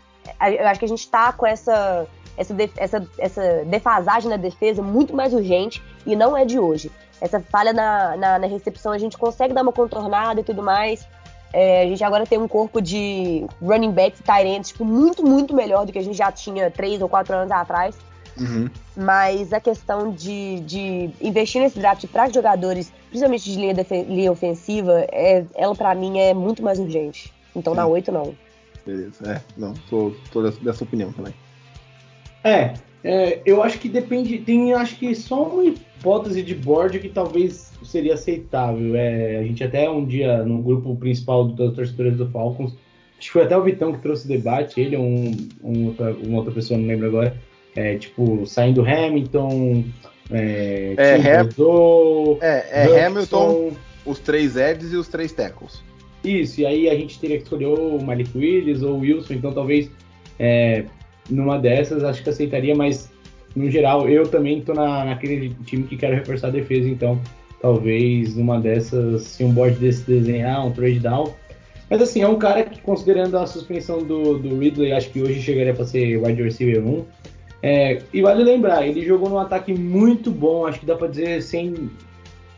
Eu 0.58 0.66
acho 0.66 0.78
que 0.78 0.84
a 0.86 0.88
gente 0.88 1.08
tá 1.10 1.32
com 1.32 1.46
essa, 1.46 2.06
essa, 2.38 2.54
essa, 2.76 3.08
essa 3.18 3.64
defasagem 3.66 4.30
na 4.30 4.36
defesa 4.38 4.80
muito 4.82 5.14
mais 5.14 5.34
urgente 5.34 5.82
e 6.06 6.16
não 6.16 6.34
é 6.34 6.44
de 6.46 6.58
hoje. 6.58 6.90
Essa 7.20 7.38
falha 7.38 7.72
na, 7.74 8.16
na, 8.16 8.38
na 8.38 8.46
recepção 8.46 8.92
a 8.92 8.98
gente 8.98 9.18
consegue 9.18 9.52
dar 9.52 9.60
uma 9.62 9.72
contornada 9.72 10.40
e 10.40 10.44
tudo 10.44 10.62
mais. 10.62 11.06
É, 11.52 11.82
a 11.82 11.86
gente 11.86 12.02
agora 12.02 12.24
tem 12.26 12.38
um 12.38 12.48
corpo 12.48 12.80
de 12.80 13.44
running 13.60 13.90
backs 13.90 14.20
e 14.20 14.22
tight 14.22 14.46
ends, 14.46 14.68
tipo, 14.68 14.84
muito, 14.86 15.22
muito 15.26 15.54
melhor 15.54 15.84
do 15.84 15.92
que 15.92 15.98
a 15.98 16.02
gente 16.02 16.16
já 16.16 16.30
tinha 16.32 16.70
três 16.70 17.02
ou 17.02 17.08
quatro 17.08 17.34
anos 17.34 17.50
atrás. 17.50 17.94
Uhum. 18.40 18.70
Mas 18.96 19.52
a 19.52 19.60
questão 19.60 20.10
de, 20.12 20.60
de 20.60 21.10
investir 21.20 21.60
nesse 21.60 21.78
draft 21.78 22.06
para 22.06 22.30
jogadores, 22.30 22.90
principalmente 23.08 23.44
de 23.44 23.56
linha, 23.56 23.86
linha 24.08 24.32
ofensiva, 24.32 25.06
é, 25.12 25.44
ela 25.54 25.74
pra 25.74 25.94
mim 25.94 26.18
é 26.18 26.32
muito 26.32 26.62
mais 26.62 26.78
urgente. 26.78 27.32
Então 27.54 27.74
na 27.74 27.84
Sim. 27.84 27.90
8 27.90 28.12
não. 28.12 28.34
Beleza. 28.86 29.30
É, 29.30 29.42
não, 29.56 29.74
tô, 29.90 30.12
tô 30.32 30.42
dessa, 30.42 30.60
dessa 30.60 30.84
opinião 30.84 31.12
também. 31.12 31.34
É, 32.42 32.72
é, 33.04 33.40
eu 33.44 33.62
acho 33.62 33.78
que 33.78 33.88
depende. 33.88 34.38
Tem 34.38 34.72
acho 34.72 34.96
que 34.96 35.14
só 35.14 35.42
uma 35.42 35.64
hipótese 35.64 36.42
de 36.42 36.54
board 36.54 36.98
que 36.98 37.08
talvez 37.08 37.72
seria 37.84 38.14
aceitável. 38.14 38.96
É, 38.96 39.36
a 39.36 39.42
gente 39.42 39.62
até 39.62 39.88
um 39.90 40.04
dia 40.04 40.42
no 40.44 40.62
grupo 40.62 40.96
principal 40.96 41.46
dos 41.46 41.74
torcedores 41.74 42.16
do 42.16 42.28
Falcons, 42.30 42.72
acho 43.18 43.26
que 43.26 43.32
foi 43.32 43.42
até 43.42 43.56
o 43.56 43.62
Vitão 43.62 43.92
que 43.92 44.00
trouxe 44.00 44.24
o 44.24 44.28
debate, 44.28 44.80
ele 44.80 44.96
ou 44.96 45.04
um, 45.04 45.48
um 45.62 45.86
outra, 45.88 46.12
uma 46.14 46.38
outra 46.38 46.52
pessoa, 46.52 46.78
não 46.78 46.86
lembro 46.86 47.06
agora. 47.06 47.36
É, 47.76 47.96
tipo, 47.96 48.46
saindo 48.46 48.82
Hamilton, 48.82 49.84
é, 50.30 50.94
É, 50.96 51.16
Thibodeau, 51.16 52.38
É, 52.40 52.84
é 52.84 53.06
Hamilton, 53.06 53.72
os 54.04 54.18
três 54.18 54.56
Eds 54.56 54.92
e 54.92 54.96
os 54.96 55.08
três 55.08 55.32
tackles. 55.32 55.82
Isso, 56.22 56.60
e 56.60 56.66
aí 56.66 56.88
a 56.88 56.94
gente 56.94 57.18
teria 57.18 57.38
que 57.38 57.44
escolher 57.44 57.66
ou 57.66 57.96
o 57.96 58.04
Malik 58.04 58.36
Willis 58.36 58.82
ou 58.82 58.96
o 58.96 59.00
Wilson, 59.00 59.34
então 59.34 59.52
talvez 59.52 59.90
é, 60.38 60.84
numa 61.28 61.58
dessas 61.58 62.04
acho 62.04 62.22
que 62.22 62.28
aceitaria, 62.28 62.74
mas 62.74 63.10
no 63.56 63.70
geral 63.70 64.08
eu 64.08 64.26
também 64.26 64.60
tô 64.60 64.74
na, 64.74 65.04
naquele 65.04 65.54
time 65.64 65.84
que 65.84 65.96
quero 65.96 66.14
reforçar 66.14 66.48
a 66.48 66.50
defesa, 66.50 66.88
então 66.88 67.20
talvez 67.60 68.36
uma 68.36 68.60
dessas, 68.60 69.22
se 69.22 69.44
um 69.44 69.52
board 69.52 69.78
desse 69.78 70.02
desenhar, 70.02 70.66
um 70.66 70.72
trade 70.72 71.00
down. 71.00 71.32
Mas 71.88 72.00
assim, 72.00 72.22
é 72.22 72.28
um 72.28 72.38
cara 72.38 72.62
que 72.62 72.80
considerando 72.80 73.36
a 73.36 73.46
suspensão 73.46 73.98
do, 73.98 74.38
do 74.38 74.58
Ridley, 74.58 74.92
acho 74.92 75.10
que 75.10 75.20
hoje 75.20 75.42
chegaria 75.42 75.74
para 75.74 75.84
ser 75.84 76.16
wide 76.16 76.42
receiver 76.42 76.86
1. 76.86 77.04
É, 77.62 78.02
e 78.12 78.22
vale 78.22 78.42
lembrar, 78.42 78.86
ele 78.86 79.02
jogou 79.04 79.28
num 79.28 79.38
ataque 79.38 79.72
muito 79.74 80.30
bom, 80.30 80.66
acho 80.66 80.80
que 80.80 80.86
dá 80.86 80.94
para 80.96 81.08
dizer 81.08 81.42
sem, 81.42 81.90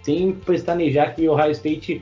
sem 0.03 0.32
pestanejar 0.32 1.14
que 1.14 1.28
o 1.28 1.32
Ohio 1.32 1.50
State 1.50 2.00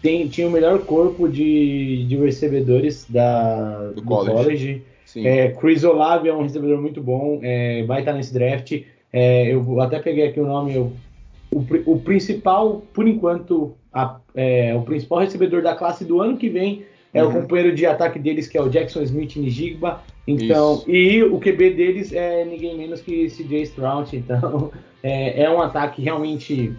tem, 0.00 0.26
tinha 0.28 0.48
o 0.48 0.50
melhor 0.50 0.78
corpo 0.80 1.28
de, 1.28 2.06
de 2.06 2.16
recebedores 2.16 3.06
da, 3.08 3.88
Do 3.88 3.94
do, 3.96 4.02
college. 4.02 4.32
college. 4.34 4.82
É, 5.16 5.48
Chris 5.50 5.84
Olave 5.84 6.28
é 6.28 6.34
um 6.34 6.42
recebedor 6.42 6.80
muito 6.80 7.02
bom, 7.02 7.40
é, 7.42 7.82
vai 7.84 7.98
estar 8.00 8.12
nesse 8.14 8.32
draft. 8.32 8.72
É, 9.12 9.52
eu 9.52 9.80
até 9.80 9.98
peguei 9.98 10.28
aqui 10.28 10.40
o 10.40 10.46
nome, 10.46 10.74
eu- 10.74 10.92
o, 11.52 11.64
o 11.92 12.00
principal, 12.00 12.82
por 12.94 13.06
enquanto, 13.08 13.74
a- 13.92 14.18
é, 14.34 14.72
o 14.74 14.82
principal 14.82 15.18
recebedor 15.18 15.62
da 15.62 15.74
classe 15.74 16.04
do 16.04 16.20
ano 16.20 16.36
que 16.38 16.48
vem 16.48 16.84
é 17.12 17.22
o 17.22 17.26
Uhum. 17.26 17.42
companheiro 17.42 17.74
de 17.74 17.86
ataque 17.86 18.18
deles, 18.18 18.46
que 18.46 18.56
é 18.56 18.62
o 18.62 18.68
Jackson 18.68 19.02
Smith 19.02 19.36
Nijigba. 19.36 20.00
Então, 20.26 20.74
Isso. 20.74 20.90
e 20.90 21.22
o 21.24 21.38
QB 21.40 21.70
deles 21.70 22.12
é 22.12 22.44
ninguém 22.44 22.76
menos 22.76 23.00
que 23.00 23.28
CJ 23.28 23.62
Stroud. 23.62 24.10
Então, 24.16 24.70
é, 25.02 25.42
é 25.44 25.50
um 25.50 25.60
ataque 25.60 26.02
realmente 26.02 26.72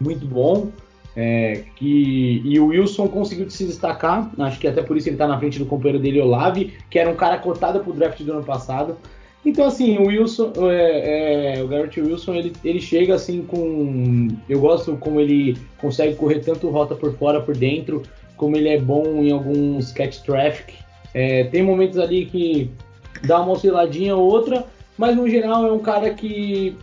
muito 0.00 0.26
bom. 0.26 0.68
é, 1.18 1.62
que, 1.76 2.42
e 2.44 2.60
o 2.60 2.66
Wilson 2.66 3.08
conseguiu 3.08 3.48
se 3.48 3.64
destacar, 3.64 4.30
acho 4.38 4.60
que 4.60 4.68
até 4.68 4.82
por 4.82 4.98
isso 4.98 5.08
ele 5.08 5.14
está 5.14 5.26
na 5.26 5.38
frente 5.38 5.58
do 5.58 5.64
companheiro 5.64 5.98
dele, 5.98 6.20
Olave, 6.20 6.74
que 6.90 6.98
era 6.98 7.08
um 7.08 7.14
cara 7.14 7.38
cotado 7.38 7.80
para 7.80 7.90
o 7.90 7.94
draft 7.94 8.20
do 8.20 8.32
ano 8.32 8.44
passado. 8.44 8.98
Então, 9.42 9.64
assim, 9.64 9.96
o 9.96 10.08
Wilson, 10.08 10.52
é, 10.70 11.56
é, 11.58 11.62
o 11.62 11.68
Garrett 11.68 11.98
Wilson, 12.02 12.34
ele, 12.34 12.52
ele 12.62 12.80
chega 12.80 13.14
assim 13.14 13.42
com. 13.44 14.28
Eu 14.46 14.60
gosto 14.60 14.94
como 14.98 15.18
ele 15.18 15.56
consegue 15.78 16.16
correr 16.16 16.40
tanto 16.40 16.68
rota 16.68 16.94
por 16.94 17.14
fora, 17.14 17.40
por 17.40 17.56
dentro, 17.56 18.02
como 18.36 18.56
ele 18.56 18.68
é 18.68 18.80
bom 18.80 19.22
em 19.22 19.32
alguns 19.32 19.92
catch 19.92 20.18
traffic. 20.22 20.74
É, 21.14 21.44
tem 21.44 21.62
momentos 21.62 21.98
ali 21.98 22.26
que 22.26 22.70
dá 23.24 23.40
uma 23.40 23.52
osciladinha 23.52 24.14
ou 24.14 24.30
outra, 24.30 24.64
mas 24.98 25.16
no 25.16 25.28
geral 25.28 25.66
é 25.66 25.72
um 25.72 25.78
cara 25.78 26.12
que 26.12 26.76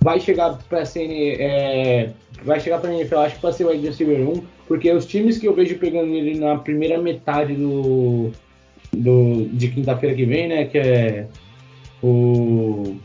vai 0.00 0.20
chegar 0.20 0.58
para 0.68 0.84
ser 0.84 1.40
é, 1.40 2.10
vai 2.44 2.60
chegar 2.60 2.80
para 2.80 2.92
NFL, 2.92 3.18
acho 3.18 3.34
que 3.36 3.40
para 3.40 3.52
ser 3.52 3.64
o 3.64 3.70
wide 3.70 3.86
receiver 3.86 4.20
1, 4.20 4.42
porque 4.68 4.90
os 4.92 5.06
times 5.06 5.38
que 5.38 5.48
eu 5.48 5.54
vejo 5.54 5.78
pegando 5.78 6.12
ele 6.14 6.38
na 6.38 6.56
primeira 6.56 6.98
metade 7.00 7.54
do, 7.54 8.30
do 8.92 9.46
de 9.52 9.68
quinta-feira 9.68 10.14
que 10.14 10.24
vem, 10.24 10.48
né, 10.48 10.64
que 10.66 10.78
é 10.78 11.26
o 12.02 12.96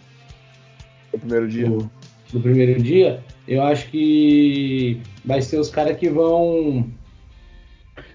O 1.14 1.18
primeiro 1.20 1.48
dia. 1.48 1.70
do, 1.70 1.90
do 2.34 2.40
primeiro 2.40 2.82
dia, 2.82 3.24
eu 3.48 3.62
acho 3.64 3.90
que 3.90 5.02
vai 5.26 5.42
ser 5.42 5.60
os 5.60 5.70
caras 5.70 5.98
que 5.98 6.10
vão 6.10 6.86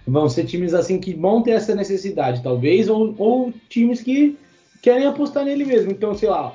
vão 0.06 0.28
ser 0.28 0.44
times 0.44 0.72
assim 0.74 0.98
que 1.00 1.14
vão 1.14 1.42
ter 1.42 1.52
essa 1.52 1.74
necessidade, 1.74 2.42
talvez, 2.42 2.88
ou, 2.88 3.14
ou 3.18 3.52
times 3.68 4.00
que 4.02 4.36
querem 4.82 5.06
apostar 5.06 5.44
nele 5.44 5.64
mesmo. 5.64 5.90
Então, 5.90 6.14
sei 6.14 6.28
lá, 6.28 6.54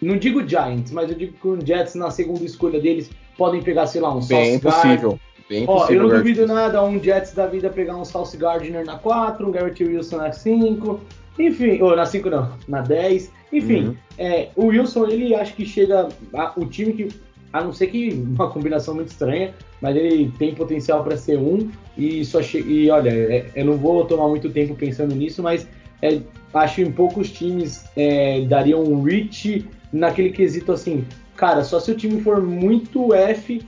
não 0.00 0.16
digo 0.16 0.46
Giants, 0.46 0.90
mas 0.90 1.10
eu 1.10 1.16
digo 1.16 1.32
que 1.40 1.48
os 1.48 1.64
Jets 1.64 1.94
na 1.94 2.10
segunda 2.10 2.44
escolha 2.44 2.80
deles 2.80 3.10
podem 3.38 3.62
pegar, 3.62 3.86
sei 3.86 4.00
lá, 4.00 4.14
um 4.14 4.20
Bem 4.26 4.58
Gardner. 4.58 4.60
possível. 4.60 5.20
Bem 5.48 5.64
Ó, 5.66 5.78
possível. 5.80 6.02
eu 6.02 6.08
não 6.08 6.16
duvido 6.18 6.46
nada 6.46 6.82
um 6.84 7.02
Jets 7.02 7.32
da 7.34 7.46
vida 7.46 7.70
pegar 7.70 7.96
um 7.96 8.04
Sauce 8.04 8.36
Gardner 8.36 8.84
na 8.84 8.98
4, 8.98 9.46
um 9.46 9.50
Garrett 9.50 9.82
Wilson 9.84 10.16
na 10.18 10.32
5, 10.32 11.00
enfim, 11.38 11.80
ou 11.80 11.94
na 11.96 12.04
5 12.04 12.28
não, 12.30 12.52
na 12.68 12.80
10, 12.80 13.32
enfim. 13.52 13.86
Uhum. 13.88 13.96
É, 14.18 14.48
o 14.56 14.66
Wilson, 14.66 15.06
ele 15.06 15.34
acho 15.34 15.54
que 15.54 15.64
chega. 15.64 16.08
a- 16.34 16.52
o 16.56 16.66
time 16.66 16.92
que. 16.92 17.08
A 17.52 17.62
não 17.62 17.72
ser 17.72 17.88
que 17.88 18.10
uma 18.12 18.48
combinação 18.50 18.94
muito 18.94 19.08
estranha, 19.08 19.52
mas 19.80 19.94
ele 19.96 20.32
tem 20.38 20.54
potencial 20.54 21.04
para 21.04 21.16
ser 21.16 21.38
um. 21.38 21.70
E 21.98 22.24
só 22.24 22.40
che- 22.42 22.60
E 22.66 22.88
olha, 22.90 23.10
é, 23.10 23.50
eu 23.54 23.64
não 23.64 23.76
vou 23.76 24.04
tomar 24.06 24.28
muito 24.28 24.48
tempo 24.50 24.74
pensando 24.74 25.14
nisso, 25.14 25.42
mas 25.42 25.66
é, 26.00 26.20
acho 26.54 26.76
que 26.76 26.82
em 26.82 26.90
poucos 26.92 27.30
times 27.30 27.84
é, 27.96 28.40
dariam 28.46 28.82
um 28.82 29.02
reach 29.02 29.66
naquele 29.92 30.30
quesito 30.30 30.72
assim. 30.72 31.04
Cara, 31.36 31.62
só 31.62 31.78
se 31.78 31.90
o 31.90 31.94
time 31.96 32.20
for 32.22 32.40
muito 32.42 33.12
F 33.12 33.62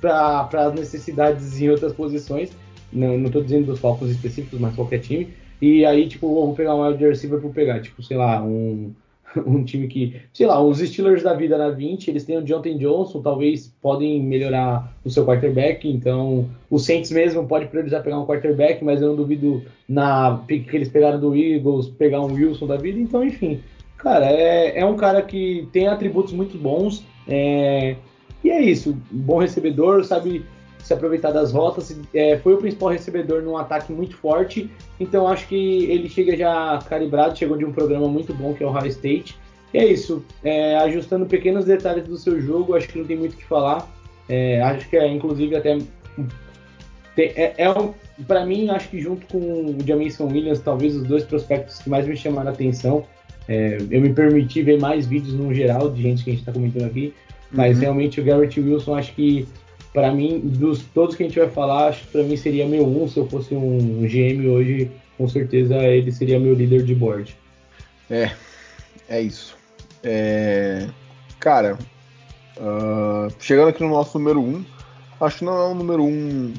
para 0.00 0.48
as 0.52 0.74
necessidades 0.74 1.60
em 1.60 1.70
outras 1.70 1.92
posições. 1.92 2.50
Não, 2.92 3.18
não 3.18 3.30
tô 3.30 3.40
dizendo 3.42 3.66
dos 3.66 3.80
Falcons 3.80 4.10
específicos, 4.10 4.58
mas 4.58 4.74
qualquer 4.74 5.00
time. 5.00 5.28
E 5.60 5.84
aí, 5.84 6.06
tipo, 6.08 6.28
vou 6.32 6.54
pegar 6.54 6.74
um 6.74 6.86
wide 6.86 7.04
receiver 7.04 7.40
por 7.40 7.52
pegar, 7.52 7.80
tipo, 7.80 8.02
sei 8.02 8.16
lá, 8.16 8.42
um, 8.42 8.92
um 9.46 9.64
time 9.64 9.88
que, 9.88 10.16
sei 10.32 10.46
lá, 10.46 10.62
os 10.62 10.78
Steelers 10.78 11.22
da 11.22 11.34
vida 11.34 11.58
na 11.58 11.70
20, 11.70 12.08
eles 12.08 12.24
têm 12.24 12.38
o 12.38 12.46
Jonathan 12.46 12.76
Johnson, 12.78 13.20
talvez 13.20 13.74
podem 13.80 14.22
melhorar 14.22 14.92
o 15.04 15.10
seu 15.10 15.24
quarterback, 15.24 15.88
então 15.88 16.48
o 16.70 16.78
Saints 16.78 17.10
mesmo 17.10 17.46
pode 17.46 17.66
priorizar 17.66 18.02
pegar 18.02 18.18
um 18.18 18.26
quarterback, 18.26 18.84
mas 18.84 19.00
eu 19.00 19.08
não 19.08 19.16
duvido 19.16 19.62
na 19.88 20.38
pick 20.46 20.68
que 20.68 20.76
eles 20.76 20.88
pegaram 20.88 21.20
do 21.20 21.34
Eagles 21.34 21.88
pegar 21.88 22.20
um 22.20 22.32
Wilson 22.32 22.66
da 22.66 22.76
vida, 22.76 22.98
então 22.98 23.24
enfim. 23.24 23.60
Cara, 23.96 24.26
é, 24.26 24.78
é 24.78 24.84
um 24.84 24.96
cara 24.96 25.22
que 25.22 25.68
tem 25.72 25.88
atributos 25.88 26.32
muito 26.32 26.56
bons, 26.56 27.04
é, 27.26 27.96
e 28.44 28.50
é 28.50 28.62
isso, 28.62 28.96
bom 29.10 29.38
recebedor, 29.38 30.04
sabe 30.04 30.44
se 30.88 30.94
aproveitar 30.94 31.30
das 31.30 31.52
rotas, 31.52 31.94
é, 32.14 32.38
foi 32.38 32.54
o 32.54 32.56
principal 32.56 32.88
recebedor 32.88 33.42
num 33.42 33.58
ataque 33.58 33.92
muito 33.92 34.16
forte, 34.16 34.70
então 34.98 35.28
acho 35.28 35.46
que 35.46 35.84
ele 35.84 36.08
chega 36.08 36.34
já 36.34 36.78
calibrado, 36.88 37.38
chegou 37.38 37.58
de 37.58 37.64
um 37.64 37.72
programa 37.72 38.08
muito 38.08 38.32
bom 38.32 38.54
que 38.54 38.64
é 38.64 38.66
o 38.66 38.70
High 38.70 38.88
State. 38.88 39.38
E 39.72 39.78
é 39.78 39.84
isso, 39.84 40.24
é, 40.42 40.76
ajustando 40.78 41.26
pequenos 41.26 41.66
detalhes 41.66 42.08
do 42.08 42.16
seu 42.16 42.40
jogo, 42.40 42.74
acho 42.74 42.88
que 42.88 42.98
não 42.98 43.04
tem 43.04 43.18
muito 43.18 43.34
o 43.34 43.36
que 43.36 43.44
falar. 43.44 43.86
É, 44.30 44.62
acho 44.62 44.88
que 44.88 44.96
é 44.96 45.06
inclusive 45.06 45.54
até 45.56 45.78
é, 47.18 47.54
é 47.58 47.70
um, 47.70 47.92
para 48.26 48.46
mim 48.46 48.70
acho 48.70 48.88
que 48.88 48.98
junto 49.00 49.26
com 49.26 49.38
o 49.38 49.76
Jamison 49.86 50.26
Williams, 50.26 50.60
talvez 50.60 50.96
os 50.96 51.02
dois 51.02 51.24
prospectos 51.24 51.80
que 51.80 51.90
mais 51.90 52.06
me 52.06 52.16
chamaram 52.16 52.48
a 52.48 52.52
atenção. 52.52 53.04
É, 53.46 53.78
eu 53.90 54.00
me 54.00 54.12
permiti 54.12 54.62
ver 54.62 54.78
mais 54.80 55.06
vídeos 55.06 55.34
no 55.34 55.52
geral 55.52 55.90
de 55.90 56.00
gente 56.00 56.24
que 56.24 56.30
a 56.30 56.32
gente 56.32 56.40
está 56.40 56.52
comentando 56.52 56.84
aqui, 56.84 57.12
mas 57.50 57.76
Uhum. 57.76 57.82
realmente 57.82 58.20
o 58.20 58.24
Garrett 58.24 58.60
Wilson 58.60 58.94
acho 58.94 59.14
que 59.14 59.46
para 59.92 60.12
mim, 60.12 60.40
dos 60.40 60.82
todos 60.94 61.16
que 61.16 61.22
a 61.22 61.26
gente 61.26 61.38
vai 61.38 61.48
falar, 61.48 61.88
acho 61.88 62.04
que 62.04 62.12
para 62.12 62.22
mim 62.22 62.36
seria 62.36 62.66
meu 62.66 62.86
um. 62.86 63.08
Se 63.08 63.18
eu 63.18 63.26
fosse 63.28 63.54
um 63.54 64.06
GM 64.06 64.46
hoje, 64.48 64.90
com 65.16 65.28
certeza 65.28 65.76
ele 65.76 66.12
seria 66.12 66.38
meu 66.38 66.54
líder 66.54 66.84
de 66.84 66.94
board. 66.94 67.36
É 69.08 69.20
isso. 69.20 69.56
É, 70.02 70.86
cara, 71.40 71.78
uh, 72.56 73.32
chegando 73.40 73.68
aqui 73.68 73.82
no 73.82 73.90
nosso 73.90 74.18
número 74.18 74.40
1, 74.40 74.44
um, 74.44 74.64
acho 75.20 75.38
que 75.38 75.44
não 75.44 75.58
é 75.58 75.68
um 75.68 75.74
número 75.74 76.04
1 76.04 76.06
um 76.06 76.54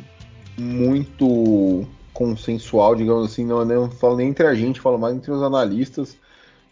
muito 0.58 1.88
consensual, 2.14 2.96
digamos 2.96 3.32
assim, 3.32 3.46
não, 3.46 3.64
não 3.64 3.90
falo 3.90 4.18
nem 4.18 4.28
entre 4.28 4.46
a 4.46 4.54
gente, 4.54 4.82
falo 4.82 4.98
mais 4.98 5.16
entre 5.16 5.32
os 5.32 5.42
analistas. 5.42 6.18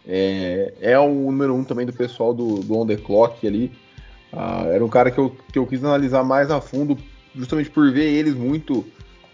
É, 0.05 0.73
é 0.81 0.99
o 0.99 1.09
número 1.09 1.53
um 1.53 1.63
também 1.63 1.85
do 1.85 1.93
pessoal 1.93 2.33
do, 2.33 2.59
do 2.59 2.77
On 2.77 2.85
The 2.85 2.97
Clock 2.97 3.45
ali. 3.47 3.71
Uh, 4.33 4.67
era 4.71 4.83
um 4.83 4.89
cara 4.89 5.09
que 5.09 5.17
eu, 5.17 5.35
que 5.51 5.57
eu 5.57 5.65
quis 5.65 5.83
analisar 5.83 6.23
mais 6.23 6.51
a 6.51 6.59
fundo, 6.59 6.97
justamente 7.35 7.69
por 7.69 7.91
ver 7.91 8.05
eles 8.05 8.35
muito 8.35 8.85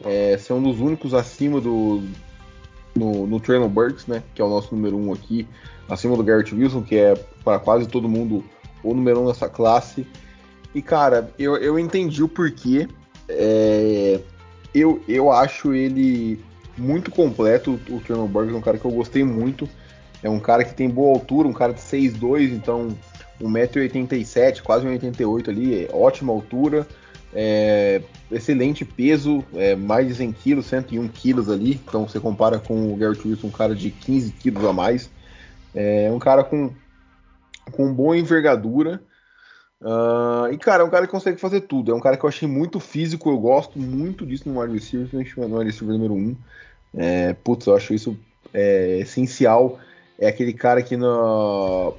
é, 0.03 0.37
ser 0.37 0.53
um 0.53 0.61
dos 0.61 0.79
únicos 0.79 1.13
acima 1.13 1.59
do 1.59 2.03
no, 2.95 3.25
no 3.25 3.39
Traylon 3.39 3.69
Burks, 3.69 4.05
né, 4.05 4.23
que 4.35 4.41
é 4.41 4.45
o 4.45 4.49
nosso 4.49 4.75
número 4.75 4.95
um 4.97 5.11
aqui, 5.11 5.47
acima 5.89 6.15
do 6.15 6.23
Garrett 6.23 6.53
Wilson, 6.53 6.83
que 6.83 6.95
é 6.95 7.15
para 7.43 7.59
quase 7.59 7.87
todo 7.87 8.07
mundo 8.07 8.43
o 8.83 8.93
número 8.93 9.21
um 9.21 9.27
dessa 9.27 9.49
classe. 9.49 10.05
E 10.75 10.81
cara, 10.81 11.31
eu, 11.37 11.55
eu 11.57 11.79
entendi 11.79 12.23
o 12.23 12.27
porquê. 12.27 12.87
É, 13.27 14.19
eu, 14.73 15.01
eu 15.07 15.31
acho 15.31 15.73
ele 15.73 16.43
muito 16.77 17.11
completo, 17.11 17.79
o 17.89 17.99
Traylon 17.99 18.27
Burks 18.27 18.53
é 18.53 18.57
um 18.57 18.61
cara 18.61 18.77
que 18.77 18.85
eu 18.85 18.91
gostei 18.91 19.23
muito. 19.23 19.67
É 20.21 20.29
um 20.29 20.39
cara 20.39 20.63
que 20.63 20.73
tem 20.73 20.89
boa 20.89 21.13
altura, 21.13 21.47
um 21.47 21.53
cara 21.53 21.73
de 21.73 21.81
6'2", 21.81 22.53
então 22.53 22.89
1,87m, 23.41 24.61
quase 24.61 24.85
1,88m 24.85 25.49
ali, 25.49 25.85
é 25.85 25.89
ótima 25.93 26.31
altura. 26.33 26.87
É, 27.35 28.01
excelente 28.31 28.85
peso, 28.85 29.43
é, 29.55 29.75
mais 29.75 30.07
de 30.07 30.15
100 30.15 30.31
quilos, 30.33 30.65
101 30.67 31.07
quilos 31.07 31.49
ali. 31.49 31.81
Então 31.87 32.07
você 32.07 32.19
compara 32.19 32.59
com 32.59 32.93
o 32.93 32.95
Garrett 32.95 33.27
Wilson, 33.27 33.47
um 33.47 33.51
cara 33.51 33.75
de 33.75 33.89
15 33.89 34.31
quilos 34.33 34.63
a 34.63 34.73
mais. 34.73 35.09
É 35.73 36.11
um 36.11 36.19
cara 36.19 36.43
com, 36.43 36.71
com 37.71 37.91
boa 37.93 38.17
envergadura. 38.17 39.01
Uh, 39.81 40.53
e, 40.53 40.57
cara, 40.57 40.83
é 40.83 40.85
um 40.85 40.89
cara 40.89 41.05
que 41.05 41.11
consegue 41.11 41.41
fazer 41.41 41.61
tudo. 41.61 41.91
É 41.91 41.95
um 41.95 41.99
cara 41.99 42.15
que 42.15 42.23
eu 42.23 42.29
achei 42.29 42.47
muito 42.47 42.79
físico. 42.79 43.29
Eu 43.29 43.37
gosto 43.37 43.77
muito 43.79 44.25
disso 44.25 44.47
no 44.47 44.61
wide 44.61 44.73
receiver, 44.73 45.09
no 45.11 45.57
wide 45.57 45.71
receiver 45.71 45.97
número 45.97 46.13
1. 46.13 46.37
É, 46.95 47.33
putz, 47.33 47.65
eu 47.65 47.75
acho 47.75 47.93
isso 47.93 48.17
é, 48.53 48.99
essencial. 48.99 49.79
É 50.17 50.27
aquele 50.27 50.53
cara 50.53 50.81
que 50.81 50.95
na, 50.95 51.91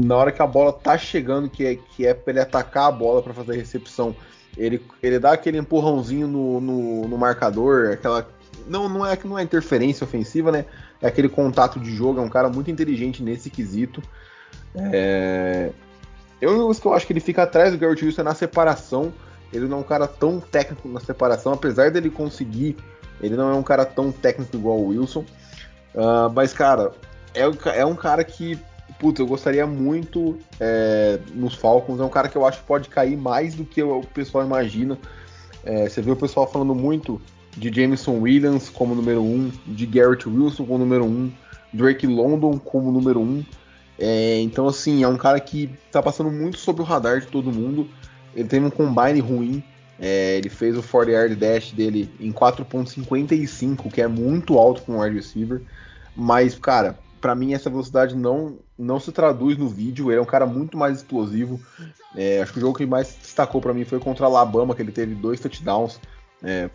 na 0.00 0.16
hora 0.16 0.32
que 0.32 0.40
a 0.40 0.46
bola 0.46 0.72
tá 0.72 0.96
chegando, 0.96 1.50
que 1.50 1.66
é, 1.66 1.74
que 1.74 2.06
é 2.06 2.14
pra 2.14 2.32
ele 2.32 2.40
atacar 2.40 2.88
a 2.88 2.92
bola 2.92 3.22
para 3.22 3.34
fazer 3.34 3.52
a 3.52 3.56
recepção, 3.56 4.14
ele, 4.56 4.80
ele 5.02 5.18
dá 5.18 5.32
aquele 5.32 5.58
empurrãozinho 5.58 6.26
no, 6.26 6.60
no, 6.60 7.08
no 7.08 7.18
marcador, 7.18 7.92
aquela. 7.92 8.28
Não, 8.66 8.88
não 8.88 9.06
é 9.06 9.16
que 9.16 9.26
não 9.26 9.38
é 9.38 9.42
interferência 9.42 10.04
ofensiva, 10.04 10.52
né? 10.52 10.64
É 11.00 11.06
aquele 11.06 11.28
contato 11.28 11.78
de 11.78 11.94
jogo, 11.94 12.20
é 12.20 12.22
um 12.22 12.28
cara 12.28 12.48
muito 12.48 12.70
inteligente 12.70 13.22
nesse 13.22 13.50
quesito. 13.50 14.02
É... 14.74 15.70
Eu, 16.40 16.70
eu 16.70 16.92
acho 16.92 17.06
que 17.06 17.12
ele 17.12 17.20
fica 17.20 17.42
atrás 17.42 17.72
do 17.72 17.78
Garrett 17.78 18.04
Wilson 18.04 18.20
é 18.20 18.24
na 18.24 18.34
separação. 18.34 19.12
Ele 19.52 19.66
não 19.66 19.78
é 19.78 19.80
um 19.80 19.84
cara 19.84 20.06
tão 20.06 20.38
técnico 20.38 20.88
na 20.88 21.00
separação, 21.00 21.52
apesar 21.52 21.90
dele 21.90 22.10
conseguir. 22.10 22.76
Ele 23.20 23.36
não 23.36 23.50
é 23.50 23.54
um 23.54 23.62
cara 23.62 23.84
tão 23.84 24.12
técnico 24.12 24.56
igual 24.56 24.78
o 24.78 24.88
Wilson. 24.88 25.24
Uh, 25.94 26.30
mas, 26.34 26.52
cara, 26.52 26.92
é, 27.34 27.42
é 27.80 27.84
um 27.84 27.96
cara 27.96 28.22
que 28.22 28.58
Putz, 28.98 29.20
eu 29.20 29.26
gostaria 29.26 29.66
muito 29.66 30.38
é, 30.58 31.20
nos 31.34 31.54
Falcons. 31.54 32.00
É 32.00 32.04
um 32.04 32.08
cara 32.08 32.28
que 32.28 32.36
eu 32.36 32.44
acho 32.44 32.60
que 32.60 32.66
pode 32.66 32.88
cair 32.88 33.16
mais 33.16 33.54
do 33.54 33.64
que 33.64 33.82
o 33.82 34.02
pessoal 34.02 34.44
imagina. 34.44 34.98
É, 35.64 35.88
você 35.88 36.02
vê 36.02 36.10
o 36.10 36.16
pessoal 36.16 36.50
falando 36.50 36.74
muito 36.74 37.20
de 37.56 37.72
Jameson 37.72 38.18
Williams 38.20 38.68
como 38.68 38.94
número 38.94 39.20
1, 39.20 39.24
um, 39.24 39.52
de 39.66 39.86
Garrett 39.86 40.28
Wilson 40.28 40.64
como 40.64 40.78
número 40.78 41.04
1, 41.04 41.08
um, 41.08 41.32
Drake 41.72 42.06
London 42.06 42.58
como 42.58 42.90
número 42.90 43.20
1. 43.20 43.22
Um. 43.22 43.44
É, 43.98 44.40
então, 44.40 44.66
assim, 44.66 45.02
é 45.02 45.08
um 45.08 45.16
cara 45.16 45.40
que 45.40 45.70
tá 45.90 46.02
passando 46.02 46.30
muito 46.30 46.58
sobre 46.58 46.82
o 46.82 46.84
radar 46.84 47.20
de 47.20 47.26
todo 47.26 47.52
mundo. 47.52 47.88
Ele 48.34 48.48
teve 48.48 48.64
um 48.64 48.70
combine 48.70 49.20
ruim. 49.20 49.62
É, 50.00 50.36
ele 50.36 50.48
fez 50.48 50.76
o 50.76 50.82
40 50.82 51.10
yard 51.10 51.34
dash 51.34 51.72
dele 51.72 52.08
em 52.20 52.32
4.55, 52.32 53.90
que 53.90 54.00
é 54.00 54.06
muito 54.06 54.56
alto 54.56 54.82
para 54.82 54.94
um 54.94 55.00
wide 55.00 55.16
receiver. 55.16 55.60
Mas, 56.16 56.56
cara, 56.56 56.98
para 57.20 57.34
mim 57.34 57.54
essa 57.54 57.68
velocidade 57.68 58.16
não 58.16 58.58
não 58.78 59.00
se 59.00 59.12
traduz 59.12 59.56
no 59.56 59.68
vídeo. 59.68 60.10
Ele 60.10 60.18
é 60.18 60.22
um 60.22 60.26
cara 60.26 60.46
muito 60.46 60.76
mais 60.76 60.98
explosivo. 60.98 61.60
É, 62.14 62.40
acho 62.40 62.52
que 62.52 62.58
o 62.58 62.62
jogo 62.62 62.78
que 62.78 62.86
mais 62.86 63.16
destacou 63.20 63.60
para 63.60 63.74
mim 63.74 63.84
foi 63.84 63.98
contra 63.98 64.24
a 64.24 64.28
Alabama, 64.28 64.74
que 64.74 64.82
ele 64.82 64.92
teve 64.92 65.14
dois 65.14 65.40
touchdowns. 65.40 66.00
É, 66.42 66.70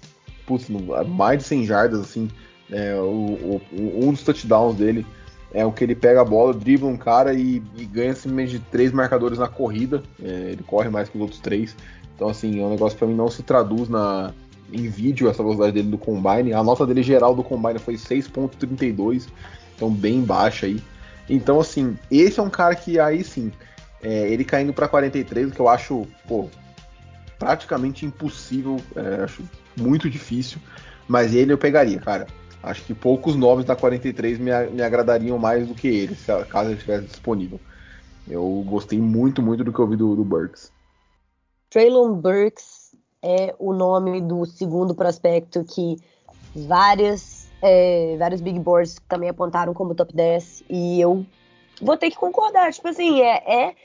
putz, 0.45 0.67
mais 1.07 1.39
de 1.39 1.45
100 1.45 1.65
jardas, 1.65 1.99
assim. 1.99 2.29
É, 2.71 2.95
o, 2.95 3.61
o, 3.71 4.05
um 4.05 4.11
dos 4.11 4.23
touchdowns 4.23 4.75
dele 4.75 5.05
é 5.53 5.65
o 5.65 5.71
que 5.71 5.83
ele 5.83 5.95
pega 5.95 6.21
a 6.21 6.25
bola, 6.25 6.53
dribla 6.53 6.89
um 6.89 6.97
cara 6.97 7.33
e, 7.33 7.61
e 7.77 7.85
ganha 7.85 8.13
simplesmente 8.15 8.53
de 8.53 8.59
três 8.59 8.91
marcadores 8.91 9.37
na 9.37 9.47
corrida. 9.47 10.03
É, 10.21 10.51
ele 10.51 10.63
corre 10.63 10.89
mais 10.89 11.07
que 11.07 11.17
os 11.17 11.21
outros 11.21 11.39
três. 11.39 11.75
Então, 12.15 12.29
assim, 12.29 12.61
é 12.61 12.65
um 12.65 12.69
negócio 12.69 12.97
para 12.97 13.07
mim 13.07 13.15
não 13.15 13.29
se 13.29 13.43
traduz 13.43 13.87
na, 13.87 14.33
em 14.71 14.87
vídeo 14.87 15.29
essa 15.29 15.43
velocidade 15.43 15.73
dele 15.73 15.89
do 15.89 15.97
combine. 15.97 16.53
A 16.53 16.63
nota 16.63 16.85
dele 16.85 17.03
geral 17.03 17.35
do 17.35 17.43
combine 17.43 17.79
foi 17.79 17.95
6.32 17.95 19.27
então 19.75 19.91
bem 19.91 20.21
baixa 20.21 20.65
aí. 20.65 20.81
Então, 21.29 21.59
assim, 21.59 21.97
esse 22.11 22.39
é 22.39 22.43
um 22.43 22.49
cara 22.49 22.75
que 22.75 22.99
aí 22.99 23.23
sim, 23.23 23.51
é, 24.01 24.29
ele 24.29 24.43
caindo 24.43 24.73
para 24.73 24.87
43, 24.87 25.49
o 25.49 25.51
que 25.51 25.59
eu 25.59 25.69
acho, 25.69 26.05
pô, 26.27 26.49
praticamente 27.39 28.05
impossível, 28.05 28.77
é, 28.95 29.23
acho 29.23 29.43
muito 29.77 30.09
difícil, 30.09 30.59
mas 31.07 31.33
ele 31.33 31.53
eu 31.53 31.57
pegaria, 31.57 31.99
cara. 31.99 32.27
Acho 32.61 32.83
que 32.83 32.93
poucos 32.93 33.35
nomes 33.35 33.65
da 33.65 33.75
43 33.75 34.39
me, 34.39 34.51
me 34.71 34.81
agradariam 34.81 35.37
mais 35.37 35.67
do 35.67 35.75
que 35.75 35.87
ele, 35.87 36.15
se, 36.15 36.31
caso 36.45 36.69
ele 36.69 36.75
estivesse 36.75 37.07
disponível. 37.07 37.59
Eu 38.27 38.63
gostei 38.65 38.99
muito, 38.99 39.41
muito 39.41 39.65
do 39.65 39.73
que 39.73 39.79
eu 39.79 39.87
vi 39.87 39.97
do, 39.97 40.15
do 40.15 40.23
Burks. 40.23 40.71
Traylon 41.69 42.13
Burks 42.13 42.95
é 43.21 43.53
o 43.59 43.73
nome 43.73 44.21
do 44.21 44.45
segundo 44.45 44.95
prospecto 44.95 45.63
que 45.65 45.97
várias 46.55 47.21
é, 47.65 48.17
vários 48.19 48.41
big 48.41 48.59
boards 48.59 49.01
também 49.07 49.29
apontaram 49.29 49.73
como 49.73 49.95
top 49.95 50.13
10 50.13 50.65
e 50.69 50.99
eu 50.99 51.25
vou 51.81 51.95
ter 51.95 52.09
que 52.09 52.17
concordar. 52.17 52.73
Tipo 52.73 52.89
assim, 52.89 53.21
é, 53.21 53.69
é 53.69 53.75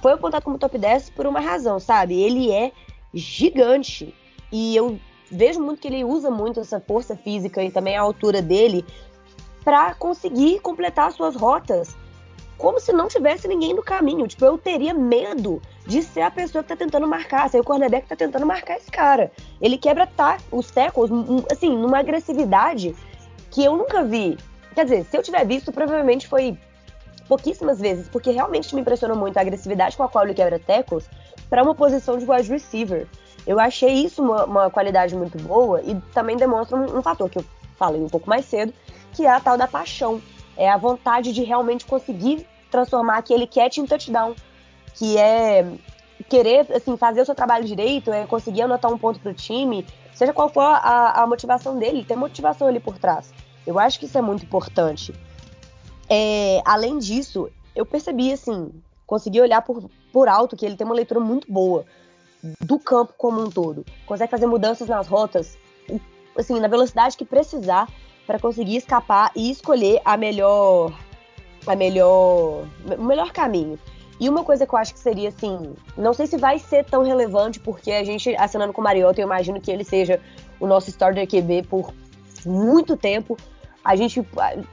foi 0.00 0.12
apontado 0.12 0.42
como 0.42 0.58
top 0.58 0.78
10 0.78 1.10
por 1.10 1.26
uma 1.26 1.38
razão, 1.38 1.78
sabe? 1.78 2.18
Ele 2.18 2.50
é 2.50 2.72
gigante 3.12 4.14
e 4.50 4.74
eu 4.74 4.98
vejo 5.30 5.60
muito 5.60 5.82
que 5.82 5.88
ele 5.88 6.02
usa 6.02 6.30
muito 6.30 6.60
essa 6.60 6.80
força 6.80 7.14
física 7.14 7.62
e 7.62 7.70
também 7.70 7.94
a 7.94 8.00
altura 8.00 8.40
dele 8.40 8.86
para 9.62 9.94
conseguir 9.94 10.60
completar 10.60 11.12
suas 11.12 11.36
rotas 11.36 11.94
como 12.56 12.80
se 12.80 12.92
não 12.92 13.08
tivesse 13.08 13.46
ninguém 13.46 13.74
no 13.74 13.82
caminho. 13.82 14.26
Tipo, 14.26 14.46
eu 14.46 14.56
teria 14.56 14.94
medo 14.94 15.60
de 15.86 16.02
ser 16.02 16.22
a 16.22 16.30
pessoa 16.30 16.62
que 16.62 16.68
tá 16.68 16.76
tentando 16.76 17.06
marcar, 17.06 17.48
ser 17.50 17.60
o 17.60 17.64
cornerback 17.64 18.02
que 18.02 18.08
tá 18.08 18.16
tentando 18.16 18.46
marcar 18.46 18.76
esse 18.76 18.90
cara. 18.90 19.30
Ele 19.60 19.76
quebra 19.76 20.06
tá, 20.06 20.38
os 20.50 20.70
tackles, 20.70 21.10
assim, 21.50 21.74
numa 21.76 21.98
agressividade 21.98 22.94
que 23.50 23.64
eu 23.64 23.76
nunca 23.76 24.04
vi. 24.04 24.38
Quer 24.74 24.84
dizer, 24.84 25.04
se 25.04 25.16
eu 25.16 25.22
tiver 25.22 25.44
visto, 25.46 25.72
provavelmente 25.72 26.28
foi 26.28 26.56
pouquíssimas 27.28 27.78
vezes, 27.78 28.08
porque 28.08 28.30
realmente 28.30 28.74
me 28.74 28.80
impressionou 28.80 29.16
muito 29.16 29.36
a 29.36 29.40
agressividade 29.40 29.96
com 29.96 30.02
a 30.02 30.08
qual 30.08 30.24
ele 30.24 30.34
quebra 30.34 30.58
tackles 30.58 31.08
para 31.48 31.62
uma 31.62 31.74
posição 31.74 32.18
de 32.18 32.28
wide 32.28 32.50
receiver. 32.50 33.06
Eu 33.46 33.58
achei 33.58 34.04
isso 34.04 34.22
uma, 34.22 34.44
uma 34.44 34.70
qualidade 34.70 35.14
muito 35.14 35.38
boa 35.38 35.80
e 35.82 35.94
também 36.12 36.36
demonstra 36.36 36.76
um, 36.76 36.98
um, 36.98 37.02
fator 37.02 37.30
que 37.30 37.38
eu 37.38 37.44
falei 37.76 38.02
um 38.02 38.08
pouco 38.08 38.28
mais 38.28 38.44
cedo, 38.44 38.72
que 39.12 39.24
é 39.24 39.30
a 39.30 39.40
tal 39.40 39.56
da 39.56 39.66
paixão. 39.66 40.20
É 40.56 40.68
a 40.68 40.76
vontade 40.76 41.32
de 41.32 41.42
realmente 41.42 41.86
conseguir 41.86 42.46
transformar 42.70 43.18
aquele 43.18 43.46
catch 43.46 43.78
em 43.78 43.86
touchdown, 43.86 44.34
que 44.94 45.16
é 45.16 45.64
querer 46.28 46.66
assim 46.72 46.96
fazer 46.96 47.22
o 47.22 47.24
seu 47.24 47.34
trabalho 47.34 47.64
direito, 47.64 48.12
é 48.12 48.26
conseguir 48.26 48.62
anotar 48.62 48.92
um 48.92 48.98
ponto 48.98 49.18
para 49.20 49.30
o 49.30 49.34
time, 49.34 49.86
seja 50.12 50.32
qual 50.32 50.48
for 50.48 50.62
a, 50.62 51.22
a 51.22 51.26
motivação 51.26 51.78
dele, 51.78 52.04
tem 52.04 52.16
motivação 52.16 52.68
ali 52.68 52.78
por 52.78 52.98
trás. 52.98 53.32
Eu 53.66 53.78
acho 53.78 53.98
que 53.98 54.06
isso 54.06 54.18
é 54.18 54.22
muito 54.22 54.44
importante. 54.44 55.14
É, 56.08 56.60
além 56.64 56.98
disso, 56.98 57.50
eu 57.74 57.86
percebi, 57.86 58.32
assim, 58.32 58.70
consegui 59.06 59.40
olhar 59.40 59.62
por, 59.62 59.88
por 60.12 60.28
alto 60.28 60.56
que 60.56 60.66
ele 60.66 60.76
tem 60.76 60.84
uma 60.84 60.94
leitura 60.94 61.20
muito 61.20 61.50
boa 61.50 61.84
do 62.60 62.78
campo 62.78 63.14
como 63.16 63.40
um 63.40 63.50
todo. 63.50 63.84
Consegue 64.06 64.30
fazer 64.30 64.46
mudanças 64.46 64.88
nas 64.88 65.06
rotas, 65.06 65.58
assim, 66.36 66.58
na 66.58 66.68
velocidade 66.68 67.16
que 67.16 67.24
precisar 67.24 67.88
para 68.26 68.38
conseguir 68.38 68.76
escapar 68.76 69.30
e 69.34 69.50
escolher 69.50 70.00
a 70.04 70.16
melhor, 70.16 70.92
a 71.66 71.76
melhor, 71.76 72.64
o 72.98 73.04
melhor 73.04 73.32
caminho. 73.32 73.78
E 74.18 74.28
uma 74.28 74.44
coisa 74.44 74.66
que 74.66 74.74
eu 74.74 74.78
acho 74.78 74.92
que 74.92 75.00
seria 75.00 75.30
assim, 75.30 75.74
não 75.96 76.12
sei 76.12 76.26
se 76.26 76.36
vai 76.36 76.58
ser 76.58 76.84
tão 76.84 77.02
relevante, 77.02 77.58
porque 77.58 77.90
a 77.90 78.04
gente 78.04 78.34
assinando 78.36 78.72
com 78.72 78.80
o 78.80 78.84
Mariota, 78.84 79.20
eu 79.20 79.26
imagino 79.26 79.60
que 79.60 79.70
ele 79.70 79.82
seja 79.82 80.20
o 80.60 80.66
nosso 80.66 80.90
starter 80.90 81.26
QB 81.26 81.62
por 81.68 81.92
muito 82.44 82.96
tempo. 82.96 83.36
A 83.84 83.96
gente. 83.96 84.20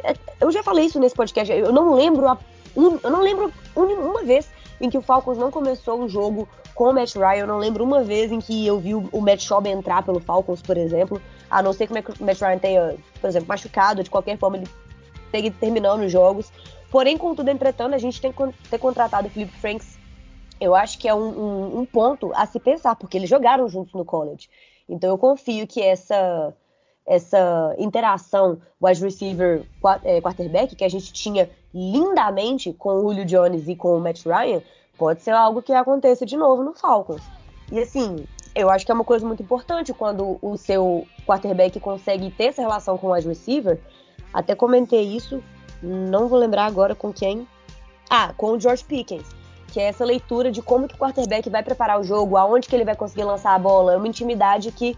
É, 0.04 0.16
eu 0.40 0.52
já 0.52 0.64
falei 0.64 0.86
isso 0.86 1.00
nesse 1.00 1.16
podcast, 1.16 1.52
eu 1.52 1.72
não 1.72 1.94
lembro 1.94 2.28
a, 2.28 2.38
eu 2.76 3.10
não 3.10 3.22
lembro 3.22 3.52
uma 3.76 4.24
vez 4.24 4.50
em 4.80 4.90
que 4.90 4.98
o 4.98 5.02
Falcons 5.02 5.38
não 5.38 5.50
começou 5.50 6.00
um 6.00 6.10
jogo 6.10 6.48
com 6.76 6.90
o 6.90 6.94
Matt 6.94 7.16
Ryan. 7.16 7.42
Eu 7.42 7.48
não 7.48 7.58
lembro 7.58 7.84
uma 7.84 8.04
vez 8.04 8.32
em 8.32 8.40
que 8.40 8.68
eu 8.68 8.80
vi 8.80 8.94
o 8.94 9.22
Matt 9.22 9.42
Schaub 9.42 9.66
entrar 9.68 10.04
pelo 10.04 10.20
Falcons, 10.20 10.62
por 10.62 10.78
exemplo. 10.78 11.22
A 11.50 11.64
não 11.64 11.74
ser 11.74 11.88
que 11.88 11.94
o 11.94 12.26
Matt 12.26 12.42
Ryan 12.42 12.58
tenha, 12.60 12.96
por 13.20 13.28
exemplo, 13.28 13.48
machucado, 13.48 14.04
de 14.04 14.10
qualquer 14.10 14.38
forma 14.38 14.58
ele 14.58 14.68
tenha 15.32 15.52
terminando 15.52 16.02
os 16.02 16.12
jogos. 16.12 16.52
Porém, 16.92 17.18
contudo, 17.18 17.50
entretanto, 17.50 17.96
a 17.96 17.98
gente 17.98 18.22
tem 18.22 18.32
que 18.32 18.70
ter 18.70 18.78
contratado 18.78 19.28
o 19.28 19.32
Felipe 19.32 19.58
Franks 19.60 19.98
eu 20.60 20.76
acho 20.76 20.98
que 20.98 21.08
é 21.08 21.14
um, 21.14 21.28
um, 21.28 21.80
um, 21.80 21.86
ponto 21.86 22.32
a 22.34 22.46
se 22.46 22.60
pensar, 22.60 22.96
porque 22.96 23.18
eles 23.18 23.30
jogaram 23.30 23.70
juntos 23.70 23.94
no 23.94 24.04
college. 24.04 24.50
Então 24.90 25.10
eu 25.10 25.18
confio 25.18 25.68
que 25.68 25.82
essa 25.82 26.54
essa 27.08 27.74
interação 27.78 28.60
wide 28.82 29.02
receiver 29.02 29.64
é, 30.04 30.20
quarterback 30.20 30.76
que 30.76 30.84
a 30.84 30.90
gente 30.90 31.14
tinha 31.14 31.50
lindamente 31.74 32.74
com 32.74 32.90
o 32.90 33.02
Julio 33.02 33.26
Jones 33.26 33.68
e 33.68 33.76
com 33.76 33.96
o 33.96 34.00
Matt 34.00 34.26
Ryan 34.26 34.62
pode 34.98 35.22
ser 35.22 35.32
algo 35.32 35.62
que 35.62 35.72
aconteça 35.72 36.26
de 36.26 36.36
novo 36.36 36.64
no 36.64 36.74
Falcons. 36.74 37.22
E 37.72 37.80
assim, 37.80 38.26
eu 38.54 38.70
acho 38.70 38.86
que 38.86 38.92
é 38.92 38.96
uma 38.96 39.04
coisa 39.04 39.26
muito 39.26 39.42
importante 39.42 39.94
quando 39.94 40.38
o 40.42 40.58
seu 40.58 41.08
quarterback 41.26 41.80
consegue 41.80 42.30
ter 42.32 42.46
essa 42.46 42.62
relação 42.62 42.98
com 42.98 43.08
o 43.08 43.14
wide 43.14 43.28
receiver. 43.28 43.80
Até 44.34 44.54
comentei 44.54 45.04
isso, 45.04 45.42
não 45.82 46.28
vou 46.28 46.38
lembrar 46.38 46.66
agora 46.66 46.94
com 46.94 47.14
quem. 47.14 47.48
Ah, 48.10 48.34
com 48.36 48.52
o 48.52 48.60
George 48.60 48.84
Pickens 48.84 49.38
que 49.68 49.80
é 49.80 49.84
essa 49.84 50.06
leitura 50.06 50.52
de 50.52 50.62
como 50.62 50.88
que 50.88 50.96
o 50.96 50.98
quarterback 50.98 51.50
vai 51.50 51.62
preparar 51.62 52.00
o 52.00 52.04
jogo, 52.04 52.38
aonde 52.38 52.68
que 52.68 52.76
ele 52.76 52.86
vai 52.86 52.96
conseguir 52.96 53.24
lançar 53.24 53.54
a 53.54 53.60
bola, 53.60 53.94
é 53.94 53.98
uma 53.98 54.08
intimidade 54.08 54.72
que 54.72 54.98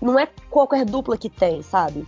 não 0.00 0.18
é 0.18 0.28
qualquer 0.50 0.84
dupla 0.84 1.16
que 1.16 1.28
tem, 1.28 1.62
sabe? 1.62 2.06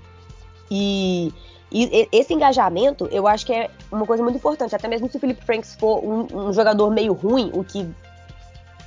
E, 0.70 1.32
e 1.70 2.08
esse 2.12 2.32
engajamento, 2.34 3.06
eu 3.10 3.26
acho 3.26 3.46
que 3.46 3.52
é 3.52 3.70
uma 3.90 4.06
coisa 4.06 4.22
muito 4.22 4.36
importante, 4.36 4.74
até 4.74 4.88
mesmo 4.88 5.08
se 5.10 5.16
o 5.16 5.20
Felipe 5.20 5.44
Franks 5.44 5.76
for 5.76 6.04
um, 6.04 6.26
um 6.48 6.52
jogador 6.52 6.90
meio 6.90 7.12
ruim, 7.12 7.50
o 7.54 7.64
que, 7.64 7.88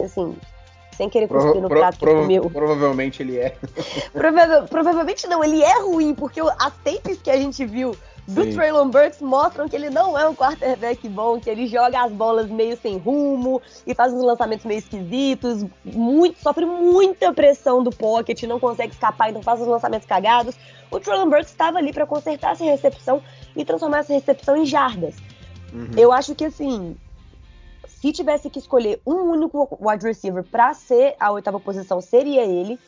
assim, 0.03 0.35
sem 0.95 1.09
querer 1.09 1.27
cuspir 1.27 1.61
no 1.61 1.69
prato 1.69 1.97
pro, 1.99 2.09
que 2.09 2.21
comeu. 2.21 2.49
Provavelmente 2.49 3.23
ele 3.23 3.37
é. 3.37 3.55
Prova 4.13 4.67
provavelmente 4.69 5.27
não, 5.27 5.43
ele 5.43 5.63
é 5.63 5.81
ruim, 5.81 6.13
porque 6.13 6.39
as 6.39 6.73
tapes 6.83 7.19
que 7.21 7.31
a 7.31 7.37
gente 7.37 7.65
viu 7.65 7.95
do 8.27 8.43
Sim. 8.43 8.53
Traylon 8.53 8.89
Burks 8.89 9.19
mostram 9.22 9.68
que 9.68 9.76
ele 9.76 9.89
não 9.89 10.18
é 10.18 10.27
um 10.27 10.35
quarterback 10.35 11.10
bom, 11.10 11.39
que 11.39 11.49
ele 11.49 11.68
joga 11.68 12.03
as 12.03 12.11
bolas 12.11 12.49
meio 12.49 12.77
sem 12.77 12.98
rumo 12.98 13.61
e 13.85 13.95
faz 13.95 14.14
uns 14.14 14.23
lançamentos 14.23 14.65
meio 14.65 14.77
esquisitos, 14.77 15.65
muito, 15.84 16.39
sofre 16.39 16.65
muita 16.65 17.34
pressão 17.34 17.84
do 17.84 17.89
pocket, 17.89 18.43
não 18.43 18.60
consegue 18.60 18.93
escapar, 18.93 19.30
então 19.30 19.41
faz 19.41 19.60
os 19.60 19.68
lançamentos 19.68 20.07
cagados. 20.07 20.56
O 20.91 20.99
Traylon 20.99 21.30
Burks 21.30 21.49
estava 21.49 21.80
ali 21.80 21.91
para 21.91 22.06
consertar 22.06 22.52
essa 22.52 22.64
recepção 22.64 23.22
e 23.56 23.65
transformar 23.65 23.99
essa 23.99 24.14
recepção 24.14 24.56
em 24.56 24.65
jardas. 24.65 25.15
Uhum. 25.73 25.89
Eu 25.98 26.11
acho 26.11 26.35
que 26.35 26.45
assim, 26.45 26.95
se 27.88 28.11
tivesse 28.11 28.49
que 28.49 28.60
escolher 28.60 29.02
um 29.06 29.31
único 29.31 29.77
wide 29.81 30.06
receiver 30.06 30.43
para 30.43 30.73
ser 30.73 31.15
a 31.19 31.31
oitava 31.31 31.60
posição, 31.60 31.99
seria 32.02 32.43
ele. 32.43 32.80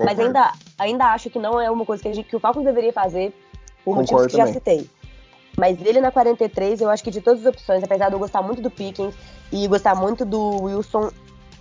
Mas 0.00 0.18
ainda, 0.18 0.52
ainda 0.78 1.06
acho 1.12 1.28
que 1.28 1.38
não 1.38 1.60
é 1.60 1.70
uma 1.70 1.84
coisa 1.84 2.02
que, 2.02 2.08
a 2.08 2.14
gente, 2.14 2.28
que 2.28 2.34
o 2.34 2.40
Falcons 2.40 2.64
deveria 2.64 2.92
fazer 2.92 3.34
por 3.84 3.96
motivos 3.96 4.26
que 4.26 4.36
já 4.36 4.46
citei. 4.46 4.88
Mas 5.56 5.80
ele 5.84 6.00
na 6.00 6.10
43, 6.10 6.80
eu 6.80 6.88
acho 6.88 7.04
que 7.04 7.10
de 7.10 7.20
todas 7.20 7.40
as 7.40 7.46
opções, 7.46 7.82
apesar 7.82 8.08
de 8.08 8.14
eu 8.14 8.18
gostar 8.18 8.42
muito 8.42 8.62
do 8.62 8.70
Pickens 8.70 9.14
e 9.50 9.68
gostar 9.68 9.94
muito 9.94 10.24
do 10.24 10.62
Wilson, 10.62 11.10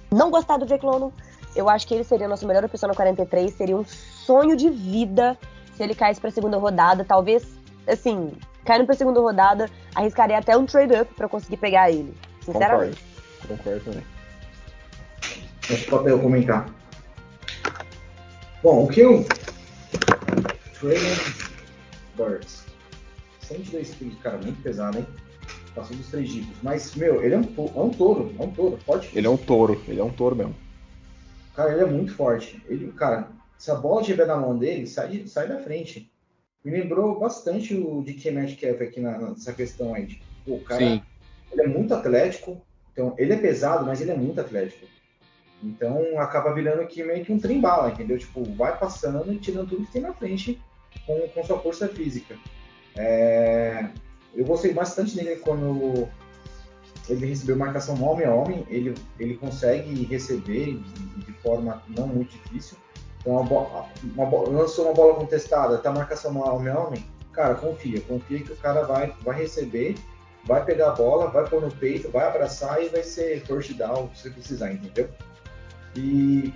não 0.10 0.32
gostar 0.32 0.58
do 0.58 0.66
Jake 0.66 0.86
London, 0.86 1.12
eu 1.56 1.70
acho 1.70 1.86
que 1.86 1.94
ele 1.94 2.04
seria 2.04 2.26
a 2.26 2.30
nossa 2.30 2.46
melhor 2.48 2.64
opção 2.64 2.88
na 2.88 2.96
43. 2.96 3.54
Seria 3.54 3.76
um 3.76 3.86
sonho 3.86 4.56
de 4.56 4.70
vida 4.70 5.38
se 5.76 5.84
ele 5.84 5.94
caísse 5.94 6.22
pra 6.22 6.32
segunda 6.32 6.58
rodada. 6.58 7.04
Talvez, 7.04 7.46
assim, 7.86 8.32
caindo 8.66 8.86
pra 8.86 8.96
segunda 8.96 9.20
rodada, 9.20 9.70
arriscaria 9.94 10.38
até 10.38 10.56
um 10.56 10.66
trade-up 10.66 11.14
pra 11.14 11.28
conseguir 11.28 11.58
pegar 11.58 11.92
ele. 11.92 12.16
Sinceramente. 12.42 13.04
Concordo, 13.42 13.64
Concordo 13.64 13.86
também. 13.86 14.06
Deixa 15.68 15.88
o 15.88 15.98
papel 15.98 16.20
comentar. 16.20 16.70
Bom, 18.64 18.86
o 18.86 18.88
que 18.88 19.02
eu. 19.02 19.26
Trade 20.80 21.51
Birds. 22.22 22.66
102 23.42 23.96
quilos, 23.96 24.20
cara, 24.20 24.38
muito 24.38 24.62
pesado, 24.62 24.98
hein? 24.98 25.06
Passou 25.74 25.96
dos 25.96 26.08
três 26.08 26.30
dígitos. 26.30 26.58
Mas, 26.62 26.96
meu, 26.96 27.24
ele 27.24 27.36
é 27.36 27.38
um, 27.38 27.44
é 27.44 27.80
um 27.80 27.90
touro, 27.90 28.34
é 28.38 28.44
um 28.44 28.52
touro, 28.52 28.80
pode. 28.86 29.10
Ele 29.14 29.28
é 29.28 29.30
um 29.30 29.38
touro, 29.38 29.82
ele 29.88 30.00
é 30.00 30.04
um 30.04 30.12
touro 30.12 30.36
mesmo. 30.36 30.56
Cara, 31.56 31.72
ele 31.72 31.82
é 31.82 31.86
muito 31.86 32.14
forte. 32.14 32.62
Ele, 32.68 32.92
cara, 32.92 33.30
se 33.58 33.72
a 33.72 33.76
bola 33.76 34.02
estiver 34.02 34.28
na 34.28 34.38
mão 34.38 34.58
dele, 34.58 34.88
sai, 34.88 35.26
sai 35.28 35.48
da 35.48 35.60
frente. 35.60 36.12
Me 36.64 36.72
lembrou 36.72 37.20
bastante 37.20 37.74
o 37.76 38.04
de 38.04 38.14
DK 38.14 38.32
Metcalf 38.32 38.82
aqui 38.82 39.00
na, 39.00 39.18
nessa 39.18 39.54
questão 39.54 39.94
aí. 39.94 40.08
Tipo, 40.08 40.26
o 40.48 40.60
cara, 40.62 40.80
Sim. 40.80 41.02
ele 41.52 41.62
é 41.62 41.68
muito 41.68 41.94
atlético. 41.94 42.62
Então, 42.94 43.16
ele 43.18 43.34
é 43.34 43.38
pesado, 43.38 43.86
mas 43.86 44.02
ele 44.02 44.12
é 44.12 44.18
muito 44.18 44.40
atlético. 44.40 44.86
Então, 45.64 46.20
acaba 46.20 46.54
virando 46.54 46.82
aqui 46.82 47.04
meio 47.04 47.24
que 47.24 47.32
um 47.32 47.40
trem 47.40 47.60
bala, 47.60 47.92
entendeu? 47.92 48.18
Tipo, 48.18 48.44
vai 48.56 48.78
passando 48.78 49.32
e 49.32 49.38
tirando 49.38 49.70
tudo 49.70 49.86
que 49.86 49.92
tem 49.92 50.02
na 50.02 50.14
frente 50.14 50.62
com, 51.06 51.28
com 51.30 51.44
sua 51.44 51.60
força 51.60 51.88
física. 51.88 52.38
É, 52.98 53.88
eu 54.36 54.46
gostei 54.46 54.74
bastante 54.74 55.16
dele 55.16 55.38
quando 55.38 56.08
ele 57.10 57.26
recebeu 57.26 57.56
marcação 57.58 58.02
homem 58.04 58.26
a 58.26 58.34
homem, 58.34 58.66
ele, 58.70 58.94
ele 59.20 59.36
consegue 59.36 60.04
receber 60.06 60.78
de, 60.78 61.26
de 61.26 61.34
forma 61.42 61.82
não 61.90 62.08
muito 62.08 62.32
difícil. 62.32 62.78
Então, 63.20 63.34
uma 63.34 63.44
bola, 63.44 63.90
uma 64.16 64.26
bola, 64.26 64.50
lançou 64.50 64.86
uma 64.86 64.94
bola 64.94 65.16
contestada, 65.16 65.78
tá 65.78 65.92
marcação 65.92 66.40
homem 66.40 66.72
a 66.72 66.80
homem, 66.80 67.06
cara, 67.34 67.56
confia, 67.56 68.02
confia 68.02 68.40
que 68.40 68.52
o 68.52 68.58
cara 68.58 68.84
vai, 68.84 69.14
vai 69.22 69.40
receber, 69.40 69.96
vai 70.46 70.64
pegar 70.66 70.90
a 70.90 70.96
bola, 70.96 71.30
vai 71.30 71.48
pôr 71.48 71.62
no 71.62 71.72
peito, 71.72 72.10
vai 72.10 72.26
abraçar 72.28 72.84
e 72.84 72.90
vai 72.90 73.04
ser 73.04 73.42
first 73.46 73.74
down 73.74 74.10
se 74.16 74.30
precisar, 74.30 74.72
entendeu? 74.72 75.10
E 75.96 76.54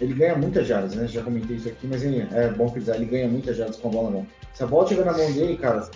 ele 0.00 0.14
ganha 0.14 0.36
muitas 0.36 0.66
jardas, 0.66 0.94
né? 0.94 1.06
Já 1.06 1.22
comentei 1.22 1.56
isso 1.56 1.68
aqui, 1.68 1.86
mas 1.86 2.02
ele, 2.02 2.26
é 2.32 2.48
bom 2.50 2.68
frisar, 2.68 2.96
ele 2.96 3.06
ganha 3.06 3.28
muitas 3.28 3.56
jardas 3.56 3.76
com 3.76 3.88
a 3.88 3.90
bola 3.90 4.10
na 4.10 4.16
mão. 4.16 4.26
Se 4.54 4.62
a 4.62 4.66
bola 4.66 4.84
estiver 4.84 5.04
na 5.04 5.16
mão 5.16 5.32
dele, 5.32 5.56
cara, 5.56 5.90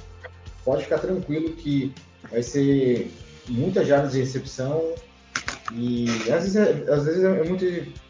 pode 0.65 0.85
ficar 0.85 0.99
tranquilo 0.99 1.53
que 1.53 1.95
vai 2.31 2.43
ser 2.43 3.11
muitas 3.49 3.87
jardas 3.87 4.13
de 4.13 4.21
recepção 4.21 4.95
e 5.75 6.07
às 6.31 6.45
vezes 6.45 6.57
é, 6.57 6.93
às 6.93 7.05
vezes 7.05 7.25
é 7.25 7.45
muito. 7.45 7.65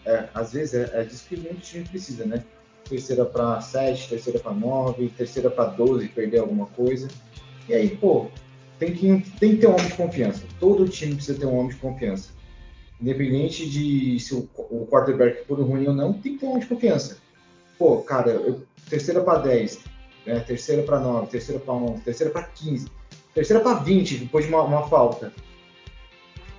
É, 0.05 0.28
às 0.35 0.52
vezes 0.52 0.74
é, 0.74 0.90
é 1.01 1.05
disso 1.05 1.27
que 1.28 1.36
muito 1.36 1.60
time 1.60 1.85
precisa, 1.85 2.24
né? 2.24 2.43
Terceira 2.89 3.24
para 3.24 3.60
7, 3.60 4.09
terceira 4.09 4.39
para 4.39 4.52
9, 4.52 5.09
terceira 5.16 5.51
para 5.51 5.66
12, 5.66 6.09
perder 6.09 6.39
alguma 6.39 6.66
coisa. 6.66 7.09
E 7.69 7.74
aí, 7.74 7.97
pô, 7.97 8.27
tem 8.78 8.93
que, 8.93 9.31
tem 9.39 9.52
que 9.52 9.56
ter 9.59 9.69
um 9.69 9.74
homem 9.74 9.86
de 9.86 9.94
confiança. 9.94 10.43
Todo 10.59 10.89
time 10.89 11.14
precisa 11.14 11.39
ter 11.39 11.47
um 11.47 11.56
homem 11.56 11.70
de 11.70 11.77
confiança. 11.77 12.31
Independente 13.03 13.69
de 13.69 14.20
se 14.20 14.33
o, 14.33 14.49
o 14.70 14.87
quarterback 14.87 15.45
for 15.45 15.61
ruim 15.61 15.89
ou 15.89 15.93
não, 15.93 16.12
tem 16.12 16.35
que 16.35 16.39
ter 16.39 16.47
um 16.47 16.61
de 16.61 16.66
confiança. 16.66 17.19
Pô, 17.77 17.99
cara, 17.99 18.31
eu, 18.31 18.62
terceira 18.89 19.20
para 19.20 19.41
10, 19.41 19.81
né, 20.24 20.39
terceira 20.39 20.85
para 20.85 21.01
9, 21.01 21.27
terceira 21.27 21.61
para 21.61 21.74
11, 21.74 22.03
terceira 22.03 22.33
para 22.33 22.45
15, 22.45 22.87
terceira 23.35 23.61
para 23.61 23.81
20, 23.81 24.19
depois 24.19 24.45
de 24.45 24.53
uma, 24.53 24.62
uma, 24.62 24.89
falta. 24.89 25.33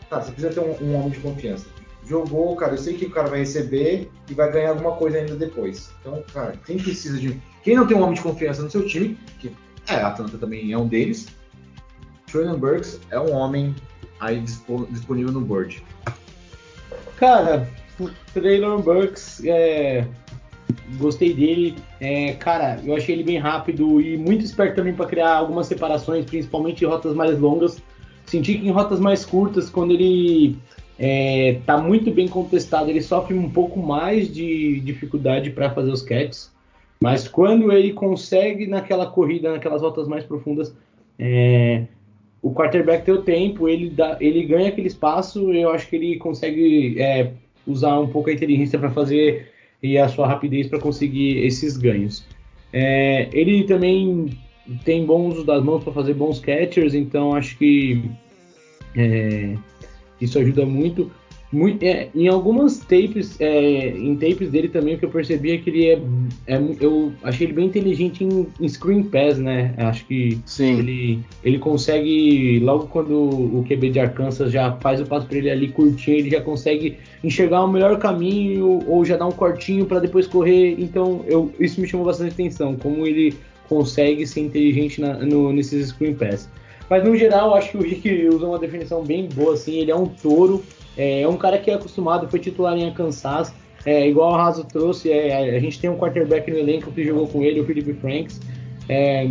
Cara, 0.09 0.21
você 0.21 0.31
precisa 0.33 0.53
ter 0.53 0.59
um, 0.59 0.85
um 0.85 0.95
homem 0.95 1.11
de 1.11 1.19
confiança. 1.21 1.65
Jogou, 2.05 2.57
cara, 2.57 2.73
eu 2.73 2.77
sei 2.77 2.97
que 2.97 3.05
o 3.05 3.11
cara 3.11 3.29
vai 3.29 3.39
receber 3.39 4.11
e 4.29 4.33
vai 4.33 4.51
ganhar 4.51 4.71
alguma 4.71 4.97
coisa 4.97 5.19
ainda 5.19 5.37
depois. 5.37 5.91
Então, 6.01 6.21
cara, 6.33 6.59
quem 6.65 6.77
precisa 6.77 7.17
de. 7.17 7.41
Quem 7.63 7.77
não 7.77 7.87
tem 7.87 7.95
um 7.95 8.01
homem 8.01 8.15
de 8.15 8.21
confiança 8.21 8.61
no 8.61 8.69
seu 8.69 8.85
time, 8.85 9.17
que 9.39 9.55
é, 9.87 9.95
a 9.95 10.09
Atlanta 10.09 10.37
também 10.37 10.73
é 10.73 10.77
um 10.77 10.89
deles, 10.89 11.27
Traylon 12.27 12.57
Burks 12.57 12.99
é 13.11 13.19
um 13.19 13.31
homem 13.31 13.73
aí 14.19 14.41
disponível 14.41 15.31
no 15.31 15.39
board. 15.39 15.81
Cara, 17.23 17.69
o 18.01 18.09
Traylor 18.33 18.81
Burks, 18.81 19.41
é, 19.45 20.05
gostei 20.97 21.33
dele. 21.33 21.75
É, 22.01 22.33
cara, 22.33 22.81
eu 22.83 22.93
achei 22.93 23.15
ele 23.15 23.23
bem 23.23 23.37
rápido 23.37 24.01
e 24.01 24.17
muito 24.17 24.43
esperto 24.43 24.75
também 24.75 24.93
para 24.93 25.05
criar 25.05 25.35
algumas 25.35 25.67
separações, 25.67 26.25
principalmente 26.25 26.83
em 26.83 26.87
rotas 26.89 27.15
mais 27.15 27.39
longas. 27.39 27.81
Senti 28.25 28.57
que 28.57 28.67
em 28.67 28.71
rotas 28.71 28.99
mais 28.99 29.23
curtas, 29.23 29.69
quando 29.69 29.91
ele 29.91 30.57
é, 30.99 31.61
tá 31.65 31.77
muito 31.77 32.11
bem 32.11 32.27
contestado, 32.27 32.89
ele 32.89 33.01
sofre 33.01 33.33
um 33.33 33.49
pouco 33.49 33.79
mais 33.79 34.27
de 34.27 34.81
dificuldade 34.81 35.49
para 35.49 35.69
fazer 35.69 35.91
os 35.91 36.01
catches. 36.01 36.51
Mas 36.99 37.25
quando 37.25 37.71
ele 37.71 37.93
consegue 37.93 38.67
naquela 38.67 39.05
corrida, 39.05 39.49
naquelas 39.49 39.81
rotas 39.81 40.09
mais 40.09 40.25
profundas, 40.25 40.75
é, 41.17 41.85
o 42.43 42.53
quarterback 42.53 43.05
tem 43.05 43.13
o 43.13 43.21
tempo, 43.21 43.69
ele, 43.69 43.89
dá, 43.89 44.17
ele 44.19 44.43
ganha 44.43 44.67
aquele 44.67 44.87
espaço, 44.87 45.53
eu 45.53 45.69
acho 45.71 45.87
que 45.87 45.95
ele 45.95 46.17
consegue 46.17 47.01
é, 47.01 47.31
usar 47.65 47.97
um 47.97 48.07
pouco 48.07 48.29
a 48.29 48.33
inteligência 48.33 48.77
para 48.77 48.91
fazer 48.91 49.49
e 49.81 49.97
a 49.97 50.09
sua 50.09 50.27
rapidez 50.27 50.67
para 50.67 50.77
conseguir 50.77 51.37
esses 51.37 51.77
ganhos. 51.77 52.25
É, 52.73 53.29
ele 53.31 53.63
também 53.63 54.37
tem 54.83 55.05
bom 55.05 55.27
uso 55.27 55.45
das 55.45 55.63
mãos 55.63 55.85
para 55.85 55.93
fazer 55.93 56.15
bons 56.15 56.41
catchers, 56.41 56.93
então 56.93 57.33
acho 57.33 57.57
que 57.57 58.03
é, 58.97 59.55
isso 60.19 60.37
ajuda 60.37 60.65
muito. 60.65 61.09
Muito, 61.53 61.83
é, 61.83 62.09
em 62.15 62.27
algumas 62.27 62.79
tapes, 62.79 63.39
é, 63.39 63.89
em 63.89 64.15
tapes 64.15 64.49
dele 64.49 64.69
também, 64.69 64.95
o 64.95 64.97
que 64.97 65.05
eu 65.05 65.09
percebi 65.09 65.51
é 65.51 65.57
que 65.59 65.69
ele 65.69 65.85
é, 65.85 66.01
é 66.47 66.59
eu 66.81 67.13
achei 67.21 67.45
ele 67.45 67.53
bem 67.53 67.67
inteligente 67.67 68.23
em, 68.23 68.47
em, 68.59 68.67
screen 68.67 69.03
pass, 69.03 69.37
né? 69.37 69.75
Acho 69.77 70.03
que 70.05 70.39
Sim. 70.47 70.79
Ele, 70.79 71.19
ele 71.43 71.59
consegue, 71.59 72.59
logo 72.59 72.87
quando 72.87 73.13
o 73.13 73.63
QB 73.69 73.91
de 73.91 73.99
Arkansas 73.99 74.51
já 74.51 74.71
faz 74.77 74.99
o 74.99 75.05
passo 75.05 75.27
para 75.27 75.37
ele 75.37 75.51
ali 75.51 75.67
curtinho, 75.67 76.17
ele 76.17 76.31
já 76.31 76.41
consegue 76.41 76.97
enxergar 77.23 77.63
o 77.63 77.67
melhor 77.67 77.99
caminho 77.99 78.81
ou 78.87 79.05
já 79.05 79.15
dar 79.15 79.27
um 79.27 79.31
cortinho 79.31 79.85
para 79.85 79.99
depois 79.99 80.25
correr. 80.25 80.75
Então, 80.79 81.23
eu, 81.27 81.53
isso 81.59 81.79
me 81.79 81.87
chamou 81.87 82.07
bastante 82.07 82.33
atenção, 82.33 82.75
como 82.75 83.05
ele 83.05 83.35
consegue 83.69 84.25
ser 84.25 84.41
inteligente 84.41 84.99
na, 84.99 85.13
no, 85.13 85.53
nesses 85.53 85.89
screen 85.89 86.15
pass. 86.15 86.49
Mas 86.89 87.03
no 87.03 87.15
geral, 87.15 87.53
acho 87.53 87.71
que 87.71 87.77
o 87.77 87.81
Rick 87.81 88.27
usa 88.29 88.45
uma 88.45 88.59
definição 88.59 89.03
bem 89.03 89.27
boa, 89.27 89.53
assim, 89.53 89.79
ele 89.79 89.91
é 89.91 89.95
um 89.95 90.07
touro, 90.07 90.63
é, 90.97 91.21
é 91.21 91.27
um 91.27 91.37
cara 91.37 91.57
que 91.57 91.71
é 91.71 91.75
acostumado, 91.75 92.29
foi 92.29 92.39
titular 92.39 92.77
em 92.77 92.85
Arkansas, 92.85 93.53
é, 93.85 94.07
igual 94.07 94.31
o 94.31 94.35
Raso 94.35 94.63
trouxe, 94.63 95.11
é, 95.11 95.55
a 95.55 95.59
gente 95.59 95.79
tem 95.79 95.89
um 95.89 95.97
quarterback 95.97 96.49
no 96.49 96.57
elenco 96.57 96.91
que 96.91 97.03
jogou 97.03 97.27
com 97.27 97.43
ele, 97.43 97.59
o 97.59 97.65
Philip 97.65 97.93
Franks. 97.95 98.39
É, 98.87 99.27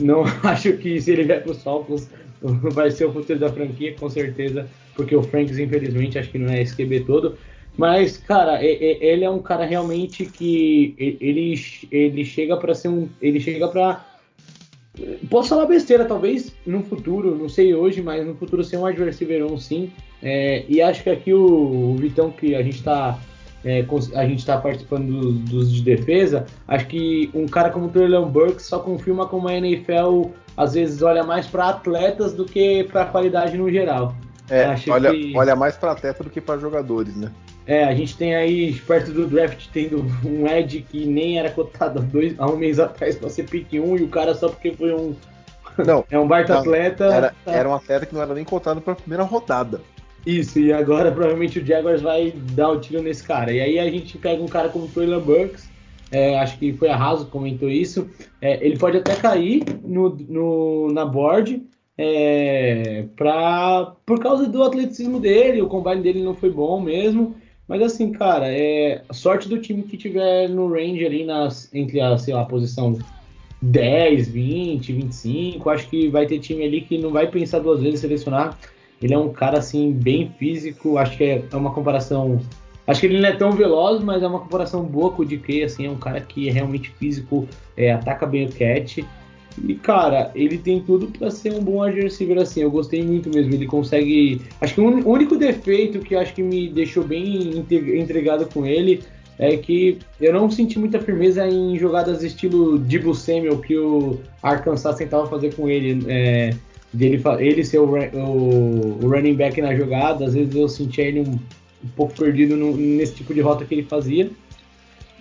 não 0.00 0.24
acho 0.42 0.72
que 0.74 1.00
se 1.00 1.12
ele 1.12 1.24
vier 1.24 1.42
para 1.42 1.52
os 1.52 1.62
Falcons 1.62 2.08
vai 2.40 2.90
ser 2.90 3.04
o 3.04 3.12
futuro 3.12 3.38
da 3.38 3.52
franquia, 3.52 3.94
com 3.98 4.08
certeza, 4.08 4.66
porque 4.94 5.14
o 5.14 5.22
Franks, 5.22 5.58
infelizmente, 5.58 6.18
acho 6.18 6.30
que 6.30 6.38
não 6.38 6.50
é 6.50 6.62
esse 6.62 6.74
QB 6.74 7.00
todo. 7.00 7.36
Mas, 7.76 8.16
cara, 8.16 8.62
ele 8.62 9.24
é 9.24 9.30
um 9.30 9.38
cara 9.38 9.64
realmente 9.64 10.26
que 10.26 10.94
ele, 10.98 11.54
ele 11.90 12.24
chega 12.24 12.56
para 12.56 12.74
ser 12.74 12.88
um. 12.88 13.08
Ele 13.22 13.38
chega 13.38 13.68
para 13.68 14.04
Posso 15.30 15.50
falar 15.50 15.66
besteira, 15.66 16.04
talvez 16.04 16.52
no 16.66 16.82
futuro, 16.82 17.34
não 17.34 17.48
sei 17.48 17.74
hoje, 17.74 18.02
mas 18.02 18.26
no 18.26 18.34
futuro 18.34 18.64
ser 18.64 18.76
um 18.76 18.86
adversário 18.86 19.56
sim. 19.58 19.90
É, 20.22 20.64
e 20.68 20.82
acho 20.82 21.02
que 21.02 21.10
aqui 21.10 21.32
o, 21.32 21.92
o, 21.92 21.96
Vitão, 21.96 22.30
que 22.30 22.54
a 22.54 22.62
gente 22.62 22.76
está 22.76 23.18
é, 23.64 23.84
a 24.14 24.26
gente 24.26 24.38
está 24.38 24.58
participando 24.58 25.10
dos, 25.10 25.38
dos, 25.50 25.72
de 25.72 25.82
defesa, 25.82 26.46
acho 26.66 26.86
que 26.86 27.30
um 27.34 27.46
cara 27.46 27.70
como 27.70 27.86
o 27.86 27.88
Traylon 27.88 28.28
Burks 28.28 28.64
só 28.64 28.78
confirma 28.78 29.26
como 29.26 29.48
a 29.48 29.54
NFL 29.54 30.30
às 30.56 30.74
vezes 30.74 31.02
olha 31.02 31.22
mais 31.22 31.46
para 31.46 31.68
atletas 31.68 32.32
do 32.32 32.44
que 32.44 32.84
para 32.84 33.04
qualidade 33.06 33.56
no 33.56 33.70
geral. 33.70 34.14
É, 34.50 34.74
olha, 34.90 35.10
que... 35.12 35.32
olha 35.36 35.54
mais 35.54 35.76
para 35.76 35.92
atleta 35.92 36.24
do 36.24 36.30
que 36.30 36.40
para 36.40 36.58
jogadores, 36.58 37.14
né? 37.16 37.30
É, 37.66 37.84
a 37.84 37.94
gente 37.94 38.16
tem 38.16 38.34
aí, 38.34 38.74
perto 38.74 39.12
do 39.12 39.28
draft, 39.28 39.68
tendo 39.72 40.04
um 40.24 40.46
Ed 40.46 40.84
que 40.90 41.06
nem 41.06 41.38
era 41.38 41.50
cotado 41.50 42.00
há, 42.00 42.02
dois, 42.02 42.34
há 42.36 42.46
um 42.46 42.56
mês 42.56 42.80
atrás 42.80 43.14
para 43.16 43.30
ser 43.30 43.44
pick 43.44 43.72
1 43.74 43.98
e 43.98 44.02
o 44.02 44.08
cara 44.08 44.34
só 44.34 44.48
porque 44.48 44.72
foi 44.72 44.92
um. 44.92 45.14
Não, 45.78 46.04
é 46.10 46.18
um 46.18 46.26
baita 46.26 46.54
não, 46.54 46.60
atleta. 46.62 47.04
Era, 47.04 47.34
tá... 47.44 47.52
era 47.52 47.68
um 47.68 47.74
atleta 47.74 48.06
que 48.06 48.14
não 48.14 48.22
era 48.22 48.34
nem 48.34 48.44
cotado 48.44 48.80
para 48.80 48.94
a 48.94 48.96
primeira 48.96 49.22
rodada. 49.22 49.80
Isso, 50.26 50.58
e 50.58 50.72
agora 50.72 51.10
provavelmente 51.12 51.58
o 51.58 51.64
Jaguars 51.64 52.02
vai 52.02 52.32
dar 52.52 52.70
o 52.70 52.80
tiro 52.80 53.02
nesse 53.02 53.24
cara. 53.24 53.52
E 53.52 53.60
aí 53.60 53.78
a 53.78 53.90
gente 53.90 54.18
pega 54.18 54.42
um 54.42 54.48
cara 54.48 54.68
como 54.68 54.84
o 54.84 54.88
Traylon 54.88 55.20
Burks, 55.20 55.70
é, 56.10 56.38
acho 56.38 56.58
que 56.58 56.72
foi 56.72 56.88
a 56.88 56.96
Raso 56.96 57.26
comentou 57.26 57.70
isso. 57.70 58.08
É, 58.40 58.64
ele 58.64 58.78
pode 58.78 58.96
até 58.96 59.14
cair 59.14 59.64
no, 59.84 60.16
no 60.28 60.92
na 60.92 61.04
board, 61.04 61.62
é, 61.96 63.04
pra, 63.14 63.94
por 64.04 64.18
causa 64.18 64.48
do 64.48 64.62
atleticismo 64.62 65.20
dele, 65.20 65.62
o 65.62 65.68
combine 65.68 66.02
dele 66.02 66.22
não 66.22 66.34
foi 66.34 66.50
bom 66.50 66.80
mesmo. 66.80 67.36
Mas 67.68 67.82
assim, 67.82 68.10
cara, 68.10 68.46
é 68.52 69.02
sorte 69.12 69.48
do 69.48 69.60
time 69.60 69.84
que 69.84 69.96
tiver 69.96 70.48
no 70.48 70.68
range 70.68 71.06
ali 71.06 71.24
nas, 71.24 71.72
entre 71.72 72.00
a, 72.00 72.18
sei 72.18 72.34
lá, 72.34 72.44
posição 72.44 72.98
10, 73.62 74.28
20, 74.28 74.92
25. 74.92 75.70
Acho 75.70 75.88
que 75.88 76.08
vai 76.08 76.26
ter 76.26 76.40
time 76.40 76.64
ali 76.64 76.80
que 76.80 76.98
não 76.98 77.10
vai 77.10 77.28
pensar 77.28 77.60
duas 77.60 77.80
vezes 77.80 78.00
em 78.00 78.08
selecionar. 78.08 78.58
Ele 79.02 79.14
é 79.14 79.18
um 79.18 79.32
cara 79.32 79.58
assim 79.58 79.92
bem 79.92 80.32
físico. 80.38 80.98
Acho 80.98 81.16
que 81.16 81.24
é, 81.24 81.44
é 81.50 81.56
uma 81.56 81.72
comparação. 81.72 82.40
Acho 82.86 83.00
que 83.00 83.06
ele 83.06 83.20
não 83.20 83.28
é 83.28 83.32
tão 83.32 83.52
veloz, 83.52 84.02
mas 84.02 84.22
é 84.22 84.26
uma 84.26 84.40
comparação 84.40 84.84
boa 84.84 85.10
com 85.12 85.22
o 85.22 85.24
DK. 85.24 85.64
Assim, 85.64 85.86
é 85.86 85.90
um 85.90 85.96
cara 85.96 86.20
que 86.20 86.48
é 86.48 86.52
realmente 86.52 86.90
físico, 86.90 87.48
é, 87.76 87.92
ataca 87.92 88.26
bem 88.26 88.46
o 88.46 88.52
catch. 88.52 88.98
E, 89.62 89.74
cara, 89.74 90.30
ele 90.34 90.58
tem 90.58 90.80
tudo 90.80 91.06
para 91.06 91.30
ser 91.30 91.52
um 91.52 91.62
bom 91.62 91.82
wide 91.82 92.06
assim. 92.06 92.60
Eu 92.60 92.70
gostei 92.70 93.02
muito 93.02 93.30
mesmo. 93.30 93.52
Ele 93.52 93.66
consegue. 93.66 94.42
Acho 94.60 94.74
que 94.74 94.80
o 94.80 95.08
único 95.08 95.36
defeito 95.36 96.00
que 96.00 96.14
acho 96.14 96.34
que 96.34 96.42
me 96.42 96.68
deixou 96.68 97.04
bem 97.04 97.64
entregado 97.70 98.46
com 98.46 98.66
ele 98.66 99.02
é 99.38 99.56
que 99.56 99.98
eu 100.20 100.34
não 100.34 100.50
senti 100.50 100.78
muita 100.78 101.00
firmeza 101.00 101.48
em 101.48 101.78
jogadas 101.78 102.22
estilo 102.22 102.78
Debo 102.78 103.14
Samuel 103.14 103.58
que 103.58 103.74
o 103.74 104.20
Arkansas 104.42 104.96
tentava 104.96 105.26
fazer 105.26 105.54
com 105.54 105.68
ele. 105.68 106.04
É, 106.08 106.50
dele 106.92 107.22
ele 107.38 107.64
ser 107.64 107.78
o, 107.78 107.84
o, 107.84 108.98
o, 109.02 109.08
running 109.08 109.34
back 109.34 109.60
na 109.60 109.74
jogada. 109.74 110.24
Às 110.24 110.34
vezes 110.34 110.54
eu 110.54 110.68
sentia 110.68 111.04
ele 111.04 111.20
um, 111.20 111.38
um 111.84 111.88
pouco 111.96 112.14
perdido 112.14 112.56
no, 112.56 112.76
nesse 112.76 113.14
tipo 113.14 113.32
de 113.34 113.40
rota 113.40 113.64
que 113.64 113.74
ele 113.74 113.84
fazia. 113.84 114.30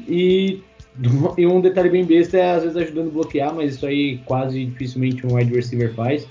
E 0.08 0.62
e 1.38 1.46
um 1.46 1.62
detalhe 1.62 1.90
bem 1.90 2.06
besta 2.06 2.38
é 2.38 2.52
às 2.52 2.64
vezes 2.64 2.78
ajudando 2.78 3.08
a 3.08 3.12
bloquear, 3.12 3.54
mas 3.54 3.76
isso 3.76 3.86
aí 3.86 4.18
quase 4.26 4.66
dificilmente 4.66 5.26
um 5.26 5.36
wide 5.36 5.54
receiver 5.54 5.94
faz. 5.94 6.28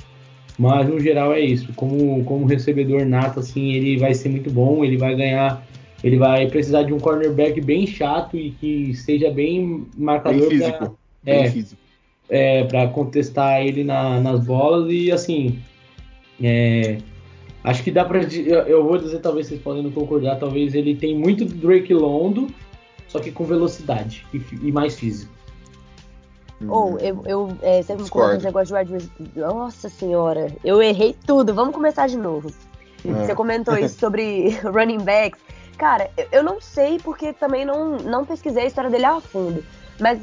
Mas 0.58 0.88
no 0.88 0.98
geral 0.98 1.32
é 1.32 1.40
isso. 1.40 1.72
Como, 1.74 2.24
como 2.24 2.44
recebedor 2.44 3.06
nato, 3.06 3.38
assim, 3.38 3.72
ele 3.72 3.96
vai 3.96 4.12
ser 4.12 4.28
muito 4.28 4.50
bom, 4.50 4.84
ele 4.84 4.96
vai 4.96 5.14
ganhar. 5.14 5.64
Ele 6.02 6.16
vai 6.16 6.46
precisar 6.48 6.82
de 6.82 6.92
um 6.92 6.98
cornerback 6.98 7.60
bem 7.60 7.86
chato 7.86 8.36
e 8.36 8.50
que 8.50 8.94
seja 8.94 9.30
bem 9.30 9.86
marcador 9.96 10.48
bem 10.48 10.50
físico. 10.50 10.78
Pra, 10.78 10.92
bem 11.22 11.34
é, 11.34 11.50
físico. 11.50 11.80
É, 12.30 12.64
para 12.64 12.88
contestar 12.88 13.62
ele 13.62 13.84
na, 13.84 14.20
nas 14.20 14.44
bolas 14.44 14.90
e 14.90 15.10
assim. 15.10 15.58
É, 16.42 16.98
acho 17.64 17.82
que 17.82 17.90
dá 17.90 18.04
pra. 18.04 18.22
Eu, 18.22 18.60
eu 18.66 18.84
vou 18.84 18.98
dizer, 18.98 19.20
talvez 19.20 19.46
vocês 19.46 19.60
podem 19.60 19.82
não 19.82 19.90
concordar, 19.90 20.36
talvez 20.36 20.74
ele 20.74 20.94
tem 20.94 21.16
muito 21.16 21.44
do 21.44 21.54
Drake 21.54 21.94
Londo 21.94 22.48
só 23.08 23.18
que 23.18 23.32
com 23.32 23.44
velocidade 23.44 24.26
e, 24.32 24.68
e 24.68 24.70
mais 24.70 24.96
físico. 24.96 25.32
Ou, 26.68 26.94
oh, 26.94 26.98
eu, 26.98 27.22
eu 27.24 27.58
é, 27.62 27.82
você 27.82 27.94
me 27.94 28.08
conta 28.08 28.36
um 28.36 28.42
negócio 28.42 28.84
de 28.84 28.92
wide 28.92 29.10
Nossa 29.36 29.88
senhora, 29.88 30.52
eu 30.64 30.82
errei 30.82 31.16
tudo. 31.26 31.54
Vamos 31.54 31.74
começar 31.74 32.08
de 32.08 32.18
novo. 32.18 32.52
É. 33.04 33.12
Você 33.12 33.34
comentou 33.34 33.76
isso 33.78 33.98
sobre 33.98 34.50
running 34.66 34.98
backs. 34.98 35.40
Cara, 35.78 36.10
eu, 36.16 36.26
eu 36.32 36.42
não 36.42 36.60
sei 36.60 36.98
porque 36.98 37.32
também 37.32 37.64
não, 37.64 37.96
não 37.98 38.24
pesquisei 38.24 38.64
a 38.64 38.66
história 38.66 38.90
dele 38.90 39.04
a 39.04 39.20
fundo. 39.20 39.64
Mas 40.00 40.20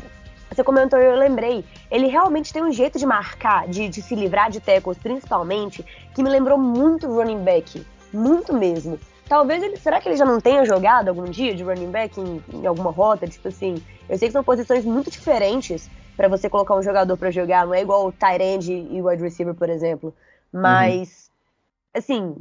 você 0.56 0.64
comentou 0.64 1.00
e 1.00 1.06
eu 1.06 1.16
lembrei. 1.16 1.64
Ele 1.92 2.08
realmente 2.08 2.52
tem 2.54 2.64
um 2.64 2.72
jeito 2.72 2.98
de 2.98 3.06
marcar, 3.06 3.68
de, 3.68 3.90
de 3.90 4.02
se 4.02 4.16
livrar 4.16 4.50
de 4.50 4.60
tackles, 4.60 4.98
principalmente, 4.98 5.86
que 6.14 6.24
me 6.24 6.30
lembrou 6.30 6.58
muito 6.58 7.08
running 7.08 7.44
back. 7.44 7.86
Muito 8.14 8.54
mesmo. 8.54 9.00
Talvez 9.28 9.62
ele. 9.62 9.78
Será 9.78 10.00
que 10.00 10.08
ele 10.08 10.18
já 10.18 10.26
não 10.26 10.40
tenha 10.40 10.64
jogado 10.66 11.10
algum 11.10 11.26
dia 11.26 11.54
de 11.54 11.64
running 11.64 11.92
back 11.92 12.20
em, 12.20 12.44
em 12.54 12.66
alguma 12.66 12.92
rota? 12.92 13.28
Tipo 13.28 13.48
assim, 13.48 13.84
eu 14.08 14.18
sei 14.18 14.30
que 14.30 14.34
são 14.34 14.44
posições 14.44 14.86
muito 14.86 15.10
diferentes 15.10 15.90
para 16.16 16.28
você 16.28 16.50
colocar 16.50 16.76
um 16.76 16.82
jogador 16.84 17.18
para 17.18 17.30
jogar, 17.30 17.66
não 17.66 17.74
é 17.74 17.82
igual 17.82 18.08
o 18.08 18.12
tight 18.12 18.42
end 18.42 18.72
e 18.72 19.02
o 19.02 19.08
wide 19.08 19.22
receiver, 19.22 19.54
por 19.54 19.70
exemplo. 19.70 20.14
Mas, 20.52 21.30
uhum. 21.94 22.00
assim, 22.00 22.36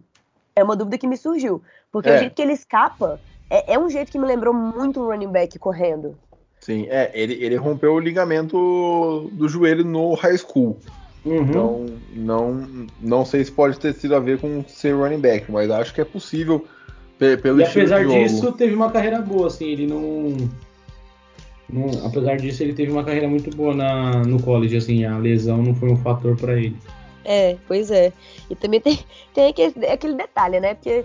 é 0.54 0.62
uma 0.62 0.76
dúvida 0.76 0.98
que 0.98 1.06
me 1.06 1.16
surgiu. 1.16 1.60
Porque 1.90 2.08
é. 2.08 2.16
o 2.16 2.18
jeito 2.18 2.34
que 2.34 2.42
ele 2.42 2.52
escapa 2.52 3.20
é, 3.50 3.74
é, 3.74 3.78
um 3.78 3.88
jeito 3.88 4.10
que 4.10 4.18
me 4.18 4.26
lembrou 4.26 4.54
muito 4.54 5.00
um 5.00 5.06
running 5.06 5.30
back 5.30 5.58
correndo. 5.58 6.16
Sim, 6.64 6.86
é, 6.88 7.10
ele, 7.12 7.34
ele 7.44 7.56
rompeu 7.56 7.92
o 7.92 8.00
ligamento 8.00 9.30
do 9.32 9.46
joelho 9.46 9.84
no 9.84 10.14
high 10.14 10.38
school. 10.38 10.78
Uhum. 11.22 11.42
Então, 11.42 11.86
não, 12.14 12.86
não 13.02 13.24
sei 13.26 13.44
se 13.44 13.52
pode 13.52 13.78
ter 13.78 13.92
sido 13.92 14.16
a 14.16 14.18
ver 14.18 14.38
com 14.38 14.64
ser 14.66 14.94
running 14.94 15.20
back, 15.20 15.52
mas 15.52 15.70
acho 15.70 15.92
que 15.92 16.00
é 16.00 16.06
possível 16.06 16.66
pelo 17.18 17.60
e 17.60 17.64
apesar 17.64 18.06
disso, 18.06 18.50
teve 18.52 18.74
uma 18.74 18.90
carreira 18.90 19.20
boa, 19.20 19.48
assim, 19.48 19.66
ele 19.66 19.86
não, 19.86 20.34
não, 21.68 22.06
Apesar 22.06 22.38
disso, 22.38 22.62
ele 22.62 22.72
teve 22.72 22.90
uma 22.90 23.04
carreira 23.04 23.28
muito 23.28 23.54
boa 23.54 23.74
na, 23.74 24.22
no 24.22 24.42
college, 24.42 24.74
assim, 24.74 25.04
a 25.04 25.18
lesão 25.18 25.62
não 25.62 25.74
foi 25.74 25.90
um 25.90 25.96
fator 25.98 26.34
para 26.34 26.54
ele. 26.54 26.78
É, 27.26 27.56
pois 27.68 27.90
é. 27.90 28.10
E 28.48 28.56
também 28.56 28.80
tem, 28.80 28.98
tem 29.34 29.48
aquele, 29.48 29.86
aquele 29.86 30.14
detalhe, 30.14 30.60
né? 30.60 30.72
Porque 30.72 31.04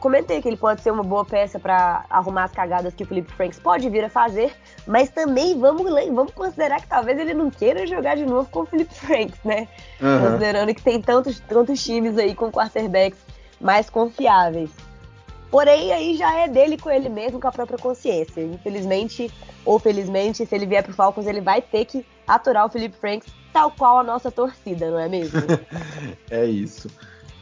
comentei 0.00 0.40
que 0.40 0.48
ele 0.48 0.56
pode 0.56 0.80
ser 0.80 0.90
uma 0.90 1.02
boa 1.02 1.24
peça 1.24 1.58
para 1.58 2.04
arrumar 2.08 2.44
as 2.44 2.52
cagadas 2.52 2.94
que 2.94 3.02
o 3.02 3.06
Felipe 3.06 3.32
Franks 3.32 3.58
pode 3.58 3.88
vir 3.90 4.04
a 4.04 4.08
fazer, 4.08 4.54
mas 4.86 5.10
também 5.10 5.58
vamos, 5.58 5.84
vamos 6.12 6.32
considerar 6.32 6.80
que 6.80 6.86
talvez 6.86 7.18
ele 7.18 7.34
não 7.34 7.50
queira 7.50 7.86
jogar 7.86 8.16
de 8.16 8.24
novo 8.24 8.48
com 8.50 8.60
o 8.60 8.66
Felipe 8.66 8.94
Franks, 8.94 9.38
né? 9.44 9.68
Uhum. 10.00 10.20
Considerando 10.26 10.74
que 10.74 10.82
tem 10.82 11.00
tantos, 11.00 11.40
tantos 11.40 11.84
times 11.84 12.16
aí 12.16 12.34
com 12.34 12.50
quarterbacks 12.50 13.18
mais 13.60 13.90
confiáveis. 13.90 14.70
Porém, 15.50 15.92
aí 15.92 16.16
já 16.16 16.34
é 16.36 16.48
dele 16.48 16.76
com 16.76 16.90
ele 16.90 17.08
mesmo, 17.08 17.40
com 17.40 17.46
a 17.46 17.52
própria 17.52 17.78
consciência. 17.78 18.40
Infelizmente, 18.40 19.30
ou 19.64 19.78
felizmente, 19.78 20.44
se 20.44 20.54
ele 20.54 20.66
vier 20.66 20.82
pro 20.82 20.92
Falcons, 20.92 21.26
ele 21.26 21.40
vai 21.40 21.62
ter 21.62 21.84
que 21.84 22.04
aturar 22.26 22.66
o 22.66 22.68
Felipe 22.68 22.96
Franks, 22.96 23.32
tal 23.52 23.70
qual 23.70 23.98
a 23.98 24.02
nossa 24.02 24.32
torcida, 24.32 24.90
não 24.90 24.98
é 24.98 25.08
mesmo? 25.08 25.40
é 26.30 26.44
isso. 26.44 26.88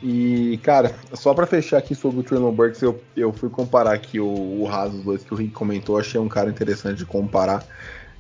E, 0.03 0.59
cara, 0.63 0.95
só 1.15 1.33
para 1.33 1.47
fechar 1.47 1.79
aqui 1.79 1.95
sobre 1.95 2.21
o 2.21 2.23
Traylon 2.23 2.53
Burks, 2.53 2.83
eu, 2.83 3.01
eu 3.17 3.33
fui 3.33 3.49
comparar 3.49 3.93
aqui 3.93 4.19
o, 4.19 4.27
o 4.27 4.65
Raso 4.65 4.99
2 5.03 5.25
que 5.25 5.33
o 5.33 5.37
Rick 5.37 5.53
comentou, 5.53 5.99
achei 5.99 6.21
um 6.21 6.29
cara 6.29 6.51
interessante 6.51 6.99
de 6.99 7.07
comparar. 7.07 7.65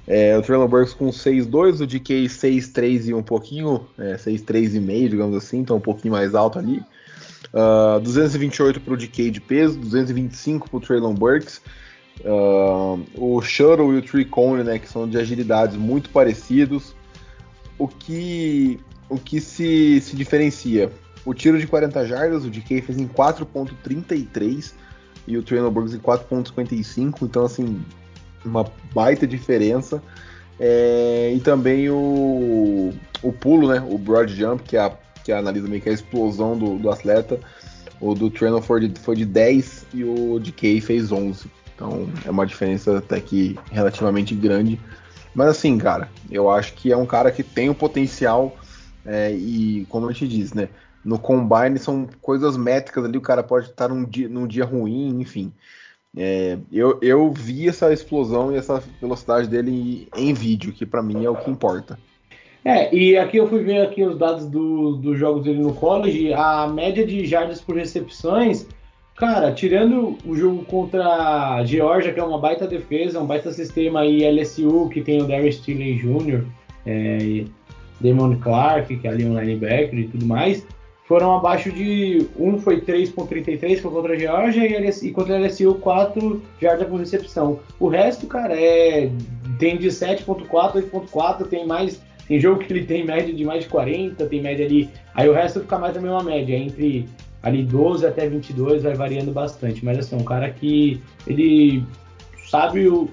É, 0.07 0.37
o 0.37 0.43
Traylon 0.43 0.69
Burks 0.69 0.95
com 0.95 1.09
6'2, 1.11 1.81
o 1.81 1.87
DK 1.87 2.25
6'3 2.27 3.07
e 3.07 3.15
um 3.15 3.23
pouquinho, 3.23 3.87
é, 3.99 4.17
6'3,5, 4.17 5.09
digamos 5.09 5.37
assim, 5.37 5.59
então 5.59 5.77
um 5.77 5.81
pouquinho 5.81 6.13
mais 6.13 6.35
alto 6.35 6.59
ali. 6.59 6.83
Uh, 7.53 8.01
228 8.01 8.81
para 8.81 8.95
o 8.95 8.97
DK 8.97 9.31
de 9.31 9.41
peso, 9.41 9.79
225 9.79 10.71
para 10.71 10.77
o 10.77 10.81
Traylon 10.81 11.15
Burks. 11.15 11.61
Uh, 12.21 13.05
o 13.17 13.41
Shuttle 13.43 13.93
e 13.95 13.99
o 13.99 14.03
Tree 14.03 14.25
Cone, 14.25 14.63
né, 14.63 14.79
que 14.79 14.89
são 14.89 15.09
de 15.09 15.19
agilidades 15.19 15.77
muito 15.77 16.11
parecidos. 16.11 16.95
O 17.79 17.89
que, 17.89 18.79
o 19.09 19.19
que 19.19 19.41
se, 19.41 20.01
se 20.01 20.17
diferencia? 20.17 20.91
O 21.24 21.32
tiro 21.32 21.59
de 21.59 21.66
40 21.66 22.07
jardas, 22.07 22.44
o 22.44 22.51
DK 22.51 22.82
fez 22.82 22.99
em 22.99 23.07
4.33 23.07 24.73
e 25.27 25.36
o 25.36 25.43
Traylon 25.43 25.70
Burks 25.70 25.94
em 25.94 25.99
4.55, 25.99 27.23
então 27.23 27.44
assim, 27.44 27.81
uma 28.44 28.65
baita 28.93 29.27
diferença. 29.27 30.03
É, 30.59 31.32
e 31.35 31.40
também 31.40 31.89
o, 31.90 32.93
o 33.23 33.32
pulo, 33.32 33.69
né, 33.69 33.85
o 33.89 33.97
broad 33.97 34.35
jump, 34.35 34.62
que 34.62 34.77
é 34.77 34.81
a 34.81 34.93
que 35.23 35.32
analisa 35.32 35.69
meio 35.69 35.81
que 35.81 35.89
a 35.89 35.93
explosão 35.93 36.57
do, 36.59 36.78
do 36.78 36.90
atleta. 36.90 37.39
O 38.01 38.15
do 38.15 38.31
Treno 38.31 38.61
foi 38.61 38.89
de, 38.89 39.01
foi 39.01 39.16
de 39.16 39.24
10 39.24 39.86
e 39.94 40.05
o 40.05 40.40
Kay 40.57 40.81
fez 40.81 41.12
11. 41.12 41.51
Então 41.74 42.09
é 42.24 42.31
uma 42.31 42.47
diferença 42.47 42.99
até 42.99 43.20
que 43.20 43.59
relativamente 43.70 44.35
grande. 44.35 44.81
Mas 45.35 45.49
assim, 45.49 45.78
cara, 45.78 46.11
eu 46.31 46.51
acho 46.51 46.74
que 46.74 46.93
é 46.93 46.97
um 46.97 47.07
cara 47.07 47.31
que 47.31 47.43
tem 47.43 47.70
o 47.70 47.74
potencial 47.74 48.57
é, 49.07 49.32
e, 49.32 49.86
como 49.89 50.09
a 50.09 50.12
gente 50.12 50.28
diz, 50.28 50.53
né? 50.53 50.69
No 51.05 51.19
combine 51.19 51.79
são 51.79 52.09
coisas 52.20 52.57
métricas 52.57 53.05
ali, 53.05 53.19
o 53.19 53.23
cara 53.23 53.43
pode 53.43 53.66
estar 53.66 53.89
num 53.89 54.05
dia, 54.05 54.29
num 54.29 54.47
dia 54.47 54.65
ruim, 54.65 55.20
enfim. 55.20 55.53
É, 56.16 56.59
eu, 56.70 56.99
eu 57.01 57.33
vi 57.33 57.69
essa 57.69 57.93
explosão 57.93 58.53
e 58.53 58.57
essa 58.57 58.83
velocidade 59.01 59.49
dele 59.49 60.09
em 60.15 60.33
vídeo, 60.35 60.73
que 60.73 60.85
para 60.85 61.03
mim 61.03 61.24
é 61.24 61.31
o 61.31 61.37
que 61.37 61.51
importa. 61.51 61.99
É, 62.65 62.95
e 62.95 63.16
aqui 63.16 63.39
eu 63.39 63.49
fui 63.49 63.65
ver 63.65 63.81
aqui 63.81 64.05
os 64.05 64.16
dados 64.16 64.47
do, 64.47 64.97
dos 64.97 65.19
jogos 65.19 65.43
dele 65.43 65.61
no 65.61 65.74
college, 65.74 66.33
a 66.33 66.69
média 66.69 67.05
de 67.05 67.27
jardas 67.27 67.61
por 67.61 67.77
recepções, 67.77 68.66
cara, 69.16 69.53
tirando 69.53 70.16
o 70.24 70.37
jogo 70.37 70.65
contra 70.66 71.57
a 71.57 71.65
Georgia, 71.65 72.12
que 72.12 72.20
é 72.20 72.24
uma 72.24 72.39
baita 72.39 72.66
defesa, 72.66 73.20
um 73.20 73.27
baita 73.27 73.51
sistema, 73.51 74.07
e 74.07 74.24
LSU, 74.24 74.89
que 74.91 75.01
tem 75.01 75.20
o 75.20 75.27
Darius 75.27 75.57
Stiley 75.57 75.97
Jr., 75.97 76.45
é, 76.87 77.45
Damon 78.01 78.37
Clark, 78.37 78.97
que 78.97 79.09
é 79.09 79.11
ali 79.11 79.24
um 79.24 79.41
linebacker 79.41 79.99
e 79.99 80.09
tudo 80.09 80.27
mais, 80.27 80.65
foram 81.12 81.36
abaixo 81.36 81.70
de. 81.70 82.26
Um 82.39 82.59
foi 82.59 82.80
3,33 82.80 83.80
foi 83.80 83.90
contra 83.90 84.14
a 84.14 84.18
Georgia 84.18 84.66
e, 84.66 84.82
LSU, 84.82 85.05
e 85.05 85.10
contra 85.10 85.36
a 85.36 85.40
LSU 85.40 85.74
4 85.74 86.43
jardas 86.59 86.89
por 86.89 86.98
recepção. 86.98 87.60
O 87.78 87.86
resto, 87.86 88.26
cara, 88.26 88.59
é. 88.59 89.10
Tem 89.59 89.76
de 89.76 89.89
7,4, 89.89 90.48
8,4, 90.90 91.47
tem 91.48 91.66
mais 91.66 92.01
tem 92.26 92.40
jogo 92.40 92.60
que 92.60 92.72
ele 92.72 92.86
tem 92.86 93.05
média 93.05 93.34
de 93.34 93.44
mais 93.44 93.64
de 93.64 93.68
40, 93.68 94.24
tem 94.24 94.40
média 94.40 94.64
ali. 94.64 94.89
Aí 95.14 95.28
o 95.28 95.34
resto 95.34 95.60
fica 95.60 95.78
mais 95.78 95.94
a 95.94 96.01
mesma 96.01 96.22
média, 96.22 96.56
entre 96.56 97.06
ali 97.43 97.62
12 97.62 98.06
até 98.06 98.26
22, 98.26 98.82
vai 98.82 98.94
variando 98.94 99.32
bastante. 99.32 99.84
Mas 99.84 99.98
assim, 99.98 100.16
é 100.16 100.18
um 100.18 100.24
cara 100.24 100.48
que 100.48 100.98
ele 101.26 101.84
sabe 102.48 102.89
o. 102.89 103.10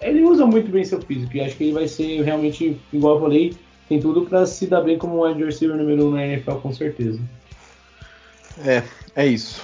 Ele 0.00 0.22
usa 0.22 0.46
muito 0.46 0.70
bem 0.70 0.82
seu 0.82 0.98
físico 0.98 1.36
e 1.36 1.42
acho 1.42 1.56
que 1.56 1.64
ele 1.64 1.72
vai 1.74 1.88
ser 1.88 2.22
realmente, 2.22 2.80
igual 2.90 3.16
eu 3.16 3.20
falei, 3.20 3.54
tem 3.88 4.00
tudo 4.00 4.22
para 4.22 4.46
se 4.46 4.66
dar 4.66 4.80
bem 4.80 4.98
como 4.98 5.18
um 5.18 5.22
wide 5.22 5.44
receiver 5.44 5.76
número 5.76 6.06
1 6.08 6.10
na 6.10 6.26
NFL, 6.26 6.52
com 6.56 6.72
certeza. 6.72 7.20
É, 8.64 8.82
é 9.14 9.26
isso. 9.26 9.60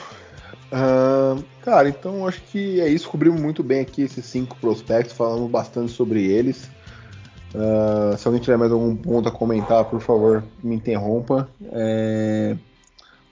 Uh, 0.73 1.43
cara, 1.63 1.89
então 1.89 2.27
acho 2.27 2.41
que 2.43 2.81
é 2.81 2.89
isso. 2.89 3.09
Cobrimos 3.09 3.41
muito 3.41 3.63
bem 3.63 3.81
aqui 3.81 4.03
esses 4.03 4.25
cinco 4.25 4.57
prospectos, 4.57 5.17
falamos 5.17 5.51
bastante 5.51 5.93
sobre 5.93 6.25
eles. 6.25 6.71
Uh, 7.55 8.17
se 8.17 8.27
alguém 8.29 8.41
tiver 8.41 8.57
mais 8.57 8.71
algum 8.71 8.95
ponto 8.95 9.29
a 9.29 9.33
comentar, 9.33 9.85
por 9.85 10.01
favor, 10.01 10.45
me 10.63 10.75
interrompa. 10.75 11.49
É... 11.73 12.57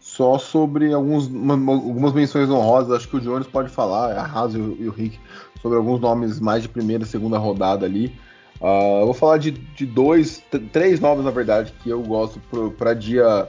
Só 0.01 0.39
sobre 0.39 0.93
alguns, 0.93 1.27
uma, 1.27 1.55
algumas 1.73 2.13
menções 2.13 2.49
honrosas, 2.49 2.97
acho 2.97 3.09
que 3.09 3.17
o 3.17 3.21
Jones 3.21 3.47
pode 3.47 3.69
falar, 3.69 4.17
a 4.17 4.25
Haas 4.25 4.55
e 4.55 4.59
o, 4.59 4.77
e 4.81 4.89
o 4.89 4.91
Rick, 4.91 5.21
sobre 5.61 5.77
alguns 5.77 6.01
nomes 6.01 6.41
mais 6.41 6.63
de 6.63 6.69
primeira 6.69 7.05
e 7.05 7.07
segunda 7.07 7.37
rodada 7.37 7.85
ali. 7.85 8.19
Uh, 8.61 9.01
eu 9.01 9.07
vou 9.07 9.15
falar 9.15 9.39
de, 9.39 9.53
de 9.53 9.87
dois, 9.87 10.43
três 10.73 10.99
nomes 10.99 11.25
na 11.25 11.31
verdade, 11.31 11.73
que 11.83 11.89
eu 11.89 12.03
gosto 12.03 12.41
para 12.77 12.93
dia, 12.93 13.49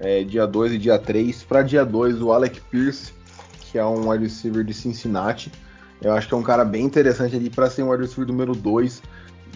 é, 0.00 0.24
dia 0.24 0.46
2 0.46 0.72
e 0.72 0.78
dia 0.78 0.98
3. 0.98 1.42
Para 1.44 1.62
dia 1.62 1.84
2, 1.84 2.22
o 2.22 2.32
Alec 2.32 2.60
Pierce, 2.70 3.12
que 3.60 3.78
é 3.78 3.84
um 3.84 4.08
wide 4.08 4.24
receiver 4.24 4.64
de 4.64 4.72
Cincinnati. 4.72 5.52
Eu 6.00 6.12
acho 6.12 6.28
que 6.28 6.34
é 6.34 6.36
um 6.36 6.42
cara 6.42 6.64
bem 6.64 6.84
interessante 6.84 7.36
ali 7.36 7.50
para 7.50 7.68
ser 7.68 7.82
um 7.82 7.90
wide 7.90 8.02
receiver 8.02 8.26
número 8.26 8.54
2. 8.54 9.02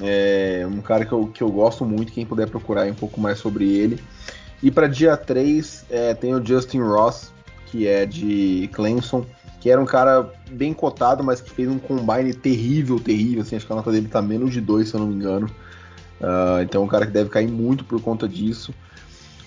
É 0.03 0.67
um 0.71 0.81
cara 0.81 1.05
que 1.05 1.13
eu, 1.13 1.27
que 1.27 1.43
eu 1.43 1.51
gosto 1.51 1.85
muito, 1.85 2.13
quem 2.13 2.25
puder 2.25 2.49
procurar 2.49 2.87
um 2.87 2.95
pouco 2.95 3.21
mais 3.21 3.39
sobre 3.39 3.71
ele. 3.73 4.03
E 4.63 4.71
para 4.71 4.87
dia 4.87 5.17
3 5.17 5.87
é, 5.91 6.15
tem 6.15 6.35
o 6.35 6.45
Justin 6.45 6.81
Ross, 6.81 7.33
que 7.67 7.87
é 7.87 8.05
de 8.05 8.69
Clemson, 8.73 9.25
que 9.61 9.69
era 9.69 9.81
um 9.81 9.85
cara 9.85 10.29
bem 10.51 10.73
cotado, 10.73 11.23
mas 11.23 11.41
que 11.41 11.51
fez 11.51 11.69
um 11.69 11.79
combine 11.79 12.33
terrível, 12.33 12.99
terrível. 12.99 13.43
Assim, 13.43 13.57
acho 13.57 13.67
que 13.67 13.73
a 13.73 13.77
nota 13.77 13.93
dele 13.93 14.09
tá 14.09 14.23
menos 14.23 14.53
de 14.53 14.61
2, 14.61 14.89
se 14.89 14.95
eu 14.95 15.01
não 15.01 15.07
me 15.07 15.15
engano. 15.15 15.47
Uh, 16.21 16.63
então 16.63 16.83
é 16.83 16.85
um 16.85 16.89
cara 16.89 17.07
que 17.07 17.13
deve 17.13 17.29
cair 17.29 17.49
muito 17.49 17.85
por 17.85 18.01
conta 18.01 18.27
disso. 18.27 18.75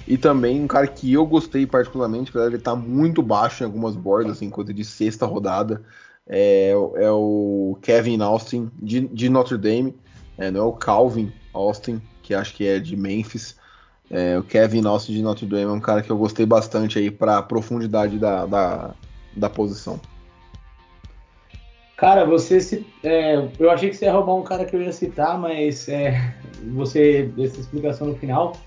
E 0.07 0.18
também 0.18 0.61
um 0.61 0.68
cara 0.68 0.85
que 0.85 1.11
eu 1.11 1.26
gostei 1.26 1.65
particularmente, 1.65 2.30
apesar 2.30 2.45
de 2.45 2.49
ele 2.52 2.57
estar 2.57 2.72
tá 2.72 2.77
muito 2.77 3.23
baixo 3.23 3.64
em 3.64 3.65
algumas 3.65 3.95
bordas, 3.95 4.34
assim, 4.34 4.49
coisa 4.49 4.72
de 4.72 4.85
sexta 4.85 5.26
rodada, 5.26 5.81
é, 6.27 6.72
é 6.72 7.11
o 7.11 7.77
Kevin 7.81 8.22
Austin 8.22 8.69
de, 8.80 9.07
de 9.07 9.30
Notre 9.30 9.57
Dame. 9.57 9.95
É, 10.38 10.52
não 10.52 10.61
é 10.61 10.64
o 10.64 10.73
Calvin 10.73 11.31
Austin, 11.53 12.02
que 12.22 12.35
acho 12.35 12.53
que 12.53 12.68
é 12.68 12.80
de 12.80 12.95
Memphis. 12.95 13.56
É, 14.11 14.38
o 14.38 14.44
Kevin 14.44 14.85
Austin 14.85 15.14
de 15.14 15.23
Notre 15.23 15.45
Dame 15.48 15.64
é 15.64 15.76
um 15.76 15.80
cara 15.80 16.03
que 16.03 16.11
eu 16.11 16.18
gostei 16.18 16.45
bastante 16.45 16.99
aí 16.99 17.10
para 17.10 17.41
profundidade 17.41 18.19
da, 18.19 18.45
da, 18.45 18.94
da, 19.35 19.49
posição. 19.49 19.99
Cara, 21.97 22.26
você 22.26 22.60
se, 22.60 22.85
é, 23.03 23.47
eu 23.60 23.69
achei 23.69 23.89
que 23.89 23.95
você 23.95 24.05
ia 24.05 24.11
roubar 24.11 24.35
um 24.35 24.43
cara 24.43 24.65
que 24.65 24.76
eu 24.76 24.81
ia 24.81 24.91
citar, 24.91 25.39
mas 25.39 25.88
é, 25.88 26.34
você 26.73 27.30
essa 27.38 27.60
explicação 27.60 28.07
no 28.07 28.15
final. 28.15 28.57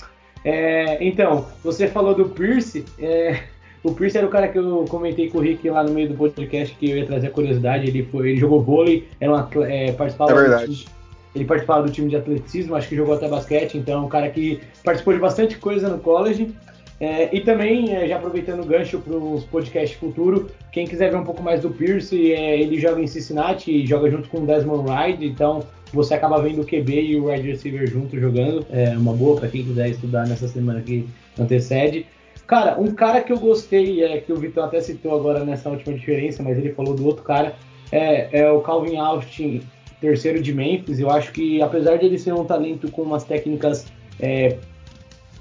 É, 0.44 1.04
então, 1.04 1.46
você 1.62 1.88
falou 1.88 2.14
do 2.14 2.28
Pierce. 2.28 2.84
É, 2.98 3.42
o 3.82 3.92
Pierce 3.92 4.16
era 4.16 4.26
o 4.26 4.30
cara 4.30 4.48
que 4.48 4.58
eu 4.58 4.84
comentei 4.88 5.28
com 5.28 5.38
o 5.38 5.40
Rick 5.40 5.68
lá 5.68 5.82
no 5.82 5.90
meio 5.90 6.08
do 6.08 6.14
podcast 6.14 6.74
que 6.76 6.90
eu 6.90 6.96
ia 6.96 7.06
trazer 7.06 7.26
a 7.26 7.30
curiosidade. 7.30 7.88
Ele 7.88 8.04
foi, 8.04 8.30
ele 8.30 8.38
jogou 8.38 8.62
vôlei, 8.62 9.08
era 9.20 9.32
uma, 9.32 9.50
é, 9.68 9.92
participava 9.92 10.32
é 10.32 10.34
verdade. 10.34 10.86
Ele 11.34 11.44
participava 11.44 11.82
do 11.82 11.92
time 11.92 12.08
de 12.08 12.16
atletismo, 12.16 12.74
acho 12.74 12.88
que 12.88 12.96
jogou 12.96 13.14
até 13.14 13.28
basquete, 13.28 13.76
então 13.76 14.02
é 14.02 14.06
um 14.06 14.08
cara 14.08 14.30
que 14.30 14.60
participou 14.82 15.12
de 15.12 15.20
bastante 15.20 15.58
coisa 15.58 15.88
no 15.88 15.98
college. 15.98 16.54
É, 16.98 17.34
e 17.34 17.40
também, 17.40 17.94
é, 17.94 18.08
já 18.08 18.16
aproveitando 18.16 18.62
o 18.62 18.66
gancho 18.66 18.98
para 19.00 19.16
os 19.16 19.44
podcasts 19.44 19.98
futuro, 19.98 20.50
quem 20.72 20.86
quiser 20.86 21.10
ver 21.10 21.16
um 21.16 21.24
pouco 21.24 21.42
mais 21.42 21.60
do 21.60 21.70
Pierce, 21.70 22.32
é, 22.32 22.58
ele 22.58 22.78
joga 22.78 23.00
em 23.00 23.06
Cincinnati 23.06 23.70
e 23.70 23.86
joga 23.86 24.10
junto 24.10 24.28
com 24.28 24.38
o 24.38 24.46
Desmond 24.46 24.90
Ride, 24.90 25.26
então 25.26 25.62
você 25.92 26.14
acaba 26.14 26.40
vendo 26.40 26.62
o 26.62 26.64
QB 26.64 27.00
e 27.00 27.20
o 27.20 27.30
wide 27.30 27.48
receiver 27.48 27.86
juntos 27.86 28.18
jogando. 28.20 28.66
É 28.70 28.96
uma 28.96 29.12
boa 29.12 29.38
para 29.38 29.48
quem 29.48 29.62
quiser 29.62 29.90
estudar 29.90 30.26
nessa 30.26 30.48
semana 30.48 30.80
que 30.80 31.06
antecede. 31.38 32.06
Cara, 32.46 32.80
um 32.80 32.94
cara 32.94 33.20
que 33.20 33.32
eu 33.32 33.38
gostei, 33.38 34.02
é, 34.02 34.20
que 34.20 34.32
o 34.32 34.36
Vitor 34.36 34.64
até 34.64 34.80
citou 34.80 35.14
agora 35.14 35.44
nessa 35.44 35.68
última 35.68 35.94
diferença, 35.94 36.42
mas 36.42 36.56
ele 36.56 36.72
falou 36.72 36.94
do 36.94 37.04
outro 37.04 37.22
cara, 37.22 37.54
é, 37.92 38.40
é 38.40 38.50
o 38.50 38.60
Calvin 38.60 38.96
Austin 38.96 39.62
terceiro 40.00 40.40
de 40.40 40.54
Memphis. 40.54 40.98
Eu 40.98 41.10
acho 41.10 41.32
que, 41.32 41.60
apesar 41.60 41.96
de 41.96 42.06
ele 42.06 42.18
ser 42.18 42.32
um 42.32 42.44
talento 42.44 42.90
com 42.90 43.02
umas 43.02 43.24
técnicas 43.24 43.86
é, 44.20 44.58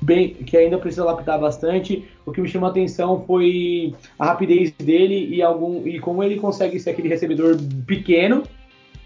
bem, 0.05 0.29
que 0.33 0.55
ainda 0.55 0.77
precisa 0.77 1.03
lapidar 1.03 1.39
bastante, 1.39 2.05
o 2.25 2.31
que 2.31 2.39
me 2.39 2.47
chamou 2.47 2.67
a 2.67 2.71
atenção 2.71 3.23
foi 3.25 3.93
a 4.19 4.25
rapidez 4.25 4.71
dele 4.71 5.27
e, 5.35 5.41
algum, 5.41 5.85
e 5.87 5.99
como 5.99 6.23
ele 6.23 6.37
consegue 6.37 6.79
ser 6.79 6.91
aquele 6.91 7.09
recebedor 7.09 7.57
pequeno. 7.85 8.43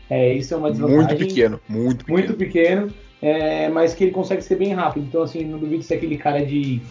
É, 0.10 0.34
isso 0.34 0.54
é 0.54 0.58
uma 0.58 0.72
desvantagem. 0.72 1.06
Muito 1.06 1.18
pequeno, 1.18 1.60
muito 1.70 2.06
pequeno. 2.06 2.18
Muito 2.18 2.34
pequeno, 2.34 2.94
é, 3.22 3.70
mas 3.70 3.94
que 3.94 4.04
ele 4.04 4.12
consegue 4.12 4.44
ser 4.44 4.56
bem 4.56 4.74
rápido. 4.74 5.06
Então, 5.08 5.22
assim, 5.22 5.46
não 5.46 5.58
duvido 5.58 5.84
ser 5.84 5.96
aquele 5.96 6.18
cara 6.18 6.46
de 6.46 6.82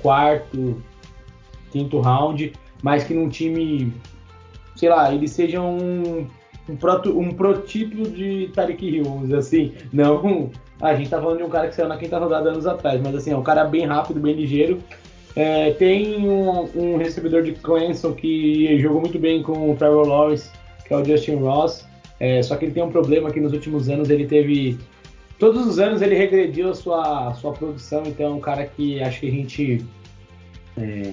quarto, 0.00 0.82
quinto 1.70 2.00
round, 2.00 2.52
mas 2.82 3.04
que 3.04 3.14
num 3.14 3.28
time, 3.28 3.92
sei 4.76 4.88
lá, 4.88 5.14
ele 5.14 5.28
seja 5.28 5.62
um 5.62 6.26
um, 6.68 6.76
proto, 6.76 7.18
um 7.18 7.30
protítulo 7.30 8.10
de 8.10 8.50
Tarek 8.54 8.84
Hill, 8.84 9.04
vamos 9.04 9.22
dizer 9.22 9.36
assim. 9.36 9.72
Não, 9.92 10.50
a 10.80 10.94
gente 10.94 11.08
tá 11.08 11.20
falando 11.20 11.38
de 11.38 11.44
um 11.44 11.48
cara 11.48 11.68
que 11.68 11.74
saiu 11.74 11.88
na 11.88 11.96
quinta 11.96 12.18
rodada 12.18 12.50
anos 12.50 12.66
atrás, 12.66 13.00
mas 13.00 13.14
assim, 13.14 13.32
é 13.32 13.36
um 13.36 13.42
cara 13.42 13.64
bem 13.64 13.86
rápido, 13.86 14.20
bem 14.20 14.34
ligeiro. 14.34 14.82
É, 15.36 15.72
tem 15.72 16.28
um, 16.28 16.68
um, 16.76 16.96
recebedor 16.96 17.42
de 17.42 17.52
Clemson 17.52 18.12
que 18.12 18.78
jogou 18.78 19.00
muito 19.00 19.18
bem 19.18 19.42
com 19.42 19.72
o 19.72 19.76
Trevor 19.76 20.06
Lawrence, 20.06 20.50
que 20.86 20.94
é 20.94 20.96
o 20.96 21.04
Justin 21.04 21.36
Ross. 21.36 21.84
É, 22.20 22.42
só 22.42 22.56
que 22.56 22.64
ele 22.64 22.72
tem 22.72 22.82
um 22.82 22.90
problema 22.90 23.30
que 23.30 23.40
nos 23.40 23.52
últimos 23.52 23.88
anos 23.88 24.10
ele 24.10 24.26
teve. 24.26 24.78
Todos 25.38 25.66
os 25.66 25.78
anos 25.80 26.00
ele 26.00 26.14
regrediu 26.14 26.70
a 26.70 26.74
sua, 26.74 27.34
sua 27.34 27.52
produção, 27.52 28.04
então 28.06 28.26
é 28.26 28.30
um 28.30 28.40
cara 28.40 28.64
que 28.64 29.02
acho 29.02 29.20
que 29.20 29.28
a 29.28 29.30
gente 29.32 29.84
é, 30.76 31.12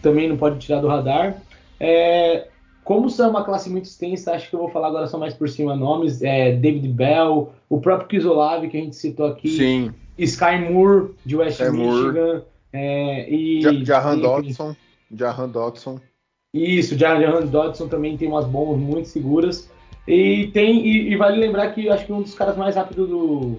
também 0.00 0.28
não 0.28 0.36
pode 0.36 0.58
tirar 0.58 0.80
do 0.80 0.86
radar. 0.86 1.42
É, 1.80 2.46
como 2.88 3.10
são 3.10 3.28
uma 3.28 3.44
classe 3.44 3.68
muito 3.68 3.84
extensa, 3.84 4.32
acho 4.32 4.48
que 4.48 4.56
eu 4.56 4.60
vou 4.60 4.70
falar 4.70 4.88
agora 4.88 5.06
só 5.06 5.18
mais 5.18 5.34
por 5.34 5.46
cima 5.46 5.76
nomes. 5.76 6.22
É, 6.22 6.52
David 6.52 6.88
Bell, 6.88 7.52
o 7.68 7.78
próprio 7.82 8.08
Kisolave, 8.08 8.68
que 8.68 8.78
a 8.78 8.80
gente 8.80 8.96
citou 8.96 9.26
aqui. 9.26 9.50
Sim. 9.50 9.90
Sky 10.16 10.56
Moore, 10.70 11.10
de 11.22 11.36
West 11.36 11.60
Sky 11.60 11.70
Michigan. 11.70 12.44
É, 12.72 13.30
e, 13.30 13.84
Jahan 13.84 14.18
Dodson. 14.18 14.74
Jahan 15.14 15.50
Dodson. 15.50 16.00
Isso, 16.54 16.96
Jahan 16.96 17.44
Dodson 17.44 17.88
também 17.88 18.16
tem 18.16 18.26
umas 18.26 18.46
bombas 18.46 18.78
muito 18.78 19.06
seguras. 19.06 19.70
E 20.06 20.46
tem 20.54 20.80
e, 20.86 21.12
e, 21.12 21.16
vale 21.16 21.38
lembrar 21.38 21.70
que 21.74 21.90
acho 21.90 22.06
que 22.06 22.12
um 22.14 22.22
dos 22.22 22.32
caras 22.32 22.56
mais 22.56 22.74
rápidos 22.74 23.06
do, 23.06 23.58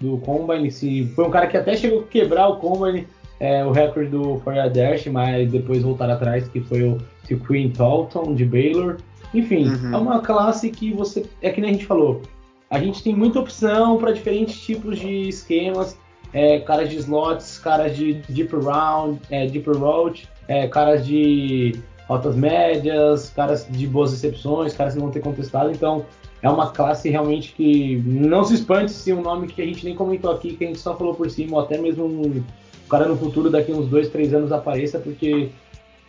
do 0.00 0.18
Combine, 0.18 0.70
se, 0.70 1.06
foi 1.16 1.24
um 1.24 1.30
cara 1.30 1.48
que 1.48 1.56
até 1.56 1.74
chegou 1.74 2.02
a 2.02 2.04
quebrar 2.04 2.46
o 2.46 2.58
Combine, 2.58 3.08
é, 3.40 3.64
o 3.64 3.72
recorde 3.72 4.10
do 4.10 4.38
Fourier 4.44 4.70
Dash, 4.70 5.06
mas 5.06 5.50
depois 5.50 5.82
voltar 5.82 6.08
atrás, 6.08 6.46
que 6.46 6.60
foi 6.60 6.84
o 6.84 6.98
que 7.30 7.34
o 7.34 7.40
Queen 7.40 7.70
Talton 7.70 8.34
de 8.34 8.44
Baylor. 8.44 8.96
Enfim, 9.32 9.68
uhum. 9.68 9.94
é 9.94 9.96
uma 9.96 10.20
classe 10.20 10.68
que 10.70 10.92
você. 10.92 11.24
É 11.40 11.50
que 11.50 11.60
nem 11.60 11.70
a 11.70 11.72
gente 11.74 11.86
falou. 11.86 12.22
A 12.68 12.80
gente 12.80 13.02
tem 13.04 13.14
muita 13.14 13.38
opção 13.38 13.98
para 13.98 14.10
diferentes 14.12 14.60
tipos 14.60 14.98
de 14.98 15.28
esquemas. 15.28 15.96
é, 16.32 16.60
caras 16.60 16.88
de 16.88 16.96
slots, 16.96 17.58
caras 17.58 17.96
de 17.96 18.14
deep 18.28 18.54
round, 18.54 19.20
é, 19.30 19.46
deep 19.46 19.68
road, 19.70 20.28
é, 20.46 20.68
caras 20.68 21.04
de 21.04 21.74
rotas 22.08 22.36
médias, 22.36 23.30
caras 23.30 23.66
de 23.68 23.86
boas 23.86 24.12
recepções, 24.12 24.74
caras 24.74 24.94
que 24.94 25.00
vão 25.00 25.10
ter 25.10 25.20
contestado. 25.20 25.70
Então, 25.70 26.04
é 26.42 26.48
uma 26.48 26.70
classe 26.70 27.08
realmente 27.08 27.52
que 27.52 27.96
não 28.04 28.44
se 28.44 28.54
espante 28.54 28.92
se 28.92 29.12
um 29.12 29.22
nome 29.22 29.48
que 29.48 29.60
a 29.60 29.66
gente 29.66 29.84
nem 29.84 29.94
comentou 29.94 30.30
aqui, 30.30 30.56
que 30.56 30.64
a 30.64 30.66
gente 30.68 30.78
só 30.78 30.96
falou 30.96 31.14
por 31.14 31.30
cima, 31.30 31.56
ou 31.56 31.62
até 31.62 31.78
mesmo 31.78 32.04
um 32.04 32.42
cara 32.88 33.06
no 33.06 33.16
futuro, 33.16 33.50
daqui 33.50 33.72
uns 33.72 33.88
dois, 33.88 34.08
três 34.08 34.32
anos 34.32 34.50
apareça, 34.50 34.98
porque 34.98 35.50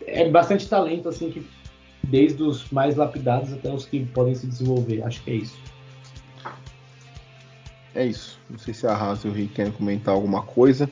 é 0.06 0.28
bastante 0.28 0.68
talento, 0.68 1.08
assim, 1.08 1.30
que 1.30 1.46
desde 2.02 2.42
os 2.42 2.68
mais 2.70 2.96
lapidados 2.96 3.52
até 3.52 3.72
os 3.72 3.86
que 3.86 4.04
podem 4.06 4.34
se 4.34 4.46
desenvolver. 4.46 5.02
Acho 5.02 5.22
que 5.22 5.30
é 5.30 5.34
isso. 5.34 5.58
É 7.94 8.06
isso. 8.06 8.38
Não 8.48 8.58
sei 8.58 8.74
se 8.74 8.86
a 8.86 8.94
Raza 8.94 9.26
e 9.26 9.30
o 9.30 9.34
Rick 9.34 9.54
querem 9.54 9.72
comentar 9.72 10.14
alguma 10.14 10.42
coisa. 10.42 10.88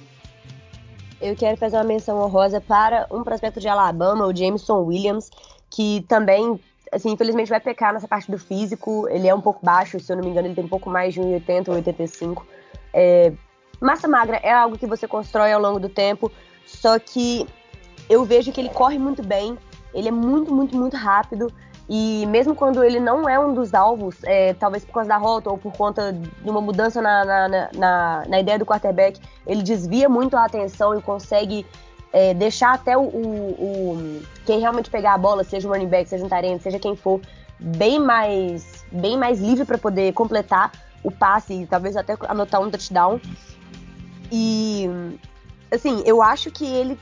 Eu 1.20 1.36
quero 1.36 1.56
fazer 1.56 1.76
uma 1.76 1.84
menção 1.84 2.18
honrosa 2.18 2.60
para 2.60 3.06
um 3.10 3.22
prospecto 3.22 3.60
de 3.60 3.68
Alabama, 3.68 4.26
o 4.26 4.34
Jameson 4.34 4.78
Williams, 4.84 5.30
que 5.68 6.04
também, 6.08 6.58
assim, 6.90 7.10
infelizmente 7.10 7.50
vai 7.50 7.60
pecar 7.60 7.92
nessa 7.92 8.08
parte 8.08 8.30
do 8.30 8.38
físico. 8.38 9.06
Ele 9.08 9.28
é 9.28 9.34
um 9.34 9.40
pouco 9.40 9.64
baixo, 9.64 10.00
se 10.00 10.10
eu 10.12 10.16
não 10.16 10.24
me 10.24 10.30
engano, 10.30 10.48
ele 10.48 10.54
tem 10.54 10.64
um 10.64 10.68
pouco 10.68 10.88
mais 10.88 11.12
de 11.12 11.20
1,80 11.20 11.68
ou 11.68 11.74
85. 11.74 12.46
É, 12.92 13.32
massa 13.80 14.08
magra 14.08 14.38
é 14.42 14.52
algo 14.52 14.78
que 14.78 14.86
você 14.86 15.06
constrói 15.06 15.52
ao 15.52 15.60
longo 15.60 15.78
do 15.78 15.88
tempo, 15.88 16.32
só 16.64 16.98
que 16.98 17.46
eu 18.10 18.24
vejo 18.24 18.50
que 18.50 18.60
ele 18.60 18.68
corre 18.68 18.98
muito 18.98 19.22
bem, 19.22 19.56
ele 19.94 20.08
é 20.08 20.10
muito, 20.10 20.52
muito, 20.52 20.76
muito 20.76 20.96
rápido. 20.96 21.50
E 21.88 22.26
mesmo 22.26 22.54
quando 22.54 22.84
ele 22.84 23.00
não 23.00 23.28
é 23.28 23.38
um 23.38 23.54
dos 23.54 23.72
alvos, 23.72 24.16
é, 24.24 24.52
talvez 24.54 24.84
por 24.84 24.94
causa 24.94 25.08
da 25.08 25.16
rota 25.16 25.50
ou 25.50 25.56
por 25.58 25.72
conta 25.72 26.12
de 26.12 26.50
uma 26.50 26.60
mudança 26.60 27.00
na, 27.00 27.24
na, 27.24 27.48
na, 27.72 28.24
na 28.28 28.40
ideia 28.40 28.58
do 28.58 28.66
quarterback, 28.66 29.20
ele 29.46 29.62
desvia 29.62 30.08
muito 30.08 30.36
a 30.36 30.44
atenção 30.44 30.96
e 30.96 31.02
consegue 31.02 31.66
é, 32.12 32.34
deixar 32.34 32.74
até 32.74 32.96
o, 32.96 33.02
o, 33.02 33.50
o, 33.58 34.22
quem 34.44 34.60
realmente 34.60 34.90
pegar 34.90 35.14
a 35.14 35.18
bola, 35.18 35.42
seja 35.42 35.68
o 35.68 35.72
running 35.72 35.88
back, 35.88 36.08
seja 36.08 36.24
um 36.24 36.28
tarente, 36.28 36.62
seja 36.62 36.78
quem 36.78 36.94
for, 36.94 37.20
bem 37.58 37.98
mais, 37.98 38.84
bem 38.90 39.16
mais 39.16 39.40
livre 39.40 39.64
para 39.64 39.78
poder 39.78 40.12
completar 40.12 40.72
o 41.02 41.10
passe 41.10 41.54
e 41.54 41.66
talvez 41.66 41.96
até 41.96 42.16
anotar 42.28 42.60
um 42.60 42.70
touchdown. 42.70 43.20
E 44.30 44.88
assim, 45.72 46.02
eu 46.04 46.22
acho 46.22 46.50
que 46.52 46.64
ele 46.64 46.96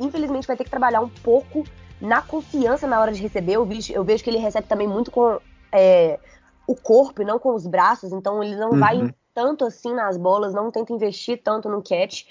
infelizmente 0.00 0.46
vai 0.46 0.56
ter 0.56 0.64
que 0.64 0.70
trabalhar 0.70 1.00
um 1.00 1.08
pouco 1.08 1.64
na 2.00 2.20
confiança 2.20 2.86
na 2.86 3.00
hora 3.00 3.12
de 3.12 3.22
receber. 3.22 3.52
Eu 3.54 3.64
vejo, 3.64 3.92
eu 3.92 4.04
vejo 4.04 4.24
que 4.24 4.30
ele 4.30 4.38
recebe 4.38 4.66
também 4.66 4.88
muito 4.88 5.10
com 5.10 5.38
é, 5.70 6.18
o 6.66 6.74
corpo 6.74 7.22
e 7.22 7.24
não 7.24 7.38
com 7.38 7.54
os 7.54 7.66
braços, 7.66 8.12
então 8.12 8.42
ele 8.42 8.56
não 8.56 8.70
uhum. 8.70 8.78
vai 8.78 9.14
tanto 9.34 9.64
assim 9.64 9.94
nas 9.94 10.16
bolas, 10.16 10.52
não 10.52 10.70
tenta 10.70 10.92
investir 10.92 11.40
tanto 11.42 11.68
no 11.68 11.82
catch. 11.82 12.24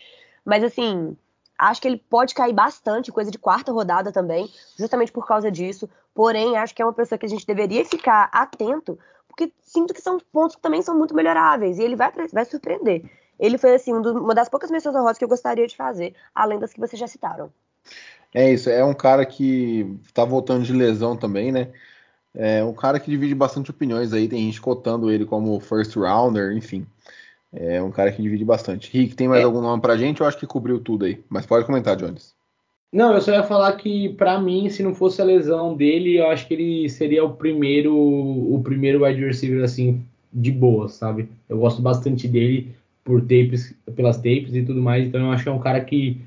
Mas 0.46 0.64
assim, 0.64 1.16
acho 1.58 1.82
que 1.82 1.88
ele 1.88 1.98
pode 1.98 2.34
cair 2.34 2.54
bastante, 2.54 3.12
coisa 3.12 3.32
de 3.32 3.38
quarta 3.38 3.72
rodada 3.72 4.12
também, 4.12 4.50
justamente 4.78 5.12
por 5.12 5.26
causa 5.26 5.52
disso. 5.52 5.90
Porém, 6.14 6.58
acho 6.58 6.76
que 6.76 6.82
é 6.82 6.86
uma 6.86 6.94
pessoa 6.94 7.18
que 7.18 7.26
a 7.26 7.30
gente 7.30 7.46
deveria 7.46 7.86
ficar 7.86 8.30
atento, 8.34 9.00
porque 9.28 9.52
sinto 9.62 9.94
que 9.94 10.02
são 10.02 10.18
pontos 10.32 10.56
que 10.56 10.62
também 10.62 10.82
são 10.82 10.98
muito 10.98 11.16
melhoráveis 11.16 11.80
e 11.80 11.84
ele 11.84 11.96
vai, 11.96 12.12
vai 12.32 12.46
surpreender. 12.46 13.10
Ele 13.42 13.58
foi 13.58 13.74
assim, 13.74 13.92
uma 13.92 14.36
das 14.36 14.48
poucas 14.48 14.70
menções 14.70 14.96
honrosas 14.96 15.18
que 15.18 15.26
eu 15.26 15.30
gostaria 15.30 15.66
de 15.66 15.76
fazer, 15.76 16.14
além 16.34 16.60
das 16.60 16.72
que 16.72 16.80
vocês 16.80 17.00
já 17.00 17.08
citaram. 17.08 17.52
É 18.34 18.54
isso, 18.54 18.70
é 18.70 18.86
um 18.86 18.94
cara 18.94 19.26
que 19.26 19.98
tá 20.14 20.24
voltando 20.24 20.64
de 20.64 20.72
lesão 20.72 21.18
também, 21.18 21.52
né? 21.52 21.70
É 22.36 22.64
um 22.64 22.72
cara 22.72 23.00
que 23.00 23.10
divide 23.10 23.34
bastante 23.34 23.72
opiniões 23.72 24.14
aí, 24.14 24.28
tem 24.28 24.46
gente 24.46 24.62
cotando 24.62 25.12
ele 25.12 25.26
como 25.26 25.60
first 25.60 25.96
rounder, 25.96 26.56
enfim. 26.56 26.86
É 27.52 27.82
um 27.82 27.92
cara 27.92 28.12
que 28.12 28.22
divide 28.22 28.46
bastante. 28.46 28.90
Rick, 28.94 29.16
tem 29.16 29.28
mais 29.28 29.42
é. 29.42 29.44
algum 29.44 29.60
nome 29.60 29.82
pra 29.82 29.98
gente? 29.98 30.22
Eu 30.22 30.28
acho 30.28 30.38
que 30.38 30.48
cobriu 30.48 30.80
tudo 30.80 31.04
aí. 31.04 31.22
Mas 31.28 31.46
pode 31.46 31.66
comentar, 31.66 31.98
Jones. 31.98 32.34
Não, 32.94 33.14
eu 33.14 33.22
só 33.22 33.32
ia 33.32 33.44
falar 33.44 33.74
que, 33.74 34.10
para 34.10 34.40
mim, 34.40 34.70
se 34.70 34.84
não 34.84 34.94
fosse 34.94 35.22
a 35.22 35.26
lesão 35.26 35.76
dele, 35.76 36.18
eu 36.18 36.28
acho 36.28 36.48
que 36.48 36.54
ele 36.54 36.90
seria 36.90 37.26
o 37.26 37.34
primeiro 37.34 37.94
o 37.94 38.62
primeiro 38.64 39.04
wide 39.04 39.26
receiver, 39.26 39.64
assim, 39.64 40.06
de 40.32 40.52
boa, 40.52 40.88
sabe? 40.88 41.28
Eu 41.50 41.58
gosto 41.58 41.82
bastante 41.82 42.28
dele 42.28 42.74
por 43.04 43.22
tapes, 43.22 43.76
pelas 43.96 44.18
tapes 44.18 44.54
e 44.54 44.64
tudo 44.64 44.82
mais, 44.82 45.06
então 45.06 45.22
eu 45.22 45.32
acho 45.32 45.44
que 45.44 45.50
é 45.50 45.52
um 45.52 45.60
cara 45.60 45.82
que 45.82 46.22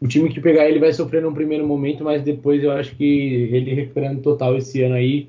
o 0.00 0.06
time 0.06 0.28
que 0.28 0.40
pegar 0.40 0.68
ele 0.68 0.78
vai 0.78 0.92
sofrer 0.92 1.22
num 1.22 1.32
primeiro 1.32 1.66
momento, 1.66 2.04
mas 2.04 2.22
depois 2.22 2.62
eu 2.62 2.72
acho 2.72 2.94
que 2.96 3.04
ele 3.04 3.74
recuperando 3.74 4.20
total 4.20 4.56
esse 4.56 4.82
ano 4.82 4.94
aí, 4.94 5.28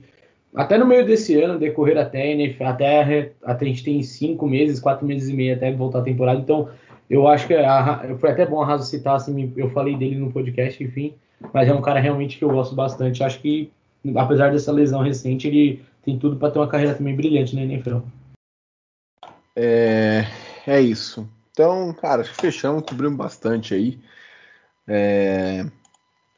até 0.54 0.78
no 0.78 0.86
meio 0.86 1.06
desse 1.06 1.40
ano, 1.42 1.60
decorrer 1.60 1.98
até, 1.98 2.34
até, 2.62 3.32
até 3.44 3.66
a 3.66 3.68
gente 3.68 3.84
tem 3.84 4.02
cinco 4.04 4.48
meses, 4.48 4.80
quatro 4.80 5.06
meses 5.06 5.30
e 5.30 5.34
meio 5.34 5.56
até 5.56 5.72
voltar 5.72 6.00
a 6.00 6.04
temporada, 6.04 6.40
então 6.40 6.70
eu 7.10 7.28
acho 7.28 7.48
que 7.48 7.54
a, 7.54 8.16
foi 8.18 8.32
até 8.32 8.46
bom 8.46 8.62
a 8.62 8.66
Raso 8.66 8.90
citar, 8.90 9.16
assim, 9.16 9.54
eu 9.56 9.70
falei 9.70 9.96
dele 9.96 10.16
no 10.16 10.32
podcast, 10.32 10.84
enfim, 10.84 11.14
mas 11.54 11.68
é 11.68 11.74
um 11.74 11.82
cara 11.82 12.00
realmente 12.00 12.38
que 12.38 12.44
eu 12.44 12.50
gosto 12.50 12.76
bastante, 12.76 13.24
acho 13.24 13.40
que 13.42 13.72
apesar 14.16 14.52
dessa 14.52 14.72
lesão 14.72 15.02
recente, 15.02 15.48
ele 15.48 15.82
tem 16.04 16.20
tudo 16.20 16.36
para 16.36 16.52
ter 16.52 16.60
uma 16.60 16.68
carreira 16.68 16.94
também 16.94 17.16
brilhante 17.16 17.56
na 17.56 17.64
NFL. 17.64 18.00
É, 19.56 20.26
é 20.72 20.82
isso. 20.82 21.28
Então, 21.52 21.94
cara, 21.94 22.22
acho 22.22 22.32
que 22.34 22.42
fechamos, 22.42 22.84
cobrimos 22.84 23.18
bastante 23.18 23.74
aí. 23.74 24.00
É... 24.88 25.66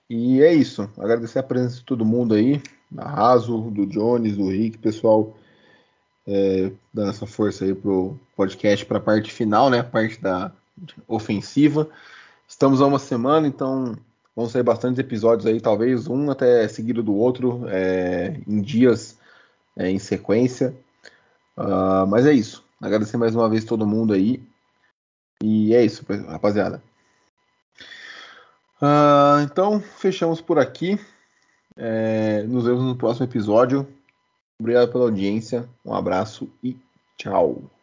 E 0.09 0.41
é 0.41 0.53
isso. 0.53 0.89
Agradecer 0.97 1.39
a 1.39 1.43
presença 1.43 1.77
de 1.77 1.83
todo 1.83 2.05
mundo 2.05 2.33
aí, 2.33 2.61
da 2.89 3.03
Raso, 3.03 3.69
do 3.71 3.85
Jones, 3.85 4.37
do 4.37 4.49
Rick, 4.49 4.77
pessoal, 4.77 5.35
é, 6.25 6.71
dando 6.93 7.09
essa 7.09 7.25
força 7.25 7.65
aí 7.65 7.73
pro 7.73 8.17
podcast 8.35 8.85
para 8.85 8.99
a 8.99 9.01
parte 9.01 9.33
final, 9.33 9.69
né? 9.69 9.79
A 9.79 9.83
parte 9.83 10.21
da 10.21 10.51
ofensiva. 11.07 11.89
Estamos 12.47 12.81
a 12.81 12.85
uma 12.85 12.99
semana, 12.99 13.47
então 13.47 13.97
vão 14.35 14.47
sair 14.47 14.63
bastantes 14.63 14.99
episódios 14.99 15.45
aí, 15.45 15.59
talvez 15.59 16.07
um 16.07 16.29
até 16.31 16.67
seguido 16.67 17.03
do 17.03 17.15
outro, 17.15 17.65
é, 17.67 18.39
em 18.47 18.61
dias 18.61 19.17
é, 19.75 19.89
em 19.89 19.99
sequência. 19.99 20.73
Uh, 21.57 22.05
mas 22.07 22.25
é 22.25 22.33
isso. 22.33 22.63
Agradecer 22.81 23.17
mais 23.17 23.35
uma 23.35 23.49
vez 23.49 23.65
todo 23.65 23.87
mundo 23.87 24.13
aí. 24.13 24.41
E 25.43 25.73
é 25.73 25.83
isso, 25.83 26.05
rapaziada. 26.27 26.81
Uh, 28.81 29.41
então, 29.43 29.79
fechamos 29.79 30.41
por 30.41 30.59
aqui. 30.59 30.99
É, 31.75 32.43
nos 32.43 32.65
vemos 32.65 32.83
no 32.83 32.95
próximo 32.95 33.25
episódio. 33.25 33.87
Obrigado 34.59 34.91
pela 34.91 35.05
audiência. 35.05 35.69
Um 35.85 35.93
abraço 35.93 36.49
e 36.63 36.75
tchau. 37.17 37.76